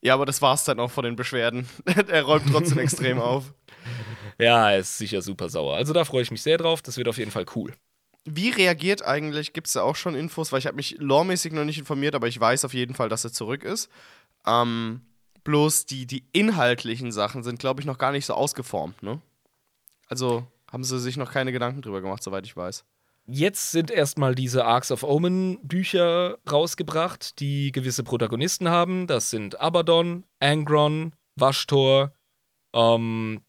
ja, 0.01 0.15
aber 0.15 0.27
das 0.27 0.43
war's 0.43 0.65
dann 0.65 0.81
auch 0.81 0.91
von 0.91 1.05
den 1.05 1.15
Beschwerden. 1.15 1.69
er 2.09 2.23
räumt 2.25 2.47
trotzdem 2.51 2.79
extrem 2.81 3.21
auf. 3.21 3.53
Ja, 4.39 4.71
er 4.71 4.79
ist 4.79 4.99
sicher 4.99 5.23
super 5.23 5.49
sauer. 5.49 5.77
Also 5.77 5.93
da 5.93 6.05
freue 6.05 6.23
ich 6.23 6.31
mich 6.31 6.43
sehr 6.43 6.59
drauf. 6.59 6.83
Das 6.83 6.97
wird 6.97 7.09
auf 7.09 7.19
jeden 7.19 7.31
Fall 7.31 7.47
cool. 7.55 7.73
Wie 8.25 8.51
reagiert 8.51 9.05
eigentlich, 9.05 9.53
gibt 9.53 9.67
es 9.67 9.73
da 9.73 9.83
auch 9.83 9.97
schon 9.97 10.15
Infos, 10.15 10.53
weil 10.53 10.61
ich 10.61 10.67
habe 10.67 10.77
mich 10.77 10.97
loremäßig 10.99 11.53
noch 11.53 11.65
nicht 11.65 11.79
informiert, 11.79 12.15
aber 12.15 12.29
ich 12.29 12.39
weiß 12.39 12.65
auf 12.65 12.75
jeden 12.75 12.95
Fall, 12.95 13.09
dass 13.09 13.25
er 13.25 13.33
zurück 13.33 13.65
ist. 13.65 13.91
Ähm, 14.47 15.01
bloß 15.45 15.87
die, 15.87 16.07
die 16.07 16.25
inhaltlichen 16.33 17.11
Sachen 17.11 17.43
sind, 17.43 17.59
glaube 17.59 17.81
ich, 17.81 17.87
noch 17.87 17.99
gar 17.99 18.13
nicht 18.13 18.27
so 18.27 18.35
ausgeformt, 18.35 19.03
ne? 19.03 19.21
Also 20.07 20.47
haben 20.71 20.85
sie 20.85 21.01
sich 21.01 21.17
noch 21.17 21.33
keine 21.33 21.53
Gedanken 21.53 21.83
drüber 21.83 22.01
gemacht, 22.01 22.23
soweit 22.23 22.47
ich 22.47 22.57
weiß. 22.57 22.85
Jetzt 23.27 23.71
sind 23.71 23.91
erstmal 23.91 24.35
diese 24.35 24.65
Arcs 24.65 24.91
of 24.91 25.05
Omen 25.05 25.59
Bücher 25.63 26.39
rausgebracht, 26.51 27.39
die 27.41 27.71
gewisse 27.71 28.03
Protagonisten 28.03 28.69
haben. 28.69 29.07
Das 29.07 29.31
sind 29.31 29.61
Abaddon, 29.61 30.25
Angron, 30.41 31.13
Waschtor, 31.37 32.13
ähm, 32.73 33.43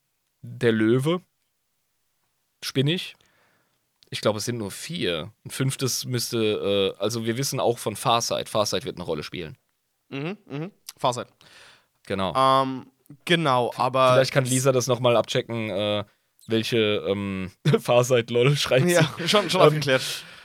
der 0.44 0.72
Löwe, 0.72 1.22
Spinnig. 2.64 3.16
Ich 4.10 4.22
glaube, 4.22 4.38
es 4.38 4.46
sind 4.46 4.58
nur 4.58 4.72
vier. 4.72 5.34
Ein 5.46 5.50
fünftes 5.50 6.06
müsste, 6.06 6.94
äh, 6.98 7.02
also 7.02 7.26
wir 7.26 7.38
wissen 7.38 7.60
auch 7.60 7.78
von 7.78 7.96
Farsight. 7.96 8.48
Farsight 8.48 8.86
wird 8.86 8.98
eine 8.98 9.06
Rolle 9.06 9.24
spielen. 9.24 9.58
Mhm, 10.10 10.38
mhm. 10.46 10.72
Farsight. 10.98 11.28
Genau. 12.06 12.34
Ähm, 12.36 12.86
genau, 13.26 13.74
aber. 13.76 14.14
Vielleicht 14.14 14.32
kann 14.32 14.46
Lisa 14.46 14.72
das 14.72 14.88
nochmal 14.88 15.16
abchecken, 15.16 15.70
äh, 15.70 16.04
welche 16.48 16.78
ähm, 17.08 17.52
Farsight-Lol 17.80 18.56
schreibt 18.56 18.88
sie. 18.88 18.94
Ja, 18.94 19.10
schon, 19.26 19.50
schon 19.50 19.62
Ähm, 19.62 19.68
aufgeklärt. 19.68 20.04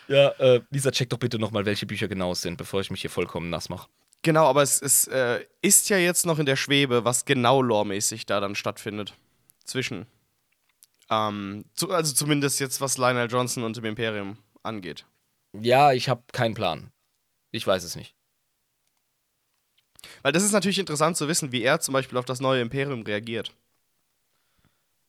Ja, 0.09 0.29
äh, 0.39 0.63
Lisa, 0.71 0.91
check 0.91 1.11
doch 1.11 1.19
bitte 1.19 1.39
nochmal, 1.39 1.67
welche 1.67 1.85
Bücher 1.85 2.09
genau 2.09 2.33
es 2.33 2.41
sind, 2.41 2.57
bevor 2.57 2.81
ich 2.81 2.91
mich 2.91 3.03
hier 3.03 3.11
vollkommen 3.11 3.51
nass 3.51 3.69
mache. 3.69 3.89
Genau, 4.23 4.47
aber 4.47 4.63
es, 4.63 4.81
es 4.81 5.07
äh, 5.09 5.45
ist 5.61 5.91
ja 5.91 5.99
jetzt 5.99 6.25
noch 6.25 6.39
in 6.39 6.47
der 6.47 6.57
Schwebe, 6.57 7.05
was 7.05 7.27
genau 7.27 7.61
loremäßig 7.61 8.25
da 8.25 8.41
dann 8.41 8.55
stattfindet. 8.55 9.15
Zwischen. 9.69 10.07
Ähm, 11.11 11.65
zu, 11.75 11.91
also 11.93 12.15
zumindest 12.15 12.59
jetzt, 12.59 12.81
was 12.81 12.97
Lionel 12.99 13.31
Johnson 13.31 13.65
und 13.65 13.77
dem 13.77 13.85
Imperium 13.85 14.39
angeht. 14.63 15.05
Ja, 15.53 15.93
ich 15.93 16.09
habe 16.09 16.23
keinen 16.33 16.55
Plan. 16.55 16.91
Ich 17.51 17.67
weiß 17.67 17.85
es 17.85 17.95
nicht. 17.95 18.15
Weil 20.23 20.33
das 20.33 20.43
ist 20.43 20.53
natürlich 20.53 20.79
interessant 20.79 21.17
zu 21.17 21.29
wissen, 21.29 21.53
wie 21.53 21.63
er 21.63 21.81
zum 21.81 21.93
Beispiel 21.93 22.19
auf 22.19 22.25
das 22.25 22.41
neue 22.41 22.63
Imperium 22.63 23.03
reagiert. 23.03 23.53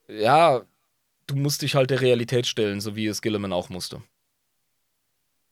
Ja, 0.08 0.62
du 1.28 1.36
musst 1.36 1.62
dich 1.62 1.76
halt 1.76 1.90
der 1.90 2.02
Realität 2.02 2.48
stellen, 2.48 2.82
so 2.82 2.96
wie 2.96 3.08
es 3.08 3.22
Gilliman 3.22 3.54
auch 3.54 3.70
musste. 3.70 4.02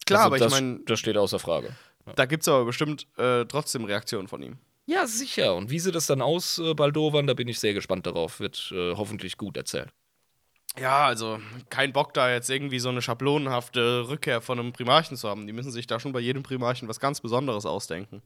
Klar, 0.05 0.21
Also 0.21 0.27
aber 0.27 0.39
das, 0.39 0.53
ich 0.53 0.59
meine, 0.61 0.79
Das 0.85 0.99
steht 0.99 1.17
außer 1.17 1.39
Frage. 1.39 1.75
da 2.15 2.25
gibt 2.25 2.43
es 2.43 2.47
aber 2.49 2.65
bestimmt 2.65 3.07
äh, 3.17 3.45
trotzdem 3.45 3.83
Reaktionen 3.85 4.27
von 4.27 4.41
ihm. 4.41 4.57
Ja, 4.87 5.05
sicher. 5.05 5.53
Und 5.55 5.69
wie 5.69 5.79
sie 5.79 5.91
das 5.91 6.07
dann 6.07 6.21
ausbaldowern, 6.21 7.27
da 7.27 7.33
bin 7.33 7.49
ich 7.49 7.59
sehr 7.59 7.73
gespannt 7.73 8.07
darauf. 8.07 8.39
Wird 8.39 8.71
äh, 8.71 8.95
hoffentlich 8.95 9.37
gut 9.37 9.57
erzählt. 9.57 9.89
Ja, 10.79 11.05
also 11.05 11.39
kein 11.69 11.91
Bock 11.91 12.13
da 12.13 12.31
jetzt 12.31 12.49
irgendwie 12.49 12.79
so 12.79 12.89
eine 12.89 13.01
schablonenhafte 13.01 14.07
Rückkehr 14.07 14.41
von 14.41 14.59
einem 14.59 14.73
Primarchen 14.73 15.17
zu 15.17 15.27
haben. 15.27 15.45
Die 15.45 15.53
müssen 15.53 15.71
sich 15.71 15.87
da 15.87 15.99
schon 15.99 16.13
bei 16.13 16.19
jedem 16.19 16.43
Primarchen 16.43 16.87
was 16.87 16.99
ganz 16.99 17.19
Besonderes 17.19 17.65
ausdenken. 17.65 18.21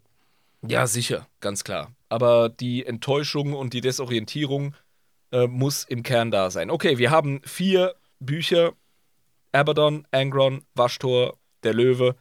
Ja, 0.61 0.85
sicher, 0.85 1.27
ganz 1.39 1.63
klar. 1.63 1.91
Aber 2.09 2.49
die 2.49 2.85
Enttäuschung 2.85 3.53
und 3.53 3.73
die 3.73 3.81
Desorientierung 3.81 4.75
äh, 5.31 5.47
muss 5.47 5.85
im 5.85 6.03
Kern 6.03 6.29
da 6.29 6.51
sein. 6.51 6.69
Okay, 6.69 6.99
wir 6.99 7.09
haben 7.09 7.41
vier 7.43 7.95
Bücher: 8.19 8.73
Abaddon, 9.51 10.05
Angron, 10.11 10.63
Waschtor, 10.75 11.38
der 11.63 11.73
Löwe. 11.73 12.15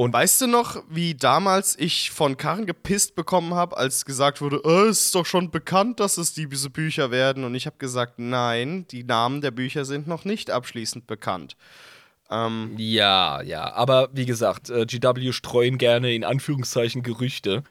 Und 0.00 0.14
weißt 0.14 0.40
du 0.40 0.46
noch, 0.46 0.82
wie 0.88 1.14
damals 1.14 1.78
ich 1.78 2.10
von 2.10 2.38
Karren 2.38 2.64
gepisst 2.64 3.14
bekommen 3.14 3.52
habe, 3.52 3.76
als 3.76 4.06
gesagt 4.06 4.40
wurde, 4.40 4.62
äh, 4.64 4.88
ist 4.88 5.14
doch 5.14 5.26
schon 5.26 5.50
bekannt, 5.50 6.00
dass 6.00 6.16
es 6.16 6.32
diese 6.32 6.70
Bücher 6.70 7.10
werden? 7.10 7.44
Und 7.44 7.54
ich 7.54 7.66
habe 7.66 7.76
gesagt, 7.76 8.14
nein, 8.18 8.86
die 8.90 9.04
Namen 9.04 9.42
der 9.42 9.50
Bücher 9.50 9.84
sind 9.84 10.06
noch 10.06 10.24
nicht 10.24 10.50
abschließend 10.50 11.06
bekannt. 11.06 11.54
Ähm, 12.30 12.72
Ja, 12.78 13.42
ja. 13.42 13.74
Aber 13.74 14.08
wie 14.14 14.24
gesagt, 14.24 14.70
äh, 14.70 14.86
GW 14.86 15.32
streuen 15.32 15.76
gerne 15.76 16.14
in 16.14 16.24
Anführungszeichen 16.24 17.02
Gerüchte. 17.02 17.62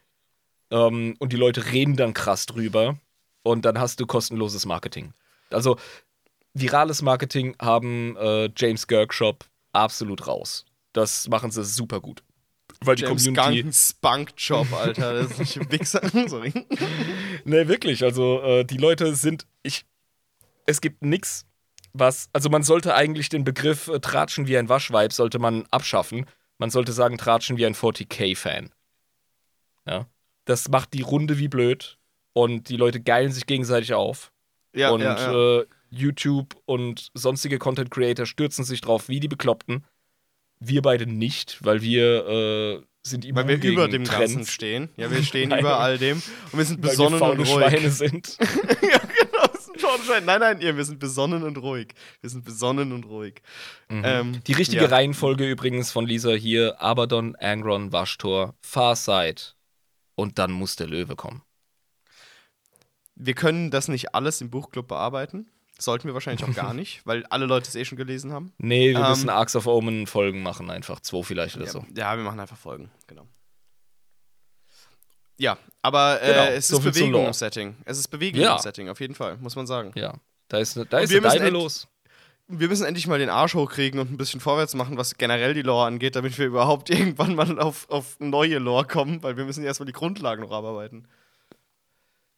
Ähm, 0.70 1.16
und 1.18 1.34
die 1.34 1.38
Leute 1.38 1.72
reden 1.72 1.96
dann 1.96 2.14
krass 2.14 2.46
drüber. 2.46 3.00
Und 3.42 3.66
dann 3.66 3.80
hast 3.80 4.00
du 4.02 4.06
kostenloses 4.06 4.68
Marketing. 4.68 5.14
Also, 5.50 5.78
virales 6.54 7.02
Marketing 7.02 7.56
haben 7.60 8.16
äh, 8.18 8.52
James 8.56 8.86
Gerkshop 8.86 9.46
absolut 9.74 10.28
raus. 10.28 10.68
Das 10.94 11.28
machen 11.28 11.52
sie 11.52 11.64
super 11.64 12.00
gut. 12.02 12.24
Weil 12.82 12.96
die 12.96 13.04
James 13.04 13.26
Community. 13.26 13.64
Gunn 13.64 13.74
Spunk-Job, 13.74 14.74
Alter. 14.74 15.14
Das 15.14 15.32
ist 15.32 15.40
nicht 15.40 15.60
ein 15.60 15.72
Wichser. 15.72 16.02
Sorry. 16.28 16.54
Ne, 17.46 17.68
wirklich. 17.68 18.04
Also, 18.04 18.42
äh, 18.42 18.66
die 18.66 18.78
Leute 18.78 19.16
sind. 19.16 19.48
Ich, 19.64 19.86
es 20.66 20.82
gibt 20.82 21.04
nichts, 21.04 21.46
was. 21.94 22.30
Also, 22.34 22.50
man 22.50 22.64
sollte 22.64 22.96
eigentlich 22.96 23.30
den 23.30 23.44
Begriff 23.44 23.88
äh, 23.88 24.00
Tratschen 24.00 24.48
wie 24.48 24.58
ein 24.58 24.70
Waschweib 24.70 25.14
sollte 25.14 25.40
man 25.40 25.66
abschaffen. 25.72 26.26
Man 26.58 26.70
sollte 26.70 26.92
sagen, 26.92 27.18
Tratschen 27.18 27.58
wie 27.58 27.66
ein 27.66 27.76
40k-Fan. 27.76 28.70
Ja. 29.88 30.06
Das 30.46 30.68
macht 30.68 30.94
die 30.94 31.02
Runde 31.02 31.38
wie 31.38 31.48
blöd. 31.48 31.98
Und 32.34 32.70
die 32.70 32.78
Leute 32.78 33.02
geilen 33.02 33.32
sich 33.32 33.46
gegenseitig 33.46 33.94
auf. 33.94 34.32
Ja, 34.74 34.92
und 34.92 35.02
ja, 35.02 35.18
ja. 35.18 35.60
Äh, 35.60 35.66
YouTube 35.90 36.56
und 36.66 37.10
sonstige 37.14 37.58
Content 37.58 37.90
Creator 37.90 38.26
stürzen 38.26 38.64
sich 38.64 38.82
drauf 38.82 39.10
wie 39.10 39.20
die 39.20 39.28
Bekloppten. 39.28 39.86
Wir 40.60 40.82
beide 40.82 41.06
nicht, 41.06 41.64
weil 41.64 41.82
wir 41.82 42.28
äh, 42.28 42.82
sind 43.04 43.26
immun 43.26 43.48
Weil 43.48 43.62
wir 43.62 43.72
über 43.72 43.88
dem 43.88 44.04
Trends, 44.04 44.34
Ganzen 44.34 44.46
stehen. 44.46 44.90
Ja, 44.98 45.10
wir 45.10 45.24
stehen 45.24 45.50
Nein. 45.50 45.62
über 45.62 45.80
all 45.80 45.98
dem. 45.98 46.22
Und 46.52 46.58
wir 46.58 46.66
sind 46.66 46.84
weil 46.84 46.90
besonnen 46.90 47.14
wir 47.14 47.20
faule 47.20 47.42
und 47.42 47.48
ruhig. 47.48 47.66
Schweine 47.68 47.92
sind. 47.92 48.38
ja, 48.42 49.00
genau. 49.00 49.44
ein 49.44 49.80
Schornstein. 49.80 50.26
Nein, 50.26 50.40
nein, 50.42 50.62
ihr, 50.62 50.76
wir 50.76 50.84
sind 50.84 51.00
besonnen 51.00 51.44
und 51.44 51.58
ruhig. 51.58 51.94
Wir 52.22 52.30
sind 52.30 52.44
besonnen 52.44 52.92
und 52.92 53.06
ruhig. 53.06 53.42
Ähm, 53.90 54.42
Die 54.46 54.54
richtige 54.54 54.84
ja. 54.84 54.90
Reihenfolge 54.90 55.50
übrigens 55.50 55.92
von 55.92 56.06
Lisa 56.06 56.34
hier: 56.34 56.82
Abaddon, 56.82 57.36
Angron, 57.38 57.92
Waschtor, 57.92 58.56
Farsight. 58.62 59.56
Und 60.16 60.38
dann 60.38 60.52
muss 60.52 60.76
der 60.76 60.88
Löwe 60.88 61.16
kommen. 61.16 61.42
Wir 63.16 63.34
können 63.34 63.72
das 63.72 63.88
nicht 63.88 64.14
alles 64.14 64.42
im 64.42 64.50
Buchclub 64.50 64.88
bearbeiten. 64.90 65.50
Sollten 65.82 66.08
wir 66.08 66.14
wahrscheinlich 66.14 66.44
auch 66.48 66.54
gar 66.54 66.74
nicht, 66.74 67.02
weil 67.06 67.26
alle 67.28 67.46
Leute 67.46 67.70
es 67.70 67.76
eh 67.76 67.86
schon 67.86 67.98
gelesen 67.98 68.34
haben. 68.34 68.52
Nee, 68.58 68.92
wir 68.94 69.00
Ähm, 69.02 69.10
müssen 69.10 69.30
Arcs 69.30 69.56
of 69.56 69.66
Omen 69.66 70.08
Folgen 70.08 70.44
machen, 70.44 70.70
einfach. 70.70 71.00
Zwei 71.00 71.24
vielleicht 71.24 71.56
oder 71.56 71.66
Ja, 71.66 71.72
so. 71.72 71.86
ja, 71.96 72.16
wir 72.18 72.24
machen 72.24 72.40
einfach 72.40 72.58
Folgen, 72.58 72.92
genau. 73.08 73.26
Ja, 75.38 75.58
aber 75.82 76.22
äh, 76.22 76.28
Genau, 76.34 76.44
es 76.48 76.68
so 76.68 76.78
ist 76.80 76.84
Bewegung 76.84 77.26
im 77.28 77.34
Setting. 77.34 77.76
Es 77.86 77.98
ist 77.98 78.10
Bewegung 78.10 78.42
Ja. 78.42 78.56
im 78.58 78.60
Setting, 78.62 78.90
auf 78.90 79.00
jeden 79.00 79.16
Fall, 79.16 79.38
muss 79.38 79.56
man 79.56 79.68
sagen. 79.68 79.92
Ja. 79.96 80.16
Da 80.50 80.58
ist, 80.58 80.76
ne, 80.76 80.86
da 80.86 81.00
ist 81.00 81.12
wir 81.12 81.20
eine 81.24 81.30
Deine 81.40 81.50
los. 81.52 81.88
Wir 82.48 82.68
müssen 82.68 82.86
endlich 82.86 83.06
mal 83.08 83.20
den 83.20 83.30
Arsch 83.30 83.54
hochkriegen 83.54 84.00
und 84.00 84.12
ein 84.12 84.18
bisschen 84.18 84.40
vorwärts 84.42 84.74
machen, 84.74 84.98
was 84.98 85.16
generell 85.18 85.54
die 85.54 85.62
Lore 85.62 85.86
angeht, 85.86 86.16
damit 86.16 86.38
wir 86.38 86.48
überhaupt 86.48 86.90
irgendwann 86.90 87.36
mal 87.36 87.60
auf, 87.60 87.90
auf 87.90 88.20
neue 88.20 88.58
Lore 88.58 88.86
kommen, 88.86 89.24
weil 89.24 89.38
wir 89.38 89.46
müssen 89.46 89.64
erstmal 89.64 89.86
die 89.86 89.94
Grundlagen 89.94 90.42
noch 90.42 90.52
abarbeiten. 90.52 91.08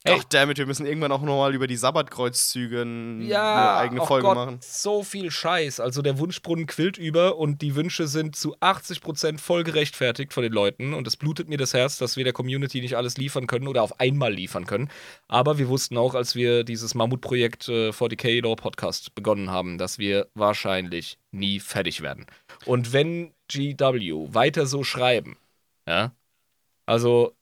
Ach, 0.07 0.23
damit, 0.23 0.57
wir 0.57 0.65
müssen 0.65 0.87
irgendwann 0.87 1.11
auch 1.11 1.21
nochmal 1.21 1.53
über 1.53 1.67
die 1.67 1.75
Sabbatkreuzzüge 1.75 2.85
Ja, 3.21 3.69
eine 3.69 3.77
eigene 3.77 4.05
Folge 4.05 4.25
Gott, 4.25 4.35
machen. 4.35 4.57
so 4.61 5.03
viel 5.03 5.29
Scheiß. 5.29 5.79
Also 5.79 6.01
der 6.01 6.17
Wunschbrunnen 6.17 6.65
quillt 6.65 6.97
über 6.97 7.37
und 7.37 7.61
die 7.61 7.75
Wünsche 7.75 8.07
sind 8.07 8.35
zu 8.35 8.57
80% 8.57 9.37
voll 9.37 9.63
gerechtfertigt 9.63 10.33
von 10.33 10.41
den 10.41 10.53
Leuten 10.53 10.95
und 10.95 11.05
es 11.05 11.17
blutet 11.17 11.49
mir 11.49 11.57
das 11.57 11.75
Herz, 11.75 11.99
dass 11.99 12.17
wir 12.17 12.23
der 12.23 12.33
Community 12.33 12.81
nicht 12.81 12.97
alles 12.97 13.17
liefern 13.17 13.45
können 13.45 13.67
oder 13.67 13.83
auf 13.83 13.99
einmal 13.99 14.33
liefern 14.33 14.65
können. 14.65 14.89
Aber 15.27 15.59
wir 15.59 15.67
wussten 15.67 15.97
auch, 15.97 16.15
als 16.15 16.33
wir 16.33 16.63
dieses 16.63 16.95
Mammutprojekt 16.95 17.69
äh, 17.69 17.89
40k 17.89 18.41
Lore 18.41 18.55
Podcast 18.55 19.13
begonnen 19.13 19.51
haben, 19.51 19.77
dass 19.77 19.99
wir 19.99 20.27
wahrscheinlich 20.33 21.19
nie 21.29 21.59
fertig 21.59 22.01
werden. 22.01 22.25
Und 22.65 22.91
wenn 22.91 23.33
GW 23.49 24.33
weiter 24.33 24.65
so 24.65 24.83
schreiben, 24.83 25.37
ja, 25.87 26.11
also 26.87 27.35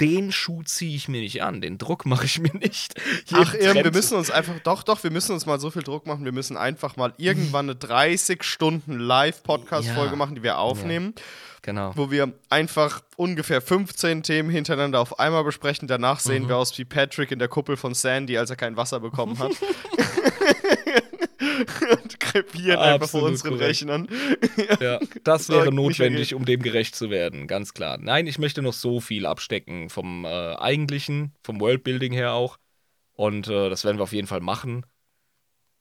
den 0.00 0.30
Schuh 0.32 0.62
ziehe 0.62 0.94
ich 0.94 1.08
mir 1.08 1.20
nicht 1.22 1.42
an, 1.42 1.60
den 1.60 1.78
Druck 1.78 2.04
mache 2.04 2.26
ich 2.26 2.38
mir 2.38 2.52
nicht. 2.54 2.94
Ach, 3.32 3.54
Irm, 3.54 3.76
wir 3.76 3.92
müssen 3.92 4.16
uns 4.16 4.30
einfach, 4.30 4.58
doch, 4.62 4.82
doch, 4.82 5.02
wir 5.02 5.10
müssen 5.10 5.32
uns 5.32 5.46
mal 5.46 5.58
so 5.58 5.70
viel 5.70 5.82
Druck 5.82 6.06
machen. 6.06 6.24
Wir 6.24 6.32
müssen 6.32 6.56
einfach 6.56 6.96
mal 6.96 7.14
irgendwann 7.16 7.66
eine 7.66 7.76
30 7.76 8.42
Stunden 8.44 8.98
Live-Podcast-Folge 8.98 10.10
Ja. 10.10 10.16
machen, 10.16 10.34
die 10.34 10.42
wir 10.42 10.58
aufnehmen, 10.58 11.14
Genau. 11.62 11.92
wo 11.96 12.10
wir 12.10 12.32
einfach 12.50 13.02
ungefähr 13.16 13.60
15 13.62 14.22
Themen 14.22 14.50
hintereinander 14.50 15.00
auf 15.00 15.18
einmal 15.18 15.44
besprechen. 15.44 15.88
Danach 15.88 16.20
sehen 16.20 16.44
Mhm. 16.44 16.48
wir 16.50 16.56
aus 16.58 16.76
wie 16.78 16.84
Patrick 16.84 17.30
in 17.32 17.38
der 17.38 17.48
Kuppel 17.48 17.76
von 17.78 17.94
Sandy, 17.94 18.36
als 18.36 18.50
er 18.50 18.56
kein 18.56 18.76
Wasser 18.76 19.00
bekommen 19.00 19.38
hat. 19.38 19.52
Und 21.58 22.20
krepieren 22.20 22.78
einfach 22.78 23.08
vor 23.08 23.28
Absolut 23.28 23.30
unseren 23.30 23.50
korrekt. 23.52 23.70
Rechnern. 23.70 24.08
Ja, 24.80 24.98
das 25.24 25.48
wäre 25.48 25.72
notwendig, 25.72 26.34
um 26.34 26.44
dem 26.44 26.62
gerecht 26.62 26.94
zu 26.94 27.10
werden, 27.10 27.46
ganz 27.46 27.74
klar. 27.74 27.98
Nein, 28.00 28.26
ich 28.26 28.38
möchte 28.38 28.62
noch 28.62 28.72
so 28.72 29.00
viel 29.00 29.26
abstecken 29.26 29.90
vom 29.90 30.24
äh, 30.24 30.28
eigentlichen, 30.28 31.32
vom 31.42 31.60
Worldbuilding 31.60 32.12
her 32.12 32.32
auch. 32.32 32.58
Und 33.12 33.48
äh, 33.48 33.70
das 33.70 33.84
werden 33.84 33.98
wir 33.98 34.02
auf 34.04 34.12
jeden 34.12 34.26
Fall 34.28 34.40
machen. 34.40 34.84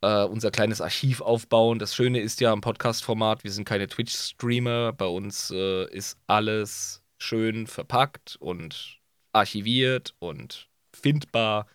Äh, 0.02 0.24
unser 0.24 0.52
kleines 0.52 0.82
Archiv 0.82 1.22
aufbauen. 1.22 1.80
Das 1.80 1.96
Schöne 1.96 2.20
ist 2.20 2.40
ja 2.40 2.52
am 2.52 2.62
Podcast-Format, 2.62 3.44
wir 3.44 3.52
sind 3.52 3.66
keine 3.66 3.88
Twitch-Streamer. 3.88 4.94
Bei 4.94 5.08
uns 5.08 5.52
äh, 5.52 5.90
ist 5.90 6.18
alles 6.28 7.02
schön 7.18 7.68
verpackt 7.68 8.38
und 8.40 9.00
archiviert 9.34 10.16
und 10.20 10.70
findbar. 10.94 11.68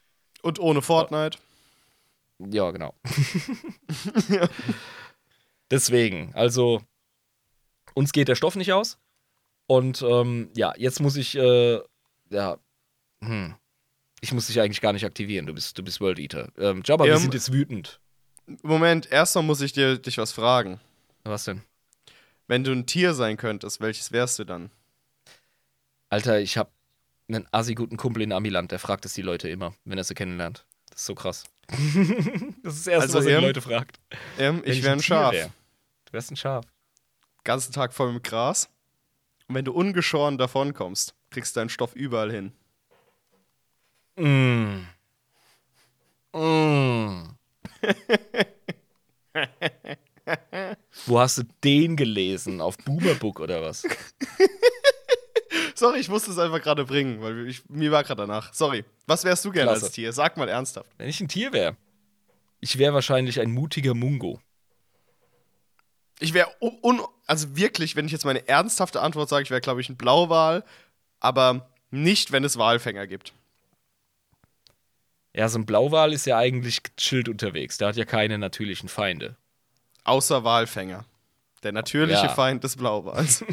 Und 0.42 0.58
ohne 0.58 0.80
Fortnite. 0.80 1.38
Ja, 2.48 2.70
genau. 2.70 2.94
Deswegen, 5.70 6.32
also 6.34 6.80
uns 7.94 8.12
geht 8.12 8.28
der 8.28 8.34
Stoff 8.34 8.56
nicht 8.56 8.72
aus. 8.72 8.98
Und 9.66 10.02
ähm, 10.02 10.50
ja, 10.56 10.72
jetzt 10.76 11.00
muss 11.00 11.16
ich, 11.16 11.36
äh, 11.36 11.80
ja, 12.30 12.58
hm, 13.22 13.54
ich 14.20 14.32
muss 14.32 14.46
dich 14.48 14.60
eigentlich 14.60 14.80
gar 14.80 14.92
nicht 14.92 15.04
aktivieren. 15.04 15.46
Du 15.46 15.54
bist, 15.54 15.78
du 15.78 15.82
bist 15.84 16.00
World 16.00 16.18
Eater. 16.18 16.48
Ähm, 16.58 16.82
Jabba, 16.84 17.04
wir 17.04 17.12
Ja, 17.12 17.18
sind 17.18 17.34
jetzt 17.34 17.52
wütend. 17.52 18.00
Moment, 18.62 19.10
erstmal 19.12 19.44
muss 19.44 19.60
ich 19.60 19.72
dir 19.72 19.98
dich 19.98 20.18
was 20.18 20.32
fragen. 20.32 20.80
Was 21.22 21.44
denn? 21.44 21.62
Wenn 22.48 22.64
du 22.64 22.72
ein 22.72 22.86
Tier 22.86 23.14
sein 23.14 23.36
könntest, 23.36 23.80
welches 23.80 24.10
wärst 24.10 24.40
du 24.40 24.44
dann? 24.44 24.70
Alter, 26.08 26.40
ich 26.40 26.56
habe 26.56 26.70
einen 27.28 27.46
assi 27.52 27.76
guten 27.76 27.96
Kumpel 27.96 28.22
in 28.22 28.32
Amiland, 28.32 28.72
der 28.72 28.80
fragt 28.80 29.04
es 29.04 29.14
die 29.14 29.22
Leute 29.22 29.48
immer, 29.48 29.72
wenn 29.84 29.98
er 29.98 30.04
sie 30.04 30.14
kennenlernt. 30.14 30.66
Das 30.90 31.02
ist 31.02 31.06
so 31.06 31.14
krass. 31.14 31.44
das 32.62 32.76
ist 32.76 32.84
das 32.86 32.86
Erste, 32.86 33.02
Also, 33.02 33.18
was 33.18 33.26
er 33.26 33.40
die 33.40 33.46
Leute 33.46 33.60
fragt. 33.60 33.98
Ähm, 34.38 34.62
ich 34.64 34.82
wäre 34.82 34.94
ein 34.94 35.02
Schaf. 35.02 35.32
wär. 35.32 35.50
Du 36.06 36.12
wärst 36.12 36.30
ein 36.30 36.36
Schaf. 36.36 36.64
ganzen 37.44 37.72
Tag 37.72 37.92
voll 37.94 38.12
mit 38.12 38.24
Gras. 38.24 38.68
Und 39.48 39.54
wenn 39.54 39.64
du 39.64 39.72
ungeschoren 39.72 40.38
davonkommst, 40.38 41.14
kriegst 41.30 41.56
du 41.56 41.60
deinen 41.60 41.68
Stoff 41.70 41.94
überall 41.94 42.30
hin. 42.30 42.52
Mm. 44.16 44.86
Mm. 46.36 47.36
Wo 51.06 51.18
hast 51.18 51.38
du 51.38 51.42
den 51.64 51.96
gelesen? 51.96 52.60
Auf 52.60 52.76
Boomerbook 52.78 53.40
oder 53.40 53.62
was? 53.62 53.82
Sorry, 55.80 55.98
ich 55.98 56.10
musste 56.10 56.30
es 56.30 56.36
einfach 56.36 56.60
gerade 56.60 56.84
bringen, 56.84 57.22
weil 57.22 57.48
ich, 57.48 57.66
mir 57.70 57.90
war 57.90 58.04
gerade 58.04 58.20
danach. 58.20 58.52
Sorry. 58.52 58.84
Was 59.06 59.24
wärst 59.24 59.46
du 59.46 59.50
gerne 59.50 59.70
Klasse. 59.70 59.86
als 59.86 59.94
Tier? 59.94 60.12
Sag 60.12 60.36
mal 60.36 60.46
ernsthaft. 60.46 60.90
Wenn 60.98 61.08
ich 61.08 61.18
ein 61.22 61.28
Tier 61.28 61.54
wäre, 61.54 61.74
ich 62.60 62.76
wäre 62.76 62.92
wahrscheinlich 62.92 63.40
ein 63.40 63.50
mutiger 63.50 63.94
Mungo. 63.94 64.42
Ich 66.18 66.34
wäre 66.34 66.48
un, 66.60 67.00
also 67.26 67.56
wirklich, 67.56 67.96
wenn 67.96 68.04
ich 68.04 68.12
jetzt 68.12 68.26
meine 68.26 68.46
ernsthafte 68.46 69.00
Antwort 69.00 69.30
sage, 69.30 69.44
ich 69.44 69.50
wäre, 69.50 69.62
glaube 69.62 69.80
ich, 69.80 69.88
ein 69.88 69.96
Blauwal, 69.96 70.64
aber 71.18 71.70
nicht, 71.90 72.30
wenn 72.30 72.44
es 72.44 72.58
Walfänger 72.58 73.06
gibt. 73.06 73.32
Ja, 75.32 75.48
so 75.48 75.58
ein 75.58 75.64
Blauwal 75.64 76.12
ist 76.12 76.26
ja 76.26 76.36
eigentlich 76.36 76.82
gechillt 76.82 77.30
unterwegs. 77.30 77.78
Der 77.78 77.88
hat 77.88 77.96
ja 77.96 78.04
keine 78.04 78.36
natürlichen 78.36 78.90
Feinde. 78.90 79.34
Außer 80.04 80.44
Walfänger. 80.44 81.06
Der 81.62 81.72
natürliche 81.72 82.22
Ja. 82.22 82.28
Feind 82.30 82.64
des 82.64 82.76
Blauwals. 82.76 83.44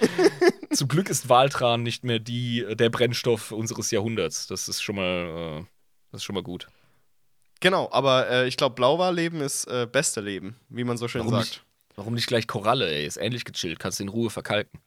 Zum 0.72 0.88
Glück 0.88 1.08
ist 1.10 1.28
Waltran 1.28 1.82
nicht 1.82 2.04
mehr 2.04 2.18
die, 2.18 2.64
der 2.76 2.88
Brennstoff 2.90 3.52
unseres 3.52 3.90
Jahrhunderts. 3.90 4.46
Das 4.46 4.68
ist 4.68 4.80
schon 4.82 4.96
mal, 4.96 5.60
äh, 5.60 5.64
das 6.12 6.20
ist 6.20 6.24
schon 6.24 6.34
mal 6.34 6.42
gut. 6.42 6.68
genau, 7.60 7.90
aber 7.92 8.30
äh, 8.30 8.46
ich 8.48 8.56
glaube, 8.56 8.74
Blauwalleben 8.74 9.40
ist 9.40 9.66
äh, 9.66 9.86
beste 9.90 10.20
Leben, 10.20 10.56
wie 10.68 10.84
man 10.84 10.96
so 10.96 11.08
schön 11.08 11.20
Warum 11.22 11.34
sagt. 11.34 11.46
nicht, 11.48 11.64
warum 11.96 12.14
nicht 12.14 12.26
gleich 12.26 12.46
Koralle, 12.46 12.88
ey? 12.90 13.04
Ist 13.06 13.16
ähnlich 13.18 13.44
gechillt, 13.44 13.78
kannst 13.78 13.98
du 13.98 14.04
in 14.04 14.08
Ruhe 14.08 14.30
verkalken. 14.30 14.80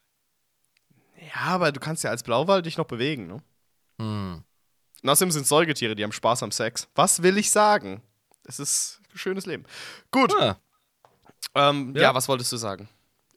Ja, 1.35 1.41
aber 1.53 1.71
du 1.71 1.79
kannst 1.79 2.03
ja 2.03 2.09
als 2.09 2.23
Blauwal 2.23 2.61
dich 2.61 2.77
noch 2.77 2.85
bewegen, 2.87 3.27
ne? 3.27 3.43
Hm. 3.99 4.43
Und 5.03 5.09
außerdem 5.09 5.31
sind 5.31 5.45
Säugetiere, 5.47 5.95
die 5.95 6.03
haben 6.03 6.11
Spaß 6.13 6.43
am 6.43 6.51
Sex. 6.51 6.87
Was 6.95 7.21
will 7.21 7.37
ich 7.37 7.51
sagen? 7.51 8.01
Es 8.45 8.59
ist 8.59 9.01
ein 9.13 9.17
schönes 9.17 9.45
Leben. 9.45 9.65
Gut, 10.11 10.33
Ah, 10.39 10.57
ähm, 11.55 11.93
ja. 11.95 12.01
Ja. 12.03 12.15
was 12.15 12.27
wolltest 12.27 12.51
du 12.51 12.57
sagen? 12.57 12.87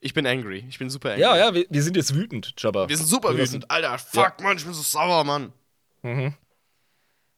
Ich 0.01 0.15
bin 0.15 0.27
angry. 0.27 0.65
Ich 0.69 0.79
bin 0.79 0.91
super 0.91 1.11
angry. 1.11 1.23
ja, 1.23 1.37
ja, 1.37 1.55
wir, 1.55 1.67
wir 1.69 1.83
sind 1.83 1.97
jetzt 1.97 2.15
wütend, 2.15 2.53
Jabba. 2.59 2.89
Wir 2.89 2.97
sind 2.97 3.07
super 3.07 3.37
Wir 3.37 3.45
wütend. 3.45 3.71
Alter, 3.71 3.99
fuck, 3.99 4.41
Mann, 4.43 4.57
ich 4.57 4.65
bin 4.65 4.75
so 4.75 4.83
sauer, 4.83 5.25
Mann. 5.25 5.53
Mhm. 6.03 6.35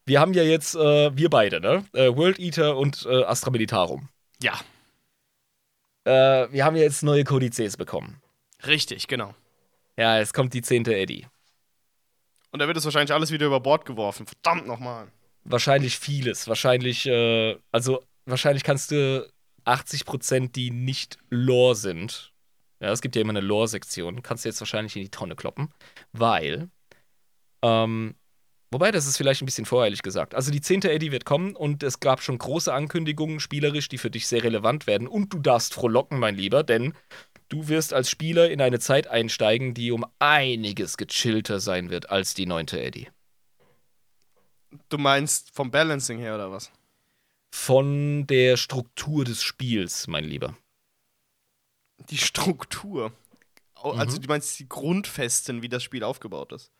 Wir 0.06 0.20
haben 0.20 0.32
ja 0.34 0.42
jetzt, 0.42 0.74
äh, 0.74 1.16
wir 1.16 1.30
beide, 1.30 1.60
ne? 1.60 1.84
Äh, 1.92 2.14
World 2.16 2.38
Eater 2.38 2.76
und 2.76 3.06
äh, 3.06 3.24
Astra 3.24 3.50
Militarum. 3.50 4.08
Ja, 4.42 4.58
Äh, 6.04 6.50
wir 6.52 6.64
haben 6.64 6.76
ja 6.76 6.82
jetzt 6.82 7.02
neue 7.02 7.24
Kodizes 7.24 7.76
bekommen. 7.76 8.20
richtig, 8.66 9.06
genau. 9.08 9.34
Ja, 9.96 10.18
jetzt 10.18 10.32
kommt 10.32 10.54
die 10.54 10.62
zehnte 10.62 10.94
Eddie. 10.94 11.26
Und 12.50 12.60
da 12.60 12.66
wird 12.66 12.76
es 12.76 12.84
wahrscheinlich 12.84 13.12
alles 13.12 13.30
wieder 13.30 13.46
über 13.46 13.60
Bord 13.60 13.84
geworfen. 13.84 14.26
Verdammt 14.26 14.66
nochmal. 14.66 15.08
Wahrscheinlich 15.44 15.98
vieles. 15.98 16.48
Wahrscheinlich, 16.48 17.04
äh, 17.06 17.56
also 17.72 18.02
wahrscheinlich 18.24 18.64
kannst 18.64 18.90
du 18.90 19.28
80%, 19.68 20.52
die 20.52 20.70
nicht 20.70 21.18
Lore 21.30 21.74
sind. 21.74 22.32
Ja, 22.80 22.92
es 22.92 23.00
gibt 23.00 23.16
ja 23.16 23.22
immer 23.22 23.30
eine 23.30 23.40
Lore-Sektion. 23.40 24.22
Kannst 24.22 24.44
du 24.44 24.48
jetzt 24.48 24.60
wahrscheinlich 24.60 24.96
in 24.96 25.02
die 25.02 25.10
Tonne 25.10 25.34
kloppen. 25.34 25.70
Weil, 26.12 26.70
ähm, 27.62 28.14
wobei, 28.70 28.92
das 28.92 29.06
ist 29.06 29.16
vielleicht 29.16 29.42
ein 29.42 29.46
bisschen 29.46 29.66
voreilig 29.66 30.02
gesagt. 30.02 30.34
Also 30.34 30.50
die 30.50 30.60
10. 30.60 30.82
Eddie 30.82 31.10
wird 31.10 31.24
kommen 31.24 31.56
und 31.56 31.82
es 31.82 32.00
gab 32.00 32.22
schon 32.22 32.38
große 32.38 32.72
Ankündigungen 32.72 33.40
spielerisch, 33.40 33.88
die 33.88 33.98
für 33.98 34.10
dich 34.10 34.26
sehr 34.26 34.44
relevant 34.44 34.86
werden. 34.86 35.08
Und 35.08 35.32
du 35.32 35.38
darfst 35.40 35.74
frohlocken, 35.74 36.18
mein 36.18 36.36
Lieber, 36.36 36.62
denn 36.62 36.94
du 37.48 37.66
wirst 37.68 37.92
als 37.92 38.10
Spieler 38.10 38.50
in 38.50 38.60
eine 38.60 38.78
Zeit 38.78 39.08
einsteigen, 39.08 39.74
die 39.74 39.90
um 39.90 40.06
einiges 40.20 40.96
gechillter 40.96 41.58
sein 41.58 41.90
wird 41.90 42.10
als 42.10 42.34
die 42.34 42.46
9. 42.46 42.68
Eddie. 42.68 43.08
Du 44.88 44.98
meinst 44.98 45.54
vom 45.54 45.70
Balancing 45.70 46.18
her 46.18 46.34
oder 46.36 46.52
was? 46.52 46.70
Von 47.50 48.26
der 48.26 48.56
Struktur 48.56 49.24
des 49.24 49.42
Spiels, 49.42 50.06
mein 50.06 50.24
Lieber. 50.24 50.56
Die 52.10 52.18
Struktur. 52.18 53.12
Au- 53.74 53.94
Mhm. 53.94 54.00
Also 54.00 54.18
du 54.18 54.28
meinst 54.28 54.58
die 54.58 54.68
Grundfesten, 54.68 55.62
wie 55.62 55.68
das 55.68 55.82
Spiel 55.82 56.04
aufgebaut 56.04 56.52
ist. 56.52 56.70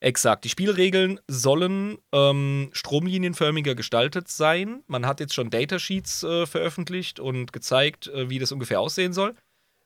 Exakt. 0.00 0.44
Die 0.44 0.50
Spielregeln 0.50 1.20
sollen 1.26 1.98
ähm, 2.12 2.68
stromlinienförmiger 2.72 3.74
gestaltet 3.74 4.28
sein. 4.28 4.82
Man 4.86 5.06
hat 5.06 5.20
jetzt 5.20 5.34
schon 5.34 5.48
Datasheets 5.50 6.22
äh, 6.22 6.46
veröffentlicht 6.46 7.18
und 7.18 7.52
gezeigt, 7.52 8.08
äh, 8.08 8.28
wie 8.28 8.38
das 8.38 8.52
ungefähr 8.52 8.80
aussehen 8.80 9.14
soll. 9.14 9.34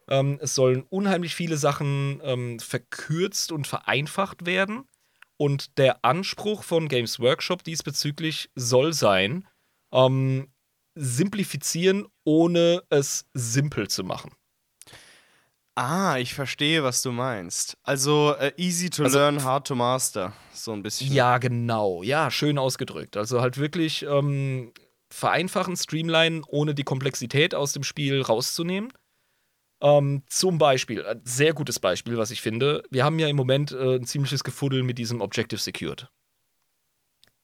Ähm, 0.08 0.38
es 0.42 0.56
sollen 0.56 0.82
unheimlich 0.90 1.36
viele 1.36 1.56
Sachen 1.56 2.20
ähm, 2.24 2.58
verkürzt 2.58 3.52
und 3.52 3.68
vereinfacht 3.68 4.46
werden. 4.46 4.84
Und 5.36 5.78
der 5.78 6.04
Anspruch 6.04 6.64
von 6.64 6.88
Games 6.88 7.20
Workshop 7.20 7.62
diesbezüglich 7.62 8.50
soll 8.56 8.92
sein, 8.92 9.46
ähm, 9.92 10.48
simplifizieren, 10.94 12.06
ohne 12.24 12.82
es 12.90 13.26
simpel 13.34 13.88
zu 13.88 14.04
machen. 14.04 14.32
Ah, 15.76 16.18
ich 16.18 16.34
verstehe, 16.34 16.82
was 16.82 17.00
du 17.00 17.12
meinst. 17.12 17.78
Also 17.84 18.34
äh, 18.38 18.52
easy 18.56 18.90
to 18.90 19.04
Also- 19.04 19.18
learn, 19.18 19.44
hard 19.44 19.66
to 19.66 19.74
master. 19.74 20.32
So 20.52 20.72
ein 20.72 20.82
bisschen. 20.82 21.12
Ja, 21.12 21.38
genau. 21.38 22.02
Ja, 22.02 22.30
schön 22.30 22.58
ausgedrückt. 22.58 23.16
Also 23.16 23.40
halt 23.40 23.56
wirklich 23.56 24.02
ähm, 24.02 24.72
vereinfachen, 25.08 25.76
streamlinen, 25.76 26.44
ohne 26.46 26.74
die 26.74 26.82
Komplexität 26.84 27.54
aus 27.54 27.72
dem 27.72 27.82
Spiel 27.84 28.20
rauszunehmen. 28.20 28.92
Ähm, 29.82 30.22
zum 30.28 30.58
Beispiel, 30.58 31.06
ein 31.06 31.22
sehr 31.24 31.54
gutes 31.54 31.78
Beispiel, 31.78 32.18
was 32.18 32.30
ich 32.30 32.42
finde. 32.42 32.82
Wir 32.90 33.04
haben 33.04 33.18
ja 33.18 33.28
im 33.28 33.36
Moment 33.36 33.72
äh, 33.72 33.96
ein 33.96 34.04
ziemliches 34.04 34.44
Gefuddel 34.44 34.82
mit 34.82 34.98
diesem 34.98 35.22
Objective 35.22 35.60
Secured. 35.60 36.10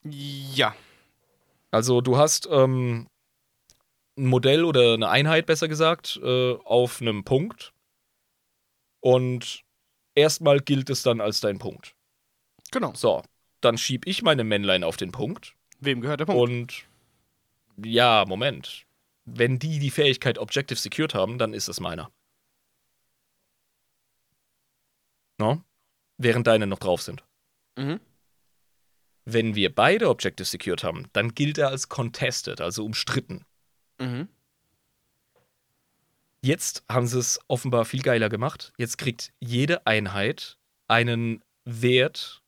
Ja. 0.05 0.75
Also 1.71 2.01
du 2.01 2.17
hast 2.17 2.49
ähm, 2.51 3.09
ein 4.17 4.27
Modell 4.27 4.65
oder 4.65 4.95
eine 4.95 5.09
Einheit, 5.09 5.47
besser 5.47 5.69
gesagt, 5.69 6.19
äh, 6.23 6.55
auf 6.65 7.01
einem 7.01 7.25
Punkt. 7.25 7.73
Und 9.01 9.63
erstmal 10.15 10.61
gilt 10.61 10.91
es 10.91 11.03
dann 11.03 11.21
als 11.21 11.41
dein 11.41 11.59
Punkt. 11.59 11.95
Genau. 12.73 12.93
So, 12.95 13.23
dann 13.61 13.79
schieb 13.79 14.07
ich 14.07 14.23
meine 14.23 14.45
Männlein 14.45 14.85
auf 14.85 14.97
den 14.97 15.13
Punkt. 15.13 15.55
Wem 15.81 16.01
gehört 16.01 16.21
der 16.21 16.27
Punkt? 16.27 16.41
Und 16.41 16.85
ja, 17.85 18.25
Moment. 18.27 18.87
Wenn 19.25 19.59
die 19.59 19.79
die 19.79 19.91
Fähigkeit 19.91 20.39
Objective 20.39 20.79
Secured 20.79 21.15
haben, 21.15 21.39
dann 21.39 21.53
ist 21.53 21.69
es 21.69 21.81
meiner. 21.81 22.11
No? 25.39 25.63
Während 26.17 26.47
deine 26.47 26.67
noch 26.67 26.79
drauf 26.79 27.03
sind. 27.03 27.25
Mhm. 27.77 28.01
Wenn 29.29 29.57
wir 29.57 29.75
beide 29.75 30.09
Objective 30.09 30.47
Secured 30.47 30.85
haben, 30.85 31.09
dann 31.13 31.35
gilt 31.35 31.59
er 31.59 31.69
als 31.69 31.89
contested, 31.89 32.61
also 32.61 32.85
umstritten. 32.85 33.45
Mhm. 33.99 34.29
Jetzt 36.43 36.85
haben 36.89 37.09
sie 37.09 37.19
es 37.19 37.41
offenbar 37.49 37.85
viel 37.85 38.03
geiler 38.03 38.29
gemacht. 38.29 38.73
Jetzt 38.79 38.99
kriegt 38.99 39.33
jede 39.41 39.85
Einheit 39.85 40.59
einen 40.87 41.43
Wert, 41.65 42.45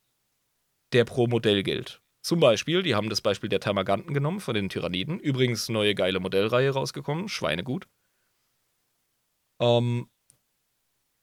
der 0.93 1.05
pro 1.05 1.27
Modell 1.27 1.65
gilt. 1.65 2.01
Zum 2.23 2.39
Beispiel, 2.39 2.85
die 2.85 2.95
haben 2.95 3.11
das 3.11 3.23
Beispiel 3.23 3.49
der 3.49 3.59
Termaganten 3.59 4.15
genommen 4.15 4.39
von 4.39 4.55
den 4.55 4.69
Tyranniden. 4.69 5.19
Übrigens 5.19 5.69
neue 5.69 5.97
geile 5.97 6.21
Modellreihe 6.21 6.71
rausgekommen, 6.71 7.29
Schweinegut. 7.29 7.89
Ähm, 9.61 10.09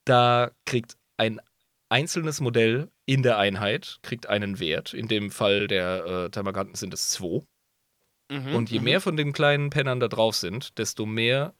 da 0.03 0.51
kriegt 0.65 0.97
ein 1.15 1.39
einzelnes 1.87 2.41
Modell 2.41 2.91
in 3.05 3.23
der 3.23 3.37
Einheit 3.37 3.99
kriegt 4.01 4.27
einen 4.27 4.59
Wert. 4.59 4.93
In 4.93 5.07
dem 5.07 5.31
Fall 5.31 5.67
der 5.67 6.05
äh, 6.05 6.29
Termaganten 6.29 6.75
sind 6.75 6.93
es 6.93 7.09
zwei. 7.11 7.43
Mhm. 8.31 8.55
Und 8.55 8.71
je 8.71 8.79
mehr 8.79 9.01
von 9.01 9.15
den 9.17 9.33
kleinen 9.33 9.69
Pennern 9.69 9.99
da 9.99 10.07
drauf 10.07 10.35
sind, 10.35 10.77
desto 10.79 11.05
mehr 11.05 11.53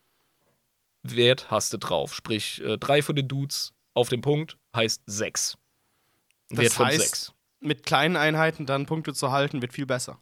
Wert 1.04 1.52
hast 1.52 1.72
du 1.74 1.78
drauf. 1.78 2.16
Sprich, 2.16 2.62
äh, 2.64 2.78
drei 2.78 3.02
von 3.04 3.16
den 3.16 3.28
Dudes 3.28 3.74
auf 3.94 4.10
dem 4.10 4.22
Punkt 4.22 4.58
heißt 4.76 5.04
sechs. 5.06 5.58
Das 6.50 6.60
Wert 6.60 6.74
von 6.74 6.88
heißt- 6.88 6.98
sechs. 6.98 7.32
Mit 7.60 7.86
kleinen 7.86 8.16
Einheiten 8.18 8.66
dann 8.66 8.86
Punkte 8.86 9.14
zu 9.14 9.32
halten, 9.32 9.62
wird 9.62 9.74
viel 9.74 9.86
besser. 9.86 10.20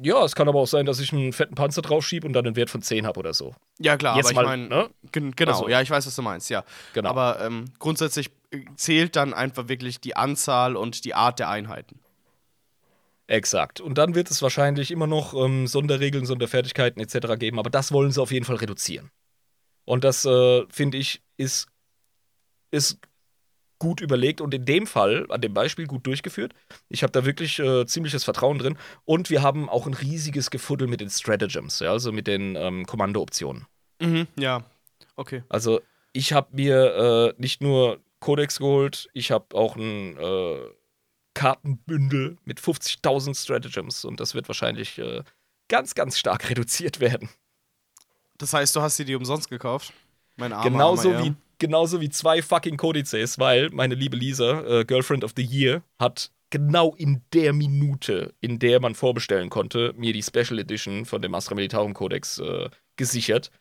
Ja, 0.00 0.24
es 0.24 0.34
kann 0.34 0.48
aber 0.48 0.60
auch 0.60 0.66
sein, 0.66 0.86
dass 0.86 1.00
ich 1.00 1.12
einen 1.12 1.32
fetten 1.32 1.54
Panzer 1.54 1.82
draufschiebe 1.82 2.26
und 2.26 2.32
dann 2.32 2.46
einen 2.46 2.56
Wert 2.56 2.70
von 2.70 2.82
10 2.82 3.06
habe 3.06 3.18
oder 3.20 3.34
so. 3.34 3.54
Ja, 3.78 3.96
klar, 3.96 4.16
Jetzt 4.16 4.26
aber 4.26 4.34
mal, 4.34 4.42
ich 4.42 4.46
meine, 4.48 4.68
ne? 4.68 4.90
gen 5.12 5.32
genau, 5.36 5.52
Also- 5.52 5.68
ja, 5.68 5.80
ich 5.82 5.90
weiß, 5.90 6.06
was 6.06 6.14
du 6.16 6.22
meinst, 6.22 6.50
ja. 6.50 6.64
Genau. 6.94 7.10
Aber 7.10 7.40
ähm, 7.40 7.66
grundsätzlich 7.78 8.30
äh, 8.50 8.64
zählt 8.76 9.16
dann 9.16 9.34
einfach 9.34 9.68
wirklich 9.68 10.00
die 10.00 10.16
Anzahl 10.16 10.76
und 10.76 11.04
die 11.04 11.14
Art 11.14 11.38
der 11.38 11.48
Einheiten. 11.48 11.98
Exakt. 13.26 13.80
Und 13.80 13.98
dann 13.98 14.14
wird 14.14 14.30
es 14.30 14.42
wahrscheinlich 14.42 14.90
immer 14.90 15.06
noch 15.06 15.34
ähm, 15.34 15.66
Sonderregeln, 15.66 16.26
Sonderfertigkeiten 16.26 17.00
etc. 17.00 17.38
geben, 17.38 17.58
aber 17.58 17.70
das 17.70 17.92
wollen 17.92 18.10
sie 18.10 18.20
auf 18.20 18.32
jeden 18.32 18.44
Fall 18.44 18.56
reduzieren. 18.56 19.10
Und 19.84 20.04
das, 20.04 20.24
äh, 20.24 20.64
finde 20.68 20.98
ich, 20.98 21.22
ist, 21.36 21.66
ist 22.70 22.98
gut 23.82 24.00
überlegt 24.00 24.40
und 24.40 24.54
in 24.54 24.64
dem 24.64 24.86
Fall, 24.86 25.26
an 25.28 25.40
dem 25.40 25.52
Beispiel, 25.52 25.88
gut 25.88 26.06
durchgeführt. 26.06 26.54
Ich 26.88 27.02
habe 27.02 27.10
da 27.10 27.24
wirklich 27.24 27.58
äh, 27.58 27.84
ziemliches 27.84 28.22
Vertrauen 28.22 28.60
drin. 28.60 28.78
Und 29.04 29.28
wir 29.28 29.42
haben 29.42 29.68
auch 29.68 29.88
ein 29.88 29.94
riesiges 29.94 30.52
Gefuddel 30.52 30.86
mit 30.86 31.00
den 31.00 31.10
Stratagems, 31.10 31.80
ja, 31.80 31.90
also 31.90 32.12
mit 32.12 32.28
den 32.28 32.54
ähm, 32.54 32.86
Kommandooptionen. 32.86 33.66
Mhm, 34.00 34.28
ja. 34.38 34.62
Okay. 35.16 35.42
Also 35.48 35.80
ich 36.12 36.32
habe 36.32 36.46
mir 36.52 37.34
äh, 37.36 37.42
nicht 37.42 37.60
nur 37.60 37.98
Codex 38.20 38.60
geholt, 38.60 39.08
ich 39.14 39.32
habe 39.32 39.46
auch 39.56 39.74
ein 39.74 40.16
äh, 40.16 40.60
Kartenbündel 41.34 42.36
mit 42.44 42.60
50.000 42.60 43.36
Stratagems 43.36 44.04
und 44.04 44.20
das 44.20 44.36
wird 44.36 44.48
wahrscheinlich 44.48 44.96
äh, 44.98 45.24
ganz, 45.66 45.96
ganz 45.96 46.20
stark 46.20 46.48
reduziert 46.50 47.00
werden. 47.00 47.30
Das 48.38 48.52
heißt, 48.52 48.76
du 48.76 48.80
hast 48.80 48.96
sie 48.96 49.04
die 49.04 49.16
umsonst 49.16 49.50
gekauft? 49.50 49.92
Mein 50.36 50.52
armer, 50.52 50.70
genauso, 50.70 51.10
armer 51.10 51.24
wie, 51.24 51.34
genauso 51.62 52.00
wie 52.00 52.10
zwei 52.10 52.42
fucking 52.42 52.76
Kodizes, 52.76 53.38
weil 53.38 53.70
meine 53.70 53.94
liebe 53.94 54.16
Lisa, 54.16 54.80
äh, 54.80 54.84
Girlfriend 54.84 55.22
of 55.22 55.32
the 55.36 55.44
Year, 55.44 55.84
hat 55.96 56.32
genau 56.50 56.92
in 56.96 57.22
der 57.32 57.52
Minute, 57.52 58.34
in 58.40 58.58
der 58.58 58.80
man 58.80 58.96
vorbestellen 58.96 59.48
konnte, 59.48 59.94
mir 59.96 60.12
die 60.12 60.24
Special 60.24 60.58
Edition 60.58 61.04
von 61.06 61.22
dem 61.22 61.34
Astra 61.34 61.54
Militarum 61.54 61.94
Codex 61.94 62.40
äh, 62.40 62.68
gesichert. 62.96 63.52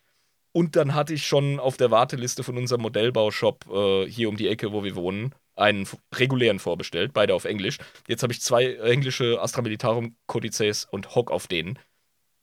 Und 0.51 0.75
dann 0.75 0.95
hatte 0.95 1.13
ich 1.13 1.27
schon 1.27 1.59
auf 1.59 1.77
der 1.77 1.91
Warteliste 1.91 2.43
von 2.43 2.57
unserem 2.57 2.81
Modellbaushop 2.81 3.67
äh, 3.71 4.05
hier 4.07 4.29
um 4.29 4.35
die 4.35 4.47
Ecke, 4.47 4.73
wo 4.73 4.83
wir 4.83 4.95
wohnen, 4.95 5.35
einen 5.55 5.87
regulären 6.15 6.57
vorbestellt, 6.57 7.13
beide 7.13 7.35
auf 7.35 7.45
Englisch. 7.45 7.77
Jetzt 8.07 8.23
habe 8.23 8.33
ich 8.33 8.41
zwei 8.41 8.73
englische 8.77 9.39
Astra 9.39 9.61
Militarum 9.61 10.15
Codices 10.25 10.85
und 10.89 11.13
hock 11.13 11.29
auf 11.29 11.45
denen. 11.45 11.77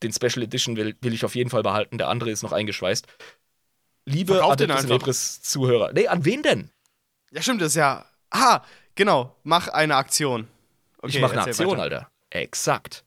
Den 0.05 0.13
Special 0.13 0.45
Edition 0.45 0.77
will, 0.77 0.95
will 1.01 1.13
ich 1.13 1.25
auf 1.25 1.35
jeden 1.35 1.51
Fall 1.51 1.65
behalten, 1.65 1.99
der 1.99 2.09
andere 2.09 2.31
ist 2.31 2.45
noch 2.45 2.53
eingeschweißt. 2.53 3.09
Liebe 4.09 4.43
Adeptus 4.43 5.43
Zuhörer. 5.43 5.93
Nee, 5.93 6.09
an 6.09 6.25
wen 6.25 6.43
denn? 6.43 6.71
Ja, 7.31 7.43
stimmt, 7.43 7.61
das 7.61 7.69
ist 7.69 7.77
ja. 7.77 8.07
Ah, 8.31 8.63
genau. 8.95 9.37
Mach 9.43 9.69
eine 9.69 9.97
Aktion. 9.97 10.49
Okay, 11.03 11.17
ich 11.17 11.21
mache 11.21 11.33
eine 11.33 11.43
Aktion, 11.43 11.73
weiter. 11.73 11.83
Alter. 11.83 12.11
Exakt. 12.31 13.05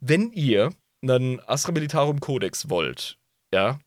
Wenn 0.00 0.30
ihr 0.32 0.72
einen 1.02 1.40
Astra 1.40 1.72
Militarum 1.72 2.20
Codex 2.20 2.68
wollt, 2.68 3.18
ja, 3.52 3.78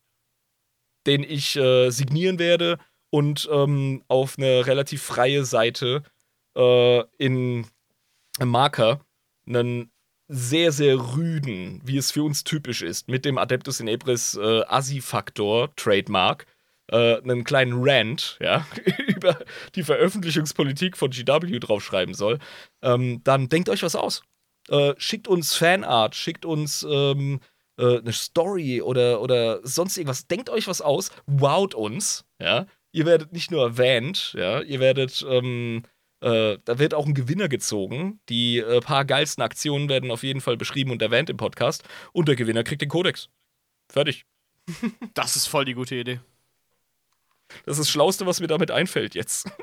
den 1.06 1.24
ich 1.24 1.56
äh, 1.56 1.90
signieren 1.92 2.40
werde 2.40 2.78
und 3.10 3.48
ähm, 3.52 4.04
auf 4.08 4.38
eine 4.38 4.66
relativ 4.66 5.04
freie 5.04 5.46
Seite 5.46 6.04
äh, 6.56 7.04
in 7.18 7.68
Marker 8.40 9.02
einen 9.48 9.92
sehr, 10.30 10.72
sehr 10.72 11.16
rüden, 11.16 11.82
wie 11.84 11.98
es 11.98 12.12
für 12.12 12.24
uns 12.24 12.44
typisch 12.44 12.84
ist, 12.84 13.10
mit 13.10 13.26
dem 13.26 13.40
Adeptus 13.40 13.80
in 13.80 13.88
Ebris 13.88 14.36
äh, 14.36 14.62
Assi-Faktor 14.68 15.76
Trademark, 15.76 16.46
äh, 16.88 17.20
einen 17.22 17.44
kleinen 17.44 17.74
Rant, 17.76 18.38
ja, 18.40 18.66
über 19.08 19.40
die 19.74 19.84
Veröffentlichungspolitik 19.84 20.96
von 20.96 21.10
GW 21.10 21.60
draufschreiben 21.60 22.14
soll, 22.14 22.38
ähm, 22.84 23.22
dann 23.24 23.50
denkt 23.50 23.70
euch 23.70 23.82
was 23.82 23.96
aus. 23.96 24.22
Äh, 24.70 24.94
schickt 24.98 25.28
uns 25.28 25.56
Fanart, 25.56 26.14
schickt 26.16 26.46
uns 26.46 26.86
ähm, 26.88 27.40
äh, 27.80 27.98
eine 27.98 28.14
Story 28.14 28.84
oder, 28.84 29.22
oder 29.22 29.62
sonst 29.64 29.98
irgendwas. 29.98 30.28
Denkt 30.28 30.52
euch 30.52 30.68
was 30.68 30.82
aus, 30.82 31.10
wowt 31.26 31.74
uns, 31.74 32.26
ja. 32.40 32.68
Ihr 32.92 33.06
werdet 33.06 33.34
nicht 33.34 33.52
nur 33.52 33.64
erwähnt, 33.64 34.34
ja, 34.36 34.62
ihr 34.62 34.80
werdet 34.80 35.24
ähm, 35.28 35.84
äh, 36.22 36.58
da 36.66 36.80
wird 36.80 36.94
auch 36.94 37.06
ein 37.06 37.14
Gewinner 37.14 37.48
gezogen. 37.48 38.20
Die 38.30 38.58
äh, 38.58 38.82
paar 38.82 39.06
geilsten 39.06 39.44
Aktionen 39.44 39.90
werden 39.90 40.12
auf 40.12 40.24
jeden 40.24 40.42
Fall 40.42 40.58
beschrieben 40.58 40.92
und 40.92 41.02
erwähnt 41.02 41.30
im 41.30 41.38
Podcast. 41.38 41.84
Und 42.12 42.28
der 42.28 42.36
Gewinner 42.36 42.64
kriegt 42.64 42.82
den 42.82 42.90
Kodex. 42.90 43.30
Fertig. 43.90 44.26
Das 45.16 45.36
ist 45.36 45.48
voll 45.48 45.66
die 45.66 45.74
gute 45.74 45.96
Idee. 45.96 46.20
Das 47.66 47.74
ist 47.74 47.80
das 47.80 47.90
Schlauste, 47.90 48.26
was 48.26 48.40
mir 48.40 48.48
damit 48.48 48.72
einfällt 48.72 49.16
jetzt. 49.16 49.50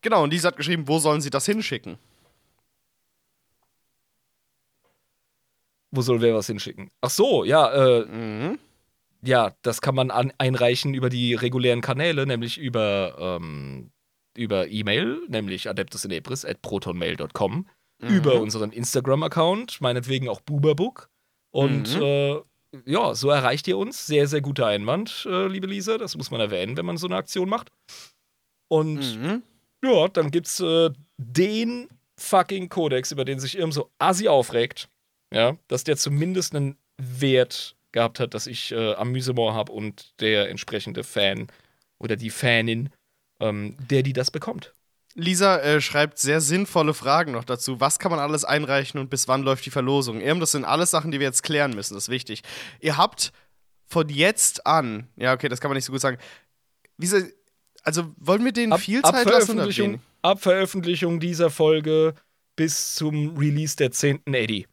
Genau, 0.00 0.22
und 0.22 0.30
Lisa 0.30 0.48
hat 0.48 0.56
geschrieben, 0.56 0.86
wo 0.86 1.00
sollen 1.00 1.20
sie 1.20 1.30
das 1.30 1.44
hinschicken? 1.44 1.98
Wo 5.90 6.02
soll 6.02 6.20
wer 6.20 6.34
was 6.34 6.46
hinschicken? 6.46 6.92
Ach 7.00 7.10
so, 7.10 7.42
ja, 7.42 7.72
äh, 7.72 8.04
mhm. 8.06 8.58
ja, 9.22 9.56
das 9.62 9.80
kann 9.80 9.96
man 9.96 10.12
an 10.12 10.32
einreichen 10.38 10.94
über 10.94 11.08
die 11.08 11.34
regulären 11.34 11.80
Kanäle, 11.80 12.26
nämlich 12.26 12.58
über 12.58 13.16
ähm, 13.18 13.90
über 14.38 14.68
E-Mail, 14.68 15.20
nämlich 15.28 15.68
adeptusinebris.protonmail.com, 15.68 17.66
mhm. 18.00 18.08
über 18.08 18.40
unseren 18.40 18.72
Instagram-Account, 18.72 19.80
meinetwegen 19.80 20.28
auch 20.28 20.40
Buberbook. 20.40 21.10
Und 21.50 21.96
mhm. 21.96 22.02
äh, 22.02 22.36
ja, 22.84 23.14
so 23.14 23.30
erreicht 23.30 23.66
ihr 23.68 23.78
uns. 23.78 24.06
Sehr, 24.06 24.28
sehr 24.28 24.40
guter 24.40 24.66
Einwand, 24.66 25.26
äh, 25.28 25.46
liebe 25.46 25.66
Lisa. 25.66 25.98
Das 25.98 26.16
muss 26.16 26.30
man 26.30 26.40
erwähnen, 26.40 26.76
wenn 26.76 26.86
man 26.86 26.96
so 26.98 27.06
eine 27.06 27.16
Aktion 27.16 27.48
macht. 27.48 27.72
Und 28.68 29.18
mhm. 29.18 29.42
ja, 29.84 30.08
dann 30.08 30.30
gibt's 30.30 30.60
äh, 30.60 30.90
den 31.16 31.88
fucking 32.18 32.68
Kodex, 32.68 33.12
über 33.12 33.24
den 33.24 33.40
sich 33.40 33.56
irgend 33.56 33.74
so 33.74 33.90
assi 33.98 34.28
aufregt. 34.28 34.88
Ja, 35.32 35.56
dass 35.68 35.84
der 35.84 35.96
zumindest 35.96 36.54
einen 36.54 36.78
Wert 36.96 37.76
gehabt 37.92 38.20
hat, 38.20 38.34
dass 38.34 38.46
ich 38.46 38.72
äh, 38.72 38.94
Amüsement 38.94 39.54
habe 39.54 39.72
und 39.72 40.18
der 40.20 40.48
entsprechende 40.48 41.04
Fan 41.04 41.48
oder 41.98 42.16
die 42.16 42.30
Fanin 42.30 42.90
ähm, 43.40 43.76
der 43.78 44.02
die 44.02 44.12
das 44.12 44.30
bekommt. 44.30 44.72
Lisa 45.14 45.58
äh, 45.58 45.80
schreibt 45.80 46.18
sehr 46.18 46.40
sinnvolle 46.40 46.94
Fragen 46.94 47.32
noch 47.32 47.44
dazu. 47.44 47.80
Was 47.80 47.98
kann 47.98 48.10
man 48.10 48.20
alles 48.20 48.44
einreichen 48.44 49.00
und 49.00 49.10
bis 49.10 49.26
wann 49.26 49.42
läuft 49.42 49.66
die 49.66 49.70
Verlosung? 49.70 50.20
Eben, 50.20 50.38
das 50.38 50.52
sind 50.52 50.64
alles 50.64 50.90
Sachen, 50.90 51.10
die 51.10 51.18
wir 51.18 51.26
jetzt 51.26 51.42
klären 51.42 51.72
müssen. 51.72 51.94
Das 51.94 52.04
ist 52.04 52.08
wichtig. 52.08 52.42
Ihr 52.80 52.96
habt 52.96 53.32
von 53.86 54.08
jetzt 54.08 54.66
an, 54.66 55.08
ja, 55.16 55.32
okay, 55.32 55.48
das 55.48 55.60
kann 55.60 55.70
man 55.70 55.76
nicht 55.76 55.86
so 55.86 55.92
gut 55.92 56.00
sagen. 56.00 56.18
Wie, 56.98 57.08
also 57.82 58.12
wollen 58.16 58.44
wir 58.44 58.52
denen 58.52 58.72
ab, 58.72 58.80
viel 58.80 59.02
Zeit 59.02 59.28
lassen? 59.28 59.58
Oder 59.58 59.98
ab 60.22 60.40
Veröffentlichung 60.40 61.20
dieser 61.20 61.50
Folge 61.50 62.14
bis 62.54 62.94
zum 62.94 63.36
Release 63.36 63.76
der 63.76 63.90
10. 63.90 64.20
Eddie. 64.26 64.66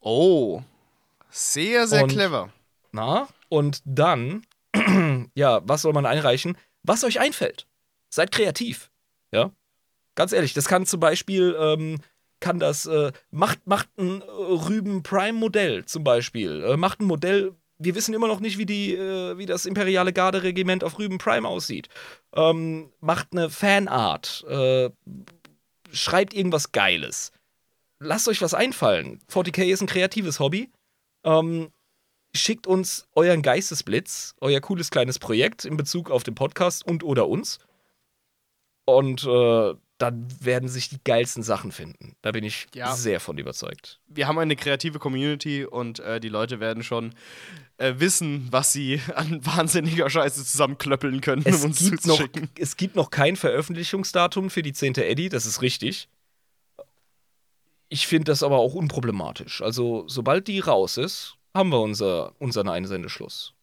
Oh, 0.00 0.62
sehr, 1.30 1.86
sehr 1.86 2.04
und, 2.04 2.12
clever. 2.12 2.50
Na, 2.92 3.28
und 3.48 3.82
dann, 3.84 4.46
ja, 5.34 5.60
was 5.64 5.82
soll 5.82 5.92
man 5.92 6.06
einreichen? 6.06 6.56
Was 6.90 7.04
euch 7.04 7.20
einfällt. 7.20 7.66
Seid 8.08 8.32
kreativ. 8.32 8.90
Ja. 9.30 9.52
Ganz 10.16 10.32
ehrlich, 10.32 10.54
das 10.54 10.66
kann 10.66 10.86
zum 10.86 10.98
Beispiel, 10.98 11.56
ähm, 11.58 12.00
kann 12.40 12.58
das, 12.58 12.86
äh, 12.86 13.12
macht, 13.30 13.66
macht 13.66 13.88
ein 13.96 14.22
Rüben 14.22 15.02
Prime 15.02 15.38
Modell 15.38 15.84
zum 15.84 16.02
Beispiel. 16.02 16.64
Äh, 16.64 16.76
macht 16.76 17.00
ein 17.00 17.04
Modell, 17.06 17.54
wir 17.78 17.94
wissen 17.94 18.12
immer 18.12 18.26
noch 18.26 18.40
nicht, 18.40 18.58
wie, 18.58 18.66
die, 18.66 18.94
äh, 18.94 19.38
wie 19.38 19.46
das 19.46 19.66
imperiale 19.66 20.12
Garderegiment 20.12 20.82
auf 20.82 20.98
Rüben 20.98 21.18
Prime 21.18 21.46
aussieht. 21.46 21.88
Ähm, 22.34 22.92
macht 23.00 23.28
eine 23.30 23.50
Fanart. 23.50 24.44
Äh, 24.48 24.90
schreibt 25.92 26.34
irgendwas 26.34 26.72
Geiles. 26.72 27.30
Lasst 28.00 28.26
euch 28.28 28.42
was 28.42 28.54
einfallen. 28.54 29.20
40k 29.30 29.72
ist 29.72 29.80
ein 29.80 29.86
kreatives 29.86 30.40
Hobby. 30.40 30.70
Ähm, 31.22 31.70
schickt 32.34 32.66
uns 32.66 33.08
euren 33.14 33.42
Geistesblitz, 33.42 34.34
euer 34.40 34.60
cooles 34.60 34.90
kleines 34.90 35.18
Projekt 35.18 35.64
in 35.64 35.76
Bezug 35.76 36.10
auf 36.10 36.22
den 36.22 36.34
Podcast 36.34 36.86
und 36.86 37.02
oder 37.02 37.28
uns. 37.28 37.58
Und 38.84 39.24
äh, 39.24 39.74
dann 40.00 40.26
werden 40.40 40.68
sich 40.68 40.88
die 40.88 40.98
geilsten 41.04 41.42
Sachen 41.42 41.72
finden. 41.72 42.16
Da 42.22 42.32
bin 42.32 42.42
ich 42.42 42.68
ja. 42.74 42.94
sehr 42.94 43.20
von 43.20 43.36
überzeugt. 43.36 44.00
Wir 44.06 44.26
haben 44.26 44.38
eine 44.38 44.56
kreative 44.56 44.98
Community 44.98 45.64
und 45.64 46.00
äh, 46.00 46.20
die 46.20 46.30
Leute 46.30 46.58
werden 46.58 46.82
schon 46.82 47.14
äh, 47.76 47.94
wissen, 47.98 48.48
was 48.50 48.72
sie 48.72 49.00
an 49.14 49.44
wahnsinniger 49.44 50.08
Scheiße 50.08 50.44
zusammenklöppeln 50.44 51.20
können, 51.20 51.42
es 51.44 51.60
um 51.60 51.70
uns 51.70 51.78
gibt 51.90 52.06
noch, 52.06 52.22
Es 52.58 52.76
gibt 52.76 52.96
noch 52.96 53.10
kein 53.10 53.36
Veröffentlichungsdatum 53.36 54.48
für 54.48 54.62
die 54.62 54.72
10. 54.72 54.94
Eddie, 54.96 55.28
das 55.28 55.44
ist 55.44 55.60
richtig. 55.60 56.08
Ich 57.90 58.06
finde 58.06 58.24
das 58.30 58.42
aber 58.42 58.58
auch 58.58 58.74
unproblematisch. 58.74 59.60
Also, 59.62 60.04
sobald 60.06 60.48
die 60.48 60.60
raus 60.60 60.96
ist, 60.96 61.36
haben 61.54 61.70
wir 61.70 61.80
unser, 61.80 62.34
unseren 62.40 62.68
Einsendeschluss. 62.68 63.54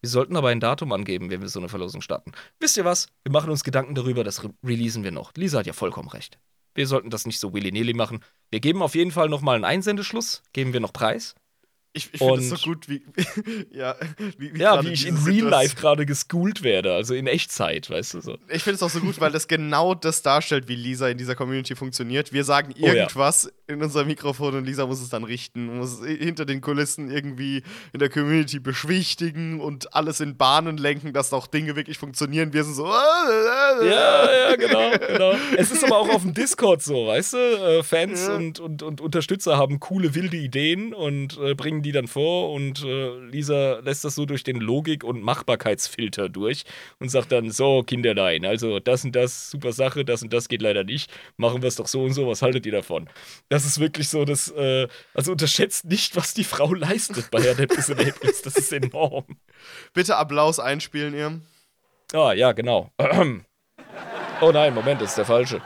Wir 0.00 0.10
sollten 0.10 0.36
aber 0.36 0.48
ein 0.48 0.60
Datum 0.60 0.92
angeben, 0.92 1.30
wenn 1.30 1.42
wir 1.42 1.48
so 1.48 1.60
eine 1.60 1.68
Verlosung 1.68 2.00
starten. 2.00 2.32
Wisst 2.58 2.76
ihr 2.76 2.84
was? 2.84 3.06
Wir 3.22 3.30
machen 3.30 3.50
uns 3.50 3.62
Gedanken 3.62 3.94
darüber, 3.94 4.24
das 4.24 4.42
re 4.42 4.50
releasen 4.64 5.04
wir 5.04 5.12
noch. 5.12 5.32
Lisa 5.36 5.60
hat 5.60 5.66
ja 5.66 5.72
vollkommen 5.72 6.08
recht. 6.08 6.38
Wir 6.74 6.86
sollten 6.86 7.10
das 7.10 7.26
nicht 7.26 7.38
so 7.38 7.52
willy-nilly 7.52 7.94
machen. 7.94 8.24
Wir 8.50 8.60
geben 8.60 8.82
auf 8.82 8.94
jeden 8.94 9.12
Fall 9.12 9.28
nochmal 9.28 9.56
einen 9.56 9.64
Einsendeschluss, 9.64 10.42
geben 10.52 10.72
wir 10.72 10.80
noch 10.80 10.92
Preis. 10.92 11.34
Ich, 11.94 12.08
ich 12.12 12.18
finde 12.20 12.40
es 12.40 12.48
so 12.48 12.56
gut, 12.56 12.88
wie, 12.88 13.02
ja, 13.70 13.96
wie, 14.38 14.54
wie, 14.54 14.58
ja, 14.58 14.82
wie 14.82 14.92
ich 14.92 15.06
in 15.06 15.16
Real 15.18 15.46
Life 15.46 15.76
gerade 15.76 16.06
geschoolt 16.06 16.62
werde, 16.62 16.94
also 16.94 17.12
in 17.12 17.26
Echtzeit, 17.26 17.90
weißt 17.90 18.14
du 18.14 18.20
so. 18.20 18.38
Ich 18.48 18.62
finde 18.62 18.76
es 18.76 18.82
auch 18.82 18.88
so 18.88 19.00
gut, 19.00 19.20
weil 19.20 19.30
das 19.30 19.46
genau 19.46 19.94
das 19.94 20.22
darstellt, 20.22 20.68
wie 20.68 20.74
Lisa 20.74 21.08
in 21.08 21.18
dieser 21.18 21.34
Community 21.34 21.76
funktioniert. 21.76 22.32
Wir 22.32 22.44
sagen 22.44 22.72
irgendwas 22.76 23.46
oh, 23.46 23.50
ja. 23.68 23.74
in 23.74 23.82
unser 23.82 24.06
Mikrofon 24.06 24.54
und 24.54 24.64
Lisa 24.64 24.86
muss 24.86 25.02
es 25.02 25.10
dann 25.10 25.22
richten, 25.24 25.76
muss 25.76 26.00
es 26.00 26.06
hinter 26.06 26.46
den 26.46 26.62
Kulissen 26.62 27.10
irgendwie 27.10 27.62
in 27.92 27.98
der 27.98 28.08
Community 28.08 28.58
beschwichtigen 28.58 29.60
und 29.60 29.94
alles 29.94 30.20
in 30.20 30.38
Bahnen 30.38 30.78
lenken, 30.78 31.12
dass 31.12 31.34
auch 31.34 31.46
Dinge 31.46 31.76
wirklich 31.76 31.98
funktionieren. 31.98 32.54
Wir 32.54 32.64
sind 32.64 32.74
so. 32.74 32.86
Ja, 32.86 34.32
ja, 34.32 34.56
genau, 34.56 34.90
genau. 35.06 35.32
Es 35.58 35.70
ist 35.70 35.84
aber 35.84 35.98
auch 35.98 36.08
auf 36.08 36.22
dem 36.22 36.32
Discord 36.32 36.82
so, 36.82 37.08
weißt 37.08 37.34
du? 37.34 37.36
Äh, 37.36 37.82
Fans 37.82 38.28
ja. 38.28 38.36
und, 38.36 38.60
und, 38.60 38.82
und 38.82 39.02
Unterstützer 39.02 39.58
haben 39.58 39.78
coole, 39.78 40.14
wilde 40.14 40.38
Ideen 40.38 40.94
und 40.94 41.38
äh, 41.38 41.54
bringen 41.54 41.81
die 41.82 41.92
dann 41.92 42.06
vor 42.06 42.52
und 42.52 42.84
äh, 42.84 43.18
Lisa 43.18 43.80
lässt 43.80 44.04
das 44.04 44.14
so 44.14 44.26
durch 44.26 44.44
den 44.44 44.56
Logik- 44.56 45.04
und 45.04 45.22
Machbarkeitsfilter 45.22 46.28
durch 46.28 46.64
und 46.98 47.08
sagt 47.08 47.32
dann: 47.32 47.50
So, 47.50 47.82
Kinderlein, 47.82 48.44
also 48.44 48.80
das 48.80 49.04
und 49.04 49.16
das, 49.16 49.50
super 49.50 49.72
Sache, 49.72 50.04
das 50.04 50.22
und 50.22 50.32
das 50.32 50.48
geht 50.48 50.62
leider 50.62 50.84
nicht. 50.84 51.10
Machen 51.36 51.62
wir 51.62 51.68
es 51.68 51.76
doch 51.76 51.86
so 51.86 52.02
und 52.04 52.12
so, 52.12 52.26
was 52.26 52.42
haltet 52.42 52.66
ihr 52.66 52.72
davon? 52.72 53.08
Das 53.48 53.64
ist 53.64 53.80
wirklich 53.80 54.08
so, 54.08 54.24
dass, 54.24 54.50
äh, 54.50 54.88
also 55.14 55.32
unterschätzt 55.32 55.84
nicht, 55.84 56.16
was 56.16 56.34
die 56.34 56.44
Frau 56.44 56.72
leistet 56.74 57.30
bei 57.30 57.38
Adeptus 57.48 57.88
Enablis. 57.88 58.42
Das 58.42 58.56
ist 58.56 58.72
enorm. 58.72 59.24
Bitte 59.92 60.16
Applaus 60.16 60.58
einspielen, 60.58 61.14
ihr. 61.14 61.40
Ah, 62.12 62.32
ja, 62.32 62.52
genau. 62.52 62.90
oh 64.40 64.52
nein, 64.52 64.74
Moment, 64.74 65.00
das 65.00 65.10
ist 65.10 65.18
der 65.18 65.24
falsche. 65.24 65.62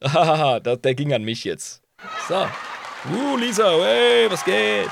Hahaha, 0.04 0.60
der 0.60 0.94
ging 0.94 1.12
an 1.12 1.22
mich 1.22 1.44
jetzt. 1.44 1.82
So. 2.28 2.46
Uh, 3.12 3.36
Lisa, 3.36 3.70
hey, 3.82 4.30
was 4.30 4.44
geht? 4.44 4.90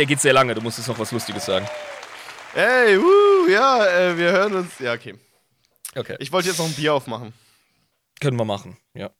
der 0.00 0.06
geht 0.06 0.20
sehr 0.20 0.32
lange. 0.32 0.54
Du 0.54 0.62
musst 0.62 0.78
jetzt 0.78 0.88
noch 0.88 0.98
was 0.98 1.12
Lustiges 1.12 1.44
sagen. 1.44 1.68
Ey, 2.54 2.98
wuh, 2.98 3.50
ja, 3.50 3.86
äh, 3.86 4.16
wir 4.16 4.32
hören 4.32 4.54
uns. 4.54 4.78
Ja, 4.78 4.94
okay. 4.94 5.14
Okay. 5.94 6.16
Ich 6.20 6.32
wollte 6.32 6.48
jetzt 6.48 6.58
noch 6.58 6.64
ein 6.64 6.72
Bier 6.72 6.94
aufmachen. 6.94 7.34
Können 8.18 8.38
wir 8.38 8.46
machen, 8.46 8.78
ja. 8.94 9.10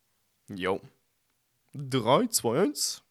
Jo. 0.49 0.81
3, 1.75 2.29
2, 2.29 2.63
1. 2.63 3.03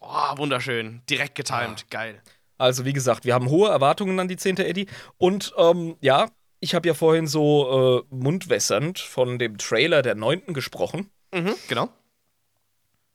Oh, 0.00 0.36
wunderschön. 0.36 1.02
Direkt 1.08 1.36
getimed. 1.36 1.88
Geil. 1.88 2.20
Also, 2.56 2.84
wie 2.84 2.92
gesagt, 2.92 3.24
wir 3.24 3.34
haben 3.34 3.48
hohe 3.48 3.70
Erwartungen 3.70 4.18
an 4.18 4.26
die 4.26 4.36
10. 4.36 4.56
Eddie. 4.58 4.88
Und 5.18 5.54
ähm, 5.56 5.96
ja, 6.00 6.30
ich 6.60 6.74
habe 6.74 6.88
ja 6.88 6.94
vorhin 6.94 7.26
so 7.26 8.04
äh, 8.10 8.14
mundwässernd 8.14 8.98
von 8.98 9.38
dem 9.38 9.58
Trailer 9.58 10.02
der 10.02 10.14
9. 10.14 10.52
gesprochen. 10.54 11.10
Mhm, 11.32 11.54
genau. 11.68 11.88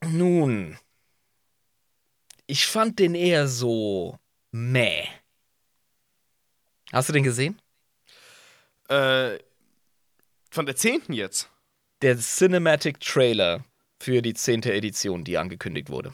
Nun, 0.06 0.78
ich 2.48 2.68
fand 2.68 3.00
den 3.00 3.16
eher 3.16 3.48
so 3.48 4.18
meh. 4.52 5.06
Hast 6.92 7.10
du 7.10 7.14
den 7.14 7.24
gesehen? 7.24 7.60
Äh, 8.90 9.40
von 10.52 10.66
der 10.66 10.76
10. 10.76 11.02
jetzt. 11.10 11.50
Der 12.02 12.18
Cinematic 12.18 13.00
Trailer 13.00 13.64
für 14.00 14.22
die 14.22 14.34
10. 14.34 14.64
Edition, 14.64 15.24
die 15.24 15.38
angekündigt 15.38 15.90
wurde. 15.90 16.14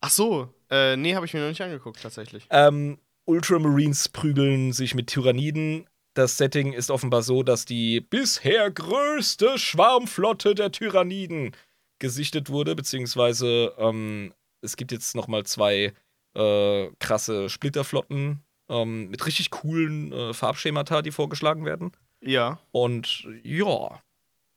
Ach 0.00 0.10
so. 0.10 0.54
Äh, 0.70 0.96
nee, 0.96 1.14
habe 1.14 1.26
ich 1.26 1.32
mir 1.32 1.40
noch 1.40 1.48
nicht 1.48 1.62
angeguckt, 1.62 2.02
tatsächlich. 2.02 2.46
Ähm, 2.50 2.98
Ultramarines 3.24 4.10
prügeln 4.10 4.72
sich 4.72 4.94
mit 4.94 5.08
Tyranniden. 5.08 5.86
Das 6.14 6.36
Setting 6.36 6.72
ist 6.72 6.90
offenbar 6.90 7.22
so, 7.22 7.42
dass 7.42 7.64
die 7.64 8.00
bisher 8.00 8.70
größte 8.70 9.58
Schwarmflotte 9.58 10.54
der 10.54 10.70
Tyranniden 10.70 11.52
gesichtet 11.98 12.50
wurde, 12.50 12.76
beziehungsweise 12.76 13.74
ähm, 13.78 14.32
es 14.60 14.76
gibt 14.76 14.92
jetzt 14.92 15.16
noch 15.16 15.26
mal 15.26 15.44
zwei 15.44 15.92
äh, 16.34 16.88
krasse 17.00 17.50
Splitterflotten 17.50 18.42
ähm, 18.68 19.10
mit 19.10 19.26
richtig 19.26 19.50
coolen 19.50 20.12
äh, 20.12 20.34
Farbschemata, 20.34 21.02
die 21.02 21.10
vorgeschlagen 21.10 21.64
werden. 21.64 21.92
Ja. 22.20 22.60
Und 22.70 23.26
ja, 23.42 24.00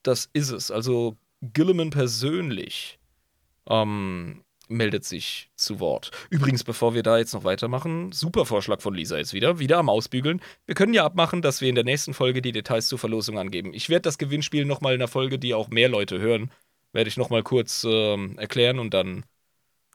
das 0.04 0.30
ist 0.34 0.52
es. 0.52 0.72
Also 0.72 1.18
Gilliman 1.42 1.90
persönlich 1.90 3.00
ähm, 3.68 4.44
meldet 4.68 5.06
sich 5.06 5.50
zu 5.56 5.80
Wort. 5.80 6.12
Übrigens, 6.30 6.64
bevor 6.64 6.94
wir 6.94 7.04
da 7.04 7.18
jetzt 7.18 7.34
noch 7.34 7.44
weitermachen, 7.44 8.12
super 8.12 8.46
Vorschlag 8.46 8.82
von 8.82 8.94
Lisa 8.94 9.18
jetzt 9.18 9.34
wieder, 9.34 9.60
wieder 9.60 9.78
am 9.78 9.90
Ausbügeln. 9.90 10.42
Wir 10.66 10.76
können 10.76 10.94
ja 10.94 11.06
abmachen, 11.06 11.42
dass 11.42 11.62
wir 11.62 11.70
in 11.70 11.76
der 11.76 11.84
nächsten 11.84 12.14
Folge 12.14 12.42
die 12.42 12.52
Details 12.52 12.88
zur 12.88 13.00
Verlosung 13.00 13.38
angeben. 13.40 13.74
Ich 13.74 13.90
werde 13.90 14.02
das 14.04 14.18
Gewinnspiel 14.18 14.66
nochmal 14.66 14.94
in 14.96 15.02
einer 15.02 15.08
Folge, 15.08 15.40
die 15.40 15.54
auch 15.54 15.70
mehr 15.70 15.90
Leute 15.90 16.20
hören, 16.20 16.52
werde 16.94 17.08
ich 17.10 17.18
nochmal 17.18 17.44
kurz 17.44 17.86
ähm, 17.90 18.38
erklären 18.38 18.80
und 18.80 18.94
dann 18.94 19.24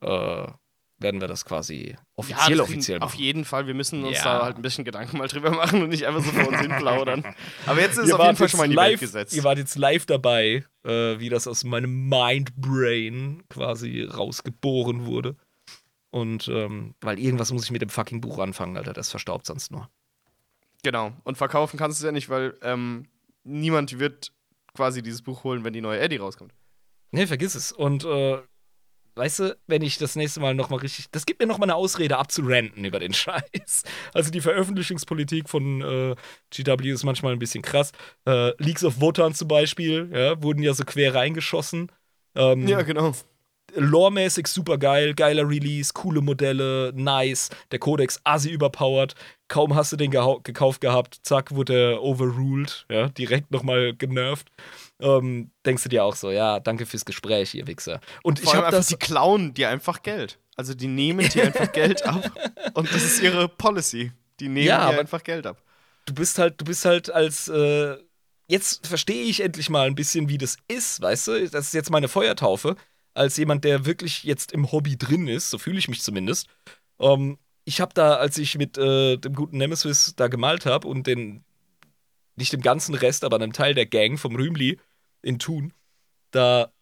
äh, 0.01 0.47
werden 0.99 1.21
wir 1.21 1.27
das 1.29 1.45
quasi 1.45 1.97
offiziell 2.15 2.59
das 2.59 2.69
offiziell 2.69 2.99
Auf 3.01 3.13
machen. 3.13 3.21
jeden 3.23 3.45
Fall. 3.45 3.67
Wir 3.67 3.75
müssen 3.75 4.05
uns 4.05 4.19
Ja. 4.19 4.39
da 4.39 4.45
halt 4.45 4.57
ein 4.57 4.63
bisschen 4.63 4.85
Gedanken 4.85 5.19
mal 5.19 5.27
drüber 5.27 5.51
machen 5.51 5.83
und 5.83 5.89
nicht 5.89 6.07
einfach 6.07 6.23
so 6.23 6.31
vor 6.31 6.47
uns 6.49 6.61
hin 6.61 6.71
plaudern. 6.79 7.25
Aber 7.67 7.81
jetzt 7.81 7.95
ist 7.99 8.05
es 8.05 8.09
Ihr 8.11 8.19
auf 8.21 8.25
jeden 8.25 8.37
Fall 8.37 8.49
schon 8.49 8.59
mal 8.59 8.65
in 8.65 8.71
die 8.71 8.77
Welt 8.77 8.91
live, 8.93 9.01
gesetzt. 9.01 9.35
Ihr 9.35 9.43
wart 9.45 9.59
jetzt 9.59 9.77
live 9.77 10.07
dabei, 10.07 10.65
äh, 10.85 11.19
wie 11.19 11.29
das 11.29 11.47
aus 11.47 11.65
meinem 11.65 12.09
Mindbrain 12.09 13.43
quasi 13.49 14.03
rausgeboren 14.03 15.07
wurde. 15.07 15.37
Und 16.11 16.49
ähm, 16.49 16.95
weil 17.01 17.19
irgendwas 17.19 17.53
muss 17.53 17.65
ich 17.65 17.71
mit 17.71 17.83
dem 17.83 17.89
fucking 17.89 18.21
Buch 18.21 18.39
anfangen, 18.39 18.77
Alter, 18.77 18.93
das 18.93 19.11
verstaubt 19.11 19.47
sonst 19.47 19.71
nur. 19.71 19.89
Genau. 20.83 21.13
Und 21.25 21.39
verkaufen 21.39 21.79
kannst 21.79 22.01
du 22.01 22.05
es 22.05 22.07
ja 22.07 22.13
nicht, 22.13 22.29
weil 22.29 22.59
ähm, 22.63 23.07
niemand 23.45 23.99
wird 23.99 24.33
quasi 24.75 25.03
dieses 25.03 25.23
Buch 25.23 25.45
holen, 25.45 25.65
wenn 25.65 25.73
die 25.73 25.81
neue 25.81 26.01
Eddie 26.01 26.17
rauskommt. 26.17 26.55
Nee, 27.13 27.27
vergiss 27.27 27.55
es. 27.55 27.73
Und 27.73 28.05
äh, 28.05 28.39
weißt 29.15 29.39
du, 29.41 29.57
wenn 29.67 29.83
ich 29.83 29.99
das 29.99 30.17
nächste 30.17 30.41
Mal 30.41 30.55
nochmal 30.55 30.81
richtig. 30.81 31.07
Das 31.11 31.27
gibt 31.27 31.41
mir 31.41 31.47
nochmal 31.47 31.69
eine 31.69 31.77
Ausrede 31.77 32.19
abzuranten 32.19 32.85
über 32.85 32.99
den 32.99 33.13
Scheiß. 33.15 33.85
Also 34.13 34.31
die 34.31 34.41
Veröffentlichungspolitik 34.41 35.49
von 35.49 35.81
äh, 35.83 36.15
GW 36.51 36.91
ist 36.91 37.05
manchmal 37.05 37.33
ein 37.33 37.39
bisschen 37.39 37.63
krass. 37.63 37.93
Äh, 38.27 38.53
Leaks 38.63 38.85
of 38.85 39.01
Wotan 39.01 39.35
zum 39.35 39.49
Beispiel, 39.49 40.11
ja, 40.13 40.43
wurden 40.43 40.63
ja 40.63 40.75
so 40.75 40.85
quer 40.85 41.15
reingeschossen. 41.15 41.91
Ähm, 42.35 42.67
Ja, 42.67 42.83
genau. 42.83 43.13
Loremäßig 43.75 44.47
super 44.49 44.79
geil, 44.79 45.15
geiler 45.15 45.49
Release, 45.49 45.93
coole 45.93 46.21
Modelle, 46.21 46.93
nice. 46.95 47.49
Der 47.71 47.79
Codex 47.79 48.21
assi 48.25 48.51
überpowered. 48.51 49.15
Kaum 49.49 49.75
hast 49.75 49.93
du 49.93 49.97
den 49.97 50.11
gekauft 50.11 50.81
gehabt, 50.81 51.21
zack, 51.23 51.55
wurde 51.55 51.93
er 51.93 52.03
overruled, 52.03 52.87
ja, 52.91 53.09
direkt 53.09 53.51
nochmal 53.51 53.95
genervt. 53.95 54.49
Ähm, 55.01 55.51
denkst 55.67 55.83
du 55.83 55.89
dir 55.89 56.05
auch 56.05 56.15
so, 56.17 56.31
ja, 56.31 56.59
danke 56.61 56.87
fürs 56.87 57.05
Gespräch, 57.05 57.55
ihr 57.55 57.67
Wichser. 57.67 58.01
Und 58.23 58.41
Vor 58.41 58.53
ich 58.55 58.59
habe 58.59 58.71
das. 58.71 58.87
die 58.87 58.97
klauen 58.97 59.53
dir 59.55 59.69
einfach 59.69 60.03
Geld. 60.03 60.39
Also 60.57 60.75
die 60.75 60.87
nehmen 60.89 61.29
dir 61.29 61.45
einfach 61.45 61.71
Geld 61.73 62.05
ab. 62.07 62.31
Und 62.75 62.93
das 62.93 63.03
ist 63.03 63.23
ihre 63.23 63.49
Policy. 63.49 64.13
Die 64.41 64.49
nehmen 64.49 64.67
Ja, 64.67 64.91
dir 64.91 65.01
einfach 65.01 65.23
Geld 65.23 65.47
ab. 65.47 65.63
du 66.07 66.15
bist 66.15 66.39
halt, 66.39 66.61
du 66.61 66.65
bist 66.65 66.85
halt 66.85 67.11
als, 67.11 67.49
äh, 67.49 67.97
jetzt 68.49 68.87
verstehe 68.87 69.25
ich 69.25 69.41
endlich 69.41 69.69
mal 69.71 69.87
ein 69.87 69.95
bisschen, 69.95 70.29
wie 70.29 70.39
das 70.39 70.57
ist, 70.69 71.01
weißt 71.01 71.29
du? 71.29 71.49
Das 71.51 71.67
ist 71.67 71.75
jetzt 71.75 71.91
meine 71.91 72.09
Feuertaufe, 72.09 72.77
als 73.15 73.37
jemand, 73.37 73.65
der 73.65 73.87
wirklich 73.87 74.25
jetzt 74.25 74.53
im 74.53 74.71
Hobby 74.73 74.97
drin 74.97 75.29
ist, 75.29 75.51
so 75.51 75.59
fühle 75.59 75.79
ich 75.79 75.89
mich 75.89 76.03
zumindest. 76.03 76.49
Ähm, 76.99 77.39
ich 77.65 77.81
habe 77.81 77.95
da, 77.95 78.15
als 78.15 78.39
ich 78.39 78.57
mit 78.59 78.79
äh, 78.79 79.17
dem 79.17 79.35
guten 79.35 79.59
Nemesis 79.59 80.15
da 80.17 80.29
gemalt 80.29 80.67
habe 80.67 80.89
und 80.89 81.07
den, 81.07 81.45
nicht 82.37 82.53
dem 82.53 82.63
ganzen 82.63 82.95
Rest, 82.95 83.25
aber 83.25 83.37
einem 83.37 83.53
Teil 83.53 83.75
der 83.75 83.87
Gang 83.87 84.19
vom 84.19 84.37
Rümli 84.37 84.79
in 85.23 85.39
Thun, 85.39 85.73
da 86.31 86.73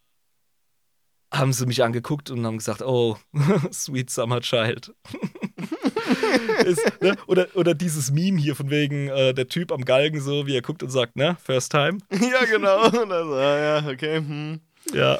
haben 1.32 1.52
sie 1.52 1.66
mich 1.66 1.82
angeguckt 1.82 2.30
und 2.30 2.44
haben 2.44 2.58
gesagt, 2.58 2.82
oh, 2.82 3.16
sweet 3.72 4.10
summer 4.10 4.40
child. 4.40 4.92
ist, 6.64 7.02
ne? 7.02 7.16
oder, 7.26 7.46
oder 7.54 7.74
dieses 7.74 8.10
Meme 8.10 8.38
hier 8.38 8.56
von 8.56 8.70
wegen 8.70 9.08
äh, 9.08 9.34
der 9.34 9.48
Typ 9.48 9.72
am 9.72 9.84
Galgen 9.84 10.20
so, 10.20 10.46
wie 10.46 10.56
er 10.56 10.62
guckt 10.62 10.82
und 10.82 10.90
sagt, 10.90 11.16
ne, 11.16 11.36
first 11.42 11.70
time. 11.70 11.98
ja, 12.10 12.44
genau. 12.46 12.90
So, 12.90 13.34
ah, 13.34 13.58
ja, 13.58 13.88
okay. 13.88 14.16
Hm. 14.16 14.60
Ja. 14.92 15.18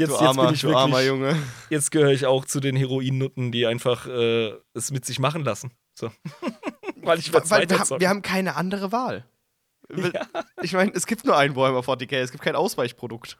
Jetzt, 0.00 0.08
Du, 0.10 0.14
jetzt 0.14 0.22
armer, 0.22 0.44
bin 0.46 0.54
ich 0.54 0.60
du 0.62 0.74
armer 0.74 0.96
wirklich, 0.98 1.08
Junge. 1.08 1.36
jetzt 1.68 1.90
gehöre 1.90 2.10
ich 2.12 2.24
auch 2.26 2.44
zu 2.44 2.58
den 2.60 2.74
Heroinnutten, 2.76 3.52
die 3.52 3.66
einfach 3.66 4.06
äh, 4.06 4.52
es 4.74 4.90
mit 4.90 5.04
sich 5.04 5.18
machen 5.18 5.44
lassen. 5.44 5.72
So. 5.94 6.10
Weil 7.02 7.18
ich 7.18 7.32
Weil, 7.32 7.48
weil 7.50 7.68
wir, 7.70 7.78
haben, 7.78 8.00
wir 8.00 8.08
haben 8.08 8.22
keine 8.22 8.56
andere 8.56 8.92
Wahl. 8.92 9.24
Ich 10.62 10.72
meine, 10.74 10.92
es 10.94 11.06
gibt 11.06 11.24
nur 11.24 11.36
einen 11.36 11.56
Warhammer 11.56 11.80
40k, 11.80 12.16
es 12.18 12.30
gibt 12.30 12.44
kein 12.44 12.54
Ausweichprodukt. 12.54 13.38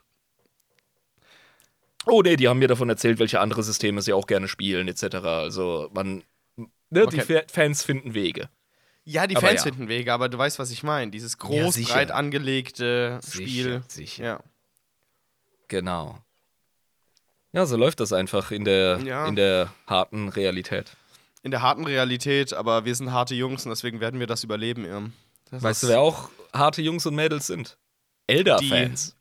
Oh 2.05 2.21
nee, 2.23 2.35
die 2.35 2.47
haben 2.47 2.59
mir 2.59 2.67
davon 2.67 2.89
erzählt, 2.89 3.19
welche 3.19 3.39
andere 3.39 3.61
Systeme 3.63 4.01
sie 4.01 4.13
auch 4.13 4.25
gerne 4.25 4.47
spielen, 4.47 4.87
etc. 4.87 5.17
Also 5.23 5.89
man, 5.93 6.23
ne, 6.57 7.07
die 7.07 7.21
Okay. 7.21 7.21
Fa- 7.21 7.43
Fans 7.51 7.83
finden 7.83 8.13
Wege. 8.15 8.49
Ja, 9.03 9.27
die 9.27 9.35
Aber 9.35 9.47
Fans 9.47 9.63
ja. 9.63 9.71
finden 9.71 9.87
Wege, 9.87 10.11
aber 10.13 10.29
du 10.29 10.37
weißt, 10.37 10.57
was 10.59 10.71
ich 10.71 10.83
meine. 10.83 11.11
Dieses 11.11 11.33
Ja, 11.33 11.37
groß, 11.47 11.75
sicher. 11.75 11.93
breit 11.93 12.11
angelegte 12.11 13.19
Sicher, 13.21 13.33
Spiel. 13.43 13.83
sicher. 13.87 14.23
Ja. 14.23 14.39
Genau. 15.67 16.17
Ja, 17.53 17.65
so 17.65 17.75
läuft 17.77 17.99
das 17.99 18.13
einfach 18.13 18.51
in 18.51 18.63
der, 18.65 18.99
Ja. 19.03 19.27
in 19.27 19.35
der 19.35 19.73
harten 19.87 20.29
Realität. 20.29 20.91
In 21.43 21.51
der 21.51 21.61
harten 21.61 21.85
Realität, 21.85 22.53
aber 22.53 22.85
wir 22.85 22.95
sind 22.95 23.11
harte 23.11 23.35
Jungs 23.35 23.65
und 23.65 23.71
deswegen 23.71 23.99
werden 23.99 24.19
wir 24.19 24.27
das 24.27 24.43
überleben, 24.43 24.85
Irm. 24.85 25.13
Das 25.49 25.63
Weißt 25.63 25.83
du, 25.83 25.87
wer 25.89 25.99
auch 25.99 26.29
harte 26.53 26.81
Jungs 26.81 27.05
und 27.05 27.15
Mädels 27.15 27.47
sind? 27.47 27.77
Elder-Fans. 28.27 29.15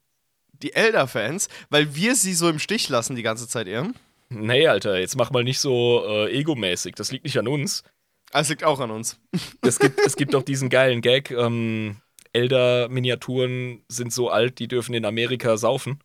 Die 0.62 0.74
Elder-Fans, 0.74 1.48
weil 1.70 1.94
wir 1.94 2.14
sie 2.14 2.34
so 2.34 2.48
im 2.48 2.58
Stich 2.58 2.88
lassen 2.88 3.16
die 3.16 3.22
ganze 3.22 3.48
Zeit, 3.48 3.66
Irm. 3.66 3.94
Nee, 4.28 4.68
Alter, 4.68 4.98
jetzt 5.00 5.16
mach 5.16 5.30
mal 5.32 5.42
nicht 5.42 5.58
so 5.58 6.04
äh, 6.06 6.30
egomäßig. 6.30 6.94
Das 6.94 7.10
liegt 7.10 7.24
nicht 7.24 7.38
an 7.38 7.48
uns. 7.48 7.82
Das 8.30 8.48
liegt 8.48 8.62
auch 8.62 8.78
an 8.78 8.90
uns. 8.92 9.18
Es 9.62 9.78
gibt, 9.80 9.98
es 10.06 10.14
gibt 10.16 10.34
doch 10.34 10.42
diesen 10.42 10.68
geilen 10.68 11.00
Gag. 11.00 11.30
Ähm, 11.32 11.96
Elder-Miniaturen 12.32 13.82
sind 13.88 14.12
so 14.12 14.30
alt, 14.30 14.58
die 14.58 14.68
dürfen 14.68 14.94
in 14.94 15.04
Amerika 15.04 15.56
saufen. 15.56 15.98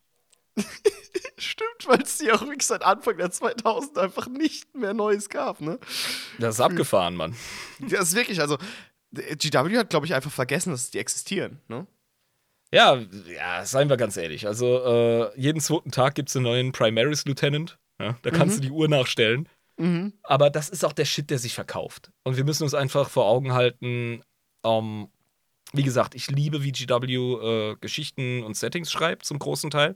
Stimmt, 1.38 1.88
weil 1.88 2.02
es 2.02 2.18
die 2.18 2.32
auch 2.32 2.42
wirklich 2.42 2.66
seit 2.66 2.84
Anfang 2.84 3.18
der 3.18 3.32
2000 3.32 3.98
einfach 3.98 4.28
nicht 4.28 4.74
mehr 4.76 4.94
Neues 4.94 5.30
gab, 5.30 5.62
ne? 5.62 5.80
Das 6.40 6.56
ist 6.56 6.62
abgefahren, 6.62 7.16
Mann. 7.16 7.36
Das 7.80 8.10
ist 8.10 8.16
wirklich, 8.16 8.40
also 8.40 8.58
GW 9.12 9.78
hat, 9.78 9.90
glaube 9.90 10.06
ich, 10.06 10.14
einfach 10.14 10.32
vergessen, 10.32 10.72
dass 10.72 10.92
die 10.92 11.00
existieren, 11.00 11.62
ne? 11.68 11.88
Ja, 12.72 13.00
ja, 13.34 13.66
seien 13.66 13.90
wir 13.90 13.98
ganz 13.98 14.18
ehrlich. 14.18 14.48
Also, 14.48 14.84
äh, 14.84 15.40
jeden 15.40 15.62
zweiten 15.62 15.92
Tag 15.92 16.16
gibt 16.16 16.30
es 16.30 16.36
einen 16.36 16.44
neuen 16.44 16.72
Primaris 16.72 17.26
Lieutenant. 17.26 17.78
Ja, 18.00 18.18
da 18.24 18.32
kannst 18.32 18.58
du 18.58 18.62
die 18.62 18.72
Uhr 18.72 18.90
nachstellen. 18.90 19.48
Mhm. 19.78 20.14
Aber 20.24 20.50
das 20.50 20.70
ist 20.70 20.84
auch 20.84 20.94
der 20.94 21.06
Shit, 21.06 21.30
der 21.30 21.40
sich 21.40 21.54
verkauft. 21.54 22.12
Und 22.24 22.38
wir 22.38 22.44
müssen 22.44 22.64
uns 22.64 22.74
einfach 22.74 23.10
vor 23.10 23.26
Augen 23.26 23.54
halten, 23.54 24.24
ähm, 24.66 25.08
wie 25.74 25.84
gesagt, 25.84 26.16
ich 26.16 26.30
liebe, 26.30 26.64
wie 26.64 26.72
GW 26.72 27.14
äh, 27.14 27.76
Geschichten 27.80 28.44
und 28.44 28.56
Settings 28.56 28.92
schreibt, 28.92 29.26
zum 29.26 29.40
großen 29.40 29.70
Teil. 29.70 29.96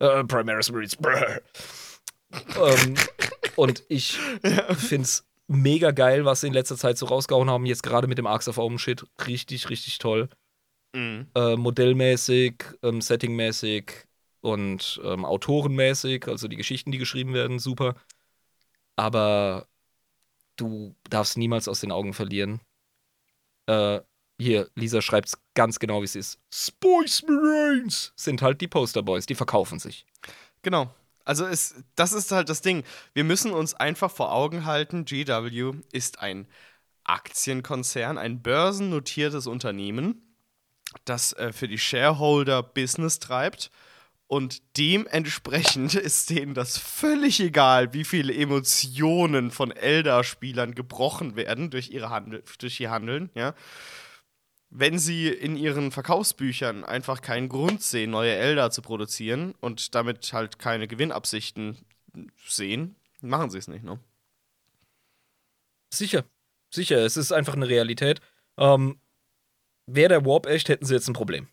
Äh, 0.00 0.24
Primaris 0.24 0.70
Marines. 0.72 0.96
ähm, 2.56 2.94
und 3.56 3.84
ich 3.88 4.18
finde 4.76 5.04
es 5.04 5.24
mega 5.46 5.90
geil, 5.90 6.24
was 6.24 6.40
sie 6.40 6.46
in 6.48 6.52
letzter 6.52 6.76
Zeit 6.76 6.98
so 6.98 7.06
rausgehauen 7.06 7.50
haben. 7.50 7.66
Jetzt 7.66 7.82
gerade 7.82 8.06
mit 8.08 8.18
dem 8.18 8.26
Arcs 8.26 8.48
of 8.48 8.58
Omen 8.58 8.78
Shit. 8.78 9.04
Richtig, 9.26 9.68
richtig 9.70 9.98
toll. 9.98 10.28
Mhm. 10.94 11.28
Äh, 11.34 11.56
modellmäßig, 11.56 12.64
ähm, 12.82 13.00
settingmäßig. 13.00 14.06
und 14.42 15.00
ähm, 15.04 15.24
autorenmäßig, 15.24 16.26
also 16.28 16.48
die 16.48 16.56
Geschichten, 16.56 16.92
die 16.92 16.98
geschrieben 16.98 17.34
werden, 17.34 17.58
super. 17.58 17.94
Aber 18.96 19.66
du 20.56 20.94
darfst 21.08 21.36
niemals 21.38 21.68
aus 21.68 21.80
den 21.80 21.92
Augen 21.92 22.14
verlieren. 22.14 22.60
Äh, 23.66 24.00
hier, 24.40 24.68
Lisa 24.74 25.02
schreibt 25.02 25.28
es 25.28 25.38
ganz 25.54 25.78
genau, 25.78 26.00
wie 26.00 26.06
es 26.06 26.16
ist. 26.16 26.38
Spice 26.52 27.24
Marines 27.28 28.12
sind 28.16 28.42
halt 28.42 28.60
die 28.60 28.68
Posterboys, 28.68 29.26
die 29.26 29.34
verkaufen 29.34 29.78
sich. 29.78 30.06
Genau. 30.62 30.94
Also 31.24 31.46
es, 31.46 31.74
das 31.94 32.12
ist 32.12 32.32
halt 32.32 32.48
das 32.48 32.62
Ding. 32.62 32.82
Wir 33.12 33.24
müssen 33.24 33.52
uns 33.52 33.74
einfach 33.74 34.10
vor 34.10 34.32
Augen 34.32 34.64
halten, 34.64 35.04
GW 35.04 35.74
ist 35.92 36.20
ein 36.20 36.46
Aktienkonzern, 37.04 38.18
ein 38.18 38.42
börsennotiertes 38.42 39.46
Unternehmen, 39.46 40.22
das 41.04 41.32
äh, 41.34 41.52
für 41.52 41.68
die 41.68 41.78
Shareholder 41.78 42.62
Business 42.62 43.18
treibt. 43.18 43.70
Und 44.26 44.62
dementsprechend 44.76 45.94
ist 45.96 46.30
denen 46.30 46.54
das 46.54 46.78
völlig 46.78 47.40
egal, 47.40 47.92
wie 47.92 48.04
viele 48.04 48.34
Emotionen 48.34 49.50
von 49.50 49.72
Elder-Spielern 49.72 50.74
gebrochen 50.74 51.36
werden 51.36 51.70
durch, 51.70 51.90
ihre 51.90 52.10
Handel 52.10 52.42
durch 52.58 52.80
ihr 52.80 52.90
Handeln, 52.90 53.30
ja. 53.34 53.54
Wenn 54.70 54.98
sie 54.98 55.28
in 55.28 55.56
ihren 55.56 55.90
Verkaufsbüchern 55.90 56.84
einfach 56.84 57.22
keinen 57.22 57.48
Grund 57.48 57.82
sehen, 57.82 58.12
neue 58.12 58.34
Elder 58.34 58.70
zu 58.70 58.82
produzieren 58.82 59.54
und 59.60 59.94
damit 59.96 60.32
halt 60.32 60.58
keine 60.60 60.86
Gewinnabsichten 60.86 61.76
sehen, 62.46 62.94
machen 63.20 63.50
sie 63.50 63.58
es 63.58 63.68
nicht, 63.68 63.84
ne? 63.84 63.98
Sicher, 65.92 66.24
sicher, 66.70 66.98
es 66.98 67.16
ist 67.16 67.32
einfach 67.32 67.54
eine 67.54 67.68
Realität. 67.68 68.20
Ähm, 68.56 69.00
Wäre 69.86 70.08
der 70.08 70.24
Warp 70.24 70.46
echt, 70.46 70.68
hätten 70.68 70.84
sie 70.84 70.94
jetzt 70.94 71.08
ein 71.08 71.14
Problem. 71.14 71.48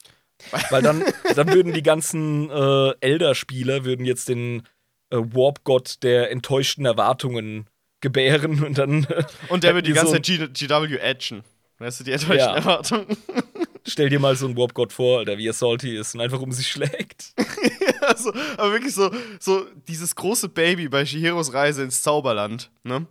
Weil 0.70 0.82
dann, 0.82 1.04
dann 1.36 1.52
würden 1.52 1.72
die 1.72 1.82
ganzen 1.82 2.50
äh, 2.50 2.92
Elder-Spieler 3.00 3.84
würden 3.84 4.04
jetzt 4.04 4.28
den 4.28 4.66
äh, 5.10 5.16
Warp-Gott 5.16 6.02
der 6.02 6.30
enttäuschten 6.30 6.86
Erwartungen 6.86 7.68
gebären 8.00 8.64
und 8.64 8.78
dann. 8.78 9.04
Äh, 9.04 9.24
und 9.48 9.64
der 9.64 9.74
wird 9.74 9.86
die 9.86 9.92
ganze 9.92 10.16
so 10.16 10.18
Zeit 10.18 10.54
GW 10.54 10.96
edgen. 10.96 11.44
Weißt 11.78 12.00
du, 12.00 12.04
die 12.04 12.12
enttäuschten 12.12 12.38
ja. 12.38 12.56
Erwartungen. 12.56 13.06
Stell 13.86 14.10
dir 14.10 14.18
mal 14.18 14.36
so 14.36 14.46
einen 14.46 14.56
Warp-Gott 14.56 14.92
vor, 14.92 15.20
Alter, 15.20 15.38
wie 15.38 15.46
er 15.46 15.52
salty 15.52 15.96
ist 15.96 16.14
und 16.14 16.20
einfach 16.20 16.40
um 16.40 16.52
sich 16.52 16.68
schlägt. 16.68 17.32
ja, 18.02 18.16
so, 18.16 18.32
aber 18.56 18.72
wirklich 18.72 18.94
so, 18.94 19.10
so 19.40 19.64
dieses 19.86 20.14
große 20.14 20.48
Baby 20.48 20.88
bei 20.88 21.06
Shihiros 21.06 21.52
Reise 21.54 21.84
ins 21.84 22.02
Zauberland, 22.02 22.70
ne? 22.82 23.06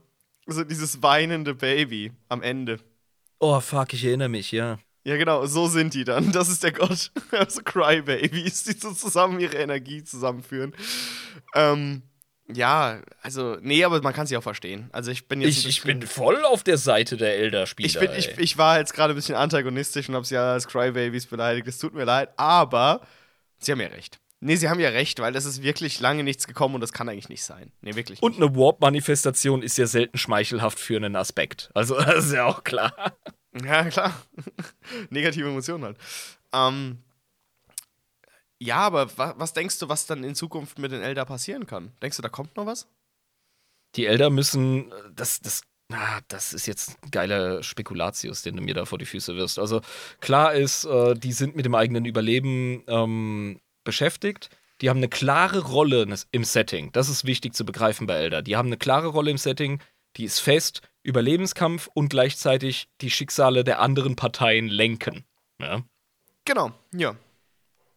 So 0.46 0.64
dieses 0.64 1.02
weinende 1.02 1.56
Baby 1.56 2.12
am 2.30 2.42
Ende. 2.42 2.80
Oh, 3.40 3.60
fuck, 3.60 3.94
ich 3.94 4.06
erinnere 4.06 4.30
mich, 4.30 4.52
ja. 4.52 4.78
Ja, 5.04 5.16
genau, 5.16 5.46
so 5.46 5.68
sind 5.68 5.94
die 5.94 6.04
dann. 6.04 6.32
Das 6.34 6.50
ist 6.50 6.64
der 6.64 6.74
Gott. 6.74 7.12
Also 7.32 7.62
Crybabies, 7.64 8.66
die 8.66 8.74
so 8.74 8.92
zusammen 8.92 9.40
ihre 9.40 9.56
Energie 9.56 10.04
zusammenführen. 10.04 10.74
Ähm, 11.56 12.02
ja, 12.54 13.02
also, 13.22 13.58
nee, 13.62 13.84
aber 13.84 14.02
man 14.02 14.14
kann 14.14 14.26
sie 14.26 14.38
auch 14.38 14.44
verstehen. 14.44 14.90
Also 14.94 15.12
ich 15.12 15.28
bin 15.28 15.42
jetzt. 15.42 15.58
Ich, 15.60 15.68
ich 15.68 15.84
bin 15.84 16.02
voll 16.02 16.46
auf 16.46 16.64
der 16.64 16.78
Seite 16.78 17.18
der 17.18 17.36
Elder-Spieler. 17.38 17.88
Ich, 17.88 18.00
bin, 18.00 18.12
ich, 18.18 18.38
ich 18.38 18.58
war 18.58 18.80
jetzt 18.80 18.94
gerade 18.94 19.14
ein 19.14 19.16
bisschen 19.16 19.36
antagonistisch 19.36 20.08
und 20.08 20.16
habe 20.16 20.26
sie 20.26 20.38
als 20.38 20.68
Crybabies 20.68 21.26
beleidigt. 21.26 21.68
Es 21.68 21.78
tut 21.78 21.94
mir 21.94 22.06
leid, 22.06 22.30
aber 22.38 23.02
sie 23.60 23.74
haben 23.74 23.82
ja 23.82 23.88
recht. 23.88 24.20
Nee, 24.40 24.56
sie 24.56 24.70
haben 24.70 24.80
ja 24.80 24.90
recht, 24.90 25.20
weil 25.20 25.36
es 25.36 25.46
ist 25.46 25.64
wirklich 25.64 26.00
lange 26.00 26.24
nichts 26.24 26.48
gekommen 26.48 26.76
und 26.76 26.82
das 26.82 26.94
kann 26.94 27.10
eigentlich 27.10 27.28
nicht 27.28 27.44
sein. 27.44 27.72
Nee, 27.82 27.96
wirklich. 27.96 28.22
Nicht. 28.22 28.24
Und 28.24 28.38
eine 28.38 28.56
Warp-Manifestation 28.56 29.64
ist 29.64 29.78
ja 29.78 29.88
selten 29.88 30.18
schmeichelhaft 30.18 30.80
für 30.80 30.96
einen 30.96 31.16
Aspekt. 31.16 31.70
Also, 31.74 31.96
das 32.00 32.28
ist 32.28 32.34
ja 32.34 32.46
auch 32.46 32.64
klar. 32.64 32.94
Ja, 33.62 33.86
klar. 33.86 34.14
Negative 35.10 35.50
Emotionen 35.50 35.84
halt. 35.86 35.98
Ähm, 36.54 37.00
ja, 38.60 38.78
aber 38.78 39.18
wa 39.18 39.36
was 39.38 39.54
denkst 39.54 39.80
du, 39.80 39.90
was 39.90 40.06
dann 40.06 40.24
in 40.24 40.36
Zukunft 40.36 40.80
mit 40.80 40.92
den 40.92 41.02
Elder 41.02 41.26
passieren 41.26 41.68
kann? 41.68 41.92
Denkst 42.02 42.18
du, 42.18 42.24
da 42.24 42.30
kommt 42.30 42.56
noch 42.58 42.66
was? 42.66 42.88
Die 43.96 44.06
Elder 44.06 44.30
müssen, 44.30 44.92
das, 45.16 45.42
das, 45.42 45.62
ah, 45.92 46.20
das 46.28 46.54
ist 46.54 46.66
jetzt 46.66 46.98
ein 47.04 47.12
geiler 47.12 47.64
Spekulatius, 47.64 48.42
den 48.42 48.56
du 48.56 48.62
mir 48.62 48.74
da 48.74 48.86
vor 48.86 48.98
die 48.98 49.06
Füße 49.06 49.36
wirst. 49.36 49.60
Also 49.60 49.82
klar 50.20 50.54
ist, 50.54 50.86
äh, 50.86 51.14
die 51.16 51.32
sind 51.32 51.56
mit 51.56 51.66
dem 51.66 51.76
eigenen 51.76 52.06
Überleben 52.06 52.84
ähm, 52.88 53.60
beschäftigt. 53.84 54.50
Die 54.82 54.90
haben 54.90 54.98
eine 54.98 55.10
klare 55.10 55.60
Rolle 55.60 56.06
im 56.32 56.44
Setting. 56.44 56.92
Das 56.92 57.10
ist 57.10 57.26
wichtig 57.26 57.56
zu 57.56 57.66
begreifen 57.66 58.06
bei 58.06 58.16
Elder. 58.16 58.42
Die 58.42 58.56
haben 58.56 58.68
eine 58.68 58.78
klare 58.78 59.08
Rolle 59.08 59.32
im 59.32 59.38
Setting, 59.38 59.82
die 60.18 60.26
ist 60.26 60.40
fest, 60.40 60.82
Überlebenskampf 61.04 61.90
und 61.94 62.10
gleichzeitig 62.10 62.90
die 63.02 63.10
Schicksale 63.10 63.64
der 63.64 63.80
anderen 63.80 64.16
Parteien 64.16 64.68
lenken. 64.68 65.26
Ja? 65.60 65.84
Genau, 66.46 66.72
ja. 66.94 67.16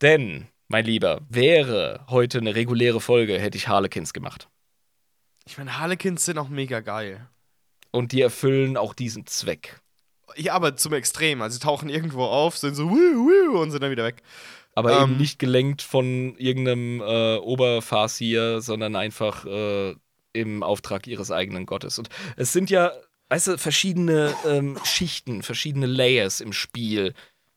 Denn, 0.01 0.49
mein 0.71 0.85
Lieber, 0.85 1.21
wäre 1.29 2.07
heute 2.09 2.39
eine 2.39 2.55
reguläre 2.55 3.01
Folge, 3.01 3.39
hätte 3.39 3.59
ich 3.59 3.69
Harlequins 3.69 4.13
gemacht. 4.13 4.49
Ich 5.47 5.59
meine, 5.59 5.79
Harlequins 5.79 6.25
sind 6.25 6.39
auch 6.39 6.49
mega 6.49 6.81
geil. 6.81 7.29
Und 7.91 8.13
die 8.13 8.23
erfüllen 8.23 8.77
auch 8.77 8.95
diesen 8.95 9.27
Zweck. 9.27 9.81
Ja, 10.37 10.55
aber 10.55 10.77
zum 10.77 10.93
Extrem. 10.93 11.43
Also 11.43 11.55
sie 11.55 11.61
tauchen 11.61 11.89
irgendwo 11.89 12.25
auf, 12.25 12.57
sind 12.57 12.75
so 12.77 12.89
wuh, 12.89 12.95
wuh, 12.95 13.59
und 13.59 13.73
sind 13.73 13.83
dann 13.83 13.91
wieder 13.91 14.05
weg 14.05 14.23
aber 14.75 14.97
ähm, 14.99 15.11
eben 15.11 15.17
nicht 15.19 15.39
gelenkt 15.39 15.83
von 15.83 16.37
irgendeinem 16.37 17.01
äh, 17.01 17.37
Oberfasir, 17.37 18.61
sondern 18.61 18.97
einfach 18.97 19.45
äh, 19.45 19.95
im 20.33 20.63
Auftrag 20.63 21.07
ihres 21.07 21.31
eigenen 21.31 21.67
Gottes. 21.67 21.99
Und 21.99 22.09
es 22.37 22.53
sind 22.53 22.71
ja, 22.71 22.93
weißt 23.29 23.49
du, 23.49 23.59
verschiedene 23.59 24.35
ähm, 24.47 24.79
Schichten, 24.85 25.43
verschiedene 25.43 25.87
Layers 25.87 26.41
im 26.41 26.53
Spiel 26.53 27.15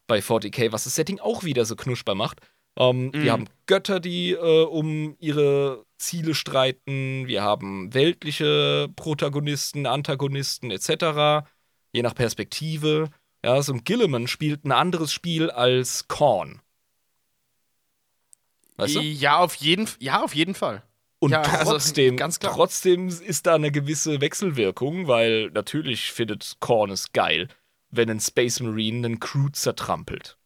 bei 0.07 0.19
40k, 0.19 0.71
was 0.71 0.83
das 0.83 0.95
Setting 0.95 1.19
auch 1.19 1.43
wieder 1.43 1.65
so 1.65 1.75
knuschbar 1.75 2.15
macht. 2.15 2.41
Ähm, 2.77 3.05
mhm. 3.05 3.13
Wir 3.13 3.31
haben 3.31 3.45
Götter, 3.65 3.99
die 3.99 4.31
äh, 4.31 4.63
um 4.63 5.15
ihre 5.19 5.85
Ziele 5.97 6.35
streiten. 6.35 7.27
Wir 7.27 7.43
haben 7.43 7.93
weltliche 7.93 8.89
Protagonisten, 8.95 9.85
Antagonisten 9.85 10.71
etc. 10.71 11.47
Je 11.91 12.01
nach 12.01 12.15
Perspektive. 12.15 13.09
Ja, 13.43 13.61
so 13.61 13.73
ein 13.73 13.83
Gilliman 13.83 14.27
spielt 14.27 14.65
ein 14.65 14.71
anderes 14.71 15.11
Spiel 15.11 15.49
als 15.49 16.07
Korn. 16.07 16.61
Weißt 18.77 18.95
du? 18.95 19.01
Ja, 19.01 19.37
auf 19.37 19.55
jeden, 19.55 19.87
ja, 19.99 20.23
auf 20.23 20.33
jeden 20.33 20.55
Fall. 20.55 20.83
Und 21.19 21.31
ja, 21.31 21.41
also 21.41 21.71
trotzdem, 21.71 22.21
also 22.21 22.39
trotzdem 22.41 23.07
ist 23.07 23.45
da 23.45 23.55
eine 23.55 23.71
gewisse 23.71 24.19
Wechselwirkung, 24.19 25.07
weil 25.07 25.51
natürlich 25.51 26.11
findet 26.11 26.57
Korn 26.59 26.89
es 26.89 27.13
geil, 27.13 27.47
wenn 27.91 28.09
ein 28.09 28.19
Space 28.19 28.59
Marine 28.59 29.07
einen 29.07 29.19
Crew 29.19 29.47
zertrampelt. 29.49 30.37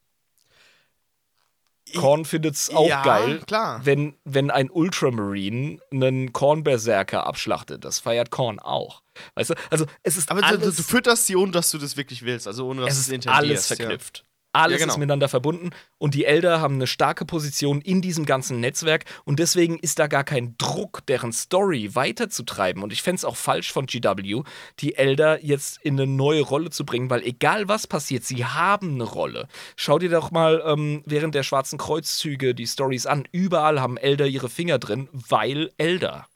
Korn 1.96 2.26
findet 2.26 2.56
es 2.56 2.70
auch 2.70 2.88
ja, 2.88 3.04
geil, 3.04 3.42
klar. 3.46 3.82
Wenn, 3.84 4.16
wenn 4.24 4.52
ein 4.52 4.70
Ultramarine 4.70 5.80
einen 5.92 6.34
Korn-Berserker 6.34 7.26
abschlachtet. 7.26 7.86
Das 7.86 8.00
feiert 8.00 8.32
Korn 8.32 8.60
auch. 8.60 9.02
Weißt 9.36 9.52
du? 9.52 9.56
Also, 9.70 9.86
es 10.04 10.18
ist 10.18 10.30
Aber 10.30 10.44
alles, 10.44 10.62
du, 10.62 10.72
du 10.72 10.84
fütterst 10.84 11.28
sie, 11.28 11.36
ohne 11.36 11.52
dass 11.52 11.72
du 11.72 11.78
das 11.78 11.98
wirklich 11.98 12.24
willst. 12.24 12.48
Also, 12.48 12.68
ohne 12.68 12.82
dass 12.82 12.98
es 12.98 13.10
ist 13.10 13.28
alles 13.28 13.68
verknüpft. 13.68 14.24
Alles 14.54 14.80
ja, 14.80 14.86
genau. 14.86 14.94
ist 14.94 14.98
miteinander 14.98 15.30
verbunden 15.30 15.70
und 15.98 16.14
die 16.14 16.26
Elder 16.26 16.62
haben 16.62 16.76
eine 16.76 16.88
starke 16.88 17.26
Position 17.26 17.82
in 17.82 18.02
diesem 18.02 18.26
ganzen 18.26 18.60
Netzwerk 18.60 19.06
und 19.24 19.40
deswegen 19.40 19.78
ist 19.78 20.00
da 20.00 20.08
gar 20.08 20.24
kein 20.24 20.56
Druck, 20.58 21.06
deren 21.08 21.32
Story 21.32 21.94
weiterzutreiben. 21.94 22.82
Und 22.82 22.92
ich 22.92 23.04
fände 23.04 23.18
es 23.18 23.26
auch 23.26 23.36
falsch 23.36 23.72
von 23.72 23.86
GW, 23.86 24.44
die 24.80 24.96
Elder 24.96 25.44
jetzt 25.44 25.80
in 25.84 26.00
eine 26.00 26.08
neue 26.08 26.42
Rolle 26.42 26.70
zu 26.70 26.86
bringen, 26.86 27.10
weil 27.10 27.24
egal 27.24 27.68
was 27.68 27.88
passiert, 27.88 28.24
sie 28.24 28.46
haben 28.46 28.96
eine 28.96 29.04
Rolle. 29.04 29.48
Schau 29.76 30.00
dir 30.00 30.10
doch 30.10 30.32
mal 30.32 30.64
ähm, 30.66 31.04
während 31.06 31.36
der 31.36 31.44
Schwarzen 31.44 31.78
Kreuzzüge 31.78 32.56
die 32.56 32.68
Stories 32.68 33.06
an. 33.06 33.28
Überall 33.32 33.80
haben 33.80 33.98
Elder 33.98 34.26
ihre 34.26 34.50
Finger 34.50 34.80
drin, 34.80 35.10
weil 35.12 35.72
Elder. 35.78 36.28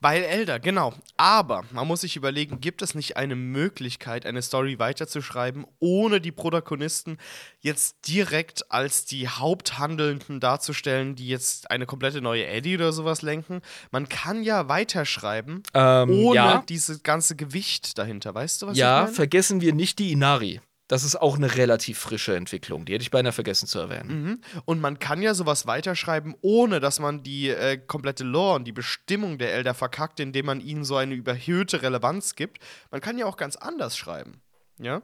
Weil 0.00 0.22
älter, 0.22 0.58
genau. 0.60 0.94
Aber 1.16 1.64
man 1.72 1.86
muss 1.86 2.02
sich 2.02 2.16
überlegen, 2.16 2.60
gibt 2.60 2.82
es 2.82 2.94
nicht 2.94 3.16
eine 3.16 3.36
Möglichkeit, 3.36 4.26
eine 4.26 4.42
Story 4.42 4.78
weiterzuschreiben, 4.78 5.66
ohne 5.78 6.20
die 6.20 6.32
Protagonisten 6.32 7.18
jetzt 7.60 8.08
direkt 8.08 8.70
als 8.70 9.04
die 9.04 9.28
Haupthandelnden 9.28 10.40
darzustellen, 10.40 11.14
die 11.14 11.28
jetzt 11.28 11.70
eine 11.70 11.86
komplette 11.86 12.20
neue 12.20 12.46
Eddie 12.46 12.76
oder 12.76 12.92
sowas 12.92 13.22
lenken? 13.22 13.60
Man 13.90 14.08
kann 14.08 14.42
ja 14.42 14.68
weiterschreiben, 14.68 15.62
ähm, 15.74 16.10
ohne 16.10 16.34
ja. 16.34 16.64
dieses 16.68 17.02
ganze 17.02 17.36
Gewicht 17.36 17.98
dahinter. 17.98 18.34
Weißt 18.34 18.62
du, 18.62 18.68
was? 18.68 18.76
Ja, 18.76 19.06
vergessen 19.06 19.60
wir 19.60 19.74
nicht 19.74 19.98
die 19.98 20.12
Inari. 20.12 20.60
Das 20.90 21.04
ist 21.04 21.14
auch 21.14 21.36
eine 21.36 21.54
relativ 21.54 22.00
frische 22.00 22.34
Entwicklung. 22.34 22.84
Die 22.84 22.92
hätte 22.92 23.02
ich 23.02 23.12
beinahe 23.12 23.30
vergessen 23.30 23.68
zu 23.68 23.78
erwähnen. 23.78 24.24
Mhm. 24.24 24.40
Und 24.64 24.80
man 24.80 24.98
kann 24.98 25.22
ja 25.22 25.34
sowas 25.34 25.68
weiterschreiben, 25.68 26.34
ohne 26.40 26.80
dass 26.80 26.98
man 26.98 27.22
die 27.22 27.48
äh, 27.48 27.76
komplette 27.76 28.24
Lore 28.24 28.56
und 28.56 28.64
die 28.64 28.72
Bestimmung 28.72 29.38
der 29.38 29.54
Elder 29.54 29.72
verkackt, 29.72 30.18
indem 30.18 30.46
man 30.46 30.60
ihnen 30.60 30.84
so 30.84 30.96
eine 30.96 31.14
überhöhte 31.14 31.82
Relevanz 31.82 32.34
gibt. 32.34 32.58
Man 32.90 33.00
kann 33.00 33.18
ja 33.18 33.26
auch 33.26 33.36
ganz 33.36 33.54
anders 33.54 33.96
schreiben. 33.96 34.40
Ja? 34.80 35.02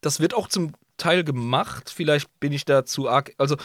Das 0.00 0.18
wird 0.18 0.32
auch 0.32 0.48
zum 0.48 0.72
Teil 0.96 1.24
gemacht. 1.24 1.92
Vielleicht 1.94 2.40
bin 2.40 2.52
ich 2.52 2.64
da 2.64 2.86
zu 2.86 3.06
arg. 3.06 3.34
Also, 3.36 3.58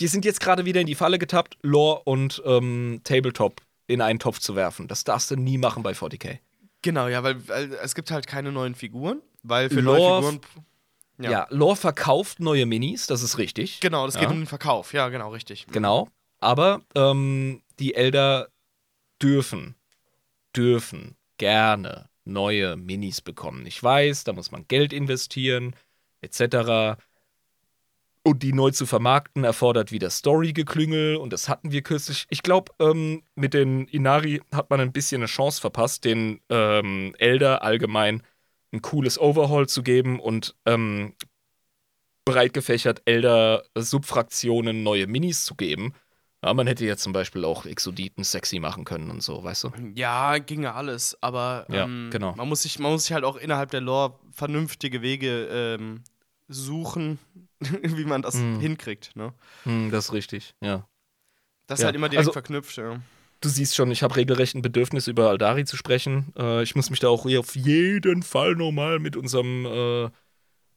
wir 0.00 0.08
sind 0.08 0.24
jetzt 0.24 0.40
gerade 0.40 0.64
wieder 0.64 0.80
in 0.80 0.88
die 0.88 0.96
Falle 0.96 1.20
getappt, 1.20 1.58
Lore 1.62 2.02
und 2.06 2.42
ähm, 2.44 3.02
Tabletop 3.04 3.62
in 3.86 4.00
einen 4.00 4.18
Topf 4.18 4.40
zu 4.40 4.56
werfen. 4.56 4.88
Das 4.88 5.04
darfst 5.04 5.30
du 5.30 5.36
nie 5.36 5.58
machen 5.58 5.84
bei 5.84 5.92
40k. 5.92 6.40
Genau, 6.82 7.06
ja, 7.06 7.22
weil, 7.22 7.46
weil 7.46 7.72
es 7.74 7.94
gibt 7.94 8.10
halt 8.10 8.26
keine 8.26 8.50
neuen 8.50 8.74
Figuren, 8.74 9.22
weil 9.44 9.70
für 9.70 9.80
Lore 9.80 10.20
neue 10.20 10.32
Figuren 10.32 10.40
Ja. 11.18 11.30
ja, 11.30 11.46
Lore 11.50 11.76
verkauft 11.76 12.40
neue 12.40 12.66
Minis, 12.66 13.06
das 13.06 13.22
ist 13.22 13.38
richtig. 13.38 13.80
Genau, 13.80 14.06
das 14.06 14.14
ja. 14.14 14.22
geht 14.22 14.30
um 14.30 14.40
den 14.40 14.46
Verkauf. 14.46 14.92
Ja, 14.92 15.08
genau, 15.08 15.30
richtig. 15.30 15.66
Genau. 15.70 16.08
Aber 16.40 16.82
ähm, 16.94 17.62
die 17.78 17.94
Elder 17.94 18.48
dürfen, 19.22 19.76
dürfen 20.54 21.16
gerne 21.38 22.08
neue 22.24 22.76
Minis 22.76 23.20
bekommen. 23.20 23.66
Ich 23.66 23.82
weiß, 23.82 24.24
da 24.24 24.32
muss 24.32 24.50
man 24.50 24.66
Geld 24.66 24.92
investieren, 24.92 25.76
etc. 26.20 26.98
Und 28.22 28.42
die 28.42 28.52
neu 28.52 28.70
zu 28.70 28.86
vermarkten 28.86 29.44
erfordert 29.44 29.92
wieder 29.92 30.10
Story-Geklüngel 30.10 31.16
und 31.16 31.32
das 31.32 31.48
hatten 31.48 31.70
wir 31.70 31.82
kürzlich. 31.82 32.26
Ich 32.30 32.42
glaube, 32.42 32.72
ähm, 32.78 33.22
mit 33.34 33.54
den 33.54 33.86
Inari 33.86 34.40
hat 34.52 34.70
man 34.70 34.80
ein 34.80 34.92
bisschen 34.92 35.20
eine 35.20 35.26
Chance 35.26 35.60
verpasst, 35.60 36.04
den 36.04 36.40
ähm, 36.48 37.14
Elder 37.18 37.62
allgemein 37.62 38.22
ein 38.74 38.82
cooles 38.82 39.18
Overhaul 39.18 39.68
zu 39.68 39.82
geben 39.82 40.20
und 40.20 40.54
ähm, 40.66 41.14
breit 42.26 42.52
gefächert 42.52 43.02
Elder-Subfraktionen 43.06 44.82
neue 44.82 45.06
Minis 45.06 45.44
zu 45.44 45.54
geben. 45.54 45.94
Ja, 46.44 46.52
man 46.52 46.66
hätte 46.66 46.84
ja 46.84 46.96
zum 46.96 47.12
Beispiel 47.14 47.44
auch 47.44 47.64
Exoditen 47.64 48.22
sexy 48.22 48.58
machen 48.60 48.84
können 48.84 49.10
und 49.10 49.22
so, 49.22 49.42
weißt 49.42 49.64
du? 49.64 49.72
Ja, 49.94 50.36
ginge 50.38 50.74
alles, 50.74 51.16
aber 51.22 51.66
ja, 51.70 51.84
ähm, 51.84 52.10
genau. 52.12 52.34
man, 52.36 52.48
muss 52.48 52.62
sich, 52.62 52.78
man 52.78 52.92
muss 52.92 53.04
sich 53.04 53.12
halt 53.14 53.24
auch 53.24 53.36
innerhalb 53.36 53.70
der 53.70 53.80
Lore 53.80 54.18
vernünftige 54.32 55.00
Wege 55.00 55.46
ähm, 55.50 56.02
suchen, 56.48 57.18
wie 57.60 58.04
man 58.04 58.20
das 58.20 58.34
Mhm. 58.34 58.60
hinkriegt. 58.60 59.16
Ne? 59.16 59.32
Hm, 59.62 59.90
das 59.90 60.06
ist 60.06 60.12
richtig, 60.12 60.54
ja. 60.60 60.86
Das 61.66 61.78
Ja, 61.78 61.84
ist 61.84 61.86
halt 61.86 61.96
immer 61.96 62.10
direkt 62.10 62.28
also- 62.28 62.32
verknüpft. 62.32 62.76
Ja. 62.76 63.00
Du 63.44 63.50
siehst 63.50 63.76
schon, 63.76 63.90
ich 63.90 64.02
habe 64.02 64.16
regelrecht 64.16 64.54
ein 64.54 64.62
Bedürfnis, 64.62 65.06
über 65.06 65.28
Aldari 65.28 65.66
zu 65.66 65.76
sprechen. 65.76 66.32
Äh, 66.38 66.62
ich 66.62 66.74
muss 66.76 66.88
mich 66.88 67.00
da 67.00 67.08
auch 67.08 67.26
auf 67.26 67.54
jeden 67.54 68.22
Fall 68.22 68.54
nochmal 68.54 68.98
mit 69.00 69.16
unserem, 69.16 69.66
äh, 69.66 70.10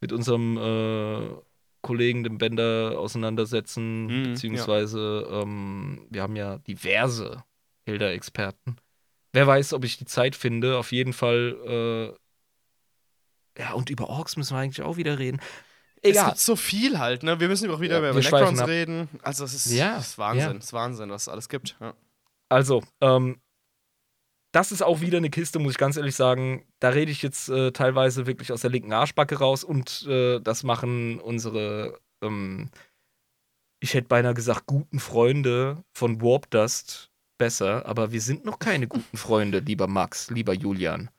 mit 0.02 0.12
unserem 0.12 0.58
äh, 0.58 1.30
Kollegen, 1.82 2.26
dem 2.26 2.38
Bender, 2.38 2.96
auseinandersetzen. 3.00 4.08
Mhm, 4.08 4.24
beziehungsweise, 4.34 5.26
ähm, 5.32 6.08
wir 6.10 6.22
haben 6.22 6.36
ja 6.36 6.58
diverse 6.58 7.42
Hilda-Experten. 7.86 8.76
Wer 9.32 9.48
weiß, 9.48 9.72
ob 9.72 9.86
ich 9.86 9.98
die 9.98 10.04
Zeit 10.06 10.36
finde. 10.36 10.78
Auf 10.78 10.92
jeden 10.92 11.14
Fall. 11.14 12.16
Äh, 13.58 13.62
ja, 13.62 13.72
und 13.72 13.90
über 13.90 14.10
Orks 14.10 14.36
müssen 14.36 14.56
wir 14.58 14.60
eigentlich 14.60 14.82
auch 14.86 14.98
wieder 14.98 15.20
reden. 15.20 15.40
Es 16.02 16.12
Egal. 16.12 16.26
gibt 16.32 16.40
so 16.40 16.58
viel 16.58 17.00
halt, 17.00 17.24
ne? 17.24 17.40
Wir 17.40 17.48
müssen 17.48 17.72
auch 17.72 17.80
wieder 17.80 17.94
Ja, 17.94 18.00
über 18.00 18.12
ab. 18.60 18.68
reden. 18.68 19.08
Also, 19.22 19.46
das 19.46 19.54
ist, 19.54 19.72
Ja, 19.72 19.96
das 19.96 20.08
ist 20.10 20.18
Wahnsinn. 20.18 20.48
ja. 20.50 20.54
Das 20.54 20.66
ist 20.66 20.74
Wahnsinn, 20.74 21.10
was 21.12 21.22
es 21.22 21.30
alles 21.30 21.48
gibt. 21.48 21.78
Ja. 21.80 21.94
Also, 22.50 22.84
ähm, 23.02 23.42
das 24.52 24.72
ist 24.72 24.82
auch 24.82 25.02
wieder 25.02 25.18
eine 25.18 25.30
Kiste, 25.30 25.60
muss 25.60 25.74
ich 25.74 25.78
ganz 25.78 25.98
ehrlich 25.98 26.16
sagen. 26.16 26.66
Da 26.80 26.90
rede 26.90 27.12
ich 27.12 27.22
jetzt 27.22 27.50
äh, 27.50 27.72
teilweise 27.72 28.26
wirklich 28.28 28.52
aus 28.52 28.62
der 28.62 28.72
linken 28.72 28.94
Arschbacke 28.94 29.38
raus 29.38 29.64
und 29.64 30.06
äh, 30.08 30.40
das 30.40 30.64
machen 30.64 31.20
unsere, 31.20 32.00
ähm, 32.22 32.70
ich 33.80 33.94
hätte 33.94 34.08
beinahe 34.08 34.34
gesagt, 34.34 34.66
guten 34.66 35.00
Freunde 35.00 35.84
von 35.94 36.22
Warp 36.22 36.50
Dust 36.50 37.12
besser, 37.38 37.86
aber 37.86 38.12
wir 38.12 38.22
sind 38.22 38.46
noch 38.46 38.60
keine 38.60 38.88
guten 38.88 39.18
Freunde, 39.18 39.60
lieber 39.60 39.88
Max, 39.88 40.30
lieber 40.32 40.54
Julian. 40.54 41.10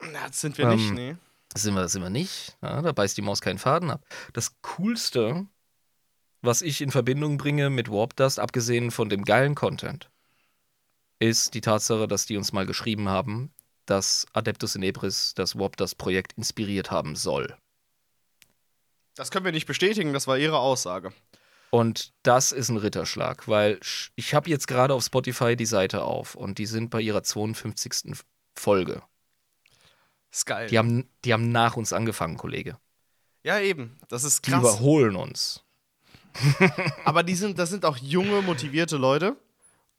Na, 0.00 0.28
das 0.28 0.40
sind 0.40 0.56
wir 0.56 0.68
nicht, 0.68 0.88
Ähm, 0.90 0.94
nee. 0.94 1.16
Das 1.50 1.62
sind 1.62 1.74
wir, 1.74 1.88
sind 1.88 2.02
wir 2.02 2.10
nicht. 2.10 2.56
Ja, 2.62 2.82
da 2.82 2.92
beißt 2.92 3.16
die 3.16 3.22
Maus 3.22 3.40
keinen 3.40 3.58
Faden 3.58 3.90
ab. 3.90 4.04
Das 4.32 4.60
Coolste, 4.62 5.46
was 6.40 6.62
ich 6.62 6.80
in 6.80 6.90
Verbindung 6.90 7.36
bringe 7.36 7.68
mit 7.70 7.90
Warp 7.90 8.14
Dust, 8.16 8.38
abgesehen 8.38 8.90
von 8.90 9.08
dem 9.08 9.24
geilen 9.24 9.54
Content, 9.54 10.10
ist 11.18 11.54
die 11.54 11.60
Tatsache, 11.60 12.06
dass 12.08 12.26
die 12.26 12.36
uns 12.36 12.52
mal 12.52 12.66
geschrieben 12.66 13.08
haben, 13.08 13.52
dass 13.86 14.26
Adeptus 14.32 14.74
Inebris 14.76 15.32
das 15.34 15.58
Warp 15.58 15.76
Dust 15.76 15.98
Projekt 15.98 16.34
inspiriert 16.34 16.90
haben 16.90 17.16
soll. 17.16 17.56
Das 19.14 19.30
können 19.30 19.44
wir 19.44 19.52
nicht 19.52 19.66
bestätigen, 19.66 20.12
das 20.12 20.26
war 20.26 20.38
ihre 20.38 20.58
Aussage. 20.58 21.12
Und 21.70 22.12
das 22.22 22.52
ist 22.52 22.68
ein 22.70 22.76
Ritterschlag, 22.76 23.46
weil 23.48 23.78
ich 24.14 24.32
habe 24.32 24.48
jetzt 24.48 24.68
gerade 24.68 24.94
auf 24.94 25.04
Spotify 25.04 25.54
die 25.56 25.66
Seite 25.66 26.02
auf 26.04 26.34
und 26.34 26.58
die 26.58 26.66
sind 26.66 26.90
bei 26.90 27.00
ihrer 27.00 27.22
52. 27.22 28.16
Folge. 28.54 29.02
ist 30.30 30.46
geil. 30.46 30.68
Die 30.68 30.78
haben, 30.78 31.08
die 31.24 31.32
haben 31.32 31.50
nach 31.50 31.76
uns 31.76 31.92
angefangen, 31.92 32.36
Kollege. 32.36 32.78
ja, 33.42 33.60
eben. 33.60 33.98
Das 34.08 34.24
ist 34.24 34.46
Die 34.46 34.50
krass. 34.50 34.60
überholen 34.60 35.16
uns. 35.16 35.64
Aber 37.04 37.22
die 37.22 37.34
sind, 37.34 37.58
das 37.58 37.70
sind 37.70 37.84
auch 37.84 37.96
junge, 37.96 38.40
motivierte 38.42 38.96
Leute. 38.96 39.36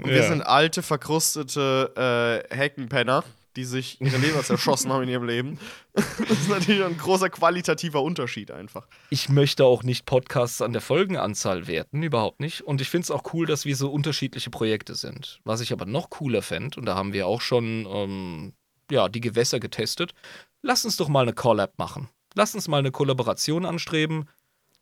Und 0.02 0.10
wir 0.10 0.18
Ja. 0.18 0.28
sind 0.28 0.42
alte, 0.42 0.82
verkrustete 0.82 2.46
äh, 2.52 2.56
Heckenpenner, 2.56 3.24
die 3.56 3.66
sich 3.66 4.00
ihre 4.00 4.18
Leber 4.18 4.42
zerschossen 4.44 4.94
haben 4.94 5.04
in 5.04 5.10
ihrem 5.10 5.26
Leben. 5.26 5.60
Das 6.20 6.30
ist 6.40 6.48
natürlich 6.50 6.84
ein 6.84 6.98
großer 6.98 7.30
qualitativer 7.30 8.02
Unterschied 8.02 8.52
einfach. 8.52 8.88
Ich 9.10 9.28
möchte 9.28 9.66
auch 9.66 9.84
nicht 9.84 10.06
Podcasts 10.06 10.62
an 10.62 10.72
der 10.72 10.82
Folgenanzahl 10.82 11.68
werten, 11.68 12.02
überhaupt 12.04 12.40
nicht. 12.40 12.62
Und 12.62 12.80
ich 12.80 12.90
finde 12.90 13.04
es 13.04 13.12
auch 13.12 13.34
cool, 13.34 13.46
dass 13.46 13.66
wir 13.66 13.76
so 13.76 13.92
unterschiedliche 13.92 14.50
Projekte 14.50 14.96
sind. 14.96 15.42
Was 15.44 15.60
ich 15.60 15.74
aber 15.74 15.86
noch 15.86 16.10
cooler 16.10 16.42
fände, 16.42 16.80
und 16.80 16.86
da 16.86 16.96
haben 16.96 17.12
wir 17.12 17.28
auch 17.28 17.42
schon 17.42 17.86
ähm, 17.90 18.54
ja, 18.90 19.10
die 19.10 19.20
Gewässer 19.20 19.60
getestet, 19.60 20.14
lass 20.62 20.86
uns 20.86 20.96
doch 20.96 21.10
mal 21.10 21.24
eine 21.24 21.34
Collab 21.34 21.78
machen. 21.78 22.08
Lass 22.36 22.56
uns 22.56 22.70
mal 22.70 22.78
eine 22.78 22.92
Kollaboration 22.92 23.66
anstreben. 23.66 24.30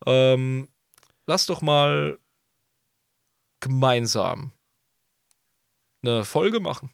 Ähm, 0.06 0.68
lass 1.26 1.46
doch 1.46 1.62
mal 1.62 2.18
gemeinsam 3.60 4.52
eine 6.02 6.24
Folge 6.24 6.60
machen. 6.60 6.90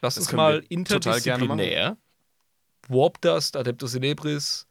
Lass 0.00 0.16
Das 0.16 0.24
uns 0.24 0.32
mal 0.32 0.64
interdisziplinär 0.68 1.96
Warp 2.88 3.20
Dust, 3.20 3.56
Adeptus 3.56 3.94
Inebris, 3.94 4.66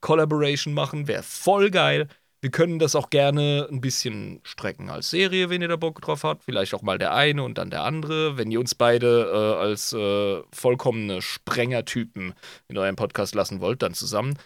Collaboration 0.00 0.74
machen, 0.74 1.08
wäre 1.08 1.22
voll 1.22 1.70
geil. 1.70 2.08
Wir 2.40 2.50
können 2.50 2.78
das 2.78 2.94
auch 2.94 3.10
gerne 3.10 3.66
ein 3.70 3.80
bisschen 3.80 4.40
strecken 4.44 4.90
als 4.90 5.10
Serie, 5.10 5.50
wenn 5.50 5.62
ihr 5.62 5.68
da 5.68 5.76
Bock 5.76 6.00
drauf 6.00 6.22
habt. 6.22 6.44
Vielleicht 6.44 6.74
auch 6.74 6.82
mal 6.82 6.98
der 6.98 7.14
eine 7.14 7.42
und 7.42 7.58
dann 7.58 7.70
der 7.70 7.82
andere. 7.82 8.36
Wenn 8.36 8.50
ihr 8.50 8.60
uns 8.60 8.74
beide 8.74 9.30
äh, 9.32 9.60
als 9.60 9.92
äh, 9.92 10.42
vollkommene 10.52 11.22
Sprengertypen 11.22 12.34
in 12.68 12.78
eurem 12.78 12.94
Podcast 12.94 13.34
lassen 13.34 13.60
wollt, 13.60 13.82
dann 13.82 13.94
zusammen. 13.94 14.38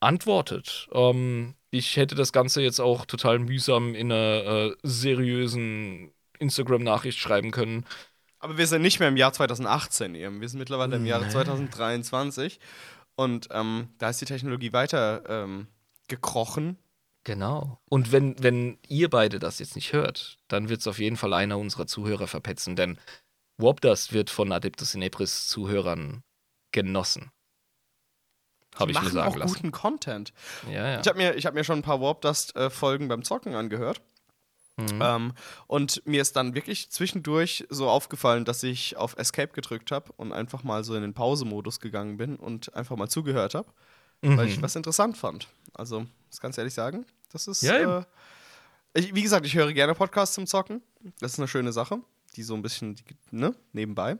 Antwortet. 0.00 0.88
Ähm, 0.92 1.54
ich 1.70 1.96
hätte 1.96 2.14
das 2.14 2.32
Ganze 2.32 2.62
jetzt 2.62 2.80
auch 2.80 3.06
total 3.06 3.38
mühsam 3.38 3.94
in 3.94 4.10
einer 4.10 4.44
äh, 4.44 4.76
seriösen 4.82 6.12
Instagram-Nachricht 6.40 7.18
schreiben 7.18 7.52
können. 7.52 7.86
Aber 8.40 8.58
wir 8.58 8.66
sind 8.66 8.82
nicht 8.82 8.98
mehr 8.98 9.08
im 9.08 9.16
Jahr 9.16 9.32
2018 9.32 10.14
eben. 10.14 10.40
Wir 10.40 10.48
sind 10.48 10.58
mittlerweile 10.58 10.96
im 10.96 11.06
Jahr 11.06 11.20
Nee. 11.20 11.28
2023. 11.28 12.58
Und 13.14 13.48
ähm, 13.52 13.88
da 13.98 14.08
ist 14.08 14.20
die 14.20 14.24
Technologie 14.26 14.72
weiter 14.72 15.22
ähm, 15.28 15.66
gekrochen. 16.08 16.78
Genau. 17.24 17.78
Und 17.90 18.12
wenn, 18.12 18.42
wenn 18.42 18.78
ihr 18.88 19.10
beide 19.10 19.38
das 19.38 19.58
jetzt 19.58 19.76
nicht 19.76 19.92
hört, 19.92 20.38
dann 20.48 20.70
wird 20.70 20.80
es 20.80 20.86
auf 20.86 20.98
jeden 20.98 21.16
Fall 21.18 21.34
einer 21.34 21.58
unserer 21.58 21.86
Zuhörer 21.86 22.26
verpetzen, 22.26 22.76
denn 22.76 22.98
Warp 23.58 23.82
Dust 23.82 24.14
wird 24.14 24.30
von 24.30 24.50
Adeptus 24.52 24.94
Inebris 24.94 25.46
Zuhörern 25.48 26.22
genossen. 26.72 27.30
Habe 28.74 28.92
ich 28.92 28.96
mir 28.96 29.02
machen 29.02 29.12
sagen 29.12 29.28
auch 29.28 29.36
lassen. 29.36 29.54
guten 29.54 29.70
Content. 29.72 30.32
Ja, 30.66 30.92
ja. 30.92 31.00
Ich 31.00 31.08
habe 31.08 31.18
mir, 31.18 31.34
ich 31.34 31.44
hab 31.44 31.52
mir 31.52 31.64
schon 31.64 31.80
ein 31.80 31.82
paar 31.82 32.00
Warp 32.00 32.22
Dust-Folgen 32.22 33.08
beim 33.08 33.22
Zocken 33.22 33.54
angehört. 33.54 34.00
Mhm. 34.76 35.00
Ähm, 35.02 35.32
und 35.66 36.06
mir 36.06 36.22
ist 36.22 36.36
dann 36.36 36.54
wirklich 36.54 36.90
zwischendurch 36.90 37.66
so 37.68 37.88
aufgefallen, 37.88 38.44
dass 38.44 38.62
ich 38.62 38.96
auf 38.96 39.16
Escape 39.18 39.52
gedrückt 39.52 39.90
habe 39.90 40.12
und 40.16 40.32
einfach 40.32 40.62
mal 40.62 40.84
so 40.84 40.94
in 40.94 41.02
den 41.02 41.12
Pause-Modus 41.14 41.80
gegangen 41.80 42.16
bin 42.16 42.36
und 42.36 42.74
einfach 42.74 42.96
mal 42.96 43.08
zugehört 43.08 43.54
habe, 43.54 43.68
weil 44.22 44.48
ich 44.48 44.56
Mhm. 44.58 44.62
was 44.62 44.76
interessant 44.76 45.16
fand. 45.16 45.48
Also, 45.74 46.06
das 46.30 46.40
ganz 46.40 46.56
ehrlich 46.58 46.74
sagen, 46.74 47.04
das 47.32 47.46
ist. 47.46 47.62
Ja, 47.62 47.98
äh, 48.00 48.04
ich, 48.94 49.14
wie 49.14 49.22
gesagt, 49.22 49.46
ich 49.46 49.54
höre 49.54 49.72
gerne 49.72 49.94
Podcasts 49.94 50.34
zum 50.34 50.46
Zocken. 50.46 50.82
Das 51.20 51.32
ist 51.32 51.38
eine 51.38 51.48
schöne 51.48 51.72
Sache, 51.72 52.00
die 52.36 52.42
so 52.42 52.54
ein 52.54 52.62
bisschen 52.62 52.96
ne, 53.30 53.54
nebenbei. 53.72 54.16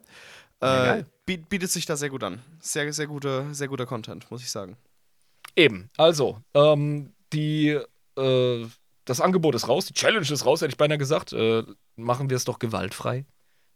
Äh, 0.61 1.05
bietet 1.25 1.71
sich 1.71 1.87
da 1.87 1.97
sehr 1.97 2.11
gut 2.11 2.23
an. 2.23 2.43
Sehr, 2.61 2.93
sehr, 2.93 3.07
guter, 3.07 3.53
sehr 3.55 3.69
guter 3.69 3.87
Content, 3.87 4.31
muss 4.31 4.43
ich 4.43 4.51
sagen. 4.51 4.77
Eben, 5.57 5.91
also, 5.97 6.41
ähm, 6.55 7.15
die, 7.33 7.81
äh, 8.17 8.67
das 9.11 9.21
Angebot 9.21 9.57
ist 9.57 9.67
raus, 9.67 9.87
die 9.87 9.93
Challenge 9.93 10.21
ist 10.31 10.47
raus, 10.47 10.61
hätte 10.61 10.71
ich 10.71 10.77
beinahe 10.77 10.97
gesagt. 10.97 11.33
Äh, 11.33 11.65
machen 11.97 12.31
wir 12.31 12.37
es 12.37 12.45
doch 12.45 12.61
gewaltfrei. 12.61 13.27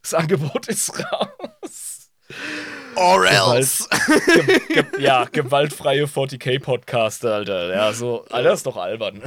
Das 0.00 0.14
Angebot 0.14 0.68
ist 0.68 0.92
raus. 0.96 2.10
Or 2.94 3.26
else. 3.26 3.88
Ge 4.46 4.60
ge 4.68 4.84
ja, 5.00 5.24
gewaltfreie 5.24 6.04
40k-Podcast, 6.04 7.26
Alter. 7.26 7.74
Ja, 7.74 7.92
so, 7.92 8.24
Alter, 8.30 8.52
ist 8.52 8.64
doch 8.64 8.76
albern. 8.76 9.20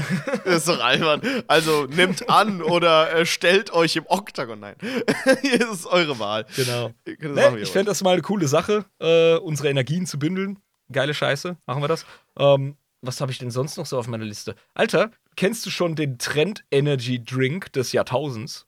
Das 0.45 0.59
ist 0.59 0.69
doch 0.69 0.81
albern. 0.81 1.21
Also 1.47 1.85
nehmt 1.87 2.29
an 2.29 2.61
oder 2.61 3.13
äh, 3.13 3.25
stellt 3.25 3.73
euch 3.73 3.97
im 3.97 4.05
Oktagon. 4.07 4.61
Nein. 4.61 4.75
Hier 5.41 5.69
ist 5.69 5.85
eure 5.87 6.17
Wahl. 6.19 6.45
Genau. 6.55 6.93
Ne, 7.05 7.57
wie 7.57 7.59
ich 7.59 7.69
fände 7.69 7.91
das 7.91 8.01
mal 8.01 8.13
eine 8.13 8.21
coole 8.21 8.47
Sache, 8.47 8.85
äh, 8.99 9.35
unsere 9.35 9.67
Energien 9.67 10.05
zu 10.05 10.17
bündeln. 10.17 10.59
Geile 10.89 11.13
Scheiße, 11.13 11.57
machen 11.65 11.83
wir 11.83 11.89
das. 11.89 12.05
Ähm, 12.39 12.77
was 13.01 13.19
habe 13.19 13.31
ich 13.31 13.39
denn 13.39 13.51
sonst 13.51 13.77
noch 13.77 13.85
so 13.85 13.99
auf 13.99 14.07
meiner 14.07 14.25
Liste? 14.25 14.55
Alter, 14.73 15.11
kennst 15.37 15.65
du 15.65 15.69
schon 15.69 15.95
den 15.95 16.17
Trend 16.17 16.65
Energy 16.69 17.23
Drink 17.23 17.71
des 17.71 17.93
Jahrtausends? 17.93 18.67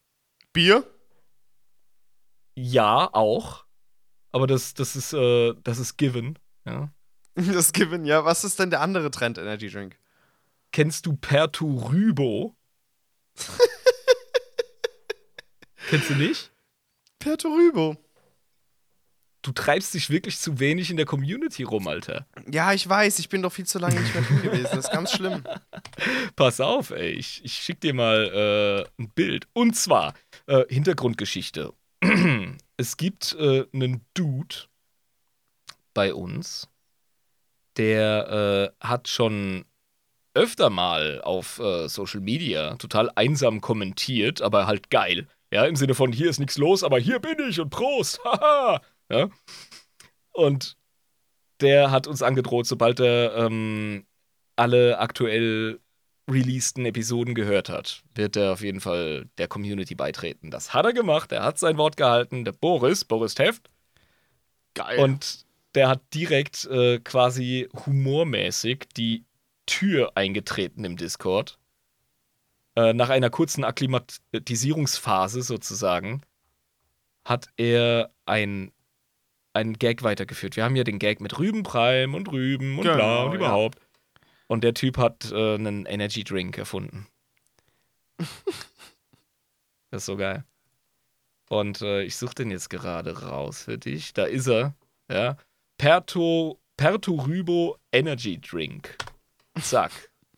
Bier? 0.54 0.90
Ja, 2.56 3.10
auch. 3.14 3.66
Aber 4.32 4.48
das, 4.48 4.74
das 4.74 4.96
ist, 4.96 5.12
äh, 5.12 5.54
das 5.64 5.80
ist 5.80 5.98
given. 5.98 6.40
Ja. 6.66 6.94
Das 7.54 7.72
Given, 7.72 8.04
ja. 8.06 8.26
Was 8.26 8.44
ist 8.44 8.60
denn 8.60 8.70
der 8.70 8.82
andere 8.82 9.12
Trend 9.12 9.38
Energy 9.38 9.70
Drink? 9.70 9.98
Kennst 10.74 11.06
du 11.06 11.16
Perturybo? 11.16 12.56
Kennst 15.90 16.10
du 16.10 16.16
nicht? 16.16 16.52
Perturybo. 17.20 17.96
Du 19.41 19.53
treibst 19.53 19.94
dich 19.94 20.10
wirklich 20.10 20.38
zu 20.38 20.60
wenig 20.60 20.91
in 20.91 20.98
der 20.98 21.06
Community 21.06 21.64
rum, 21.64 21.88
Alter. 21.88 22.26
Ja, 22.52 22.74
ich 22.74 22.88
weiß, 22.88 23.20
ich 23.20 23.30
bin 23.30 23.41
doch 23.41 23.53
viel 23.53 23.66
zu 23.66 23.80
lange 23.80 23.99
nicht 23.99 24.14
mehr 24.14 24.24
drin 24.24 24.41
gewesen. 24.41 24.68
Das 24.72 24.86
ist 24.86 24.91
ganz 24.91 25.11
schlimm. 25.14 25.44
Pass 26.36 26.60
auf, 26.60 26.91
ey. 26.91 27.11
Ich, 27.11 27.44
ich 27.45 27.53
schick 27.53 27.80
dir 27.80 27.94
mal 27.94 28.86
äh, 28.98 29.02
ein 29.02 29.10
Bild. 29.10 29.48
Und 29.53 29.78
zwar, 29.78 30.14
äh, 30.48 30.66
Hintergrundgeschichte. 30.68 31.74
es 32.78 32.98
gibt 32.98 33.36
äh, 33.40 33.66
einen 33.74 34.02
Dude 34.14 34.56
bei 35.94 36.14
uns, 36.14 36.68
der 37.78 38.74
äh, 38.82 38.86
hat 38.86 39.07
schon 39.07 39.66
öfter 40.34 40.70
mal 40.70 41.22
auf 41.22 41.60
äh, 41.60 41.88
Social 41.88 42.20
Media 42.22 42.76
total 42.76 43.10
einsam 43.16 43.61
kommentiert, 43.61 44.41
aber 44.41 44.68
halt 44.68 44.90
geil. 44.90 45.28
Ja, 45.52 45.66
im 45.66 45.76
Sinne 45.76 45.95
von, 45.95 46.11
hier 46.11 46.30
ist 46.30 46.40
nichts 46.40 46.57
los, 46.57 46.84
aber 46.84 46.99
hier 46.99 47.20
bin 47.20 47.38
ich 47.49 47.60
und 47.60 47.70
Prost. 47.70 48.20
Haha. 48.26 48.82
Ja. 49.10 49.30
Und 50.31 50.77
der 51.61 51.91
hat 51.91 52.07
uns 52.07 52.22
angedroht, 52.22 52.65
sobald 52.65 52.99
er 52.99 53.36
ähm, 53.36 54.06
alle 54.56 54.99
aktuell 54.99 55.80
releaseden 56.30 56.86
Episoden 56.86 57.34
gehört 57.34 57.69
hat, 57.69 58.03
wird 58.14 58.36
er 58.36 58.53
auf 58.53 58.61
jeden 58.61 58.81
Fall 58.81 59.27
der 59.38 59.48
Community 59.48 59.95
beitreten. 59.95 60.52
Das 60.52 60.73
hat 60.73 60.86
er 60.86 60.94
gemacht, 60.94 61.31
er 61.31 61.44
hat 61.44 61.57
sein 61.57 61.77
Wort 61.77 61.98
gehalten, 61.98 62.45
der 62.45 62.52
Boris, 62.52 63.03
Boris 63.03 63.36
Teft. 63.36 63.69
Geil. 64.76 64.99
Und 64.99 65.45
der 65.76 65.90
hat 65.90 66.02
direkt 66.14 66.65
äh, 66.65 66.99
quasi 66.99 67.68
humormäßig 67.86 68.86
die 68.95 69.26
Tür 69.65 70.11
eingetreten 70.15 70.84
im 70.84 70.98
Discord. 70.98 71.60
Äh, 72.76 72.94
nach 72.94 73.10
einer 73.10 73.30
kurzen 73.30 73.64
Akklimatisierungsphase 73.64 75.41
sozusagen 75.41 76.22
hat 77.26 77.49
er 77.57 78.11
ein, 78.26 78.72
einen 79.60 79.77
Gag 79.77 80.03
weitergeführt. 80.03 80.56
Wir 80.56 80.64
haben 80.64 80.76
ja 80.76 80.84
den 80.84 80.99
Gag 80.99 81.22
mit 81.22 81.38
Rübenprime 81.38 82.15
und 82.15 82.31
Rüben 82.31 82.77
und 82.77 82.84
bla 82.84 82.94
Genau, 82.94 83.26
und 83.26 83.31
ja. 83.31 83.38
überhaupt. 83.38 83.80
Und 84.48 84.64
der 84.64 84.73
Typ 84.73 84.98
hat 84.98 85.31
äh, 85.31 85.56
einen 85.56 85.86
Energy 85.86 86.23
Drink 86.23 86.57
erfunden. 86.57 87.07
das 88.18 90.02
ist 90.02 90.06
so 90.06 90.18
geil. 90.18 90.44
Und 91.49 91.81
äh, 91.81 92.03
ich 92.03 92.15
suche 92.15 92.36
den 92.36 92.52
jetzt 92.52 92.69
gerade 92.69 93.22
raus 93.22 93.64
für 93.64 93.77
dich. 93.77 94.14
Da 94.14 94.26
ist 94.26 94.48
er. 94.48 94.76
Ja. 95.10 95.38
Perto, 95.77 96.60
Perturybo 96.77 97.77
Energy 97.91 98.40
Drink. 98.40 98.98
Zack. 99.60 99.91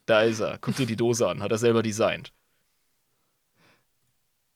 Da 0.06 0.24
ist 0.24 0.40
er. 0.40 0.58
Guck 0.60 0.76
dir 0.76 0.86
die 0.86 0.96
Dose 0.96 1.28
an. 1.28 1.42
Hat 1.42 1.52
er 1.52 1.58
selber 1.58 1.84
designt. 1.84 2.34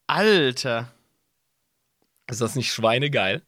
Alter. 0.07 0.91
Ist 2.27 2.41
das 2.41 2.55
nicht 2.55 2.71
schweinegeil? 2.71 3.43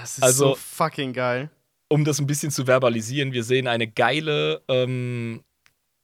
Das 0.00 0.18
ist 0.18 0.22
Also- 0.24 0.50
so 0.50 0.54
fucking 0.54 1.12
geil. 1.12 1.50
um 1.88 2.04
das 2.04 2.18
ein 2.20 2.26
bisschen 2.26 2.50
zu 2.50 2.66
verbalisieren, 2.66 3.32
wir 3.32 3.42
sehen 3.44 3.66
eine 3.66 3.88
geile 3.88 4.62
ähm, 4.68 5.42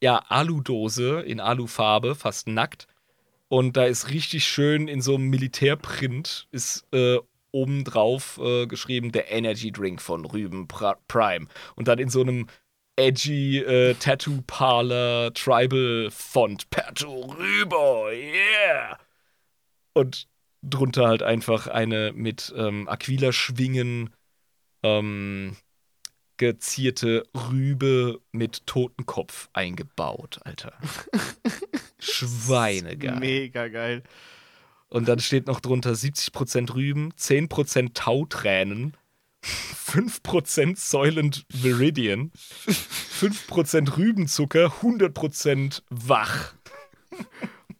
ja, 0.02 0.18
Aludose 0.28 1.20
in 1.20 1.40
Alufarbe, 1.40 2.14
fast 2.14 2.48
nackt. 2.48 2.86
Und 3.48 3.76
da 3.76 3.84
ist 3.84 4.08
richtig 4.10 4.46
schön 4.46 4.88
in 4.88 5.00
so 5.02 5.14
einem 5.14 5.28
Militärprint 5.28 6.48
ist 6.50 6.86
äh, 6.92 7.18
obendrauf 7.52 8.40
äh, 8.42 8.66
geschrieben 8.66 9.12
der 9.12 9.30
Energy 9.30 9.70
Drink 9.70 10.00
von 10.02 10.24
Rüben 10.24 10.66
Pra 10.66 10.96
Prime. 11.06 11.46
Und 11.76 11.86
dann 11.88 11.98
in 11.98 12.08
so 12.08 12.22
einem 12.22 12.48
edgy 12.96 13.58
äh, 13.58 13.94
Tattoo 13.94 14.42
Parlor 14.46 15.32
Tribal 15.34 16.08
Font. 16.10 16.68
Perto 16.70 17.26
Rübo, 17.38 18.08
yeah! 18.10 18.98
Und 19.92 20.26
drunter 20.68 21.08
halt 21.08 21.22
einfach 21.22 21.66
eine 21.66 22.12
mit 22.12 22.52
ähm, 22.56 22.88
Aquila-Schwingen 22.88 24.10
ähm, 24.82 25.56
gezierte 26.36 27.24
Rübe 27.34 28.20
mit 28.32 28.66
Totenkopf 28.66 29.48
eingebaut, 29.52 30.40
Alter. 30.44 30.72
Schweinegeil. 31.98 33.20
Mega 33.20 33.68
geil. 33.68 34.02
Und 34.88 35.08
dann 35.08 35.18
steht 35.18 35.46
noch 35.46 35.60
drunter 35.60 35.92
70% 35.92 36.74
Rüben, 36.74 37.12
10% 37.14 37.94
Tautränen, 37.94 38.96
5% 39.42 40.76
Soylent 40.78 41.44
Viridian, 41.52 42.30
5% 42.66 43.96
Rübenzucker, 43.96 44.68
100% 44.82 45.82
wach. 45.90 46.54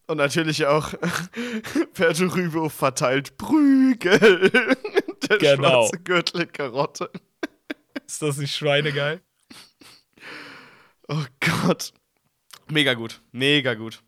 Und 0.07 0.19
natürlich 0.19 0.67
auch 0.67 0.93
Perturybo 1.95 2.69
verteilt 2.69 3.37
Prügel. 3.39 4.51
Der 5.31 5.39
Genau. 5.39 5.87
schwarze 5.87 5.99
Gürtel 6.03 6.47
Karotte. 6.47 7.11
Ist 8.07 8.21
das 8.21 8.37
nicht 8.37 8.55
schweinegeil? 8.55 9.23
Oh 11.09 11.25
Gott. 11.41 11.93
Mega 12.71 12.95
gut. 12.95 13.21
Mega 13.33 13.75
gut. 13.75 14.03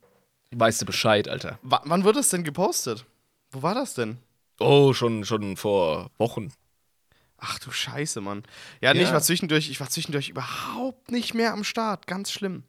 Weißt 0.55 0.81
du 0.82 0.86
Bescheid, 0.86 1.28
Alter. 1.28 1.59
W 1.62 1.77
wann 1.85 2.05
wurde 2.05 2.20
es 2.20 2.28
denn 2.31 2.44
gepostet? 2.44 3.05
Wo 3.51 3.62
war 3.62 3.74
das 3.74 3.94
denn? 3.94 4.18
Oh, 4.60 4.93
schon, 4.93 5.24
schon 5.24 5.56
vor 5.56 6.10
Wochen. 6.18 6.52
Ach 7.39 7.59
du 7.59 7.70
Scheiße, 7.70 8.20
Mann. 8.23 8.44
Ja, 8.81 8.94
nee, 8.94 9.01
Ja. 9.01 9.06
ich 9.09 9.12
war 9.12 9.20
zwischendurch, 9.23 9.68
ich 9.70 9.81
war 9.81 9.90
zwischendurch 9.90 10.28
überhaupt 10.31 11.10
nicht 11.10 11.35
mehr 11.35 11.52
am 11.52 11.64
Start. 11.64 12.06
Ganz 12.06 12.31
schlimm. 12.32 12.64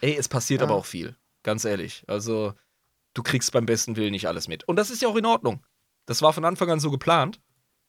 Ey, 0.00 0.14
es 0.16 0.28
passiert 0.28 0.60
Ja. 0.60 0.66
aber 0.66 0.76
auch 0.76 0.86
viel. 0.86 1.16
Ganz 1.46 1.64
ehrlich. 1.64 2.02
Also, 2.08 2.54
du 3.14 3.22
kriegst 3.22 3.52
beim 3.52 3.66
besten 3.66 3.94
Willen 3.94 4.10
nicht 4.10 4.26
alles 4.26 4.48
mit. 4.48 4.64
Und 4.64 4.74
das 4.74 4.90
ist 4.90 5.00
ja 5.00 5.06
auch 5.08 5.14
in 5.14 5.26
Ordnung. 5.26 5.64
Das 6.06 6.20
war 6.20 6.32
von 6.32 6.44
Anfang 6.44 6.68
an 6.70 6.80
so 6.80 6.90
geplant, 6.90 7.40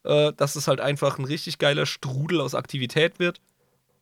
äh, 0.03 0.31
dass 0.33 0.55
es 0.55 0.67
halt 0.67 0.79
einfach 0.79 1.17
ein 1.17 1.25
richtig 1.25 1.57
geiler 1.57 1.87
Strudel 1.87 2.39
aus 2.39 2.53
Aktivität 2.53 3.17
wird. 3.17 3.41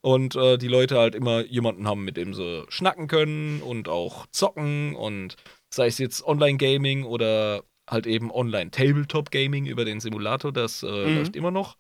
Und 0.02 0.36
äh, 0.36 0.58
die 0.58 0.68
Leute 0.68 0.98
halt 0.98 1.16
immer 1.16 1.46
jemanden 1.46 1.88
haben, 1.88 2.04
mit 2.04 2.18
dem 2.18 2.34
sie 2.34 2.66
schnacken 2.68 3.08
können 3.08 3.62
und 3.62 3.88
auch 3.88 4.26
zocken. 4.28 4.94
Und 4.94 5.38
sei 5.70 5.88
es 5.88 6.00
jetzt 6.00 6.22
Online-Gaming 6.26 7.06
oder 7.06 7.64
halt 7.90 8.08
eben 8.08 8.32
Online-Tabletop-Gaming 8.32 9.68
über 9.68 9.86
den 9.86 10.02
Simulator, 10.02 10.52
das 10.52 10.84
äh, 10.84 10.88
Mhm. 11.08 11.16
läuft 11.16 11.36
immer 11.38 11.52
noch. 11.52 11.78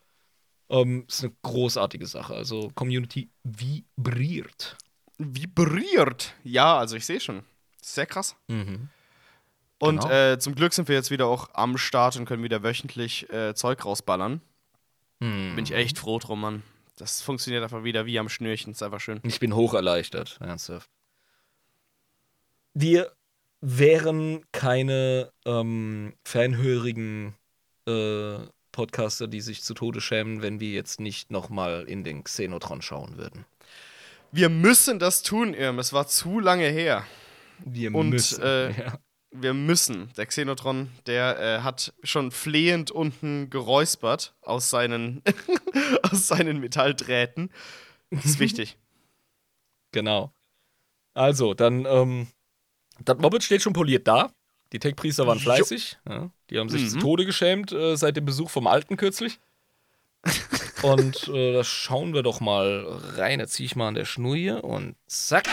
Ähm, 0.70 1.04
ist 1.10 1.26
eine 1.26 1.34
großartige 1.44 2.06
Sache. 2.08 2.36
Also, 2.36 2.72
Community 2.74 3.30
vibriert. 3.44 4.78
Vibriert. 5.18 6.36
Ja, 6.46 6.78
also 6.78 6.96
ich 6.96 7.06
sehe 7.06 7.20
schon. 7.20 7.44
Sehr 7.86 8.06
krass. 8.08 8.36
Mhm. 8.48 8.90
Und 9.78 10.02
Genau. 10.02 10.12
äh, 10.12 10.40
zum 10.40 10.56
Glück 10.56 10.74
sind 10.74 10.88
wir 10.88 10.96
jetzt 10.96 11.12
wieder 11.12 11.28
auch 11.28 11.50
am 11.54 11.78
Start 11.78 12.16
und 12.16 12.26
können 12.26 12.44
wieder 12.44 12.64
wöchentlich 12.64 13.30
äh, 13.32 13.54
Zeug 13.54 13.86
rausballern. 13.86 14.42
Mhm. 15.20 15.56
Bin 15.56 15.64
ich 15.66 15.72
echt 15.72 16.00
froh 16.00 16.18
drum, 16.18 16.42
Mann. 16.42 16.64
Das 16.98 17.22
funktioniert 17.22 17.62
einfach 17.64 17.84
wieder 17.84 18.06
wie 18.06 18.18
am 18.18 18.28
Schnürchen. 18.30 18.72
Ist 18.72 18.82
einfach 18.82 19.02
schön. 19.02 19.20
Ich 19.24 19.40
bin 19.40 19.54
hoch 19.56 19.74
erleichtert, 19.74 20.38
ernsthaft. 20.42 20.90
Wir 22.74 23.12
wären 23.62 24.44
keine 24.52 25.32
ähm, 25.46 26.14
fanhörigen 26.24 27.36
äh, 27.88 28.38
Podcaster, 28.72 29.28
die 29.28 29.42
sich 29.42 29.62
zu 29.64 29.74
Tode 29.74 30.02
schämen, 30.02 30.42
wenn 30.42 30.60
wir 30.60 30.72
jetzt 30.72 31.00
nicht 31.00 31.32
nochmal 31.32 31.84
in 31.88 32.04
den 32.04 32.24
Xenotron 32.24 32.82
schauen 32.82 33.18
würden. 33.18 33.46
Wir 34.32 34.50
müssen 34.50 34.98
das 35.00 35.22
tun, 35.22 35.54
Irm. 35.54 35.80
Es 35.80 35.94
war 35.94 36.08
zu 36.08 36.40
lange 36.40 36.68
her. 36.68 37.06
Wir 37.64 37.94
Und, 37.96 38.10
müssen. 38.10 38.42
äh, 38.44 38.72
ja. 38.86 39.00
Wir 39.38 39.54
müssen. 39.54 40.12
Der 40.16 40.26
Xenotron, 40.28 40.90
der 41.08 41.40
äh, 41.40 41.60
hat 41.62 41.94
schon 42.04 42.32
flehend 42.32 42.90
unten 42.92 43.50
geräuspert 43.50 44.34
aus 44.42 44.70
seinen, 44.70 45.22
aus 46.04 46.28
seinen 46.28 46.60
Metalldrähten. 46.60 47.52
Das 48.12 48.26
ist 48.26 48.40
wichtig. 48.40 48.78
Genau. 49.92 50.34
Also, 51.14 51.54
dann, 51.54 51.86
ähm, 51.86 52.28
das 53.00 53.18
Moped 53.18 53.44
steht 53.44 53.62
schon 53.62 53.72
poliert 53.72 54.06
da. 54.10 54.30
Die 54.74 54.80
Tech-Priester 54.80 55.26
waren 55.26 55.40
fleißig. 55.40 55.98
Ja, 56.06 56.32
die 56.50 56.60
haben 56.60 56.68
sich 56.68 56.82
Mhm. 56.84 56.88
zu 56.90 56.98
Tode 57.00 57.26
geschämt 57.26 57.72
äh, 57.72 57.96
seit 57.96 58.18
dem 58.18 58.26
Besuch 58.26 58.50
vom 58.50 58.68
Alten 58.68 58.98
kürzlich. 58.98 59.40
und 60.84 61.30
äh, 61.30 61.54
da 61.54 61.64
schauen 61.64 62.14
wir 62.14 62.24
doch 62.24 62.42
mal 62.42 62.86
rein. 63.16 63.40
Da 63.40 63.48
ziehe 63.48 63.66
ich 63.68 63.78
mal 63.78 63.88
an 63.88 63.94
der 63.96 64.04
Schnur 64.04 64.36
hier 64.36 64.66
und 64.66 64.98
zack. 65.08 65.48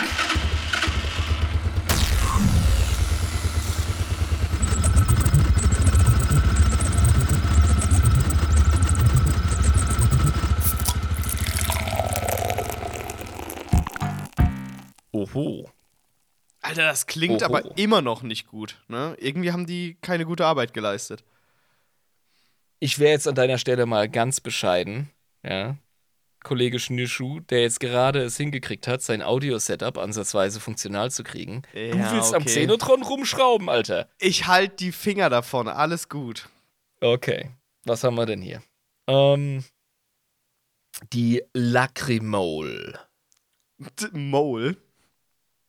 Oho. 15.34 15.70
Alter, 16.60 16.82
das 16.86 17.06
klingt 17.06 17.42
Oho. 17.42 17.46
aber 17.56 17.76
immer 17.78 18.02
noch 18.02 18.22
nicht 18.22 18.46
gut. 18.46 18.82
Ne? 18.88 19.16
Irgendwie 19.18 19.52
haben 19.52 19.66
die 19.66 19.96
keine 20.00 20.24
gute 20.24 20.46
Arbeit 20.46 20.74
geleistet. 20.74 21.24
Ich 22.78 22.98
wäre 22.98 23.12
jetzt 23.12 23.28
an 23.28 23.34
deiner 23.34 23.58
Stelle 23.58 23.86
mal 23.86 24.08
ganz 24.08 24.40
bescheiden, 24.40 25.10
ja. 25.44 25.76
Kollege 26.42 26.80
Schnürschuh, 26.80 27.38
der 27.38 27.62
jetzt 27.62 27.78
gerade 27.78 28.20
es 28.22 28.36
hingekriegt 28.36 28.88
hat, 28.88 29.00
sein 29.00 29.22
Audio-Setup 29.22 29.96
ansatzweise 29.96 30.58
funktional 30.58 31.08
zu 31.12 31.22
kriegen. 31.22 31.62
du 31.72 31.78
Ja, 31.96 32.12
willst 32.12 32.34
am 32.34 32.42
okay. 32.42 32.50
Xenotron 32.50 33.02
rumschrauben, 33.04 33.68
Alter. 33.68 34.08
Ich 34.18 34.48
halte 34.48 34.74
die 34.76 34.90
Finger 34.90 35.30
davon, 35.30 35.68
alles 35.68 36.08
gut. 36.08 36.48
Okay, 37.00 37.50
was 37.84 38.02
haben 38.02 38.16
wir 38.16 38.26
denn 38.26 38.42
hier? 38.42 38.60
Ähm, 39.06 39.64
die 41.12 41.44
Lacrimole. 41.54 42.98
Mole. 44.12 44.76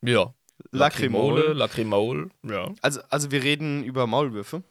Ja. 0.03 0.34
Lacrimole. 0.71 1.53
Lacrimole, 1.53 2.30
ja. 2.43 2.73
Also, 2.81 3.01
also 3.09 3.31
wir 3.31 3.43
reden 3.43 3.84
über 3.84 4.07
Maulwürfe. 4.07 4.63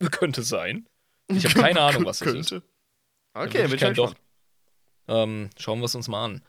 Könnte 0.10 0.42
sein. 0.42 0.86
Ich 1.28 1.44
habe 1.44 1.54
keine 1.60 1.80
Ahnung, 1.80 2.04
was 2.04 2.18
das 2.18 2.28
ist. 2.28 2.50
Könnte. 2.50 2.62
Da 3.34 3.44
Okay, 3.44 3.62
bin 3.64 3.74
ich 3.74 3.80
gern 3.80 3.94
gespannt. 3.94 4.16
Ähm, 5.08 5.50
schauen 5.58 5.80
wir 5.80 5.86
es 5.86 5.94
uns 5.94 6.08
mal 6.08 6.24
an. 6.24 6.42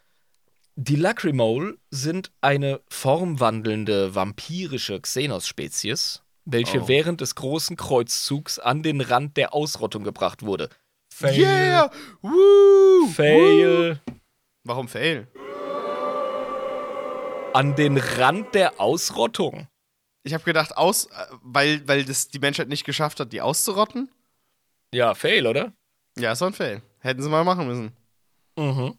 Die 0.76 0.96
Lacrimole 0.96 1.78
sind 1.92 2.32
eine 2.42 2.82
formwandelnde 2.90 4.16
vampirische 4.16 5.00
Xenos-Spezies, 5.00 6.24
welche 6.46 6.82
Oh. 6.84 6.88
während 6.88 7.22
des 7.22 7.36
großen 7.36 7.78
Kreuzzugs 7.78 8.60
an 8.60 8.82
den 8.84 9.02
Rand 9.02 9.38
der 9.38 9.54
Ausrottung 9.54 10.04
gebracht 10.04 10.42
wurde. 10.44 10.70
Fail. 11.14 11.40
Yeah! 11.40 11.92
Woo! 12.22 13.08
Fail. 13.14 14.00
Woo! 14.08 14.14
Warum 14.64 14.88
fail? 14.88 15.28
An 17.54 17.76
den 17.76 17.98
Rand 17.98 18.56
der 18.56 18.80
Ausrottung. 18.80 19.68
Ich 20.24 20.34
habe 20.34 20.44
gedacht, 20.44 20.76
aus, 20.78 21.06
äh, 21.06 21.10
weil, 21.42 21.88
weil 21.88 22.06
das 22.06 22.30
die 22.30 22.40
Menschheit 22.40 22.68
nicht 22.68 22.86
geschafft 22.86 23.20
hat, 23.20 23.32
die 23.34 23.42
auszurotten. 23.42 24.10
Ja, 24.94 25.14
Fail, 25.14 25.48
oder? 25.48 25.74
Ja, 26.18 26.32
ist 26.32 26.42
doch 26.42 26.48
ein 26.48 26.54
Fail. 26.54 26.82
Hätten 27.00 27.22
sie 27.22 27.30
mal 27.30 27.44
machen 27.44 27.68
müssen. 27.68 27.92
Mhm. 28.58 28.98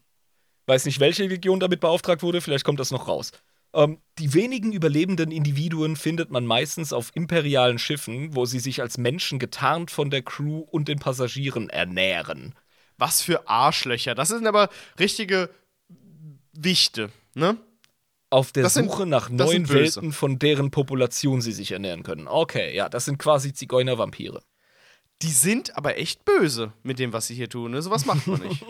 Weiß 0.67 0.85
nicht, 0.85 0.99
welche 0.99 1.25
Legion 1.25 1.59
damit 1.59 1.79
beauftragt 1.79 2.23
wurde, 2.23 2.41
vielleicht 2.41 2.65
kommt 2.65 2.79
das 2.79 2.91
noch 2.91 3.07
raus. 3.07 3.31
Ähm, 3.73 3.99
die 4.19 4.33
wenigen 4.33 4.71
überlebenden 4.71 5.31
Individuen 5.31 5.95
findet 5.95 6.31
man 6.31 6.45
meistens 6.45 6.93
auf 6.93 7.11
imperialen 7.13 7.77
Schiffen, 7.77 8.35
wo 8.35 8.45
sie 8.45 8.59
sich 8.59 8.81
als 8.81 8.97
Menschen 8.97 9.37
getarnt 9.37 9.91
von 9.91 10.09
der 10.09 10.21
Crew 10.21 10.59
und 10.59 10.87
den 10.87 10.99
Passagieren 10.99 11.69
ernähren. 11.69 12.55
Was 12.97 13.21
für 13.21 13.49
Arschlöcher. 13.49 14.15
Das 14.15 14.29
sind 14.29 14.47
aber 14.47 14.69
richtige 14.97 15.49
Wichte, 16.53 17.11
ne? 17.33 17.57
Auf 18.35 18.51
der 18.51 18.67
sind- 18.69 18.89
Suche 18.89 19.05
nach 19.05 19.29
neuen. 19.29 19.69
Welten, 19.69 20.11
von 20.11 20.37
deren 20.39 20.69
Population 20.69 21.39
sie 21.41 21.53
sich 21.53 21.71
ernähren 21.71 22.03
können. 22.03 22.27
Okay, 22.27 22.75
ja, 22.75 22.89
das 22.89 23.05
sind 23.05 23.17
quasi 23.17 23.53
Zigeuner-Vampire. 23.53 24.41
Die 25.21 25.31
sind 25.31 25.77
aber 25.77 25.97
echt 25.97 26.25
böse 26.25 26.73
mit 26.83 26.99
dem, 26.99 27.13
was 27.13 27.27
sie 27.27 27.35
hier 27.35 27.47
tun. 27.49 27.71
Ne? 27.71 27.81
Sowas 27.81 28.05
macht 28.05 28.27
man 28.27 28.41
nicht. 28.41 28.65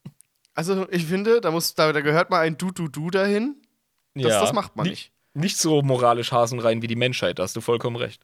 also, 0.54 0.86
ich 0.90 1.06
finde, 1.06 1.40
da, 1.40 1.50
muss, 1.50 1.74
da, 1.74 1.94
da 1.94 2.02
gehört 2.02 2.28
mal 2.28 2.40
ein 2.40 2.58
Du-Du-Du 2.58 3.10
dahin. 3.10 3.56
Das, 4.14 4.24
ja, 4.24 4.40
das 4.42 4.52
macht 4.52 4.76
man 4.76 4.84
ni- 4.84 4.90
nicht. 4.90 5.12
Nicht 5.32 5.56
so 5.56 5.80
moralisch 5.80 6.32
hasenrein 6.32 6.82
wie 6.82 6.86
die 6.86 6.96
Menschheit, 6.96 7.38
da 7.38 7.44
hast 7.44 7.56
du 7.56 7.62
vollkommen 7.62 7.96
recht. 7.96 8.22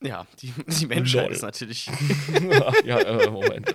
Ja, 0.00 0.26
die, 0.40 0.52
die 0.66 0.86
Menschheit 0.86 1.24
Lol. 1.26 1.32
ist 1.32 1.42
natürlich. 1.42 1.90
ja, 2.84 2.98
äh, 3.00 3.28
Moment. 3.30 3.74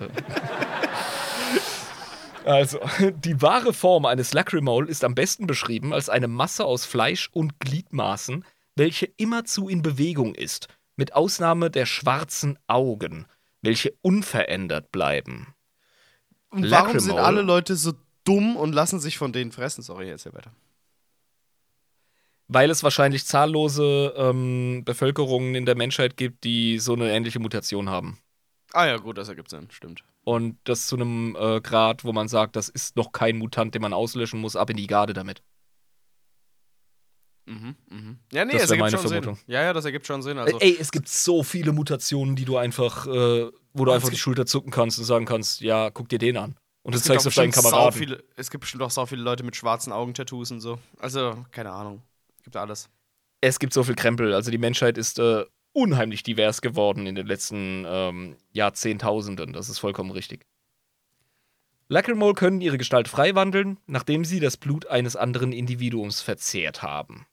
Also, 2.46 2.78
die 3.10 3.42
wahre 3.42 3.72
Form 3.72 4.06
eines 4.06 4.32
Lacrimole 4.32 4.88
ist 4.88 5.04
am 5.04 5.14
besten 5.14 5.46
beschrieben 5.46 5.92
als 5.92 6.08
eine 6.08 6.28
Masse 6.28 6.64
aus 6.64 6.84
Fleisch 6.84 7.28
und 7.32 7.58
Gliedmaßen, 7.58 8.44
welche 8.76 9.06
immerzu 9.16 9.68
in 9.68 9.82
Bewegung 9.82 10.34
ist, 10.34 10.68
mit 10.94 11.14
Ausnahme 11.14 11.70
der 11.70 11.86
schwarzen 11.86 12.58
Augen, 12.68 13.26
welche 13.62 13.94
unverändert 14.00 14.92
bleiben. 14.92 15.54
Und 16.50 16.70
warum 16.70 17.00
sind 17.00 17.16
Lacrimole. 17.16 17.24
alle 17.24 17.42
Leute 17.42 17.74
so 17.74 17.94
dumm 18.24 18.56
und 18.56 18.72
lassen 18.72 19.00
sich 19.00 19.18
von 19.18 19.32
denen 19.32 19.50
fressen? 19.50 19.82
Sorry, 19.82 20.06
jetzt 20.06 20.26
weiter. 20.32 20.52
Weil 22.48 22.70
es 22.70 22.84
wahrscheinlich 22.84 23.26
zahllose 23.26 24.14
ähm, 24.16 24.82
Bevölkerungen 24.84 25.56
in 25.56 25.66
der 25.66 25.74
Menschheit 25.74 26.16
gibt, 26.16 26.44
die 26.44 26.78
so 26.78 26.92
eine 26.92 27.10
ähnliche 27.10 27.40
Mutation 27.40 27.90
haben. 27.90 28.20
Ah 28.72 28.86
ja, 28.86 28.98
gut, 28.98 29.18
das 29.18 29.28
ergibt 29.28 29.50
Sinn, 29.50 29.68
stimmt. 29.70 30.04
Und 30.28 30.58
das 30.64 30.88
zu 30.88 30.96
einem 30.96 31.36
äh, 31.38 31.60
Grad, 31.60 32.02
wo 32.02 32.12
man 32.12 32.26
sagt, 32.26 32.56
das 32.56 32.68
ist 32.68 32.96
noch 32.96 33.12
kein 33.12 33.38
Mutant, 33.38 33.76
den 33.76 33.82
man 33.82 33.92
auslöschen 33.92 34.40
muss, 34.40 34.56
ab 34.56 34.68
in 34.70 34.76
die 34.76 34.88
Garde 34.88 35.12
damit. 35.12 35.40
Mhm, 37.46 37.76
mhm. 37.88 38.18
Ja, 38.32 38.44
nee, 38.44 38.54
Das 38.54 38.64
es 38.64 38.70
ergibt 38.70 38.80
meine 38.80 38.96
schon 38.98 39.08
Vermutung. 39.08 39.36
Sinn. 39.36 39.44
Ja, 39.46 39.62
ja, 39.62 39.72
das 39.72 39.84
ergibt 39.84 40.04
schon 40.04 40.22
Sinn. 40.22 40.36
Also, 40.36 40.58
Ey, 40.58 40.76
es 40.80 40.90
gibt 40.90 41.08
so 41.08 41.44
viele 41.44 41.70
Mutationen, 41.70 42.34
die 42.34 42.44
du 42.44 42.56
einfach, 42.56 43.06
äh, 43.06 43.50
wo 43.72 43.84
du 43.84 43.92
einfach 43.92 44.08
die 44.08 44.16
Schulter 44.16 44.46
zucken 44.46 44.72
kannst 44.72 44.98
und 44.98 45.04
sagen 45.04 45.26
kannst, 45.26 45.60
ja, 45.60 45.90
guck 45.90 46.08
dir 46.08 46.18
den 46.18 46.36
an. 46.36 46.56
Und 46.82 46.96
das 46.96 47.02
es 47.02 47.08
gibt 47.08 47.20
zeigst 47.22 47.36
du 47.36 47.40
deinen 47.40 47.52
Kameraden. 47.52 47.96
Viele, 47.96 48.24
es 48.34 48.50
gibt 48.50 48.62
bestimmt 48.62 48.82
auch 48.82 48.90
so 48.90 49.06
viele 49.06 49.22
Leute 49.22 49.44
mit 49.44 49.54
schwarzen 49.54 49.92
Augen-Tattoos 49.92 50.50
und 50.50 50.60
so. 50.60 50.80
Also, 50.98 51.44
keine 51.52 51.70
Ahnung. 51.70 52.02
Gibt 52.42 52.56
alles. 52.56 52.88
Es 53.40 53.60
gibt 53.60 53.72
so 53.72 53.84
viel 53.84 53.94
Krempel. 53.94 54.34
Also 54.34 54.50
die 54.50 54.58
Menschheit 54.58 54.98
ist 54.98 55.20
äh, 55.20 55.44
unheimlich 55.76 56.22
divers 56.22 56.62
geworden 56.62 57.06
in 57.06 57.14
den 57.14 57.26
letzten 57.26 57.84
ähm, 57.86 58.36
Jahrzehntausenden. 58.52 59.52
Das 59.52 59.68
ist 59.68 59.78
vollkommen 59.78 60.10
richtig. 60.10 60.46
Lacrimole 61.88 62.34
können 62.34 62.60
ihre 62.60 62.78
Gestalt 62.78 63.08
frei 63.08 63.34
wandeln, 63.34 63.78
nachdem 63.86 64.24
sie 64.24 64.40
das 64.40 64.56
Blut 64.56 64.86
eines 64.86 65.14
anderen 65.14 65.52
Individuums 65.52 66.22
verzehrt 66.22 66.82
haben. 66.82 67.26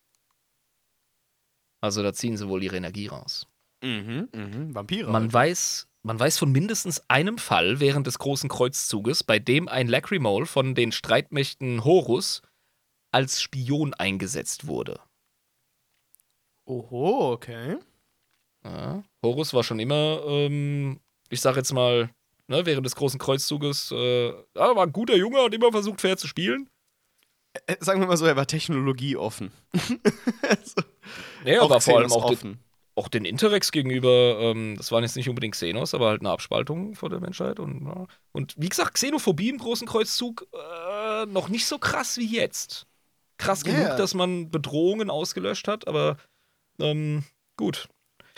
Also 1.81 2.03
da 2.03 2.13
ziehen 2.13 2.37
sie 2.37 2.47
wohl 2.47 2.61
ihre 2.61 2.77
Energie 2.77 3.07
raus. 3.07 3.47
Mhm, 3.81 4.29
mhm. 4.33 4.75
Vampire. 4.75 5.11
Man 5.11 5.23
halt. 5.23 5.33
weiß, 5.33 5.87
man 6.03 6.19
weiß 6.19 6.37
von 6.37 6.51
mindestens 6.51 7.01
einem 7.09 7.37
Fall 7.37 7.79
während 7.79 8.07
des 8.07 8.19
großen 8.19 8.49
Kreuzzuges, 8.49 9.23
bei 9.23 9.39
dem 9.39 9.67
ein 9.67 9.87
Lacrimole 9.87 10.45
von 10.45 10.75
den 10.75 10.91
Streitmächten 10.91 11.83
Horus 11.83 12.41
als 13.11 13.41
Spion 13.41 13.93
eingesetzt 13.93 14.67
wurde. 14.67 14.99
Oho, 16.65 17.31
okay. 17.33 17.77
Ja, 18.63 19.03
Horus 19.23 19.53
war 19.53 19.63
schon 19.63 19.79
immer, 19.79 20.21
ähm, 20.25 20.99
ich 21.29 21.41
sag 21.41 21.55
jetzt 21.57 21.73
mal, 21.73 22.09
ne, 22.47 22.65
während 22.65 22.85
des 22.85 22.95
großen 22.95 23.19
Kreuzzuges, 23.19 23.91
äh, 23.91 24.27
ja, 24.29 24.75
war 24.75 24.83
ein 24.85 24.93
guter 24.93 25.15
Junge, 25.15 25.41
hat 25.43 25.53
immer 25.53 25.71
versucht, 25.71 26.01
fair 26.01 26.17
zu 26.17 26.27
spielen. 26.27 26.69
Äh, 27.67 27.75
sagen 27.79 27.99
wir 27.99 28.07
mal 28.07 28.17
so, 28.17 28.25
er 28.25 28.35
war 28.35 28.47
technologieoffen. 28.47 29.51
also, 30.49 30.81
Ja, 31.45 31.61
auch 31.61 31.65
aber 31.65 31.81
vor 31.81 31.99
allem 31.99 32.11
auch, 32.11 32.25
den, 32.27 32.33
offen. 32.37 32.59
auch 32.95 33.07
den 33.09 33.25
Interrex 33.25 33.71
gegenüber, 33.71 34.39
ähm, 34.39 34.75
das 34.77 34.91
waren 34.91 35.03
jetzt 35.03 35.15
nicht 35.15 35.29
unbedingt 35.29 35.53
Xenos, 35.55 35.93
aber 35.93 36.07
halt 36.09 36.21
eine 36.21 36.31
Abspaltung 36.31 36.95
von 36.95 37.11
der 37.11 37.19
Menschheit. 37.19 37.59
Und, 37.59 37.85
ja. 37.85 38.07
und 38.31 38.55
wie 38.57 38.69
gesagt, 38.69 38.95
Xenophobie 38.95 39.49
im 39.49 39.57
großen 39.59 39.87
Kreuzzug 39.87 40.47
äh, 40.53 41.25
noch 41.27 41.49
nicht 41.49 41.65
so 41.65 41.77
krass 41.79 42.17
wie 42.17 42.25
jetzt. 42.33 42.87
Krass 43.37 43.63
Ja. 43.65 43.73
genug, 43.73 43.97
dass 43.97 44.13
man 44.13 44.49
Bedrohungen 44.51 45.09
ausgelöscht 45.09 45.67
hat, 45.67 45.87
aber 45.87 46.17
ähm, 46.79 47.23
gut. 47.57 47.87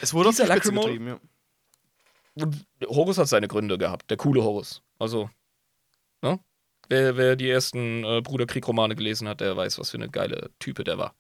Es 0.01 0.13
wurde 0.13 0.29
auf 0.29 0.35
die 0.35 0.41
Dieser 0.41 0.53
Spitze 0.53 0.71
getrieben, 0.73 1.07
ja. 1.07 1.19
Und 2.35 2.65
Horus 2.85 3.17
hat 3.17 3.29
seine 3.29 3.47
Gründe 3.47 3.77
gehabt, 3.77 4.09
der 4.09 4.17
coole 4.17 4.43
Horus. 4.43 4.81
Also, 4.99 5.29
ne? 6.21 6.39
Wer, 6.89 7.17
wer 7.17 7.35
die 7.35 7.49
ersten 7.49 8.03
äh, 8.03 8.21
Bruderkrieg-Romane 8.21 8.95
gelesen 8.95 9.27
hat, 9.27 9.41
der 9.41 9.55
weiß, 9.57 9.79
was 9.79 9.91
für 9.91 9.97
eine 9.97 10.09
geile 10.09 10.51
Type 10.59 10.83
der 10.83 10.97
war. 10.97 11.15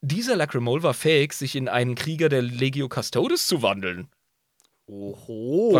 Dieser 0.00 0.36
Lacrimole 0.36 0.82
war 0.82 0.94
fähig, 0.94 1.32
sich 1.32 1.56
in 1.56 1.68
einen 1.68 1.94
Krieger 1.94 2.28
der 2.28 2.42
Legio 2.42 2.88
Custodes 2.88 3.46
zu 3.46 3.62
wandeln. 3.62 4.08
Oho. 4.86 5.72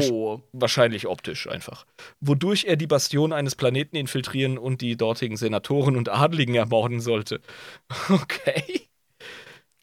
Wahrscheinlich 0.53 1.07
optisch 1.07 1.47
einfach. 1.47 1.85
Wodurch 2.21 2.65
er 2.65 2.77
die 2.77 2.87
Bastion 2.87 3.33
eines 3.33 3.55
Planeten 3.55 3.97
infiltrieren 3.97 4.57
und 4.57 4.81
die 4.81 4.97
dortigen 4.97 5.37
Senatoren 5.37 5.97
und 5.97 6.09
Adligen 6.09 6.55
ermorden 6.55 7.01
sollte. 7.01 7.41
Okay. 8.09 8.89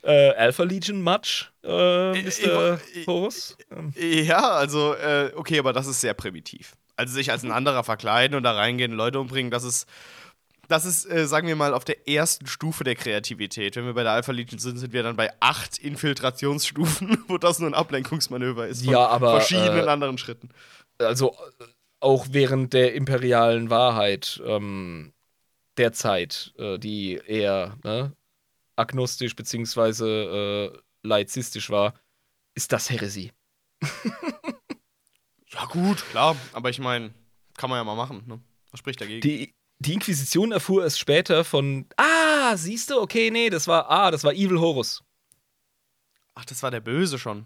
Äh, 0.03 0.31
Alpha 0.31 0.63
Legion 0.63 1.03
Match, 1.03 1.51
äh, 1.63 2.17
ich- 2.19 2.43
Mr. 2.45 2.79
ich- 2.93 3.07
Horus? 3.07 3.55
Ähm, 3.69 3.93
Ja, 3.95 4.49
also, 4.51 4.95
äh, 4.95 5.31
okay, 5.35 5.59
aber 5.59 5.73
das 5.73 5.85
ist 5.87 6.01
sehr 6.01 6.13
primitiv. 6.15 6.73
Also 6.95 7.13
sich 7.13 7.31
als 7.31 7.43
ein 7.43 7.51
anderer 7.51 7.83
verkleiden 7.83 8.35
und 8.35 8.43
da 8.43 8.53
reingehen, 8.53 8.91
Leute 8.93 9.19
umbringen, 9.19 9.51
das 9.51 9.63
ist, 9.63 9.87
das 10.67 10.85
ist, 10.85 11.05
äh, 11.05 11.27
sagen 11.27 11.47
wir 11.47 11.55
mal, 11.55 11.73
auf 11.73 11.83
der 11.85 12.07
ersten 12.07 12.47
Stufe 12.47 12.83
der 12.83 12.95
Kreativität. 12.95 13.75
Wenn 13.75 13.85
wir 13.85 13.93
bei 13.93 14.03
der 14.03 14.13
Alpha 14.13 14.31
Legion 14.31 14.57
sind, 14.59 14.77
sind 14.77 14.93
wir 14.93 15.03
dann 15.03 15.15
bei 15.15 15.29
acht 15.39 15.77
Infiltrationsstufen, 15.77 17.23
wo 17.27 17.37
das 17.37 17.59
nur 17.59 17.69
ein 17.69 17.73
Ablenkungsmanöver 17.73 18.67
ist 18.67 18.83
von 18.83 18.93
Ja, 18.93 19.07
aber, 19.07 19.31
verschiedenen 19.31 19.85
äh, 19.85 19.89
anderen 19.89 20.17
Schritten. 20.17 20.49
also 20.97 21.35
äh, 21.59 21.63
auch 21.99 22.27
während 22.31 22.73
der 22.73 22.93
imperialen 22.95 23.69
Wahrheit 23.69 24.41
ähm, 24.45 25.13
der 25.77 25.93
Zeit, 25.93 26.53
äh, 26.57 26.79
die 26.79 27.21
eher 27.25 27.77
ne, 27.83 28.13
agnostisch 28.75 29.35
beziehungsweise 29.35 30.73
äh, 30.73 30.79
laizistisch 31.07 31.69
war, 31.69 31.93
ist 32.55 32.71
das 32.71 32.89
Häresie. 32.89 33.31
Ja, 35.53 35.65
gut, 35.65 35.97
klar, 36.09 36.37
aber 36.53 36.69
ich 36.69 36.79
meine, 36.79 37.13
kann 37.57 37.69
man 37.69 37.77
ja 37.77 37.83
mal 37.83 37.95
machen, 37.95 38.23
ne? 38.25 38.41
Was 38.71 38.79
spricht 38.79 39.01
dagegen? 39.01 39.21
Die, 39.21 39.53
die 39.79 39.93
Inquisition 39.93 40.51
erfuhr 40.51 40.85
es 40.85 40.97
später 40.97 41.43
von, 41.43 41.87
ah, 41.97 42.55
siehst 42.55 42.89
du, 42.89 43.01
okay, 43.01 43.31
nee, 43.31 43.49
das 43.49 43.67
war, 43.67 43.89
ah, 43.89 44.11
das 44.11 44.23
war 44.23 44.33
Evil 44.33 44.59
Horus. 44.59 45.03
Ach, 46.35 46.45
das 46.45 46.63
war 46.63 46.71
der 46.71 46.79
Böse 46.79 47.19
schon. 47.19 47.45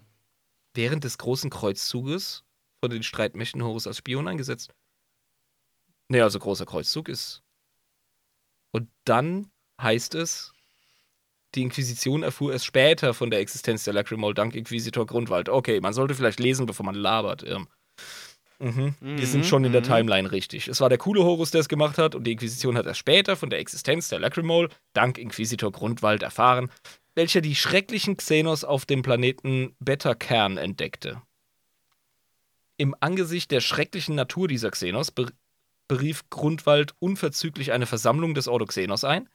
Während 0.74 1.02
des 1.02 1.18
großen 1.18 1.50
Kreuzzuges 1.50 2.44
von 2.80 2.90
den 2.90 3.02
Streitmächten 3.02 3.64
Horus 3.64 3.88
als 3.88 3.96
Spion 3.96 4.28
eingesetzt. 4.28 4.72
Nee, 6.08 6.20
also 6.20 6.38
großer 6.38 6.66
Kreuzzug 6.66 7.08
ist. 7.08 7.42
Und 8.70 8.88
dann 9.04 9.50
heißt 9.80 10.14
es, 10.14 10.52
die 11.54 11.62
Inquisition 11.62 12.22
erfuhr 12.22 12.52
erst 12.52 12.66
später 12.66 13.14
von 13.14 13.30
der 13.30 13.40
Existenz 13.40 13.84
der 13.84 13.94
Lacrimol 13.94 14.34
dank 14.34 14.54
Inquisitor 14.54 15.06
Grundwald. 15.06 15.48
Okay, 15.48 15.80
man 15.80 15.92
sollte 15.92 16.14
vielleicht 16.14 16.40
lesen, 16.40 16.66
bevor 16.66 16.84
man 16.84 16.94
labert. 16.94 17.44
Ähm. 17.46 17.68
Mhm. 18.58 18.94
Wir 19.00 19.26
sind 19.26 19.46
schon 19.46 19.64
in 19.64 19.72
der 19.72 19.82
Mhm. 19.82 19.86
Timeline 19.86 20.32
richtig. 20.32 20.68
Es 20.68 20.80
war 20.80 20.88
der 20.88 20.98
coole 20.98 21.22
Horus, 21.22 21.50
der 21.50 21.60
es 21.60 21.68
gemacht 21.68 21.98
hat, 21.98 22.14
und 22.14 22.24
die 22.24 22.32
Inquisition 22.32 22.76
hat 22.76 22.86
erst 22.86 23.00
später 23.00 23.36
von 23.36 23.50
der 23.50 23.58
Existenz 23.58 24.08
der 24.08 24.18
Lacrimol 24.18 24.70
dank 24.92 25.18
Inquisitor 25.18 25.72
Grundwald 25.72 26.22
erfahren, 26.22 26.70
welcher 27.14 27.40
die 27.40 27.54
schrecklichen 27.54 28.16
Xenos 28.16 28.64
auf 28.64 28.84
dem 28.84 29.02
Planeten 29.02 29.74
Beta-Kern 29.78 30.58
entdeckte. 30.58 31.22
Im 32.78 32.94
Angesicht 33.00 33.50
der 33.50 33.60
schrecklichen 33.60 34.14
Natur 34.14 34.48
dieser 34.48 34.70
Xenos 34.70 35.10
ber 35.10 35.26
berief 35.88 36.28
Grundwald 36.30 36.94
unverzüglich 36.98 37.70
eine 37.70 37.86
Versammlung 37.86 38.34
des 38.34 38.48
Ordo 38.48 38.66
Xenos 38.66 39.04
ein 39.04 39.28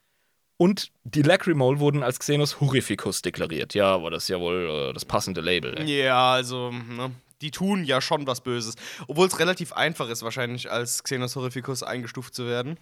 und 0.62 0.90
die 1.04 1.22
Lacrimol 1.22 1.78
wurden 1.80 2.02
als 2.02 2.18
Xenos 2.18 2.60
Horrificus 2.60 3.22
deklariert. 3.22 3.74
Ja, 3.74 3.92
aber 3.94 4.10
das 4.10 4.24
ist 4.24 4.28
ja 4.28 4.38
wohl 4.40 4.88
äh, 4.90 4.92
das 4.92 5.04
passende 5.04 5.40
Label. 5.40 5.76
Ey. 5.78 6.04
Ja, 6.04 6.32
also, 6.32 6.70
ne, 6.70 7.10
die 7.40 7.50
tun 7.50 7.84
ja 7.84 8.00
schon 8.00 8.26
was 8.26 8.40
Böses. 8.40 8.74
Obwohl 9.08 9.26
es 9.26 9.38
relativ 9.38 9.72
einfach 9.72 10.08
ist, 10.08 10.22
wahrscheinlich 10.22 10.70
als 10.70 11.02
Xenos 11.02 11.34
Horrificus 11.36 11.82
eingestuft 11.82 12.34
zu 12.34 12.46
werden. 12.46 12.76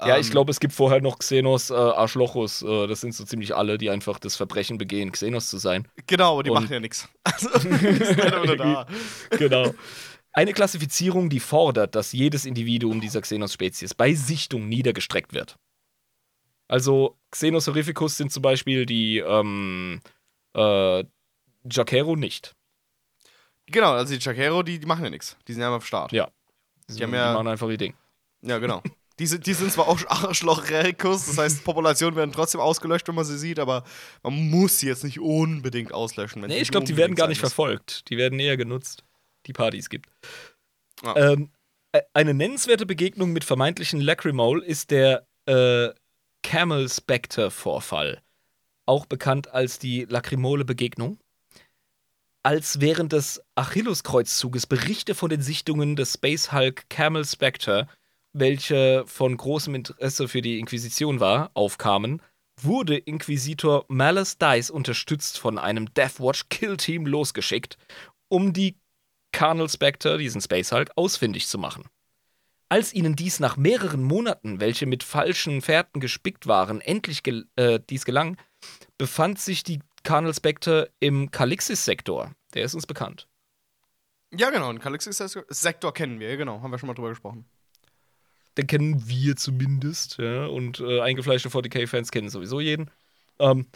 Ja, 0.00 0.16
ich 0.18 0.26
Ähm, 0.28 0.32
glaube, 0.32 0.50
es 0.50 0.58
gibt 0.58 0.72
vorher 0.72 1.00
noch 1.02 1.18
Xenos 1.18 1.70
äh, 1.70 1.74
Arschlochus. 1.74 2.62
Äh, 2.62 2.86
das 2.86 3.02
sind 3.02 3.14
so 3.14 3.24
ziemlich 3.24 3.54
alle, 3.54 3.76
die 3.78 3.90
einfach 3.90 4.18
das 4.18 4.34
Verbrechen 4.34 4.78
begehen, 4.78 5.12
Xenos 5.12 5.48
zu 5.48 5.58
sein. 5.58 5.86
Genau, 6.06 6.32
aber 6.32 6.42
die 6.42 6.50
und- 6.50 6.62
machen 6.62 6.72
ja 6.72 6.80
nichts. 6.80 7.08
Also, 7.24 7.50
halt 7.52 8.58
da. 8.60 8.86
genau. 9.38 9.74
Eine 10.32 10.52
Klassifizierung, 10.52 11.28
die 11.30 11.40
fordert, 11.40 11.94
dass 11.94 12.12
jedes 12.12 12.44
Individuum 12.44 13.00
dieser 13.00 13.20
Xenos-Spezies 13.20 13.94
bei 13.94 14.14
Sichtung 14.14 14.68
niedergestreckt 14.68 15.32
wird. 15.32 15.56
Also, 16.68 17.16
Xenos 17.30 17.66
horrificus 17.66 18.16
sind 18.16 18.32
zum 18.32 18.42
Beispiel 18.42 18.86
die 18.86 19.18
ähm, 19.18 20.00
äh, 20.54 21.04
Jakero 21.70 22.16
nicht. 22.16 22.54
Genau, 23.66 23.92
also 23.92 24.14
die 24.14 24.20
Chakero, 24.20 24.62
die, 24.62 24.78
die 24.78 24.86
machen 24.86 25.04
ja 25.04 25.10
nichts. 25.10 25.36
Die 25.48 25.52
sind 25.52 25.60
ja 25.60 25.68
immer 25.68 25.76
am 25.76 25.82
Start. 25.82 26.12
Ja. 26.12 26.28
Die 26.88 27.02
haben 27.02 27.12
ja- 27.14 27.32
machen 27.34 27.48
einfach 27.48 27.68
ihr 27.68 27.76
Ding. 27.76 27.94
Ja, 28.42 28.58
genau. 28.58 28.82
Die 29.18 29.26
sind, 29.26 29.46
die 29.46 29.54
sind 29.54 29.72
zwar 29.72 29.88
auch 29.88 29.98
Arschloch-Relikus, 30.08 31.26
das 31.26 31.38
heißt, 31.38 31.64
Populationen 31.64 32.16
werden 32.16 32.32
trotzdem 32.32 32.60
ausgelöscht, 32.60 33.08
wenn 33.08 33.14
man 33.14 33.24
sie 33.24 33.38
sieht, 33.38 33.58
aber 33.58 33.82
man 34.22 34.34
muss 34.50 34.78
sie 34.78 34.86
jetzt 34.86 35.04
nicht 35.04 35.18
unbedingt 35.18 35.92
auslöschen. 35.92 36.42
wenn's 36.42 36.52
Nee, 36.52 36.60
ich 36.60 36.70
glaube, 36.70 36.86
die 36.86 36.96
werden 36.96 37.16
gar 37.16 37.26
nicht 37.28 37.40
verfolgt. 37.40 38.08
Die 38.10 38.18
werden 38.18 38.38
eher 38.38 38.56
genutzt, 38.56 39.04
die 39.46 39.52
Partys 39.54 39.88
gibt. 39.88 40.10
Ja. 41.02 41.16
Ähm, 41.32 41.50
äh, 41.92 42.02
eine 42.12 42.34
nennenswerte 42.34 42.84
Begegnung 42.86 43.32
mit 43.32 43.44
vermeintlichen 43.44 44.00
Lacrimole 44.00 44.64
ist 44.64 44.90
der 44.90 45.26
äh, 45.46 45.88
Camel 46.46 46.88
Spectre-Vorfall, 46.88 48.22
auch 48.86 49.04
bekannt 49.06 49.48
als 49.48 49.80
die 49.80 50.04
Lacrimole-Begegnung. 50.04 51.18
Als 52.44 52.80
während 52.80 53.12
des 53.12 53.42
Achillus-Kreuzzuges 53.56 54.68
Berichte 54.68 55.16
von 55.16 55.28
den 55.28 55.42
Sichtungen 55.42 55.96
des 55.96 56.12
Space 56.14 56.52
Hulk 56.52 56.88
Camel 56.88 57.24
Spectre, 57.24 57.88
welche 58.32 59.02
von 59.08 59.36
großem 59.36 59.74
Interesse 59.74 60.28
für 60.28 60.40
die 60.40 60.60
Inquisition 60.60 61.18
war, 61.18 61.50
aufkamen, 61.54 62.22
wurde 62.62 62.96
Inquisitor 62.96 63.84
Malice 63.88 64.38
Dice 64.38 64.70
unterstützt 64.70 65.40
von 65.40 65.58
einem 65.58 65.92
Deathwatch 65.94 66.44
Kill 66.48 66.76
Team 66.76 67.06
losgeschickt, 67.06 67.76
um 68.28 68.52
die 68.52 68.76
Colonel 69.36 69.68
Spectre, 69.68 70.16
diesen 70.16 70.40
Space 70.40 70.70
Hulk, 70.70 70.92
ausfindig 70.94 71.48
zu 71.48 71.58
machen. 71.58 71.86
Als 72.68 72.92
ihnen 72.92 73.14
dies 73.14 73.38
nach 73.38 73.56
mehreren 73.56 74.02
Monaten, 74.02 74.60
welche 74.60 74.86
mit 74.86 75.04
falschen 75.04 75.62
Fährten 75.62 76.00
gespickt 76.00 76.46
waren, 76.46 76.80
endlich 76.80 77.22
gel 77.22 77.46
äh, 77.54 77.78
dies 77.88 78.04
gelang, 78.04 78.36
befand 78.98 79.38
sich 79.38 79.62
die 79.62 79.80
Colonel 80.04 80.34
Spectre 80.34 80.90
im 80.98 81.30
Kalixis-Sektor. 81.30 82.32
Der 82.54 82.64
ist 82.64 82.74
uns 82.74 82.86
bekannt. 82.86 83.28
Ja, 84.32 84.50
genau, 84.50 84.72
den 84.72 84.80
Kalixis-Sektor 84.80 85.94
kennen 85.94 86.18
wir, 86.18 86.36
genau, 86.36 86.60
haben 86.60 86.70
wir 86.70 86.78
schon 86.78 86.88
mal 86.88 86.94
drüber 86.94 87.10
gesprochen. 87.10 87.44
Den 88.56 88.66
kennen 88.66 89.06
wir 89.06 89.36
zumindest, 89.36 90.18
ja, 90.18 90.46
und 90.46 90.80
äh, 90.80 91.00
eingefleischte 91.00 91.50
40k-Fans 91.50 92.10
kennen 92.10 92.30
sowieso 92.30 92.58
jeden. 92.58 92.90
Ähm, 93.38 93.66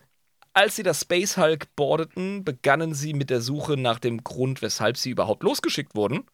als 0.52 0.76
sie 0.76 0.82
das 0.82 1.02
Space 1.02 1.36
Hulk 1.36 1.76
boardeten, 1.76 2.44
begannen 2.44 2.94
sie 2.94 3.14
mit 3.14 3.30
der 3.30 3.40
Suche 3.40 3.76
nach 3.76 4.00
dem 4.00 4.24
Grund, 4.24 4.62
weshalb 4.62 4.96
sie 4.96 5.10
überhaupt 5.10 5.42
losgeschickt 5.44 5.94
wurden. 5.94 6.24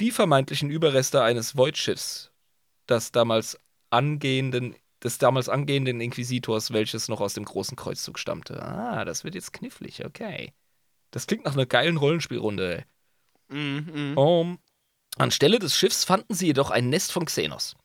Die 0.00 0.10
vermeintlichen 0.10 0.70
Überreste 0.70 1.22
eines 1.22 1.56
Void-Schiffs, 1.56 2.30
das 2.86 3.10
damals 3.10 3.58
angehenden, 3.90 4.76
des 5.02 5.18
damals 5.18 5.48
angehenden 5.48 6.00
Inquisitors, 6.00 6.72
welches 6.72 7.08
noch 7.08 7.20
aus 7.20 7.34
dem 7.34 7.44
großen 7.44 7.76
Kreuzzug 7.76 8.18
stammte. 8.18 8.62
Ah, 8.62 9.04
das 9.04 9.24
wird 9.24 9.34
jetzt 9.34 9.52
knifflig, 9.52 10.04
okay. 10.04 10.52
Das 11.10 11.26
klingt 11.26 11.44
nach 11.44 11.54
einer 11.54 11.66
geilen 11.66 11.96
Rollenspielrunde, 11.96 12.78
ey. 12.78 12.84
Mhm, 13.48 13.90
mhm. 13.92 14.18
Um, 14.18 14.58
anstelle 15.16 15.58
des 15.58 15.76
Schiffs 15.76 16.04
fanden 16.04 16.34
sie 16.34 16.46
jedoch 16.46 16.70
ein 16.70 16.90
Nest 16.90 17.12
von 17.12 17.24
Xenos. 17.24 17.76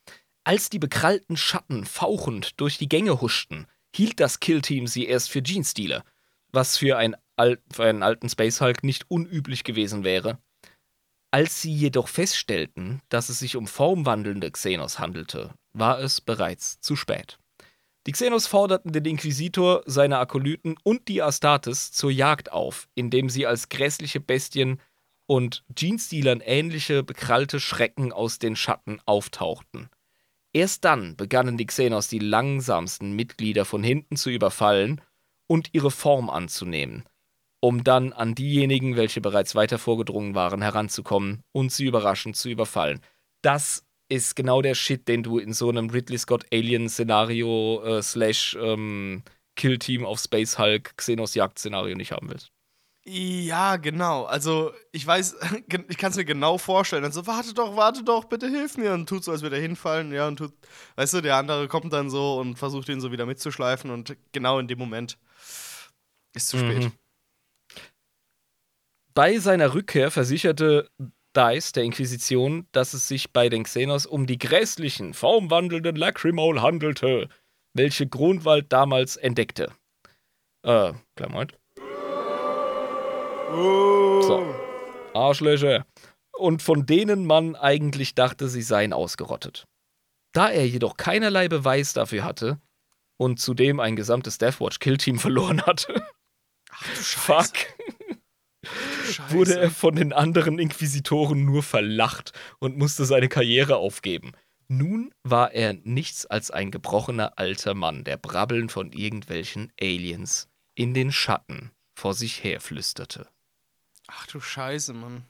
Als 0.44 0.69
die 0.69 0.80
bekrallten 0.80 1.38
Schatten 1.38 1.85
fauchend 1.85 2.60
durch 2.60 2.77
die 2.77 2.90
Gänge 2.90 3.22
huschten, 3.22 3.65
hielt 3.95 4.19
das 4.19 4.40
Killteam 4.40 4.88
sie 4.88 5.06
erst 5.06 5.31
für 5.31 5.41
Genestealer, 5.41 6.03
was 6.52 6.77
für, 6.77 6.98
ein 6.98 7.15
Al 7.38 7.60
für 7.72 7.85
einen 7.85 8.03
alten 8.03 8.30
Space 8.30 8.60
Hulk 8.60 8.84
nicht 8.84 9.10
unüblich 9.10 9.64
gewesen 9.64 10.03
wäre. 10.03 10.38
Als 11.34 11.64
sie 11.64 11.74
jedoch 11.74 12.10
feststellten, 12.10 13.02
dass 13.10 13.30
es 13.30 13.40
sich 13.40 13.56
um 13.56 13.66
formwandelnde 13.66 14.52
Xenos 14.52 15.00
handelte, 15.00 15.56
war 15.74 16.00
es 16.00 16.22
bereits 16.22 16.80
zu 16.80 16.96
spät. 16.96 17.40
Die 18.06 18.12
Xenos 18.12 18.46
forderten 18.46 18.92
den 18.92 19.06
Inquisitor, 19.06 19.82
seine 19.88 20.20
Akolyten 20.20 20.76
und 20.84 21.08
die 21.08 21.24
Astartes 21.24 21.92
zur 21.92 22.12
Jagd 22.12 22.52
auf, 22.52 22.88
indem 22.94 23.30
sie 23.30 23.48
als 23.48 23.70
grässliche 23.70 24.20
Bestien 24.20 24.80
und 25.26 25.64
Genestealern 25.70 26.40
ähnliche 26.40 27.02
bekrallte 27.02 27.60
Schrecken 27.60 28.14
aus 28.14 28.38
den 28.38 28.56
Schatten 28.56 29.00
auftauchten. 29.08 29.90
Erst 30.54 30.86
dann 30.86 31.16
begannen 31.16 31.58
die 31.58 31.66
Xenos 31.66 32.10
die 32.10 32.20
langsamsten 32.20 33.16
Mitglieder 33.16 33.66
von 33.66 33.82
hinten 33.82 34.18
zu 34.18 34.30
überfallen 34.30 35.02
und 35.48 35.74
ihre 35.74 35.90
Form 35.90 36.30
anzunehmen, 36.30 37.06
um 37.64 37.85
dann 37.85 38.11
an 38.11 38.35
diejenigen, 38.35 38.98
welche 38.98 39.22
bereits 39.22 39.56
weiter 39.56 39.77
vorgedrungen 39.77 40.35
waren, 40.35 40.61
heranzukommen 40.61 41.44
und 41.53 41.72
sie 41.72 41.85
überraschend 41.85 42.35
zu 42.35 42.49
überfallen. 42.49 42.99
Das 43.41 43.85
ist 44.10 44.35
genau 44.35 44.61
der 44.61 44.76
Shit, 44.76 45.07
den 45.07 45.23
du 45.23 45.38
in 45.38 45.53
so 45.53 45.69
einem 45.69 45.90
Ridley 45.90 46.18
Scott 46.18 46.45
Alien 46.52 46.90
Szenario 46.90 47.81
äh, 47.85 48.03
slash 48.03 48.57
ähm, 48.60 49.23
Kill 49.56 49.80
Team 49.80 50.06
auf 50.06 50.19
Space 50.19 50.60
Hulk 50.60 50.98
Xenos 50.98 51.35
Jagd 51.35 51.57
Szenario 51.57 51.95
nicht 51.95 52.11
haben 52.11 52.30
willst. 52.30 52.52
Ja, 53.06 53.77
genau. 53.77 54.26
Also, 54.26 54.73
ich 54.91 55.07
weiß, 55.07 55.38
ich 55.88 55.98
kann 55.98 56.11
es 56.11 56.18
mir 56.18 56.26
genau 56.26 56.57
vorstellen. 56.57 57.03
Dann 57.03 57.14
so, 57.14 57.26
warte 57.27 57.53
doch, 57.53 57.77
warte 57.77 58.03
doch, 58.03 58.26
bitte 58.26 58.49
hilf 58.49 58.76
mir. 58.76 58.94
Und 58.94 59.07
tut 59.07 59.23
so, 59.23 59.31
als 59.31 59.41
würde 59.41 59.56
er 59.56 59.61
hinfallen. 59.61 60.11
Ja, 60.11 60.27
und 60.27 60.35
tut, 60.35 60.52
weißt 60.98 61.14
du, 61.14 61.22
der 61.22 61.38
andere 61.38 61.69
kommt 61.69 61.94
dann 61.94 62.10
so 62.10 62.40
und 62.40 62.60
versucht 62.60 62.90
ihn 62.90 62.99
so 62.99 63.14
wieder 63.14 63.26
mitzuschleifen. 63.26 63.90
Und 63.90 64.18
genau 64.34 64.60
in 64.60 64.68
dem 64.68 64.80
Moment 64.80 65.18
ist 66.34 66.49
zu 66.49 66.57
spät. 66.57 66.91
Bei 69.15 69.38
seiner 69.38 69.76
Rückkehr 69.76 70.10
versicherte 70.10 70.90
Dice 71.38 71.72
der 71.73 71.84
Inquisition, 71.84 72.68
dass 72.72 72.94
es 72.94 73.07
sich 73.07 73.31
bei 73.31 73.48
den 73.48 73.64
Xenos 73.64 74.07
um 74.07 74.26
die 74.26 74.40
grässlichen, 74.40 75.14
formwandelnden 75.14 75.95
Lacrimole 75.95 76.61
handelte, 76.61 77.30
welche 77.76 78.07
Grunwald 78.07 78.73
damals 78.73 79.15
entdeckte. 79.15 79.72
Äh, 80.64 80.94
kleinen 81.15 81.31
Moment. 81.31 81.60
So. 84.26 84.56
Arschlöcher. 85.14 85.85
Und 86.35 86.64
von 86.64 86.88
denen 86.88 87.27
man 87.27 87.56
eigentlich 87.56 88.15
dachte, 88.15 88.48
sie 88.48 88.64
seien 88.64 88.94
ausgerottet. 88.94 89.65
Da 90.34 90.49
er 90.49 90.68
jedoch 90.68 90.98
keinerlei 90.98 91.48
Beweis 91.48 91.94
dafür 91.94 92.23
hatte 92.23 92.60
und 93.18 93.40
zudem 93.40 93.80
ein 93.80 93.95
gesamtes 93.95 94.40
Deathwatch-Kill-Team 94.40 95.19
verloren 95.19 95.61
hatte, 95.64 96.03
Ach 96.72 96.84
du 96.84 97.02
fuck, 97.02 97.53
Scheiße. 99.14 99.34
wurde 99.34 99.60
er 99.60 99.72
von 99.72 99.95
den 99.95 100.14
anderen 100.14 100.60
Inquisitoren 100.60 101.45
nur 101.45 101.64
verlacht 101.64 102.34
und 102.60 102.77
musste 102.77 103.06
seine 103.06 103.30
Karriere 103.30 103.77
aufgeben. 103.77 104.34
Nun 104.68 105.14
war 105.23 105.53
er 105.53 105.73
nichts 105.73 106.26
als 106.26 106.52
ein 106.52 106.72
gebrochener 106.72 107.38
alter 107.38 107.73
Mann, 107.73 108.03
der 108.03 108.18
brabbeln 108.18 108.69
von 108.69 108.91
irgendwelchen 108.91 109.72
Aliens 109.80 110.49
in 110.76 110.94
den 110.94 111.11
Schatten 111.11 111.72
vor 111.94 112.14
sich 112.14 112.44
her 112.44 112.60
flüsterte. 112.60 113.27
Ach 114.07 114.27
du 114.27 114.40
Scheiße, 114.40 114.94
Mann. 114.94 115.26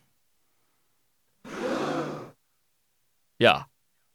Ja, 3.39 3.67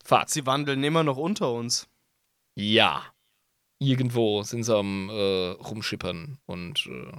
fuck. 0.05 0.29
Sie 0.29 0.47
wandeln 0.47 0.83
immer 0.83 1.05
noch 1.05 1.17
unter 1.17 1.53
uns. 1.53 1.89
Ja. 2.57 3.05
Irgendwo 3.81 4.43
sind 4.43 4.65
sie 4.65 4.77
am 4.77 5.09
äh, 5.09 5.51
Rumschippern 5.51 6.39
und 6.47 6.87
äh, 6.87 7.13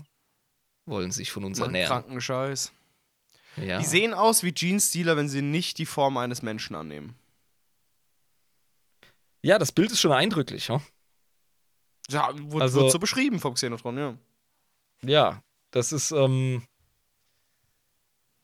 wollen 0.90 1.12
sich 1.12 1.32
von 1.32 1.44
uns 1.46 1.60
Machen 1.60 1.70
ernähren. 1.76 1.88
kranken 1.90 2.22
Scheiß. 2.22 2.72
Ja. 3.58 3.80
Die 3.80 3.86
sehen 3.86 4.14
aus 4.14 4.44
wie 4.44 4.52
Gene 4.52 4.80
Stealer, 4.80 5.18
wenn 5.18 5.30
sie 5.30 5.42
nicht 5.42 5.78
die 5.78 5.86
Form 5.86 6.18
eines 6.18 6.42
Menschen 6.42 6.76
annehmen. 6.76 7.16
Ja, 9.42 9.58
das 9.58 9.72
Bild 9.72 9.92
ist 9.92 10.02
schon 10.02 10.12
eindrücklich, 10.12 10.68
ja. 10.68 10.82
Ja, 12.10 12.30
wurde, 12.38 12.64
Also- 12.64 12.82
wurde 12.82 12.92
so 12.92 13.00
beschrieben 13.00 13.40
vom 13.40 13.54
Xenotron, 13.54 13.98
ja. 13.98 14.18
Ja, 15.02 15.42
das 15.72 15.92
ist, 15.92 16.12
ähm. 16.12 16.64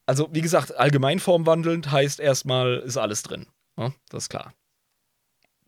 Also, 0.06 0.30
wie 0.32 0.42
gesagt, 0.42 0.76
allgemein 0.76 1.20
formwandelnd 1.20 1.90
heißt 1.92 2.20
erstmal, 2.20 2.78
ist 2.80 2.96
alles 2.98 3.24
drin. 3.24 3.48
Ja, 3.78 3.92
das 4.10 4.26
ist 4.26 4.30
klar. 4.30 4.54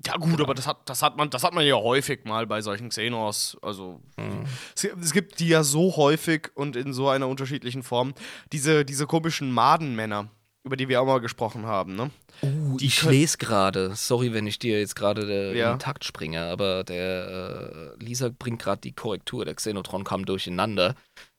Ja, 0.06 0.15
gut, 0.18 0.40
aber 0.40 0.53
das 0.53 0.68
hat, 0.68 0.78
das, 0.86 1.02
hat 1.02 1.18
man, 1.18 1.30
das 1.32 1.44
hat 1.44 1.53
man 1.53 1.65
ja 1.65 1.76
häufig 1.76 2.24
mal 2.24 2.45
bei 2.45 2.61
solchen 2.61 2.90
Xenos. 2.90 3.57
Also, 3.64 3.99
es, 4.76 4.84
es 4.84 5.11
gibt 5.11 5.40
die 5.40 5.48
ja 5.48 5.64
so 5.64 5.95
häufig 5.95 6.52
und 6.53 6.76
in 6.76 6.94
so 6.94 7.10
einer 7.10 7.28
unterschiedlichen 7.28 7.82
Form. 7.82 8.14
Diese, 8.52 8.86
diese 8.86 9.07
komischen 9.07 9.52
Madenmänner, 9.52 10.30
über 10.64 10.78
die 10.78 10.88
wir 10.88 11.02
auch 11.02 11.06
mal 11.07 11.19
gesprochen 11.19 11.65
haben, 11.65 11.95
ne? 11.95 12.11
Uh, 12.44 12.78
Die 12.78 12.86
ich 12.86 13.02
lese 13.03 13.38
gerade, 13.40 13.95
sorry, 13.95 14.34
wenn 14.34 14.45
ich 14.45 14.60
dir 14.60 14.80
jetzt 14.80 14.95
gerade 14.95 15.24
äh, 15.24 15.57
Ja. 15.57 15.72
in 15.72 15.76
den 15.78 15.80
Takt 15.80 16.03
springe, 16.06 16.44
aber 16.44 16.84
der 16.84 17.95
äh, 17.98 18.03
Lisa 18.03 18.30
bringt 18.30 18.61
gerade 18.61 18.82
die 18.82 18.91
Korrektur. 18.94 19.45
Der 19.45 19.56
Xenotron 19.56 20.03
kam 20.03 20.26
durcheinander. 20.26 20.94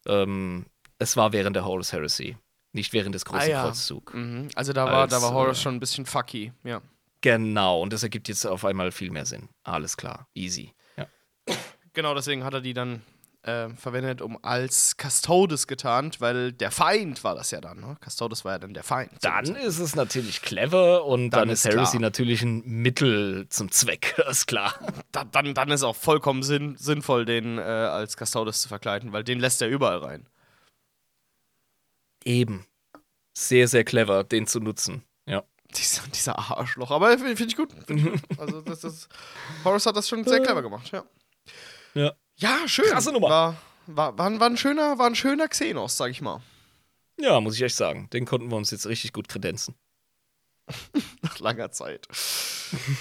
Ähm, 0.07 0.67
es 0.99 1.17
war 1.17 1.33
während 1.33 1.55
der 1.55 1.65
Horus 1.65 1.93
Heresy, 1.93 2.37
nicht 2.73 2.93
während 2.93 3.15
des 3.15 3.25
großen 3.25 3.43
Ah, 3.49 3.51
ja. 3.51 3.63
Kreuzzug. 3.63 4.13
Mhm. 4.15 4.49
Also, 4.57 4.73
da 4.73 4.87
war, 4.87 5.07
da 5.07 5.17
Als, 5.17 5.23
war 5.25 5.33
Horus 5.33 5.59
äh, 5.59 5.63
schon 5.63 5.75
ein 5.77 5.81
bisschen 5.81 6.07
fucky, 6.07 6.53
ja. 6.65 6.81
Genau, 7.21 7.83
und 7.83 7.93
das 7.93 8.03
ergibt 8.03 8.29
jetzt 8.29 8.47
auf 8.47 8.65
einmal 8.65 8.93
viel 8.93 9.11
mehr 9.11 9.27
Sinn. 9.27 9.49
Alles 9.65 9.97
klar, 9.97 10.29
easy. 10.35 10.73
Ja. 10.97 11.07
Genau, 11.93 12.15
deswegen 12.15 12.45
hat 12.45 12.55
er 12.55 12.61
die 12.61 12.75
dann 12.75 13.03
äh, 13.43 13.71
verwendet, 13.71 14.21
um 14.21 14.39
als 14.43 14.95
Custodes 14.97 15.67
getarnt, 15.67 16.21
weil 16.21 16.53
der 16.53 16.71
Feind 16.71 17.25
war 17.25 17.35
das 17.35 17.51
ja 17.51 17.61
dann, 17.61 17.81
ne? 17.81 17.97
Custodes 18.05 18.45
war 18.45 18.53
ja 18.53 18.59
dann 18.59 18.75
der 18.75 18.83
Feind. 18.85 19.13
Dann 19.23 19.57
ist 19.57 19.79
es 19.79 19.95
natürlich 19.97 20.43
clever 20.43 21.05
und 21.05 21.31
Dann 21.31 21.41
dann, 21.41 21.51
ist 21.51 21.65
Heresy 21.65 21.93
klar. 21.99 22.03
natürlich 22.03 22.43
ein 22.43 22.63
Mittel 22.65 23.49
zum 23.49 23.71
Zweck, 23.71 24.15
das 24.17 24.29
ist 24.39 24.47
klar. 24.47 24.75
da, 25.13 25.25
dann, 25.25 25.55
dann 25.55 25.71
ist 25.71 25.83
auch 25.83 25.97
vollkommen 25.97 26.43
sinn, 26.43 26.77
sinnvoll, 26.77 27.25
den 27.25 27.59
äh, 27.59 27.63
als 27.63 28.17
Custodes 28.17 28.61
zu 28.61 28.69
verkleiden, 28.69 29.13
weil 29.13 29.25
den 29.25 29.41
lässt 29.41 29.63
er 29.63 29.69
überall 29.69 29.99
rein. 29.99 30.29
Eben. 32.25 32.67
Sehr, 33.35 33.69
sehr 33.69 33.85
clever, 33.85 34.25
den 34.25 34.47
zu 34.47 34.61
nutzen. 34.61 35.05
Ja. 35.27 35.45
Dieser, 35.77 36.03
dieser 36.09 36.39
Arschloch. 36.39 36.91
Aber 36.91 37.11
finde 37.19 37.37
find 37.37 37.51
ich 37.51 37.57
gut. 37.57 37.71
Also, 38.39 38.63
das, 38.63 38.81
das, 38.81 39.09
Horus 39.65 39.85
hat 39.87 39.97
das 39.97 40.09
schon 40.09 40.25
sehr 40.25 40.41
clever 40.41 40.63
gemacht, 40.63 40.91
ja. 40.93 41.05
Ja. 41.95 42.13
Ja, 42.37 42.67
schön. 42.67 42.87
Krasse 42.87 43.13
Nummer. 43.13 43.29
War, 43.29 43.57
war, 43.87 44.19
war, 44.19 44.27
ein- 44.27 44.41
war, 44.41 44.49
ein 44.49 44.57
schöner, 44.57 44.99
war 44.99 45.07
ein 45.07 45.15
schöner 45.15 45.49
Xenos, 45.49 45.97
sag 45.97 46.11
ich 46.11 46.21
mal. 46.21 46.41
Ja, 47.21 47.41
muss 47.41 47.57
ich 47.57 47.63
echt 47.63 47.77
sagen. 47.77 48.09
Den 48.13 48.25
konnten 48.27 48.51
wir 48.51 48.57
uns 48.57 48.71
jetzt 48.71 48.87
richtig 48.87 49.13
gut 49.13 49.29
kredenzen. 49.29 49.75
Nach 51.23 51.39
langer 51.41 51.71
Zeit. 51.73 52.07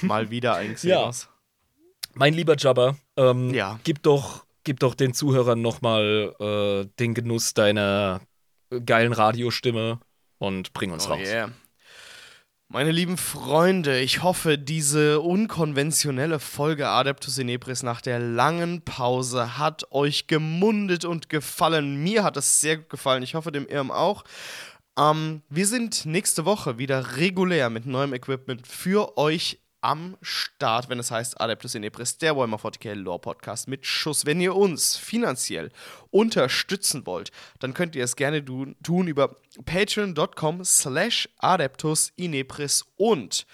Mal 0.01 0.29
wieder 0.29 0.55
ein 0.55 0.75
Xenos. 0.75 1.29
Mein 2.13 2.33
lieber 2.33 2.55
Jabba, 2.57 2.95
ähm, 3.15 3.53
Ja. 3.53 3.79
gib, 3.83 4.01
doch, 4.03 4.45
gib 4.63 4.79
doch 4.79 4.95
den 4.95 5.13
Zuhörern 5.13 5.61
nochmal 5.61 6.33
äh, 6.39 6.89
den 6.99 7.13
Genuss 7.13 7.53
deiner 7.53 8.21
geilen 8.85 9.13
Radiostimme 9.13 9.99
und 10.39 10.73
bring 10.73 10.91
uns 10.91 11.05
Oh 11.07 11.11
raus. 11.13 11.27
yeah. 11.27 11.51
Meine 12.69 12.91
lieben 12.91 13.15
Freunde, 13.15 14.01
ich 14.01 14.23
hoffe, 14.23 14.57
diese 14.57 15.21
unkonventionelle 15.21 16.37
Folge 16.37 16.89
Adeptus 16.89 17.37
Inepris 17.37 17.81
nach 17.81 18.01
der 18.01 18.19
langen 18.19 18.81
Pause 18.81 19.57
hat 19.57 19.89
euch 19.93 20.27
gemundet 20.27 21.05
und 21.05 21.29
gefallen. 21.29 22.03
Mir 22.03 22.25
hat 22.25 22.35
es 22.35 22.59
sehr 22.59 22.75
gut 22.75 22.89
gefallen. 22.89 23.23
Ich 23.23 23.35
hoffe, 23.35 23.53
dem 23.53 23.67
Irm 23.67 23.89
auch. 23.89 24.25
Ähm, 24.99 25.43
wir 25.47 25.65
sind 25.65 26.05
nächste 26.05 26.43
Woche 26.43 26.77
wieder 26.77 27.15
regulär 27.15 27.69
mit 27.69 27.85
neuem 27.85 28.13
Equipment 28.13 28.67
für 28.67 29.17
euch 29.17 29.59
am 29.87 30.17
Start, 30.21 30.89
wenn 30.89 30.99
es 30.99 31.11
heißt 31.11 31.39
Adeptus 31.39 31.73
Inepris, 31.73 32.17
der 32.17 32.35
Warhammer 32.35 32.57
40k 32.57 32.93
Lore 32.93 33.19
Podcast 33.19 33.69
mit 33.69 33.85
Schuss. 33.85 34.25
Wenn 34.25 34.41
ihr 34.41 34.53
uns 34.53 34.97
finanziell 34.97 35.71
unterstützen 36.11 37.05
wollt, 37.05 37.31
dann 37.59 37.73
könnt 37.73 37.95
ihr 37.95 38.03
es 38.03 38.17
gerne 38.17 38.43
tun 38.43 39.07
über 39.07 39.37
patreon.com 39.63 40.65
slash 40.65 41.29
Adeptus 41.37 42.11
Inepris 42.17 42.83
und 42.97 43.47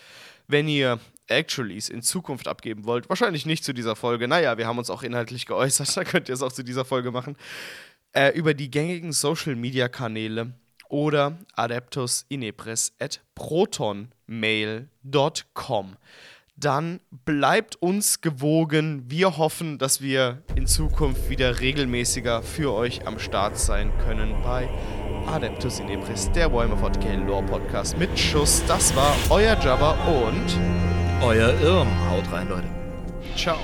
wenn 0.48 0.68
ihr 0.68 1.00
Actuallys 1.28 1.90
in 1.90 2.02
Zukunft 2.02 2.48
abgeben 2.48 2.86
wollt, 2.86 3.10
wahrscheinlich 3.10 3.46
nicht 3.46 3.64
zu 3.64 3.72
dieser 3.72 3.96
Folge, 3.96 4.28
naja, 4.28 4.58
wir 4.58 4.66
haben 4.66 4.80
uns 4.80 4.90
auch 4.90 5.04
inhaltlich 5.04 5.46
geäußert, 5.46 5.96
dann 5.96 6.06
könnt 6.06 6.30
ihr 6.30 6.34
es 6.34 6.42
auch 6.42 6.52
zu 6.52 6.64
dieser 6.64 6.84
Folge 6.84 7.12
machen, 7.12 7.38
äh, 8.14 8.30
über 8.30 8.56
die 8.56 8.72
gängigen 8.72 9.12
Social 9.12 9.56
Media 9.56 9.88
Kanäle 9.88 10.56
oder 10.90 11.38
adeptusinepris 11.54 12.94
at 13.00 13.22
protonmail.com. 14.42 15.98
Dann 16.56 17.00
bleibt 17.26 17.76
uns 17.78 18.22
gewogen. 18.22 19.06
Wir 19.08 19.38
hoffen, 19.38 19.80
dass 19.80 20.02
wir 20.02 20.44
in 20.56 20.68
Zukunft 20.68 21.30
wieder 21.30 21.60
regelmäßiger 21.60 22.44
für 22.44 22.72
euch 22.74 23.08
am 23.08 23.18
Start 23.20 23.58
sein 23.58 23.92
können 24.06 24.36
bei 24.44 24.70
Adeptus 25.26 25.80
Inepris, 25.80 26.32
der 26.32 26.54
Warhammer 26.54 26.78
40k 26.78 27.26
Lore 27.26 27.44
Podcast 27.44 27.98
mit 27.98 28.18
Schuss. 28.18 28.64
Das 28.68 28.96
war 28.96 29.16
euer 29.30 29.58
Jabba 29.60 29.92
und 30.08 30.60
Euer 31.22 31.54
Irm. 31.62 31.88
Haut 32.10 32.32
rein, 32.32 32.50
Leute. 32.50 32.68
ciao. 33.36 33.58